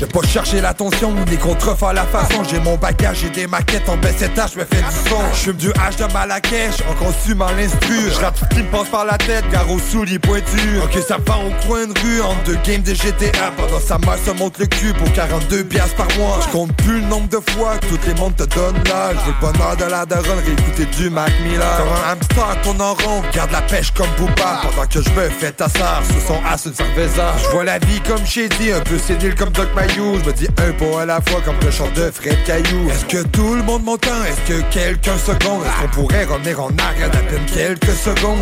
[0.08, 2.42] pas cherché l'attention ou des contrefaits à la façon.
[2.50, 5.20] J'ai mon bagage, j'ai des maquettes en baisse je me fais du son.
[5.32, 8.70] Je fume du H de Malakesh, en consumant l'instru Je rappe tout ce qui me
[8.70, 10.82] passe par la tête, gare aux souliers pointus.
[10.82, 14.18] Ok ça va au coin de rue, entre deux games de GTA Pendant sa mère
[14.24, 16.40] se monte le cul pour 42 piastres par mois.
[16.46, 19.10] Je compte plus le nombre de fois que toutes les mondes te donnent là.
[19.12, 21.76] Je veux le bonheur de la daronne, réécouter du Mac Miller.
[21.76, 24.60] Comme un hamster qu'on en rond, garde la pêche comme Booba.
[24.62, 27.34] Pendant que je me fais ta sœur, sur son as une cerveza.
[27.42, 30.48] Je vois la vie comme Shady, un peu sénile comme Doc Mayou Je me dis
[30.48, 32.90] un pas à la fois comme le chant de Fred Caillou.
[32.90, 34.24] Est-ce que tout le monde m'entend?
[34.24, 35.64] Est-ce que quelqu'un seconde?
[35.64, 38.38] Est-ce qu'on pourrait revenir en arrière d'à peine quelques secondes?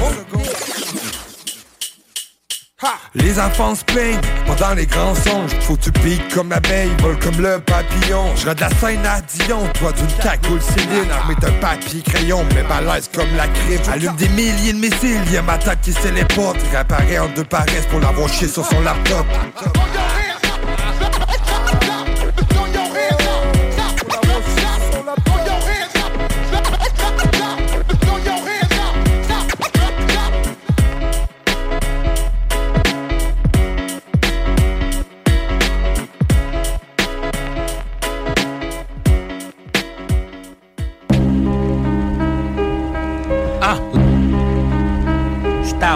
[3.15, 5.51] Les enfants se plaignent pendant les grands songes.
[5.62, 8.36] Faut tu piques comme l'abeille, vole comme le papillon.
[8.36, 11.11] Je de la scène à Dion, toi d'une cagoule Céline.
[11.11, 15.43] Armée d'un papier crayon, mais balèze comme la crime Allume des milliers de missiles, y'a
[15.43, 18.81] ma tête qui se les portes Réapparaît en deux paresses pour l'avoir chié sur son
[18.83, 19.27] laptop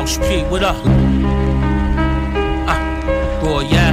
[0.06, 0.76] Style Street, what up?
[2.66, 3.92] Ah, boy, yeah.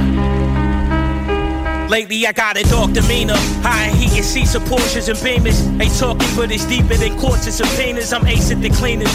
[1.88, 5.58] Lately I got a dog demeanor High heat and seats of Porsches and Beamers.
[5.80, 9.08] Ain't talking but it's deeper than courts and subpoenas I'm ace at the cleaners.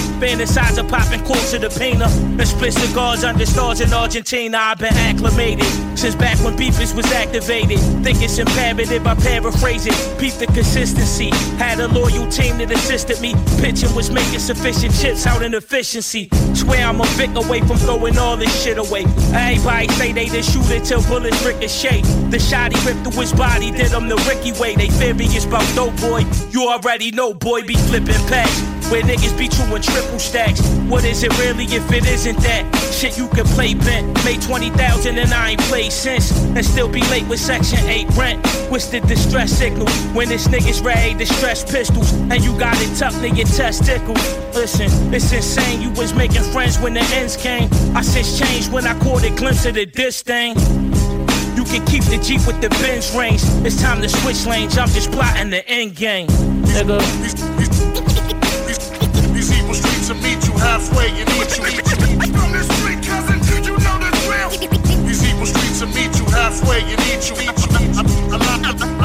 [0.74, 2.08] Of popping quarts of the painter.
[2.08, 4.58] And split cigars under stars in Argentina.
[4.58, 5.66] I've been acclimated
[5.98, 7.80] Since back when beefers was activated.
[8.04, 9.94] Think it's imperative I paraphrase it.
[10.20, 11.30] Peep the consistency.
[11.58, 13.36] Had a loyal team that assisted me.
[13.60, 16.30] Pitching was making sufficient chips out in efficiency.
[16.54, 19.04] Swear I'm a Vic away from throwing all this shit away.
[19.36, 22.02] Everybody say they the shooter till bullets ricochet.
[22.32, 24.76] The shot he ripped through his body, did him the Ricky way.
[24.76, 26.26] They furious about dope boy.
[26.52, 28.62] You already know, boy, be flipping packs.
[28.92, 30.62] Where niggas be in triple stacks.
[30.88, 32.64] What is it really if it isn't that?
[32.92, 34.24] Shit you can play bent.
[34.26, 36.32] Made 20,000 and I ain't played since.
[36.56, 38.46] And still be late with Section 8 rent.
[38.70, 39.88] What's the distress signal?
[40.14, 42.12] When this nigga's ready to stress pistols.
[42.14, 44.20] And you got it tucked in your testicles.
[44.54, 45.82] Listen, it's insane.
[45.82, 47.70] You was making friends when the ends came.
[47.96, 50.56] I since changed when I caught a glimpse of the this thing.
[51.56, 53.42] You can keep the Jeep with the Benz range.
[53.66, 54.78] It's time to switch lanes.
[54.78, 56.28] I'm just plotting the end game.
[56.66, 57.00] Nigga.
[59.34, 62.34] These evil streets will meet you halfway and eat you, eat you, eat.
[62.34, 64.50] From this street, cousin, you know the drill.
[65.06, 68.36] These evil streets will meet you halfway and eat you, eat you, eat you.
[68.36, 69.03] Alive, alive,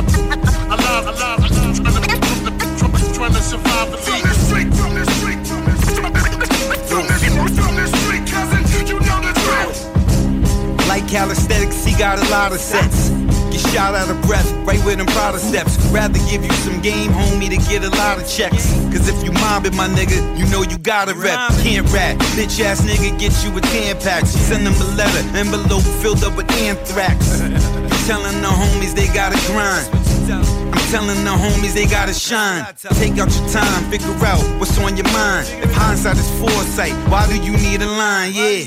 [11.06, 13.10] Calisthenics, he got a lot of sets.
[13.50, 15.76] Get shot out of breath, right with them Prada steps.
[15.92, 18.72] Rather give you some game, homie, to get a lot of checks.
[18.92, 21.38] Cause if you mobbing my nigga, you know you gotta rep.
[21.62, 24.26] Can't rap, bitch ass nigga get you a 10 pack.
[24.26, 27.40] Send them a letter, envelope filled up with anthrax.
[27.40, 29.88] I'm telling the homies they gotta grind.
[30.30, 32.64] I'm telling the homies they gotta shine.
[32.94, 35.46] Take out your time, figure out what's on your mind.
[35.62, 38.32] If hindsight is foresight, why do you need a line?
[38.34, 38.64] Yeah.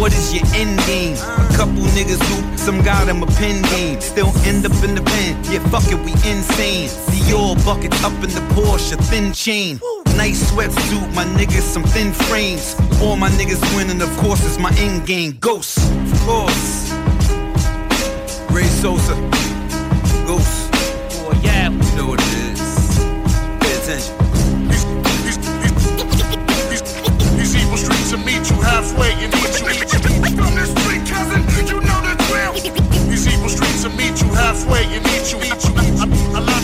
[0.00, 1.14] What is your end game?
[1.14, 4.00] A couple niggas hoop, some got them a pen game.
[4.00, 6.88] Still end up in the pen, yeah, fuck it, we insane.
[7.12, 9.78] Dior buckets up in the Porsche, thin chain.
[10.16, 12.76] Nice sweatsuit, my niggas, some thin frames.
[13.02, 15.36] All my niggas winning, of course, is my end game.
[15.38, 16.90] Ghost, of course.
[18.50, 19.14] Ray Sosa,
[20.26, 20.70] Ghost.
[21.20, 21.68] Oh, yeah.
[21.68, 22.98] You know what it is.
[23.60, 24.19] Pay attention.
[28.12, 30.00] Will meet you halfway and eat you, eat you.
[30.34, 32.52] From this street, cousin, you know the drill.
[33.08, 35.72] These evil streets will meet you halfway and eat you, eat you.
[35.74, 36.59] Alive, alive,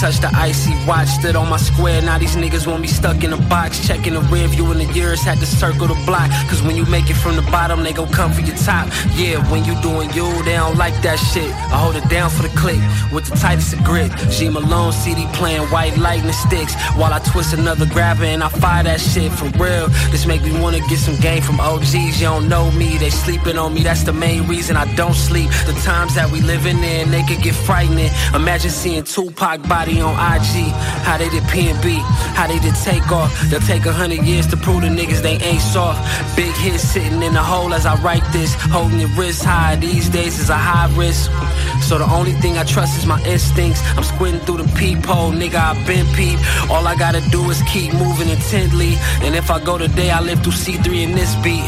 [0.00, 1.08] touched the icy watch.
[1.08, 3.86] Stood on my square, now these niggas want me stuck in a box.
[3.86, 6.30] Checking the rear view in the years, had to circle the block.
[6.48, 8.88] Cause when you make it from the bottom, they gon' come for your top.
[9.14, 11.50] Yeah, when you doing you, they don't like that shit.
[11.72, 12.80] I hold it down for the click
[13.12, 14.12] with the tightest of grip.
[14.30, 18.82] G Malone CD playing white lightning sticks while I twist another grabber and I fire
[18.84, 19.88] that shit for real.
[20.10, 22.18] This make me wanna get some game from OGs.
[22.18, 23.82] You don't know me, they sleeping on me.
[23.82, 25.50] That's the main reason I don't sleep.
[25.66, 28.10] The times that we living in, they could get frightening.
[28.34, 30.72] Imagine seeing Tupac body on IG.
[31.04, 32.00] How they did P&B,
[32.38, 33.30] how they did take off.
[33.50, 36.00] They'll take a hundred years to prove the niggas they ain't soft.
[36.36, 38.54] Big hit sitting in the hole as I write this.
[38.54, 41.30] Holding your wrist high these days is a high risk.
[41.86, 43.80] So the only thing I trust is my instincts.
[43.96, 45.54] I'm squinting through the peephole, nigga.
[45.54, 46.36] I've been peep.
[46.68, 48.96] All I gotta do is keep moving intently.
[49.22, 51.62] And if I go today, I live through C3 in this beat.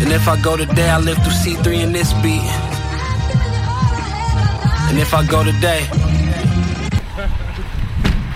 [0.00, 2.46] And if I go today, I live through C3 in this beat.
[4.88, 5.88] And if I go today,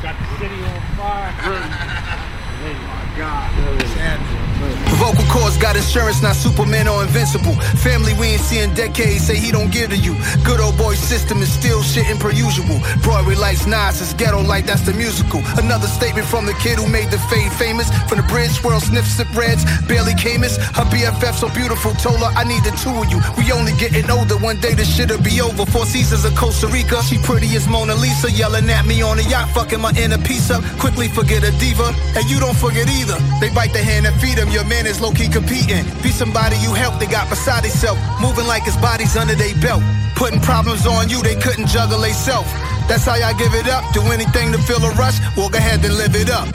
[0.02, 1.32] Got the city on fire.
[1.38, 4.93] Oh my God.
[5.04, 7.52] Vocal cords got insurance, not Superman or invincible.
[7.84, 10.16] Family we ain't seen decades, say he don't give to you.
[10.48, 12.80] Good old boy system is still shitting per usual.
[13.02, 15.42] Broadway lights, Nas is ghetto like that's the musical.
[15.60, 17.92] Another statement from the kid who made the fade famous.
[18.08, 20.56] From the bridge, swirl, sniff, sip reds, barely Camus.
[20.72, 23.20] Her BFF so beautiful, told her I need the two of you.
[23.36, 25.66] We only getting older, one day this shit'll be over.
[25.66, 29.24] Four seasons of Costa Rica, she pretty as Mona Lisa, yelling at me on the
[29.24, 30.64] yacht, fucking my inner piece up.
[30.80, 33.20] Quickly forget a diva, and you don't forget either.
[33.38, 35.84] They bite the hand that feed them, your man is low key competing.
[36.02, 38.00] Be somebody you help, they got beside themselves.
[38.20, 39.82] Moving like his body's under their belt.
[40.16, 42.46] Putting problems on you, they couldn't juggle they self.
[42.88, 43.82] That's how y'all give it up.
[43.92, 46.48] Do anything to feel a rush, go ahead and live it up.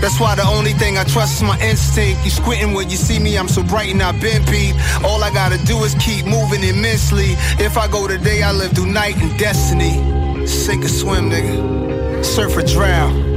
[0.00, 2.24] That's why the only thing I trust is my instinct.
[2.24, 4.74] You squinting when you see me, I'm so bright and I've been beat.
[5.04, 7.34] All I gotta do is keep moving immensely.
[7.58, 10.46] If I go today, I live through night and destiny.
[10.46, 12.24] Sink or swim, nigga.
[12.24, 13.27] Surf or drown.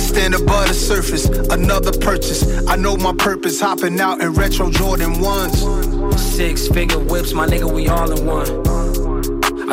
[0.00, 2.66] Stand above the surface, another purchase.
[2.66, 6.18] I know my purpose, hopping out in retro Jordan 1s.
[6.18, 8.69] Six figure whips, my nigga, we all in one.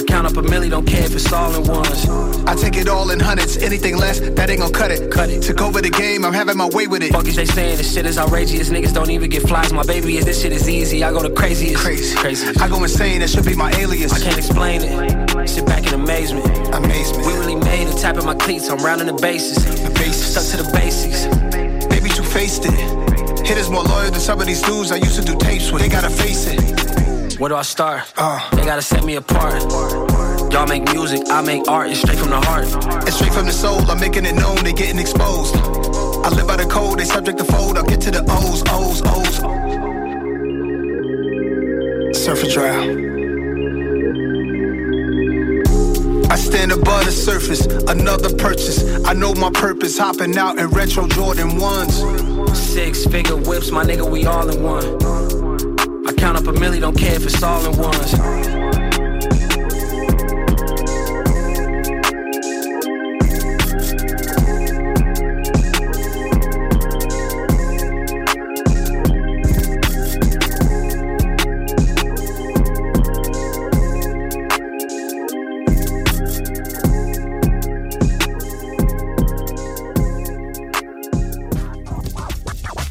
[0.07, 2.07] Count up a milli, don't care if it's all in ones.
[2.47, 5.11] I take it all in hundreds, anything less, that ain't gon' cut it.
[5.11, 5.41] Cut it.
[5.43, 7.11] Took over the game, I'm having my way with it.
[7.11, 9.73] Fuck is they saying this shit is outrageous, niggas don't even get flies.
[9.73, 11.83] My baby is this shit is easy, I go the craziest.
[11.83, 12.15] Crazy.
[12.15, 12.47] Crazy.
[12.59, 14.13] I go insane, that should be my alias.
[14.13, 15.47] I can't explain it.
[15.47, 16.47] Sit back in amazement.
[16.73, 17.27] Amazement.
[17.27, 19.63] We really made it, tapping my cleats, I'm rounding the bases.
[19.83, 20.31] The bases.
[20.31, 21.25] Stuck to the basics.
[21.87, 23.45] Baby, you faced it.
[23.45, 25.81] Hitters more loyal than some of these dudes I used to do tapes with.
[25.81, 27.06] They gotta face it.
[27.39, 28.01] Where do I start?
[28.17, 28.49] Uh.
[28.55, 29.61] They gotta set me apart.
[30.51, 32.65] Y'all make music, I make art, it's straight from the heart.
[33.07, 35.55] It's straight from the soul, I'm making it known, they getting exposed.
[35.55, 39.03] I live by the code, they subject to fold, I'll get to the O's, O's,
[39.05, 39.37] O's.
[42.17, 43.05] Surf or drown.
[46.31, 48.83] I stand above the surface, another purchase.
[49.05, 52.55] I know my purpose, hopping out in retro Jordan 1s.
[52.55, 55.16] Six figure whips, my nigga, we all in one.
[56.17, 58.56] Count up a milli, don't care if it's all in ones.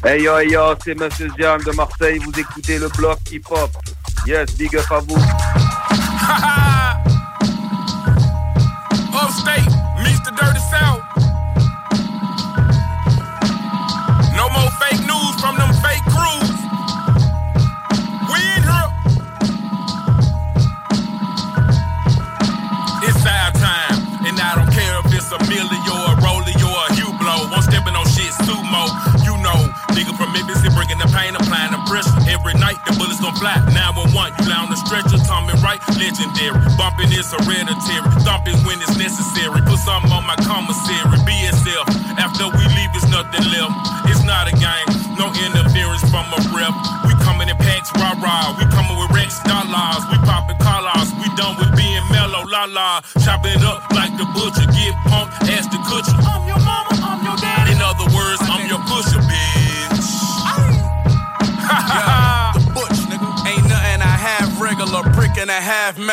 [0.07, 3.69] Hey yo, hey yo, c'est Monsieur Jam de Marseille, vous écoutez le bloc hip-hop.
[4.25, 5.17] Yes, big up à vous.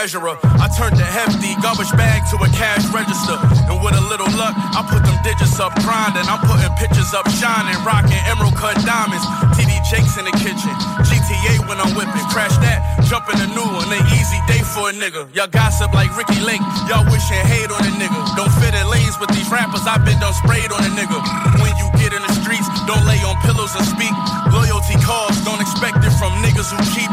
[0.04, 3.40] I turned the hefty garbage bag to a cash register.
[3.72, 6.28] And with a little luck, I put them digits up grinding.
[6.28, 9.24] I'm putting pictures up shining, rocking emerald cut diamonds.
[9.56, 10.76] TD Jakes in the kitchen.
[11.08, 12.20] GTA when I'm whipping.
[12.28, 13.88] Crash that, jump in a new one.
[13.88, 15.24] An easy day for a nigga.
[15.32, 16.60] Y'all gossip like Ricky Lake.
[16.84, 18.20] Y'all wishing hate on a nigga.
[18.36, 19.88] Don't fit in lanes with these rappers.
[19.88, 21.16] i been done sprayed on a nigga.
[21.64, 24.12] When you get in the streets, don't lay on pillows and speak.
[24.52, 27.08] Loyalty calls, don't expect it from niggas who cheap.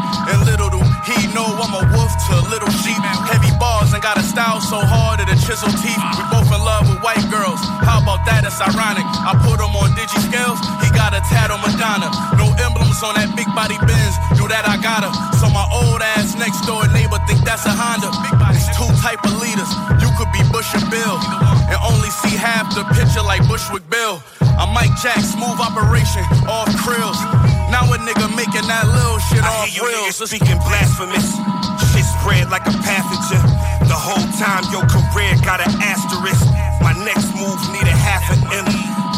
[8.22, 8.46] About that?
[8.46, 9.06] It's ironic.
[9.06, 10.60] I put him on digi scales.
[10.82, 12.10] He got a tat on Madonna.
[12.38, 14.16] No emblems on that big body Benz.
[14.38, 15.14] Knew that I got her.
[15.38, 18.10] So my old ass next door neighbor think that's a Honda.
[18.54, 19.70] It's two type of leaders.
[20.02, 21.18] You could be Bush and Bill.
[21.70, 24.22] And only see half the picture like Bushwick Bill.
[24.60, 27.18] I'm Mike Jack, smooth operation, off krills.
[27.72, 30.20] Now a nigga making that little shit I off hear you reels.
[30.20, 31.26] speaking blasphemous.
[31.92, 33.42] Shit spread like a pathogen.
[33.88, 36.71] The whole time your career got an asterisk.
[36.82, 38.66] My next move need a half an M.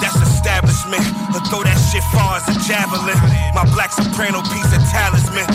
[0.03, 1.03] That's establishment.
[1.31, 3.17] But throw that shit far as a javelin.
[3.55, 5.47] My black soprano piece of talisman.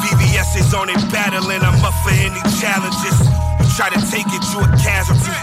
[0.00, 1.62] VVS is on it battling.
[1.62, 3.16] I'm up for any challenges.
[3.60, 5.36] You try to take it, you a casualty.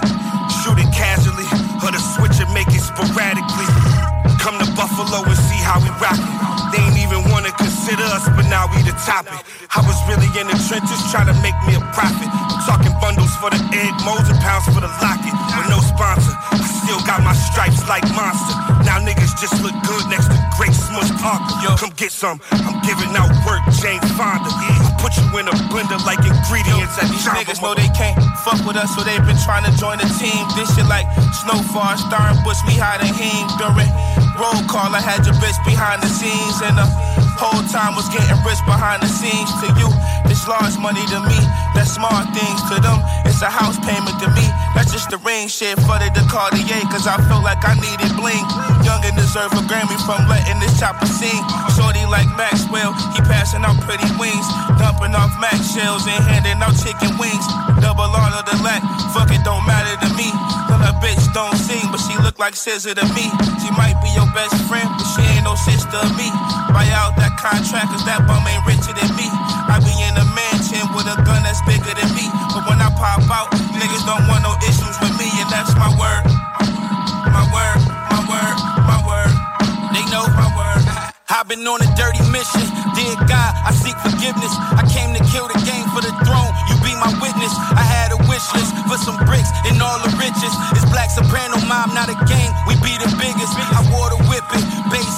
[0.64, 1.48] Shoot it casually,
[1.86, 4.17] or the switch and make it sporadically.
[4.48, 6.36] Come to Buffalo and see how we rock it.
[6.72, 9.44] They ain't even wanna consider us, but now we the topic.
[9.76, 12.32] I was really in the trenches trying to make me a profit.
[12.64, 15.36] Talking bundles for the egg, molds and pounds for the locket.
[15.52, 18.56] With no sponsor, I still got my stripes like monster.
[18.88, 21.52] Now niggas just look good next to Great Smush Parker.
[21.60, 22.40] Yo, come get some.
[22.64, 24.48] I'm giving out work, Jane Fonda.
[24.48, 28.16] I put you in a blender like ingredients at These Jamba niggas know they can't
[28.48, 30.48] fuck with us, so they've been trying to join the team.
[30.56, 31.12] This shit like
[31.44, 33.92] Snowfall, Star and Bush, we hiding him during
[34.40, 38.38] roll call, I had your bitch behind the scenes, and the whole time was getting
[38.42, 39.50] rich behind the scenes.
[39.62, 39.90] To you,
[40.26, 41.40] it's large money to me.
[41.78, 42.98] That's small things to them.
[43.30, 44.46] It's a house payment to me.
[44.74, 48.46] That's just the ring shit for the Cartier, cause I felt like I needed bling.
[48.82, 51.42] Young and deserve a Grammy from letting this chopper sing.
[51.78, 54.48] Shorty like Maxwell, he passing out pretty wings.
[54.82, 57.46] Dumping off Max shells and handing out chicken wings.
[57.80, 58.82] Double R of the lack,
[59.14, 60.30] fuck it, don't matter to me.
[60.88, 63.28] A bitch don't sing, but she look like scissor to me.
[63.60, 66.32] She might be your best friend, but she ain't no sister of me.
[66.72, 69.28] Buy out that contract, cause that bum ain't richer than me.
[69.68, 72.26] I be in a mansion with a gun that's bigger than me.
[72.56, 75.92] But when I pop out, niggas don't want no issues with me, and that's my
[76.00, 76.24] word.
[77.36, 77.80] My word,
[78.12, 78.58] my word,
[78.88, 79.32] my word.
[79.92, 80.84] They know my word.
[81.36, 82.64] I've been on a dirty mission.
[82.96, 84.54] Dear God, I seek forgiveness.
[84.80, 86.52] I came to kill the game for the throne.
[86.72, 87.52] You be my witness.
[87.76, 90.54] I had a wish list for some bricks and all the riches.
[90.74, 92.50] It's Black Soprano Mom, not a gang.
[92.66, 93.54] We be the biggest.
[93.54, 94.68] I wore the whipping.
[95.08, 95.14] He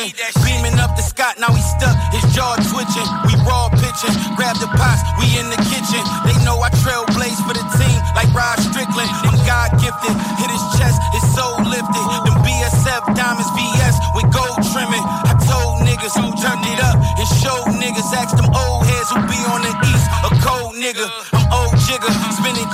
[0.00, 0.12] a.
[0.44, 1.96] Beaming up the Scott, now he stuck.
[2.12, 3.08] His jaw twitching.
[3.28, 4.14] We raw pitching.
[4.36, 6.02] Grab the pots, we in the kitchen.
[6.24, 9.10] They know I trailblaze for the team like Rod Strickland.
[9.28, 10.14] I'm God gifted.
[10.40, 12.04] Hit his chest, his soul lifted.
[12.24, 15.04] Them BSF diamonds VS with gold trimming.
[15.04, 18.08] I told niggas who turned it up and showed niggas.
[18.16, 20.06] Ask them old heads who be on the east.
[20.24, 21.04] A cold nigga,
[21.36, 22.12] I'm old jigger.
[22.40, 22.68] Spinning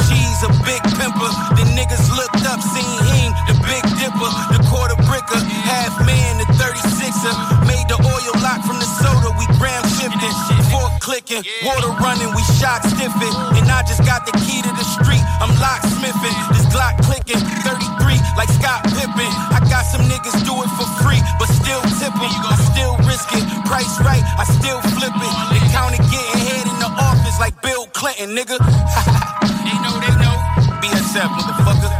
[11.67, 13.35] water running, we shock stiffing.
[13.59, 16.37] And I just got the key to the street, I'm locksmithing.
[16.55, 19.31] This Glock clicking, 33 like Scott Pippen.
[19.51, 22.31] I got some niggas do it for free, but still tip 'em.
[22.47, 25.35] I still risk it, price right, I still flip it.
[25.51, 28.57] They counted getting head in the office like Bill Clinton, nigga.
[29.67, 30.37] they know, they know.
[30.79, 31.91] BSF, motherfucker.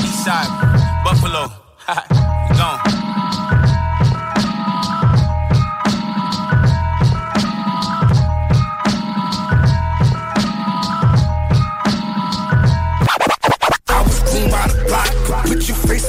[0.00, 0.50] Eastside,
[1.04, 1.52] Buffalo.
[2.56, 2.79] gone.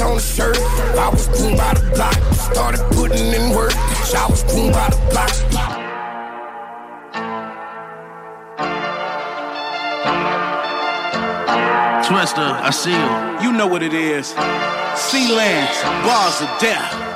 [0.02, 0.58] Put on the shirt.
[0.98, 3.74] I was groomed by the block, started putting in work.
[3.76, 5.32] I was groomed by the block.
[12.06, 13.48] Twister, I see you.
[13.48, 14.28] You know what it is.
[14.96, 17.11] Sea lands, bars of death.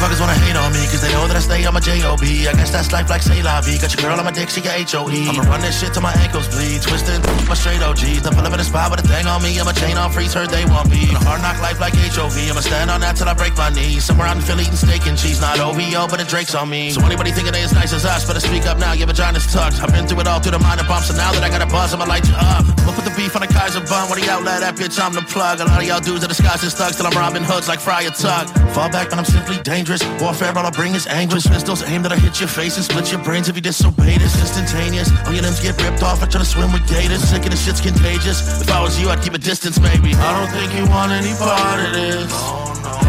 [0.00, 2.48] Motherfuckers wanna hate on me, cause they know that I stay on my J.O.B.
[2.48, 3.60] I guess that's life like say la.
[3.60, 5.28] Got your girl on my dick, she got H.O.E.
[5.28, 6.80] I'ma run this shit till my ankles bleed.
[6.80, 8.24] Twisted my straight OGs.
[8.24, 9.60] Then pull up in the spot with a thing on me.
[9.60, 11.04] I'm a chain on freeze, heard they want me.
[11.12, 12.48] A hard knock life like H.O.V.
[12.48, 14.08] I'ma stand on that till I break my knees.
[14.08, 15.36] Somewhere out in Philly eating steak and cheese.
[15.36, 16.88] Not OVO, but the Drake's on me.
[16.96, 18.96] So anybody thinking they as nice as us, better speak up now.
[18.96, 19.84] Your vagina's tucked.
[19.84, 21.68] I've been through it all through the minor bumps, and now that I got a
[21.68, 22.64] buzz, I'ma light you up.
[22.88, 24.08] I'ma put the beef on the Kaiser bun.
[24.08, 25.60] When he outlet that bitch, I'm the plug.
[25.60, 28.08] A lot of y'all dudes are disguised as thugs till I'm robbing hoods like Friar
[28.16, 28.48] Tuck.
[28.72, 29.89] Fall back when I'm simply dangerous.
[29.90, 31.50] Warfare, all I bring is anguish.
[31.50, 34.38] Pistols aim that I hit your face and split your brains if you disobey this.
[34.38, 35.10] Instantaneous.
[35.26, 36.22] All your limbs get ripped off.
[36.22, 37.26] I try to swim with gators.
[37.26, 38.38] Sick of this shit's contagious.
[38.62, 40.14] If I was you, I'd keep a distance, maybe.
[40.14, 42.30] I don't think you want any part of this.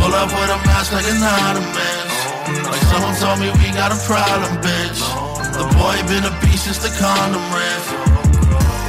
[0.01, 2.65] Pull up with a mask like an ottoman.
[2.65, 5.05] Like someone told me we got a problem, bitch.
[5.53, 7.85] The boy been a beast since the condom riff.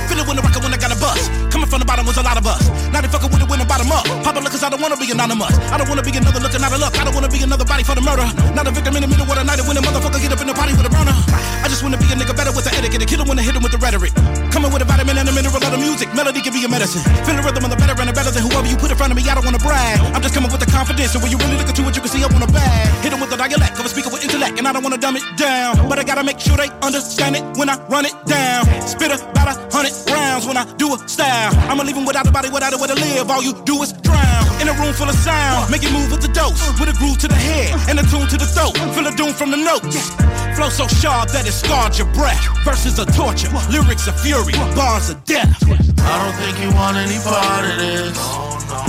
[0.09, 1.29] Feel it when the rocket when I got a bus.
[1.73, 2.69] From the bottom was a lot of us.
[2.93, 4.05] Now they fucking with the bottom up.
[4.21, 5.57] Pop a look cause I don't wanna be anonymous.
[5.73, 6.93] I don't wanna be another looking out of luck.
[7.01, 8.29] I don't wanna be another body for the murder.
[8.53, 10.53] Not a victim in the middle of the night when a motherfucker get up in
[10.53, 11.17] the party with a burner.
[11.65, 13.01] I just wanna be a nigga better with the etiquette.
[13.01, 14.13] A killer wanna hit him with the rhetoric.
[14.53, 16.13] Coming with a vitamin and a mineral of the music.
[16.13, 17.01] Melody can be a medicine.
[17.25, 19.09] Feel the rhythm of the better and the better than whoever you put in front
[19.09, 19.25] of me.
[19.25, 19.97] I don't wanna brag.
[20.13, 21.17] I'm just coming with the confidence.
[21.17, 23.01] So when you really look into it, you can see up on a bag.
[23.01, 24.61] Hit him with the dialect of a speaker with intellect.
[24.61, 25.89] And I don't wanna dumb it down.
[25.89, 28.69] But I gotta make sure they understand it when I run it down.
[28.85, 31.62] Spit about a hundred rounds when I do a style.
[31.71, 33.31] I'ma leave him without a body, without a way to live.
[33.31, 34.47] All you do is drown.
[34.61, 35.71] In a room full of sound.
[35.71, 36.63] Make it move with the dose.
[36.79, 38.77] With a groove to the head and a tune to the throat.
[38.95, 40.11] Feel the doom from the notes.
[40.55, 42.43] Flow so sharp that it scarred your breath.
[42.65, 43.51] Verses are torture.
[43.71, 44.55] Lyrics are fury.
[44.77, 45.57] Bars are death.
[45.67, 48.19] I don't think you want any part of this.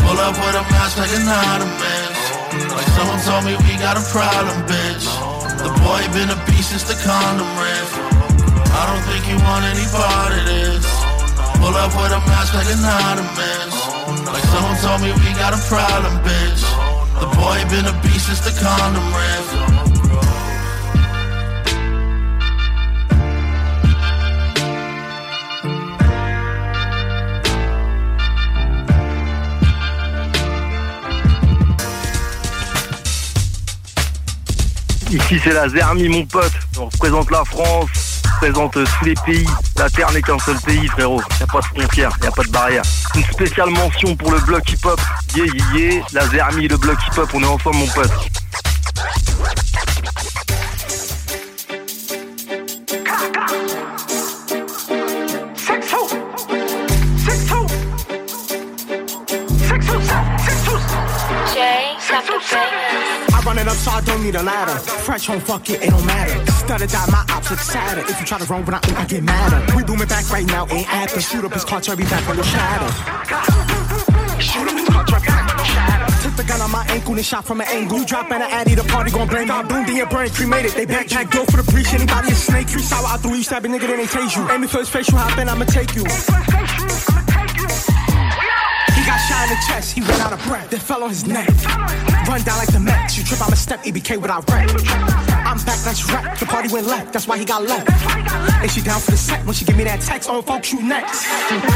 [0.04, 2.10] Pull up with a mask like an ottoman.
[2.70, 5.08] Like someone told me we got a problem, bitch.
[5.64, 7.90] The boy been a beast since the condom riff.
[8.76, 10.93] I don't think you want any part of this.
[11.64, 13.68] Pull up with a mask like an ottoman.
[14.34, 16.64] Like someone told me we got a problem, bitch.
[17.22, 19.48] The boy been a beast since the condom riff.
[35.10, 38.03] Ici c'est la Zermi mon pote, on représente la France.
[38.34, 39.48] Représente tous les pays.
[39.78, 41.22] La Terre n'est qu'un seul pays, frérot.
[41.40, 42.84] Y a pas de frontières, y a pas de barrière.
[43.16, 45.00] Une spéciale mention pour le bloc hip-hop.
[45.36, 46.04] Yeah, yeah, yeah.
[46.14, 48.12] La Zermi, le bloc hip-hop, on est ensemble, mon pote.
[62.56, 63.13] I
[63.46, 64.78] run it up so I don't need a ladder.
[64.80, 66.52] Fresh home, fuck it, it don't matter.
[66.52, 68.02] Stutter that my ops look sadder.
[68.02, 69.76] If you try to run when I think I get madder.
[69.76, 71.22] We booming back right now, ain't after.
[71.22, 72.90] Shoot up his car, cherry back on the shadow.
[74.40, 76.24] Shoot up his car, back on the shadow.
[76.24, 78.00] Took the gun on my ankle and shot from an angle.
[78.00, 79.48] You drop an addy, the party gon' blame.
[79.48, 80.72] God boomed in your brain, cremated.
[80.72, 81.94] They backpack go for the breach.
[81.94, 84.50] Anybody a snake, three sour out through you, stab a nigga, then they tase you.
[84.50, 87.13] Aim it for his face, you hop in, I'ma take you.
[89.34, 91.50] He shot in the chest, he ran out of breath, then fell on his neck.
[92.28, 94.70] Run down like the Mets, you trip, I'ma step EBK without wreck.
[95.44, 96.38] I'm back, that's rap.
[96.38, 97.90] The party went left, that's why he got left.
[98.62, 100.30] And she down for the set when she give me that text.
[100.30, 101.26] Oh, folks, you next.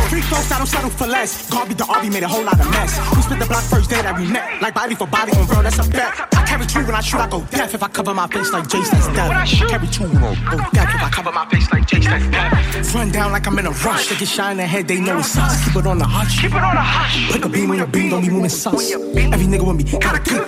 [0.09, 1.49] Three folks, I don't settle for less.
[1.49, 2.97] Garby the Arby made a whole lot of mess.
[3.15, 4.61] We split the block first day that we met.
[4.61, 6.13] Like body for body on bro, that's a bet.
[6.33, 7.73] I carry two when I shoot, I go deaf.
[7.73, 9.69] If I cover my face like Jace, that's death.
[9.69, 10.95] Carry two when I go deaf.
[10.95, 12.95] If I cover my face like Jace, that's death.
[12.95, 14.07] Run down like I'm in a rush.
[14.09, 15.65] They get shot in the head, they know it's us.
[15.65, 16.41] Keep it on the hush.
[16.41, 17.46] Keep it on the hush.
[17.47, 18.91] A beam when your beam, don't be moving sus.
[18.91, 20.47] Every nigga with me got a good.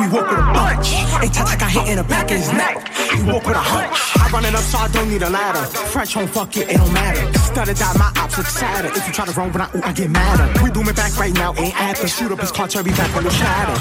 [0.00, 0.88] We walk with a bunch.
[1.20, 2.90] Hey, Tata got hit in the back of his neck.
[3.12, 3.94] We walk with a hunch.
[4.18, 5.60] I run it up so I don't need a ladder.
[5.92, 7.38] Fresh home, fuck it, it don't matter.
[7.38, 8.88] Stutter that my ops look sadder.
[8.88, 10.64] If you try to run when I, ooh, I get madder.
[10.64, 12.08] We booming back right now, ain't after.
[12.08, 13.76] Shoot up his car, cherry back on the shadow.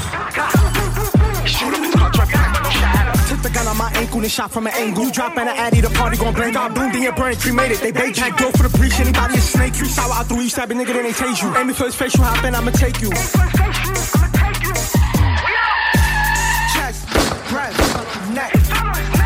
[1.45, 1.78] Shoot up
[3.39, 5.05] Took the gun on my ankle and shot from an angle.
[5.05, 6.51] You drop an addy, the party gon' blame.
[6.51, 7.77] God boomed in your brain, cremated.
[7.77, 8.99] They bait back Go for the breach.
[8.99, 11.55] Anybody a snake, three sour out through you, stab a nigga, then they tase you.
[11.55, 13.09] Aim it for his face, you hop in, I'ma take you.
[16.75, 17.07] Chest,
[17.47, 17.79] breath,
[18.35, 18.53] neck,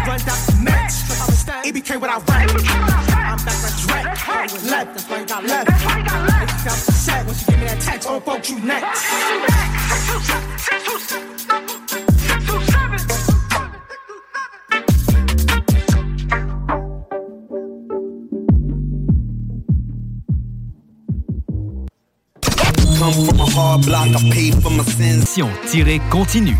[0.05, 1.09] run down mix.
[1.65, 2.49] EBK without rap.
[3.17, 4.05] I'm back like Drake.
[4.69, 5.69] Left, that's why you got left.
[5.69, 9.03] If you got set, once you give me that text, oh, folks, you next.
[22.97, 25.35] Come from a hard block, I paid for my sins.
[26.11, 26.55] continue.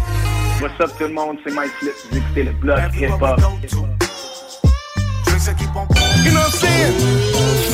[0.60, 3.40] What's up tout le monde, c'est Mike Flip, vous écoutez le bloc hip-hop.
[6.24, 6.94] You know what I'm saying?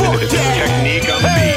[0.01, 0.57] Fuck that.
[1.21, 1.53] Hey,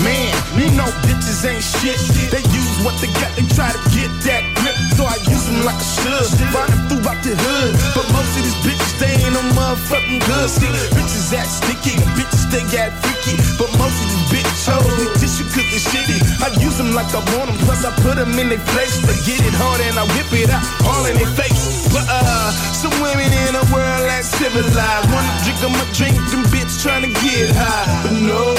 [0.00, 2.00] man, you know bitches ain't shit.
[2.32, 4.72] They use what they got, they try to get that grip.
[4.96, 6.32] So I use them like I should.
[6.54, 7.72] Running throughout the hood.
[7.92, 10.48] But most of these bitches, they ain't no motherfucking good.
[10.48, 13.36] See, bitches act sticky, bitches they act freaky.
[13.60, 16.18] But most of these bitches hoes, tissue cause they shitty.
[16.42, 19.00] I use them like I want them, plus I put them in their place.
[19.00, 21.88] They get it hard and I whip it out all in their face.
[21.92, 25.06] But uh, some women in the world act civilized.
[25.10, 27.86] Wanna drink them a drink, them bitch trying to get high.
[28.04, 28.54] But no,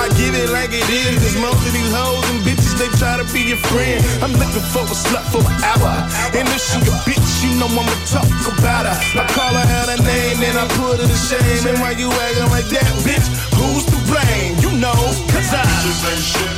[0.00, 1.20] I give it like it is.
[1.20, 4.00] Cause most of these hoes and bitches, they try to be your friend.
[4.24, 5.92] I'm looking for a slut for an hour.
[6.34, 8.96] And if she a bitch, you know I'ma talk about her.
[9.20, 11.68] I call her out her name, then I put her to shame.
[11.68, 13.26] And why you acting like that, bitch?
[13.54, 14.63] Who's to blame?
[14.84, 16.52] Know, cause I just ain't shit.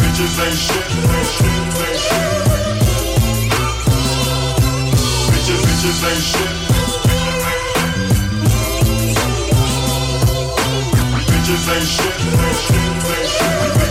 [0.00, 0.86] Bitches ain't shit.
[5.30, 6.52] Bitches, bitches ain't shit.
[11.30, 12.83] Bitches ain't shit.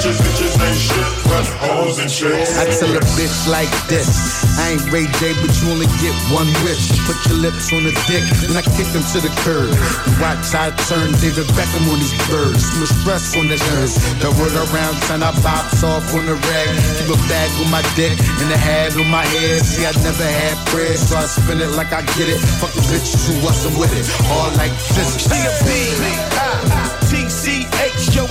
[0.04, 1.08] Bitches, bitches ain't shit.
[1.32, 2.60] But hoes and chicks.
[2.60, 4.12] I tell a bitch like this.
[4.60, 6.92] I ain't Ray J, but you only get one wish.
[7.08, 9.72] Put your lips on the dick, and I kick them to the curb.
[9.72, 12.68] You watch how I turn David Beckham on these birds.
[12.68, 13.96] Too much stress on the nerves.
[14.20, 16.76] The word around town, I bops off on the rag.
[17.00, 18.12] Keep a bag on my dick
[18.44, 19.64] and a hat on my head.
[19.64, 22.44] See, I never had bread, so I spin it like I get it.
[22.60, 24.04] Fuck the bitches who wasn't with it.
[24.28, 25.32] All like physics.
[25.32, 26.93] She a B,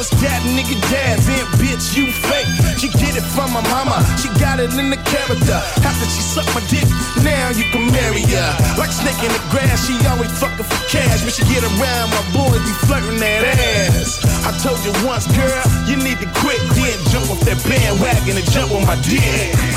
[0.03, 2.51] It's that nigga dad, then bitch, you fake.
[2.75, 5.63] She get it from my mama, she got it in the character.
[5.87, 6.83] After she sucked my dick,
[7.23, 8.51] now you can marry her.
[8.75, 11.23] Like snake in the grass, she always fucking for cash.
[11.23, 14.19] When she get around, my boys be flirting that ass.
[14.43, 18.49] I told you once, girl, you need to quit, then jump off that bandwagon and
[18.51, 19.23] jump on my dick.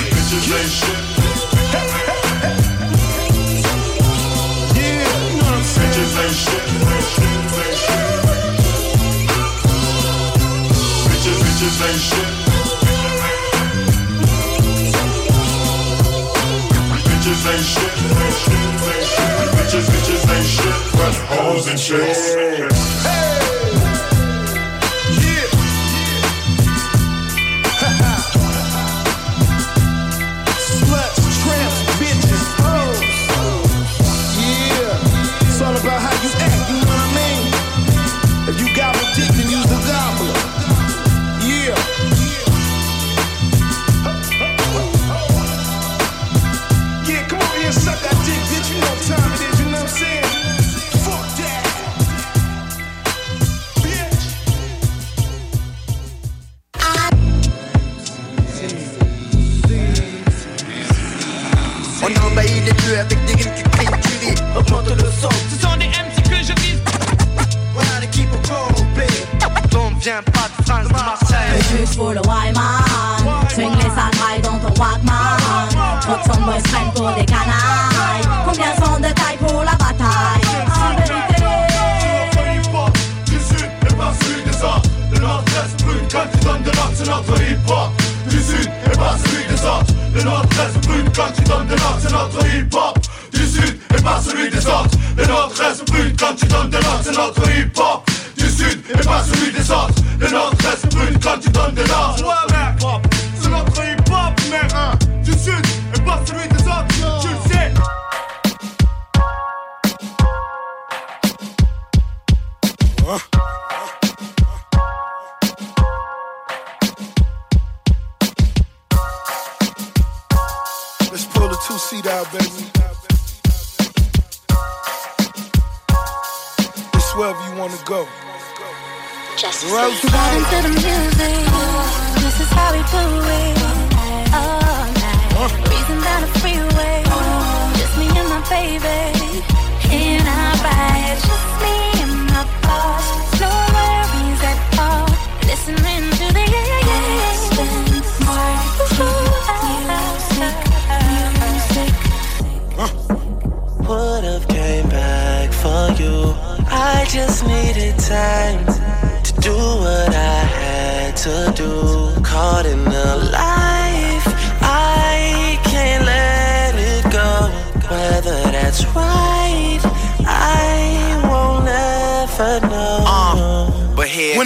[0.09, 1.05] Bitches ain't shit.
[4.73, 5.93] Yeah, you know what I'm saying?
[5.93, 6.33] Bitches ain't
[7.13, 7.44] shit.
[11.75, 12.15] Bitches,
[17.03, 17.91] bitches ain't shit.
[19.57, 19.85] Bitches.
[19.89, 20.77] Bitches, ain't shit.
[20.93, 22.31] But hoes and chicks.
[22.31, 23.24] Sluts,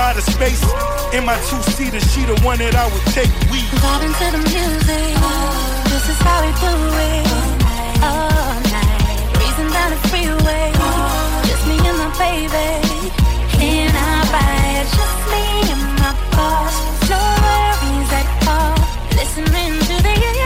[0.00, 0.62] out of space.
[1.12, 3.30] In my two-seater, she the one that I would take.
[3.52, 5.12] We Vibe into the music.
[5.92, 6.72] This is how we do
[7.10, 7.26] it.
[8.00, 9.20] All night.
[9.36, 10.72] Breezing down the freeway.
[11.48, 13.12] Just me and my baby.
[13.60, 14.88] In our ride.
[14.96, 16.76] Just me and my boss.
[17.12, 18.78] No worries at all.
[19.20, 20.39] Listening to the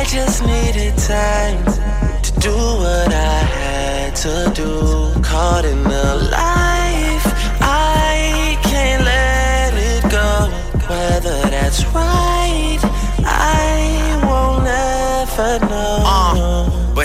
[0.00, 1.62] I just needed time
[2.22, 5.22] to do what I had to do.
[5.22, 7.26] Caught in the life,
[7.60, 10.48] I can't let it go.
[10.88, 12.80] Whether that's right,
[13.26, 16.00] I won't ever know.
[16.70, 16.79] but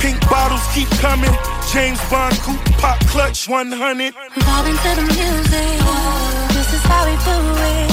[0.00, 1.30] Pink bottles keep coming.
[1.72, 4.14] James Bond coupe pop clutch 100.
[4.14, 5.78] Vibe into the music.
[6.56, 7.36] This is how we do
[7.68, 7.90] it.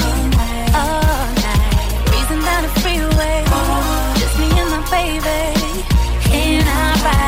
[2.06, 3.44] Breezing down the freeway.
[4.18, 5.40] Just me and my baby.
[6.34, 7.27] In our ride.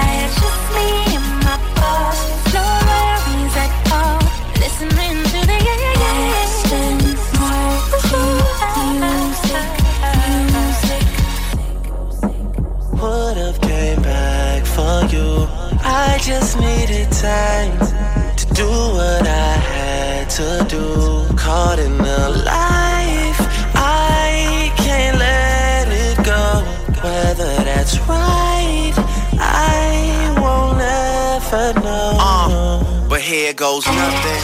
[16.12, 17.78] I just needed time
[18.36, 20.84] to do what I had to do.
[21.36, 23.40] Caught in the life,
[23.74, 26.44] I can't let it go.
[27.04, 28.94] Whether that's right,
[29.38, 32.16] I won't ever know.
[32.18, 34.42] Uh, but here goes nothing.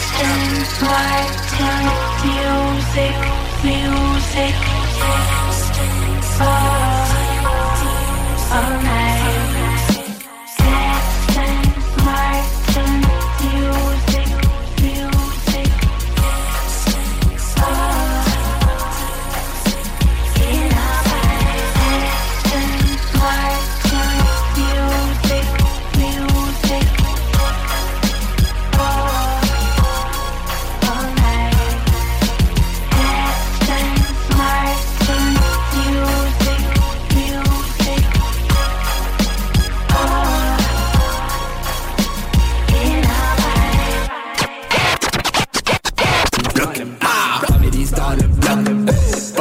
[2.27, 3.17] Music,
[3.63, 4.55] music,
[6.39, 7.07] all,
[8.55, 9.06] all night.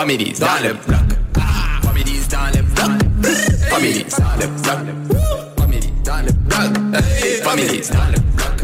[0.07, 1.01] Families dans le bloc.
[1.83, 2.91] Families dans le bloc.
[3.69, 4.79] Families dans le bloc.
[5.59, 7.03] Families dans le bloc.
[7.43, 8.57] Families dans le bloc.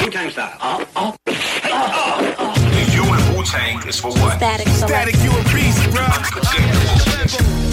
[0.00, 0.44] Wu-Tang style.
[0.62, 1.14] Oh, oh.
[2.94, 4.36] You and Wu-Tang is for what?
[4.36, 5.77] Static, Static, you a beast,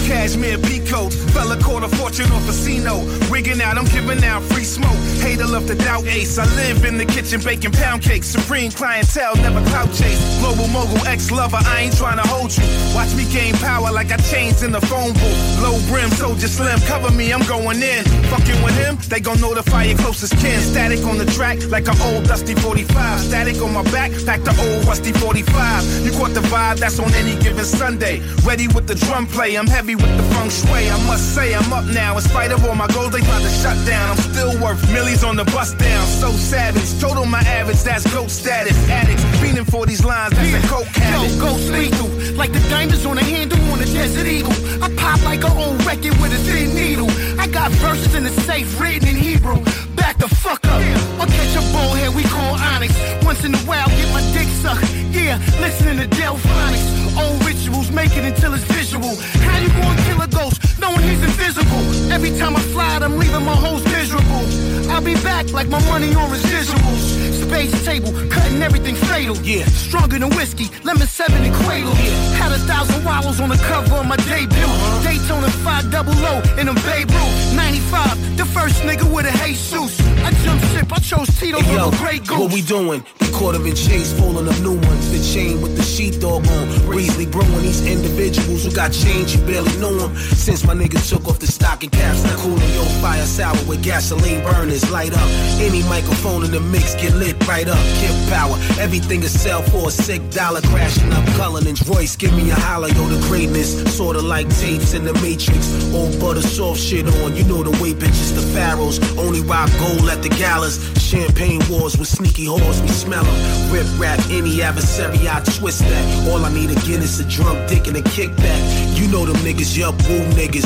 [0.06, 3.02] Cashmere peacoat, fella caught a fortune off casino.
[3.28, 4.96] Wigging out, I'm giving out free smoke.
[5.18, 6.38] Hater love the doubt ace.
[6.38, 8.28] I live in the kitchen baking pound cakes.
[8.28, 10.22] Supreme clientele, never clout chase.
[10.38, 12.62] Global mogul, ex lover, I ain't trying to hold you.
[12.94, 15.62] Watch me gain power like I changed in the phone booth.
[15.62, 18.04] Low brim, soldier slim, cover me, I'm going in.
[18.30, 20.60] Fucking with him, they gon' notify your closest kin.
[20.60, 23.20] Static on the track like an old dusty 45.
[23.20, 26.06] Static on my back, back the old rusty 45.
[26.06, 28.05] You caught the vibe, that's on any given Sunday.
[28.44, 30.88] Ready with the drum play, I'm heavy with the feng shui.
[30.88, 32.14] I must say, I'm up now.
[32.14, 34.10] In spite of all my goals, they tried to shut down.
[34.10, 36.06] I'm still worth millions on the bus down.
[36.06, 38.76] So savage, total my average, that's goat status.
[38.88, 41.32] Addicts, fiending for these lines, that's a coke habit.
[41.32, 44.52] Yo, ghost lethal, like the diamonds on the handle on a desert eagle.
[44.82, 47.10] I pop like an old record with a thin needle.
[47.40, 49.62] I got verses in the safe written in Hebrew.
[50.06, 50.80] Back the fuck up.
[51.18, 52.94] I'll catch a bullhead we call Onyx.
[53.24, 54.88] Once in a while, get my dick sucked.
[55.10, 56.86] Yeah, listening to Delphonics.
[57.18, 59.16] Old rituals, make it until it's visual.
[59.42, 61.82] How you gonna kill a ghost knowing he's invisible?
[62.12, 64.44] Every time I fly, I'm leaving my hoes miserable.
[64.90, 67.02] I'll be back like my money on residuals.
[67.46, 69.36] Space table, cutting everything fatal.
[69.38, 71.92] Yeah, stronger than whiskey, lemon seven and cradle.
[71.94, 74.64] Yeah, had a thousand wallows on the cover of my debut.
[74.64, 75.02] Uh-huh.
[75.02, 77.54] Daytona 5 double O in a Babe Ruth.
[77.56, 80.00] 95, the first nigga with a Jesus.
[80.26, 82.38] I jump ship, I chose Tito Hey, yo, over Grey Goose.
[82.38, 83.04] what we doing?
[83.20, 85.10] We caught him in chase, pulling up new ones.
[85.12, 86.66] The chain with the sheepdog on.
[86.86, 90.16] Breezely brewing these individuals who got change, you barely knew them.
[90.16, 94.90] Since my nigga took off the stocking caps, cooling your fire sour with gasoline burners.
[94.90, 95.28] Light up
[95.60, 97.78] any microphone in the mix, get lit right up.
[97.98, 100.60] Kid power, everything is sell for a sick dollar.
[100.62, 103.70] Crashing up Cullinan's Royce, give me a holler, yo, the greatness.
[103.96, 105.64] Sorta like tapes in the Matrix.
[105.94, 108.98] Old butter soft shit on, you know the way bitches, the pharaohs.
[109.18, 110.76] Only rock gold at the galas.
[111.00, 113.72] Champagne wars with sneaky whores, we smell them.
[113.72, 116.28] Rip rap any adversary, I twist that.
[116.28, 118.60] All I need again is a drunk dick and a kickback.
[118.98, 120.65] You know them niggas, yup, woo niggas.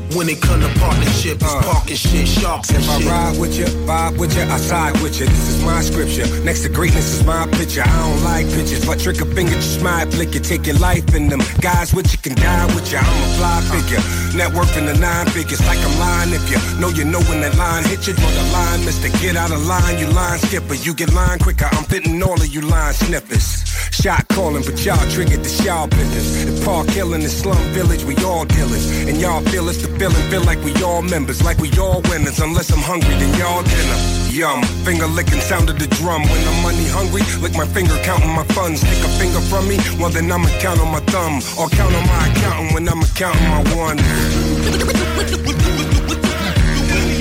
[0.15, 1.61] When it come to partnership, it's uh.
[1.63, 3.07] parking shit, sharks and If I shit.
[3.07, 5.25] ride with you, vibe with you, I side with you.
[5.25, 6.27] This is my scripture.
[6.43, 7.81] Next to greatness is my picture.
[7.81, 10.41] I don't like pictures, but trick a finger, just my flick you.
[10.41, 11.39] Take your life in them.
[11.61, 12.97] Guys with you can die with you.
[12.97, 14.01] I'm a fly figure.
[14.37, 16.33] Net worth in the nine figures, like I'm lying.
[16.33, 19.09] If you know you know when that line hit you, draw the line, mister.
[19.19, 20.75] Get out of line, you line skipper.
[20.75, 21.69] You get line quicker.
[21.71, 23.63] I'm fitting all of you line snippers.
[23.91, 26.45] Shot calling, but y'all triggered the y'all business.
[26.45, 28.85] The park Hill killing the slum village, we all dealers.
[29.07, 32.39] And y'all feel it's the feeling, feel like we all members, like we all winners.
[32.39, 33.97] Unless I'm hungry, then y'all dinner.
[34.33, 36.23] Yum, finger licking sound of the drum.
[36.23, 38.81] When I'm money hungry, lick my finger counting my funds.
[38.81, 41.37] Take a finger from me, well then I'ma count on my thumb.
[41.59, 43.99] Or count on my accountant when I'm counting my one.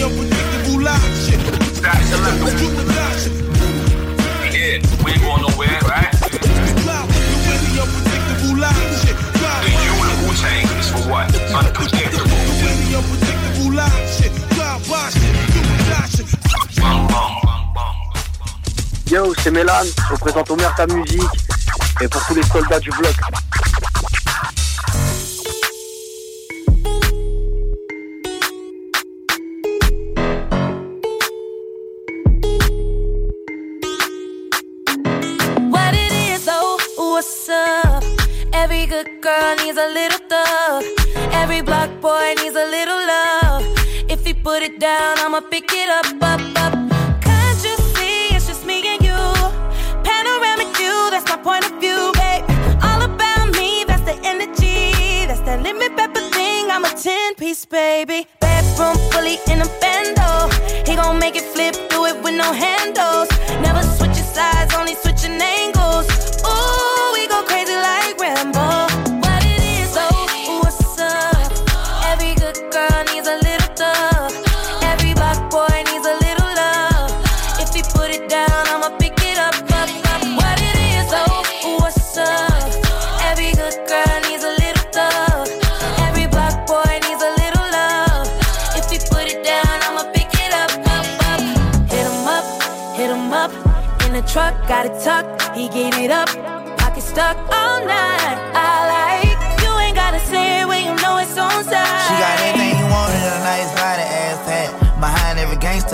[0.00, 1.40] unpredictable live shit.
[1.76, 2.48] Static selector.
[4.56, 6.08] Yeah, we ain't going nowhere, right?
[7.44, 8.88] Really unpredictable live.
[9.60, 11.28] The you and Wu-Tang is for what?
[11.52, 12.09] Unpredictable.
[19.10, 19.72] Yo, c'est Mélan,
[20.10, 21.20] représente Omer ta musique
[22.00, 23.14] et pour tous les soldats du bloc.
[35.72, 36.78] What it is, oh?
[38.52, 40.84] Every good girl needs a little thug.
[41.32, 42.59] Every block boy needs a
[44.42, 46.74] put it down, I'ma pick it up, up, up.
[47.22, 49.20] Can't you see it's just me and you?
[50.02, 52.44] Panoramic view, that's my point of view, babe.
[52.82, 55.26] All about me, that's the energy.
[55.26, 56.70] That's that limit pepper thing.
[56.70, 58.26] I'm a 10 piece, baby.
[58.40, 60.48] Bedroom fully in a bando.
[60.86, 63.28] He gon' make it flip, do it with no handles.
[63.60, 65.79] Never switching sides, only switching angles.
[94.32, 95.56] Truck, got it tucked.
[95.56, 96.28] He gave it up.
[96.78, 98.19] Pocket stuck all night.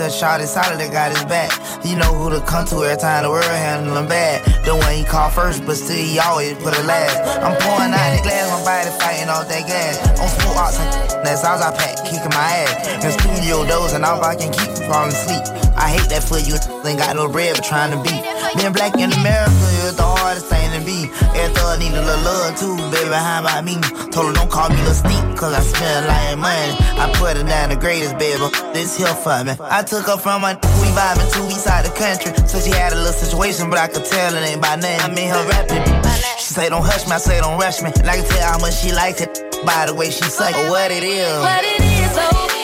[0.07, 0.17] Every.
[0.17, 1.51] Shot is solid, that got his back.
[1.83, 4.43] He know who to come to every time the world handle bad.
[4.65, 7.17] The one he call first, but still he always put a last.
[7.43, 9.99] I'm pouring out the glass, my body fighting off that gas.
[10.19, 10.77] On smoke ox,
[11.23, 13.03] that's all I pack, kicking my ass.
[13.03, 15.43] In studio dozing off, I can keep from falling asleep.
[15.77, 18.15] I hate that for you, ain't got no bread, but trying to be.
[18.57, 19.53] Being black in America
[19.85, 20.56] is the hardest thing
[20.87, 21.11] be.
[21.35, 23.75] Every thug need a little love too, baby, how about me?
[24.15, 26.71] Told her don't call me Lil Sneak, cause I spend like money.
[26.95, 29.53] I put her down the greatest, baby, this here for me.
[29.59, 32.31] I took her from my we vibing to east side the country.
[32.47, 35.01] So she had a little situation, but I could tell it ain't by name.
[35.03, 35.83] I mean her rapping.
[36.39, 37.91] She say don't hush me, I say don't rush me.
[37.99, 39.35] And I can tell how much she likes it
[39.65, 41.35] by the way she say oh, what it is.
[41.43, 42.56] What it is, oh,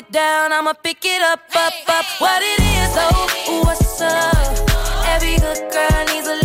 [0.00, 2.04] it down, I'ma pick it up, up, up.
[2.18, 4.56] What it is, oh, what's up?
[5.14, 6.39] Every good girl needs a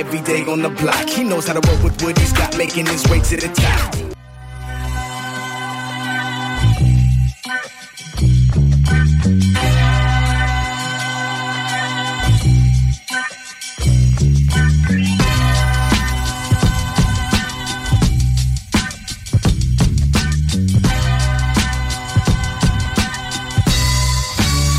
[0.00, 1.10] Your everyday on the block.
[1.10, 3.94] He knows how to work with what he's got, making his way to the top.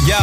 [0.08, 0.17] Yo,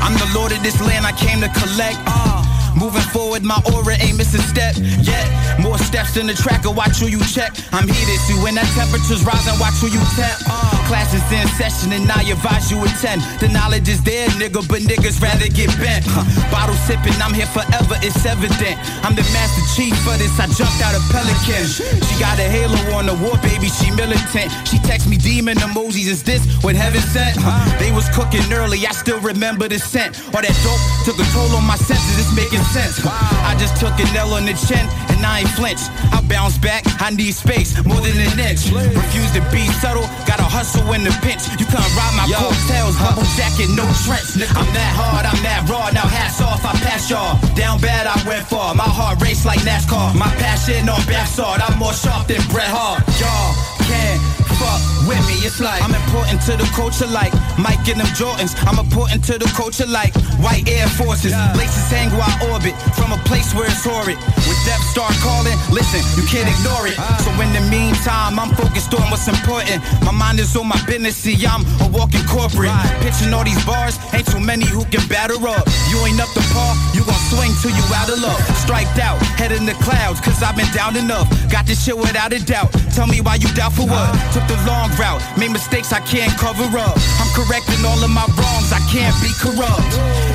[0.00, 1.98] I'm the lord of this land I came to collect.
[2.06, 2.33] Uh,
[2.76, 5.26] moving forward, my aura ain't missing step yet.
[5.60, 7.54] More steps than the tracker, watch who you check.
[7.72, 10.36] I'm heated, see when that temperature's rising, watch who you tap.
[10.46, 13.22] Uh, class is in session and I advise you attend.
[13.38, 16.04] The knowledge is there, nigga, but niggas rather get bent.
[16.08, 16.26] Huh.
[16.50, 18.76] Bottle sipping, I'm here forever, it's evident.
[19.06, 21.64] I'm the master chief for this, I jumped out of Pelican.
[21.70, 24.50] She got a halo on the war, baby, she militant.
[24.66, 27.38] She text me demon emojis, is this what heaven sent?
[27.38, 27.62] Huh.
[27.78, 30.18] They was cooking early, I still remember the scent.
[30.34, 33.00] All that dope took a toll on my senses, it's making sense.
[33.04, 35.80] I just took an L on the chin and I ain't flinch.
[36.12, 38.70] I bounce back, I need space, more than an inch.
[38.70, 41.44] Refuse to be subtle, gotta hustle in the pinch.
[41.60, 44.40] You can't ride my coattails, bubble jacket, no trench.
[44.56, 47.38] I'm that hard, I'm that raw, now hats off, I pass y'all.
[47.54, 50.14] Down bad, I went far, my heart race like NASCAR.
[50.16, 53.02] My passion on bath sword, I'm more sharp than Bret Hart.
[53.20, 53.52] Y'all
[53.86, 58.08] can't fuck with me, it's like I'm important to the culture like Mike and them
[58.16, 58.56] Jordans.
[58.64, 61.32] I'm important to the culture like white Air Forces.
[61.56, 64.16] Laces hang while I orbit from a place where it's horrid.
[64.48, 66.96] With depth Star calling, listen, you can't ignore it.
[66.96, 67.20] Ah.
[67.20, 69.84] So in the meantime, I'm focused on what's important.
[70.02, 72.72] My mind is on my business, see, I'm a walking corporate.
[73.04, 75.68] Pitching all these bars, ain't too many who can batter up.
[75.92, 78.40] You ain't up to par, you gon' swing till you out of luck.
[78.56, 81.28] Striked out, head in the clouds, cause I've been down enough.
[81.52, 82.72] Got this shit without a doubt.
[82.96, 84.08] Tell me why you doubt for what?
[84.46, 86.96] Took the long route, made mistakes I can't cover up.
[87.20, 89.84] I'm correcting all of my wrongs, I can't be corrupt.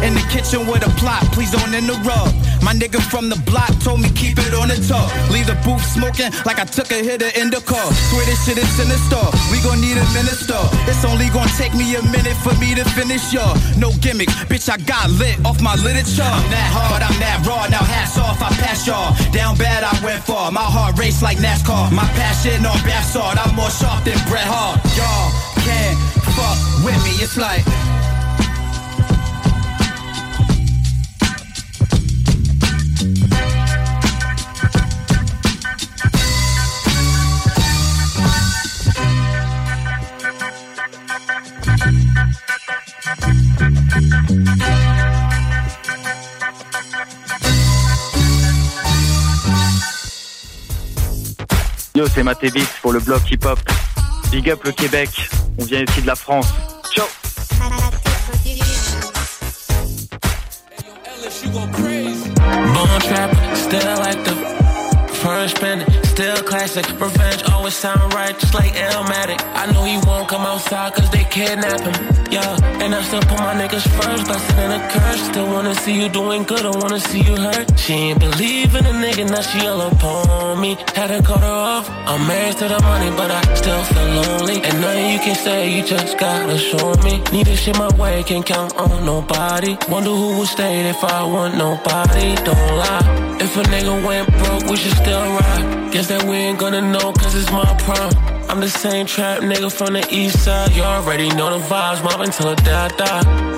[0.03, 2.33] In the kitchen with a plot, please don't interrupt.
[2.63, 5.09] My nigga from the block told me keep it on the top.
[5.29, 7.81] Leave the booth smoking like I took a hit of indica.
[8.09, 9.21] Swear this shit is sinister.
[9.51, 10.59] We gon' need a minister.
[10.89, 13.57] It's only gon' take me a minute for me to finish y'all.
[13.77, 14.69] No gimmicks, bitch.
[14.69, 16.25] I got lit off my literature.
[16.25, 17.65] I'm that hard, I'm that raw.
[17.69, 19.15] Now hats off, I pass y'all.
[19.31, 20.51] Down bad, I went far.
[20.51, 21.91] My heart race like NASCAR.
[21.91, 23.98] My passion on bath salt, I'm more sharp
[26.83, 27.11] with me.
[27.23, 27.65] It's like.
[51.95, 53.59] Yo, c'est Matévis pour le bloc hip-hop.
[54.31, 55.09] Big up le Québec,
[55.59, 56.47] on vient ici de la France.
[56.93, 57.05] Ciao
[62.73, 64.35] Bone trap, still like the
[65.13, 66.08] first.
[66.19, 66.85] Still classic.
[66.99, 69.39] Revenge always sound right, just like Elmatic.
[69.61, 71.95] I know he won't come outside cause they kidnap him.
[72.29, 75.21] Yeah, and I still put my niggas first, blessed in a curse.
[75.31, 77.67] Still wanna see you doing good, I wanna see you hurt.
[77.79, 80.71] She ain't believe in a nigga, now she all upon me.
[80.93, 81.89] Had to cut her off.
[82.11, 84.57] I'm married to the money, but I still feel lonely.
[84.67, 87.23] And nothing you can say, you just gotta show me.
[87.31, 89.77] Need this shit my way, can't count on nobody.
[89.87, 92.35] Wonder who would stay if I want nobody.
[92.47, 93.07] Don't lie.
[93.39, 95.78] If a nigga went broke, we should still ride.
[95.91, 98.13] Guess that we ain't gonna know, cause it's my prime.
[98.47, 100.75] I'm the same trap nigga from the east side.
[100.75, 102.03] You already know the vibes,
[102.37, 103.49] the day I die.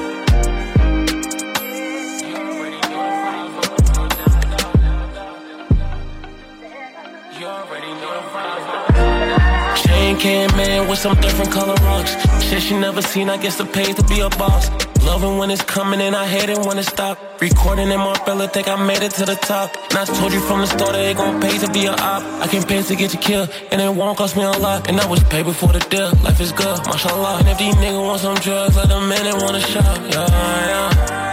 [9.84, 12.16] Chain came in with some different color rocks.
[12.42, 14.91] Shit she never seen, I guess the pay to be a boss.
[15.06, 17.18] Loving when it's coming and I hate it when it stop.
[17.42, 19.76] Recording in my fella, think I made it to the top.
[19.90, 22.24] And I told you from the start that it gon' pay to be a op.
[22.42, 24.88] I can pay to get you killed, and it won't cost me a lot.
[24.90, 26.12] And I was paid before the deal.
[26.24, 27.40] Life is good, mashallah.
[27.40, 30.00] And if these niggas want some drugs, let them in and want a shot.
[30.14, 31.31] Yeah, yeah.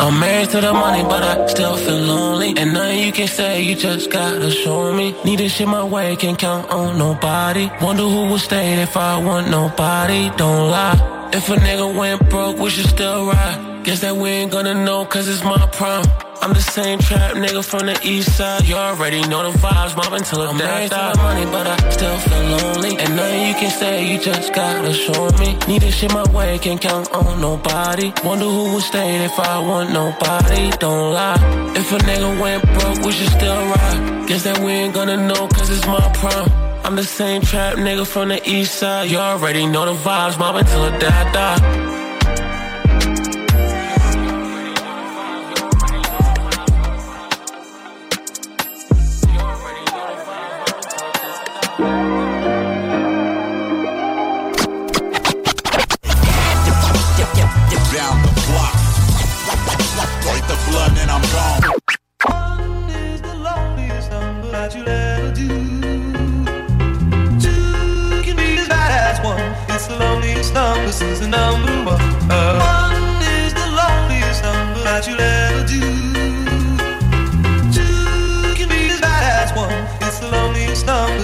[0.00, 2.54] I'm married to the money, but I still feel lonely.
[2.56, 5.14] And nothing you can say, you just gotta show me.
[5.24, 7.70] Need this shit my way, can't count on nobody.
[7.80, 10.30] Wonder who will stay if I want nobody.
[10.36, 11.30] Don't lie.
[11.32, 13.82] If a nigga went broke, we should still ride.
[13.84, 16.23] Guess that we ain't gonna know, cause it's my prime.
[16.44, 18.68] I'm the same trap nigga from the east side.
[18.68, 21.12] You already know the vibes, mobbing till the day I die.
[21.12, 22.98] the money, but I still feel lonely.
[22.98, 25.56] And nothing you can say, you just gotta show me.
[25.66, 28.12] Need this shit my way, can't count on nobody.
[28.22, 30.70] Wonder who will stay if I want nobody.
[30.76, 31.40] Don't lie.
[31.76, 34.28] If a nigga went broke, we should still ride.
[34.28, 36.50] Guess that we ain't gonna know, cause it's my prime.
[36.84, 39.10] I'm the same trap nigga from the east side.
[39.10, 40.84] You already know the vibes, mobbing till
[70.98, 71.83] the day I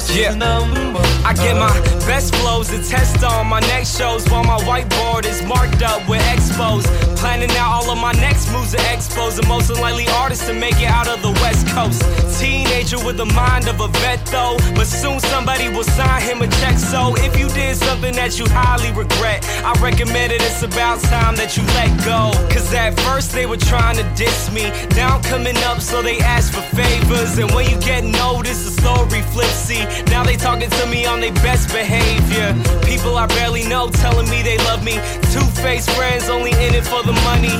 [0.01, 1.21] die.
[1.25, 1.73] I get my
[2.07, 6.21] best flows and test on my next shows while my whiteboard is marked up with
[6.23, 6.85] expos.
[7.17, 9.37] Planning out all of my next moves and expos.
[9.41, 12.03] The most unlikely artist to make it out of the West Coast.
[12.41, 16.49] Teenager with the mind of a vet though, but soon somebody will sign him a
[16.61, 16.79] check.
[16.79, 20.41] So if you did something that you highly regret, I recommend it.
[20.43, 22.33] It's about time that you let go.
[22.53, 24.73] Cause at first they were trying to diss me.
[24.97, 27.39] Now I'm coming up, so they ask for favors.
[27.39, 29.61] And when you get noticed, the story flips.
[30.11, 32.55] Now they talking to me on their best behavior.
[32.85, 34.95] People I barely know telling me they love me.
[35.33, 37.55] Two faced friends only in it for the money.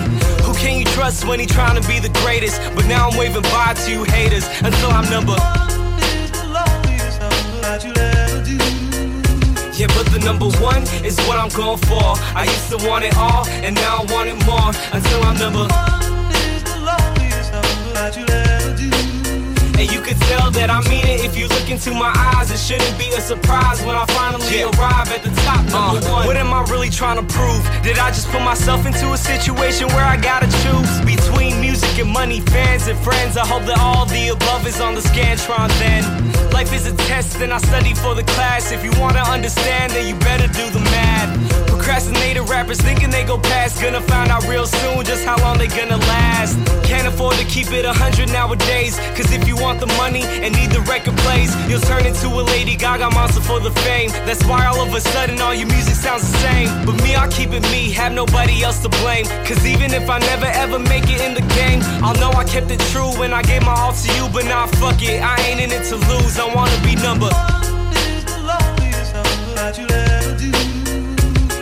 [0.45, 2.61] Who can you trust when he trying to be the greatest?
[2.75, 5.33] But now I'm waving bye to you haters until I'm number.
[5.33, 5.71] One.
[9.81, 12.13] Yeah, but the number one is what I'm going for.
[12.37, 16.01] I used to want it all, and now I want it more until I'm number.
[19.81, 22.51] And you can tell that I mean it if you look into my eyes.
[22.51, 24.69] It shouldn't be a surprise when I finally yeah.
[24.77, 25.65] arrive at the top.
[25.73, 26.27] Number uh, one.
[26.27, 27.65] What am I really trying to prove?
[27.83, 32.13] Did I just put myself into a situation where I gotta choose between music and
[32.13, 33.39] money, fans and friends?
[33.39, 36.05] I hope that all the above is on the Scantron then.
[36.53, 38.73] Life is a test and I study for the class.
[38.73, 41.31] If you wanna understand, then you better do the math.
[41.69, 43.81] Procrastinated rappers thinking they go past.
[43.81, 46.59] Gonna find out real soon just how long they gonna last.
[46.85, 48.99] Can't afford to keep it a hundred nowadays.
[49.17, 52.27] Cause if you want want the money and need the record plays, you'll turn into
[52.27, 54.11] a Lady Gaga monster for the fame.
[54.27, 56.69] That's why all of a sudden all your music sounds the same.
[56.85, 59.27] But me, I keep it me, have nobody else to blame.
[59.47, 62.69] Cause even if I never ever make it in the game, I'll know I kept
[62.73, 64.29] it true when I gave my all to you.
[64.33, 66.35] But nah, fuck it, I ain't in it to lose.
[66.41, 67.31] I wanna be number.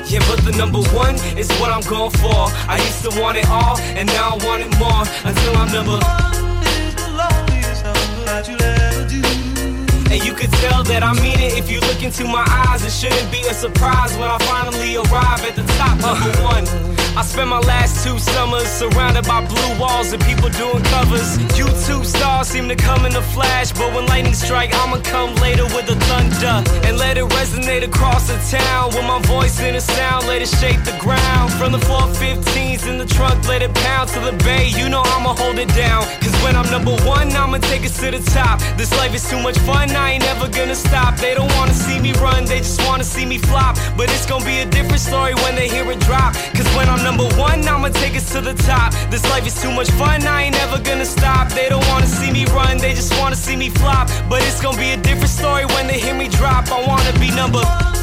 [0.08, 2.48] Yeah, but the number one is what I'm going for.
[2.72, 6.37] I used to want it all, and now I want it more until I'm number.
[8.28, 12.84] And you could tell that I mean it if you look into my eyes.
[12.84, 15.98] It shouldn't be a surprise when I finally arrive at the top.
[15.98, 17.07] Number one.
[17.18, 21.36] I spent my last two summers surrounded by blue walls and people doing covers.
[21.58, 25.64] YouTube stars seem to come in a flash, but when lightning strike, I'ma come later
[25.74, 28.94] with the thunder and let it resonate across the town.
[28.94, 31.52] With my voice in a sound, let it shake the ground.
[31.54, 34.68] From the 415s in the trunk, let it pound to the bay.
[34.68, 36.04] You know I'ma hold it down.
[36.22, 38.60] Cause when I'm number one, I'ma take it to the top.
[38.76, 41.16] This life is too much fun, I ain't never gonna stop.
[41.16, 43.74] They don't wanna see me run, they just wanna see me flop.
[43.96, 46.34] But it's gonna be a different story when they hear it drop.
[46.54, 48.92] Cause when I'm number one, I'ma take us to the top.
[49.10, 51.48] This life is too much fun, I ain't never gonna stop.
[51.48, 54.08] They don't wanna see me run, they just wanna see me flop.
[54.28, 56.70] But it's gonna be a different story when they hear me drop.
[56.70, 57.94] I wanna be number one.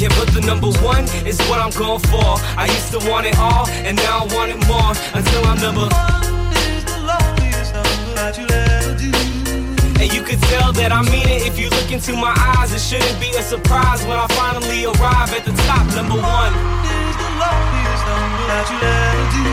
[0.00, 2.30] Yeah, but the number one is what I'm going for.
[2.62, 4.92] I used to want it all, and now I want it more.
[5.18, 6.23] Until I'm number
[10.04, 12.76] And you could tell that I mean it if you look into my eyes.
[12.76, 15.80] It shouldn't be a surprise when I finally arrive at the top.
[15.96, 16.52] Number one
[16.84, 19.48] is the loneliest number that you'll ever do.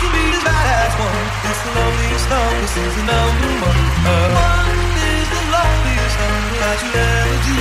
[0.00, 2.56] To be the badass one, it's the loneliest number.
[2.64, 3.84] This is the number one.
[4.00, 7.52] Uh, one is the loneliest number that you'll ever do.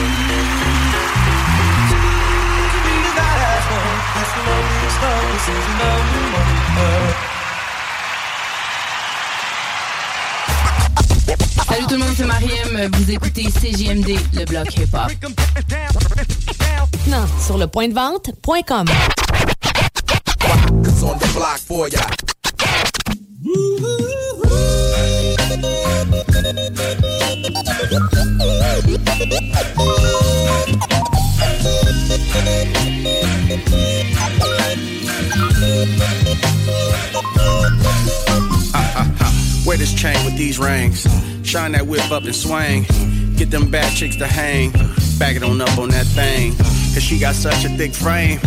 [1.91, 1.99] Two
[2.71, 5.35] To be the badass one, it's the loneliest number.
[5.35, 6.47] This is the number one.
[6.79, 7.32] Uh,
[11.67, 12.91] Salut tout le monde, c'est Mariem.
[12.93, 15.11] Vous écoutez CJMD, le bloc hip-hop.
[17.07, 18.85] Non, sur le point de vente.com.
[39.65, 41.07] Wear this chain with these rings?
[41.53, 42.81] Shine that whip up and swing.
[43.37, 44.71] Get them bad chicks to hang.
[45.19, 46.57] Back it on up on that thing.
[46.97, 48.39] Cause she got such a thick frame.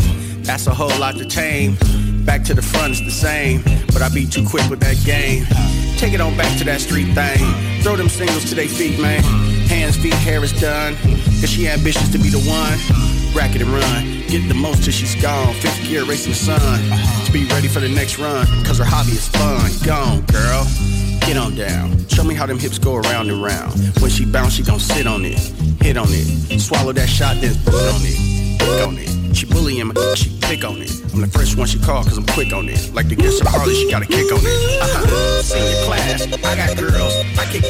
[0.42, 1.76] That's a whole lot to tame.
[2.24, 3.62] Back to the front, the same.
[3.94, 5.46] But I be too quick with that game.
[5.98, 7.46] Take it on back to that street thing.
[7.80, 9.22] Throw them singles to their feet, man.
[9.70, 10.96] Hands, feet, hair is done.
[11.38, 12.74] Cause she ambitious to be the one.
[13.38, 14.02] Rack it and run.
[14.26, 15.54] Get the most till she's gone.
[15.54, 16.82] Fifth gear racing the sun.
[17.24, 18.48] To be ready for the next run.
[18.64, 19.70] Cause her hobby is fun.
[19.86, 20.66] Gone, girl.
[21.26, 22.06] Get on down.
[22.06, 23.74] Show me how them hips go around and round.
[24.00, 25.36] When she bounce, she gon' sit on it.
[25.82, 26.60] Hit on it.
[26.60, 28.60] Swallow that shot, then put on it.
[28.60, 29.34] Pick on it.
[29.36, 30.90] She bullying me, she pick on it.
[31.12, 32.94] I'm the first one she call cause I'm quick on it.
[32.94, 34.80] Like the guest of Harley, she got a kick on it.
[34.80, 35.42] Uh-huh.
[35.42, 37.12] Senior class, I got girls.
[37.36, 37.64] I kick,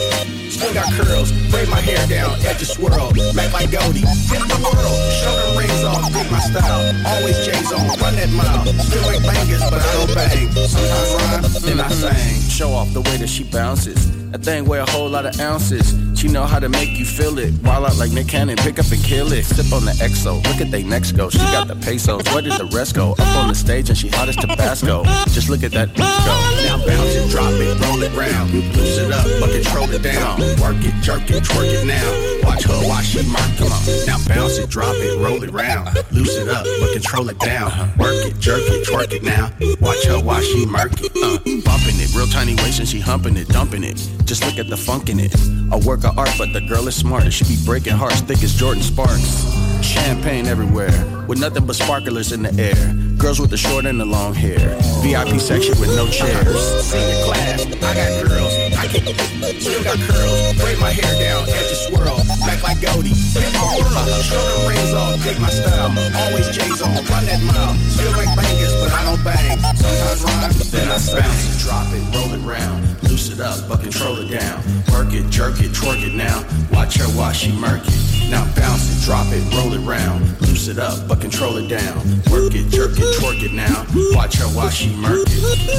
[0.56, 1.32] still got curls.
[1.52, 3.12] Braid my hair down, edge of swirl.
[3.36, 4.08] Make like Goldie.
[4.32, 6.82] Hit the world, show them rings off, dig my style.
[7.06, 8.64] Always J's on, run that mile.
[8.88, 10.48] Still like bangers, but I don't bang.
[10.52, 12.50] Sometimes rhyme, then I sing.
[12.50, 14.00] Show off the way that she bounces.
[14.32, 15.94] That thing weigh a whole lot of ounces.
[16.26, 17.52] She know how to make you feel it.
[17.62, 19.44] While out like Nick Cannon, pick up and kill it.
[19.44, 21.30] Sip on the XO, look at they next go.
[21.30, 23.12] She got the pesos, where did the rest go?
[23.12, 25.04] Up on the stage and she hot as Tabasco.
[25.30, 26.02] Just look at that go.
[26.02, 28.52] Now bounce it, drop it, roll it round.
[28.52, 30.40] Loose it up, but control it down.
[30.60, 32.35] Work it, jerk it, twerk it now.
[32.46, 33.82] Watch her watch she mark, come on.
[34.06, 35.94] Now bounce it, drop it, roll it round.
[36.12, 37.70] Loose it up, but control it down.
[37.98, 39.50] Work it, jerk it, twerk it now.
[39.80, 41.10] Watch her watch she mark it.
[41.16, 43.96] Uh, bumping it, real tiny waist and she humping it, dumping it.
[44.24, 45.34] Just look at the funk in it.
[45.72, 47.32] A work of art, but the girl is smart.
[47.32, 49.44] She be breaking hearts, thick as Jordan Sparks.
[49.82, 50.92] Champagne everywhere,
[51.26, 52.94] with nothing but sparklers in the air.
[53.18, 54.78] Girls with the short and the long hair.
[55.02, 56.84] VIP section with no chairs.
[56.84, 58.45] Senior class, I got girls.
[58.86, 60.54] Still got curls.
[60.62, 62.18] Braid my hair down, edge of swirl.
[62.46, 63.14] Back like Goldie.
[63.34, 65.90] Hit my world, show them rings off, dig my style.
[66.22, 67.74] Always J's on, run that mile.
[67.90, 69.58] Still like bangers, but I don't bang.
[69.74, 73.02] Sometimes rhyme, then I bounce drop it, roll it round.
[73.02, 74.62] Loose it up, but control it down.
[74.92, 76.44] Work it, jerk it, twerk it now.
[76.70, 78.30] Watch her while she murk it.
[78.30, 80.22] Now bounce it, drop it, roll it round.
[80.42, 81.98] Loose it up, but control it down.
[82.30, 83.84] Work it, jerk it, twerk it now.
[84.14, 85.76] Watch her while she murk it.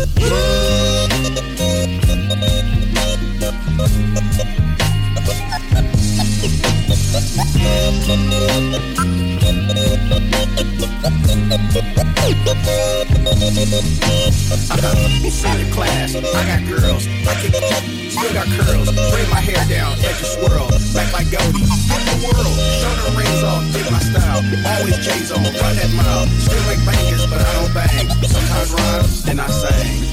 [28.28, 30.08] Sometimes rhyme, then I sing.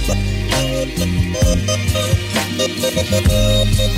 [2.57, 3.95] Oh, oh,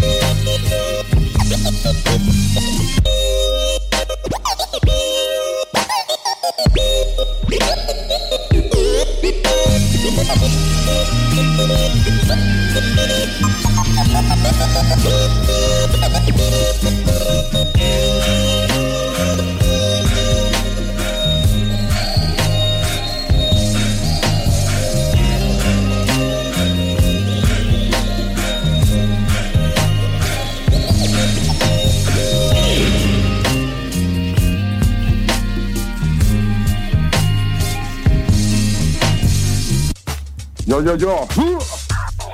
[40.67, 41.29] Yo yo yo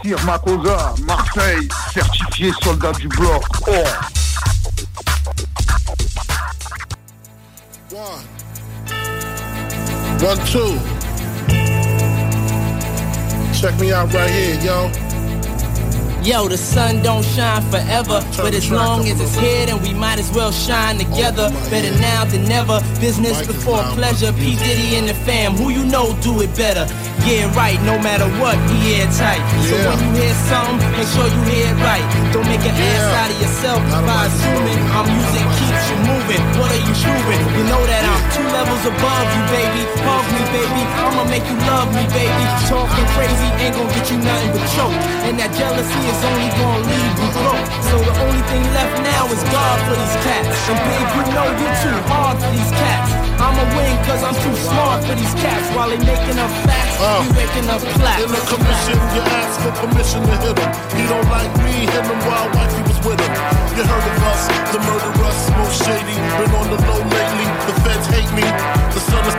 [0.02, 3.44] Sir Makosa, Marseille, certifié soldat du bloc.
[3.68, 3.84] Oh
[10.22, 10.78] One, two.
[13.52, 14.90] Check me out right here, yo.
[16.22, 20.20] Yo, the sun don't shine forever, but as long as it's here, then we might
[20.20, 21.50] as well shine together.
[21.68, 22.80] Better now than never.
[23.00, 24.32] Business before pleasure.
[24.32, 26.86] P Diddy and the fam, who you know do it better.
[27.24, 27.78] Yeah, right.
[27.86, 29.42] No matter what, we airtight.
[29.70, 32.02] So when you hear something, make sure you hear it right.
[32.32, 36.21] Don't make an ass out of yourself by assuming our music keeps you moving.
[36.56, 37.42] What are you proving?
[37.56, 39.82] You know that I'm two levels above you, baby.
[40.00, 40.82] Hug me, baby.
[41.04, 42.44] I'ma make you love me, baby.
[42.68, 44.96] Talking crazy ain't gonna get you nothing but choke.
[45.28, 47.66] And that jealousy is only gonna leave you broke.
[47.84, 50.48] So the only thing left now is God for these cats.
[50.72, 53.10] And babe, you know you're too hard for these cats.
[53.42, 55.66] I'ma win cause I'm too smart for these cats.
[55.74, 57.26] While they making up facts, uh.
[57.26, 58.22] we waking up plaques.
[58.22, 60.70] In the commission, you ask for permission to hit him.
[60.94, 63.32] He don't like me, hit him while wifey was with him.
[63.76, 66.21] You heard of us, the murderers, most shady.
[66.38, 68.46] Been on the low lately, the feds hate me.
[68.94, 69.36] The sun is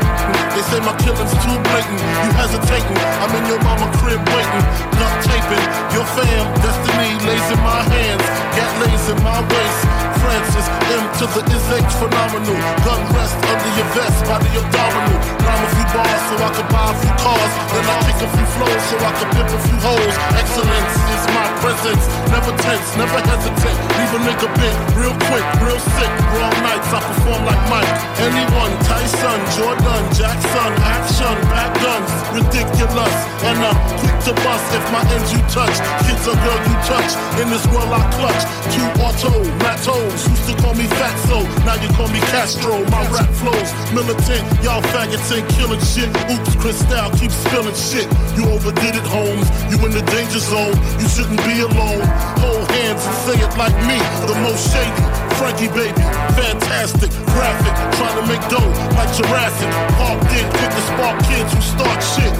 [0.53, 1.97] they say my killing's too blatant.
[1.97, 4.65] You hesitating, I'm in your mama crib waiting.
[5.01, 5.65] Duct taping,
[5.97, 8.25] your fam, destiny lays in my hands.
[8.53, 9.81] Gat lays in my waist.
[10.21, 12.55] Francis, M to the is H phenomenal.
[12.85, 15.19] Gun rest under your vest, by body abdominal.
[15.41, 17.53] Rhyme a few bars so I can buy a few cars.
[17.73, 20.15] Then I kick a few flows so I can pimp a few hoes.
[20.37, 22.03] Excellence is my presence.
[22.29, 23.79] Never tense, never hesitate.
[23.97, 26.11] Leave a nigga bent real quick, real sick.
[26.37, 27.91] Wrong nights, I perform like Mike.
[28.23, 33.15] Anyone, Tyson, Jordan, Jackson, action, back guns, ridiculous.
[33.43, 35.75] And I'm quick to bust if my ends you touch.
[36.07, 37.11] Kids or girl you touch.
[37.43, 38.43] In this world I clutch.
[38.71, 40.23] Two auto, matos.
[40.31, 42.79] Used to call me Fatso, now you call me Castro.
[42.87, 44.47] My rap flows militant.
[44.63, 46.09] Y'all faggots ain't killing shit.
[46.31, 48.07] Oops, Cristal keep spilling shit.
[48.39, 49.47] You overdid it, Holmes.
[49.67, 50.75] You in the danger zone.
[50.99, 52.07] You shouldn't be alone.
[52.39, 53.99] Hold hands and say it like me.
[54.23, 55.22] The most shady.
[55.43, 55.99] Frankie baby,
[56.39, 58.63] fantastic, graphic, trying to make dough
[58.95, 59.67] like Jurassic.
[59.99, 62.31] Parked in, quick to spark kids who start shit.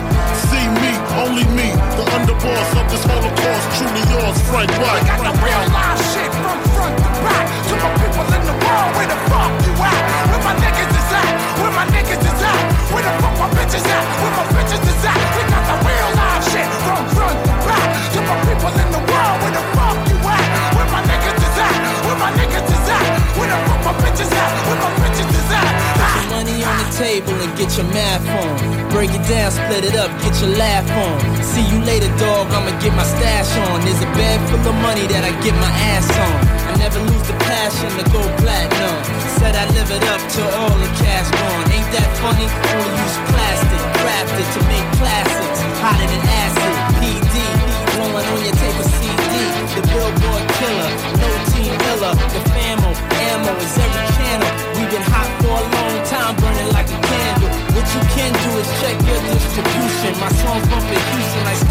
[0.48, 5.04] See me, only me, the underboss of this holocaust, truly yours, Frank White.
[5.04, 7.44] We got the real live shit from front to back.
[7.44, 10.04] To my people in the world, where the fuck you at?
[10.32, 11.34] Where my niggas is at?
[11.60, 12.64] Where my niggas is at?
[12.88, 14.23] Where the fuck my bitches at?
[24.14, 28.54] Put your money on the table and get your math on.
[28.92, 31.18] Break it down, split it up, get your laugh on.
[31.42, 32.48] See you later, dog.
[32.54, 33.82] I'ma get my stash on.
[33.82, 36.38] There's a bag full of money that I get my ass on.
[36.70, 38.98] I never lose the passion to go platinum.
[39.42, 41.73] Said I live it up till all the cash gone.
[41.94, 42.50] That funny?
[42.50, 45.62] Only use plastic, crafted to make classics.
[45.78, 46.74] Hotter than acid.
[46.98, 47.36] PD,
[47.94, 49.34] blowing on your tape of CD.
[49.78, 50.90] The billboard killer,
[51.22, 52.14] no team killer.
[52.18, 54.52] The famo, ammo is every channel.
[54.74, 57.54] We've been hot for a long time, burning like a candle.
[57.78, 60.12] What you can do is check your distribution.
[60.18, 61.62] My songs bump in Houston like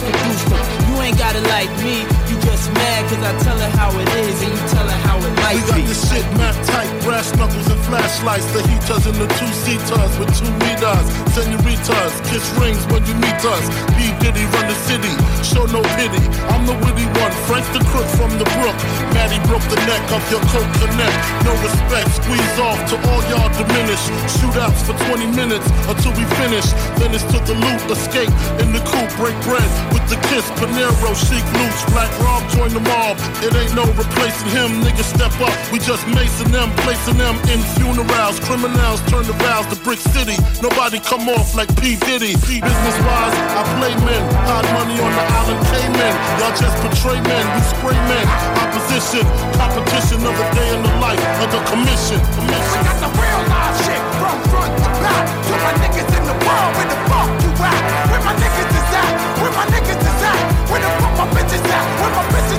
[0.00, 0.64] produced them.
[0.88, 4.08] You ain't got it like me, you just mad cause I tell her how it
[4.24, 7.34] is and you tell her how it might We got this shit mapped tight, brass
[7.36, 8.46] knuckles and flashlights.
[8.52, 11.06] The heaters and the two seaters with two meters.
[11.30, 13.64] Senoritas, kiss rings when you meet us.
[13.94, 14.10] P.
[14.18, 15.14] Diddy run the city,
[15.46, 16.22] show no pity.
[16.50, 18.74] I'm the witty one, Frank the crook from the brook.
[19.14, 21.18] Maddie broke the neck of your coke connect.
[21.46, 24.02] No respect, squeeze off to all y'all diminish.
[24.34, 26.66] Shootouts for 20 minutes until we finish.
[26.98, 30.42] Then it's to the loot, escape in the coupe, break bread with the kiss.
[30.58, 33.14] Panero, chic loose, Black Rob join the mob.
[33.46, 35.54] It ain't no replacing him, niggas step up.
[35.70, 38.40] We just macing them, placing them in funerals.
[38.42, 40.36] Criminals turn the vows to Brick City.
[40.62, 41.96] Nobody come off like P.
[41.96, 42.32] Diddy.
[42.40, 44.22] Business wise, I play men.
[44.48, 46.14] Hide money on the island Cayman.
[46.40, 48.24] Y'all just betray men, we spray men.
[48.64, 49.24] Opposition,
[49.60, 52.18] competition of the day in the life of the commission.
[52.40, 55.24] We got the real live shit from front to back.
[55.28, 57.82] To my niggas in the world, where the fuck you at?
[58.08, 59.12] Where my niggas is at?
[59.44, 60.40] Where my niggas is at?
[60.72, 61.84] Where the fuck my bitches at?
[62.00, 62.49] Where my bitches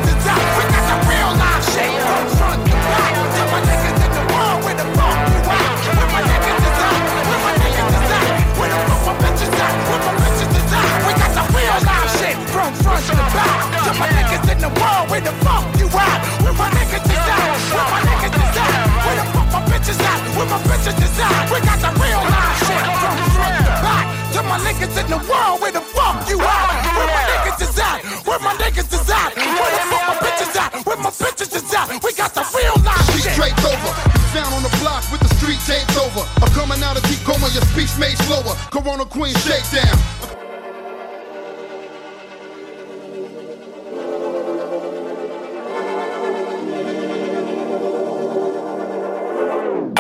[14.02, 16.20] my niggas in the world, where the fuck you at?
[16.42, 17.54] Where my niggas is at?
[17.70, 18.82] Where my niggas is at?
[19.06, 20.20] Where the fuck my bitches at?
[20.34, 21.46] Where my bitches is at?
[21.54, 24.06] We got the real life shit from front to back.
[24.34, 26.68] To my niggas in the world, where the fuck you at?
[26.98, 28.00] Where my niggas is at?
[28.26, 29.30] Where my niggas is at?
[29.38, 30.70] Where the fuck my bitches at?
[30.82, 31.86] Where my bitches is at?
[32.02, 33.38] We got the real life shit.
[33.38, 33.92] straight over.
[34.34, 36.26] Found on the block with the street taped over.
[36.42, 38.58] I'm coming out of deep coma, your speech made slower.
[38.74, 40.51] Corona Queen shakedown.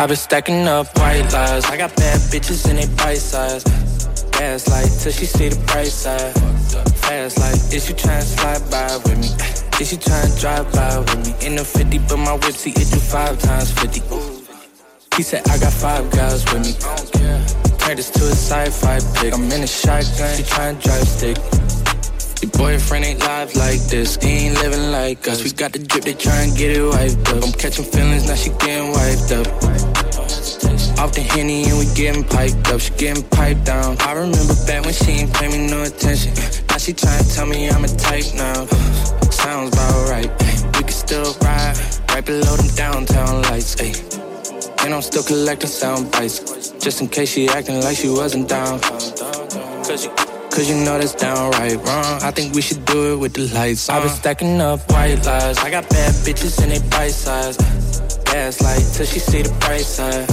[0.01, 1.63] I've been stacking up white lies.
[1.65, 3.63] I got bad bitches in they bite size.
[4.31, 6.33] Gas light till she see the bright side.
[7.05, 9.30] Fast like, is you to slide by with me?
[9.80, 11.45] Is you to drive by with me?
[11.45, 14.01] In the 50, but my whip see it do five times 50.
[15.17, 16.73] He said I got five guys with me.
[17.77, 19.35] Turned this to a sci-fi pick.
[19.35, 20.35] I'm in a shotgun.
[20.35, 21.38] She to drive stick.
[22.41, 24.15] Your boyfriend ain't live like this.
[24.15, 25.43] He ain't living like us.
[25.43, 27.43] We got the drip, they try and get it wiped up.
[27.43, 29.90] I'm catching feelings, now she getting wiped up.
[31.01, 32.80] Off the henny and we getting piped up.
[32.80, 33.97] She getting piped down.
[34.01, 36.31] I remember back when she ain't pay me no attention.
[36.69, 38.65] Now she trying to tell me I'm a type now.
[39.31, 40.30] Sounds about right.
[40.77, 41.75] We can still ride
[42.09, 43.81] right below them downtown lights.
[43.81, 43.97] Ay.
[44.85, 46.69] And I'm still collecting sound bites.
[46.77, 48.80] Just in case she acting like she wasn't down.
[48.80, 50.11] Cause you
[50.51, 52.21] Cause you know that's downright wrong.
[52.21, 53.95] I think we should do it with the lights on.
[53.95, 54.15] I've been uh.
[54.15, 55.57] stacking up white lies.
[55.59, 57.57] I got bad bitches and they bite size.
[58.31, 60.25] Gas light till she see the bright side.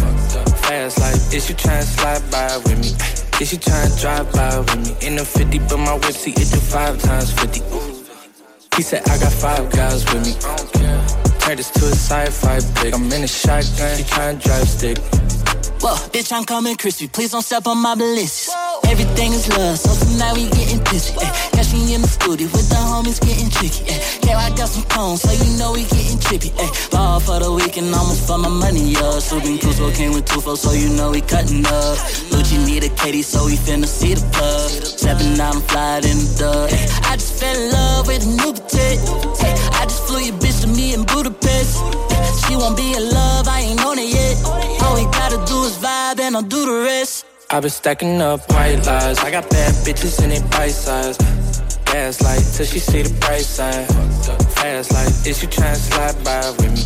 [0.63, 2.95] Fast like, is you tryna slide by with me?
[3.43, 5.07] Is you tryna drive by with me?
[5.07, 7.61] In the 50, but my whip see it do five times 50.
[8.77, 10.33] He said I got five guys with me.
[11.41, 12.95] Turn this to a sci-fi pick.
[12.95, 13.97] I'm in a shotgun.
[13.97, 14.99] She tryna drive stick.
[15.81, 17.07] Whoa, bitch, I'm coming crispy.
[17.07, 18.51] Please don't step on my bliss.
[18.85, 21.15] Everything is love, so tonight we getting busy.
[21.21, 23.87] Ay, catch me in the studio with the homies getting tricky.
[24.27, 26.51] Yeah, I got some cones, so you know we getting trippy.
[26.59, 29.21] Ay, ball for the weekend, almost for my money, yo.
[29.21, 31.97] Sweeping Crusoe came with two so you know we cutting up.
[32.35, 34.71] Lucci need a Katie, so we finna see the plug.
[34.99, 36.71] Seven, I'm flying in the dub.
[36.73, 38.51] Ay, I just fell in love with a new.
[38.51, 41.79] Ay, I just flew your bitch to me in Budapest.
[42.11, 44.43] Ay, she won't be in love, I ain't on it yet.
[44.83, 45.58] All we gotta do
[46.39, 47.27] I'll do the rest.
[47.51, 49.19] I've been stacking up white lies.
[49.19, 51.19] I got bad bitches in they bite size.
[51.85, 53.89] Gas light till she see the bright side.
[54.55, 56.83] Fast like, is you to slide by with me?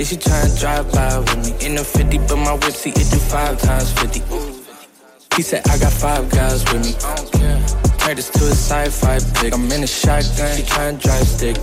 [0.00, 1.66] Is you to drive by with me?
[1.66, 4.20] In the 50, but my whip see it do five times 50.
[5.36, 6.92] He said I got five guys with me.
[7.98, 9.52] Turned this to a sci-fi pick.
[9.52, 10.56] I'm in a shotgun.
[10.56, 11.56] She tryna drive stick.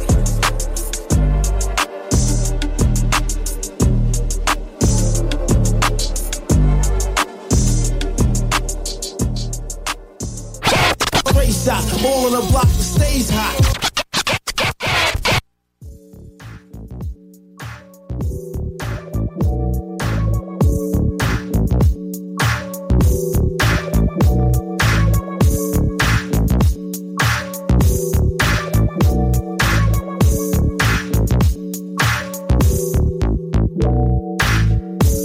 [11.42, 13.58] Race out, all on the block that stays hot.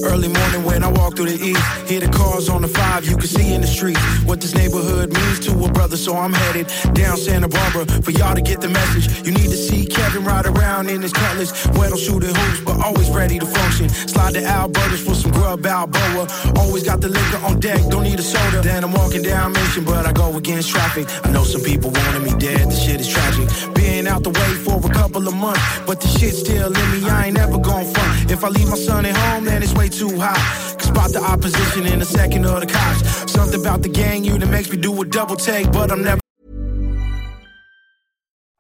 [0.03, 3.17] Early morning when I walk through the east, hear the cars on the five, you
[3.17, 5.97] can see in the streets what this neighborhood means to a brother.
[5.97, 9.25] So I'm headed down Santa Barbara for y'all to get the message.
[9.27, 13.09] You need to see Kevin ride around in his cutlass, on shooting hoops, but always
[13.11, 13.89] ready to function.
[13.89, 16.27] Slide to Alberta's for some grub Balboa.
[16.57, 18.63] Always got the liquor on deck, don't need a soda.
[18.63, 21.07] Then I'm walking down Mission, but I go against traffic.
[21.25, 23.49] I know some people wanted me dead, the shit is tragic.
[23.75, 27.09] Being out the way for a couple of months, but the shit still in me,
[27.09, 28.31] I ain't never gonna front.
[28.31, 30.76] If I leave my son at home, then it's way too hot.
[30.97, 33.31] Spot the opposition in a second of the cops.
[33.31, 36.21] Something about the gang unit makes me do a double take, but I'm never.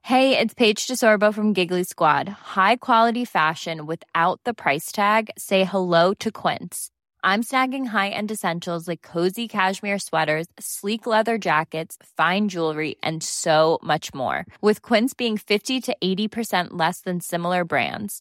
[0.02, 2.28] Hey, it's Paige DeSorbo from Giggly Squad.
[2.28, 5.30] High quality fashion without the price tag.
[5.38, 6.90] Say hello to Quince.
[7.24, 13.78] I'm snagging high-end essentials like cozy cashmere sweaters, sleek leather jackets, fine jewelry, and so
[13.82, 14.44] much more.
[14.60, 18.20] With Quince being 50 to 80% less than similar brands.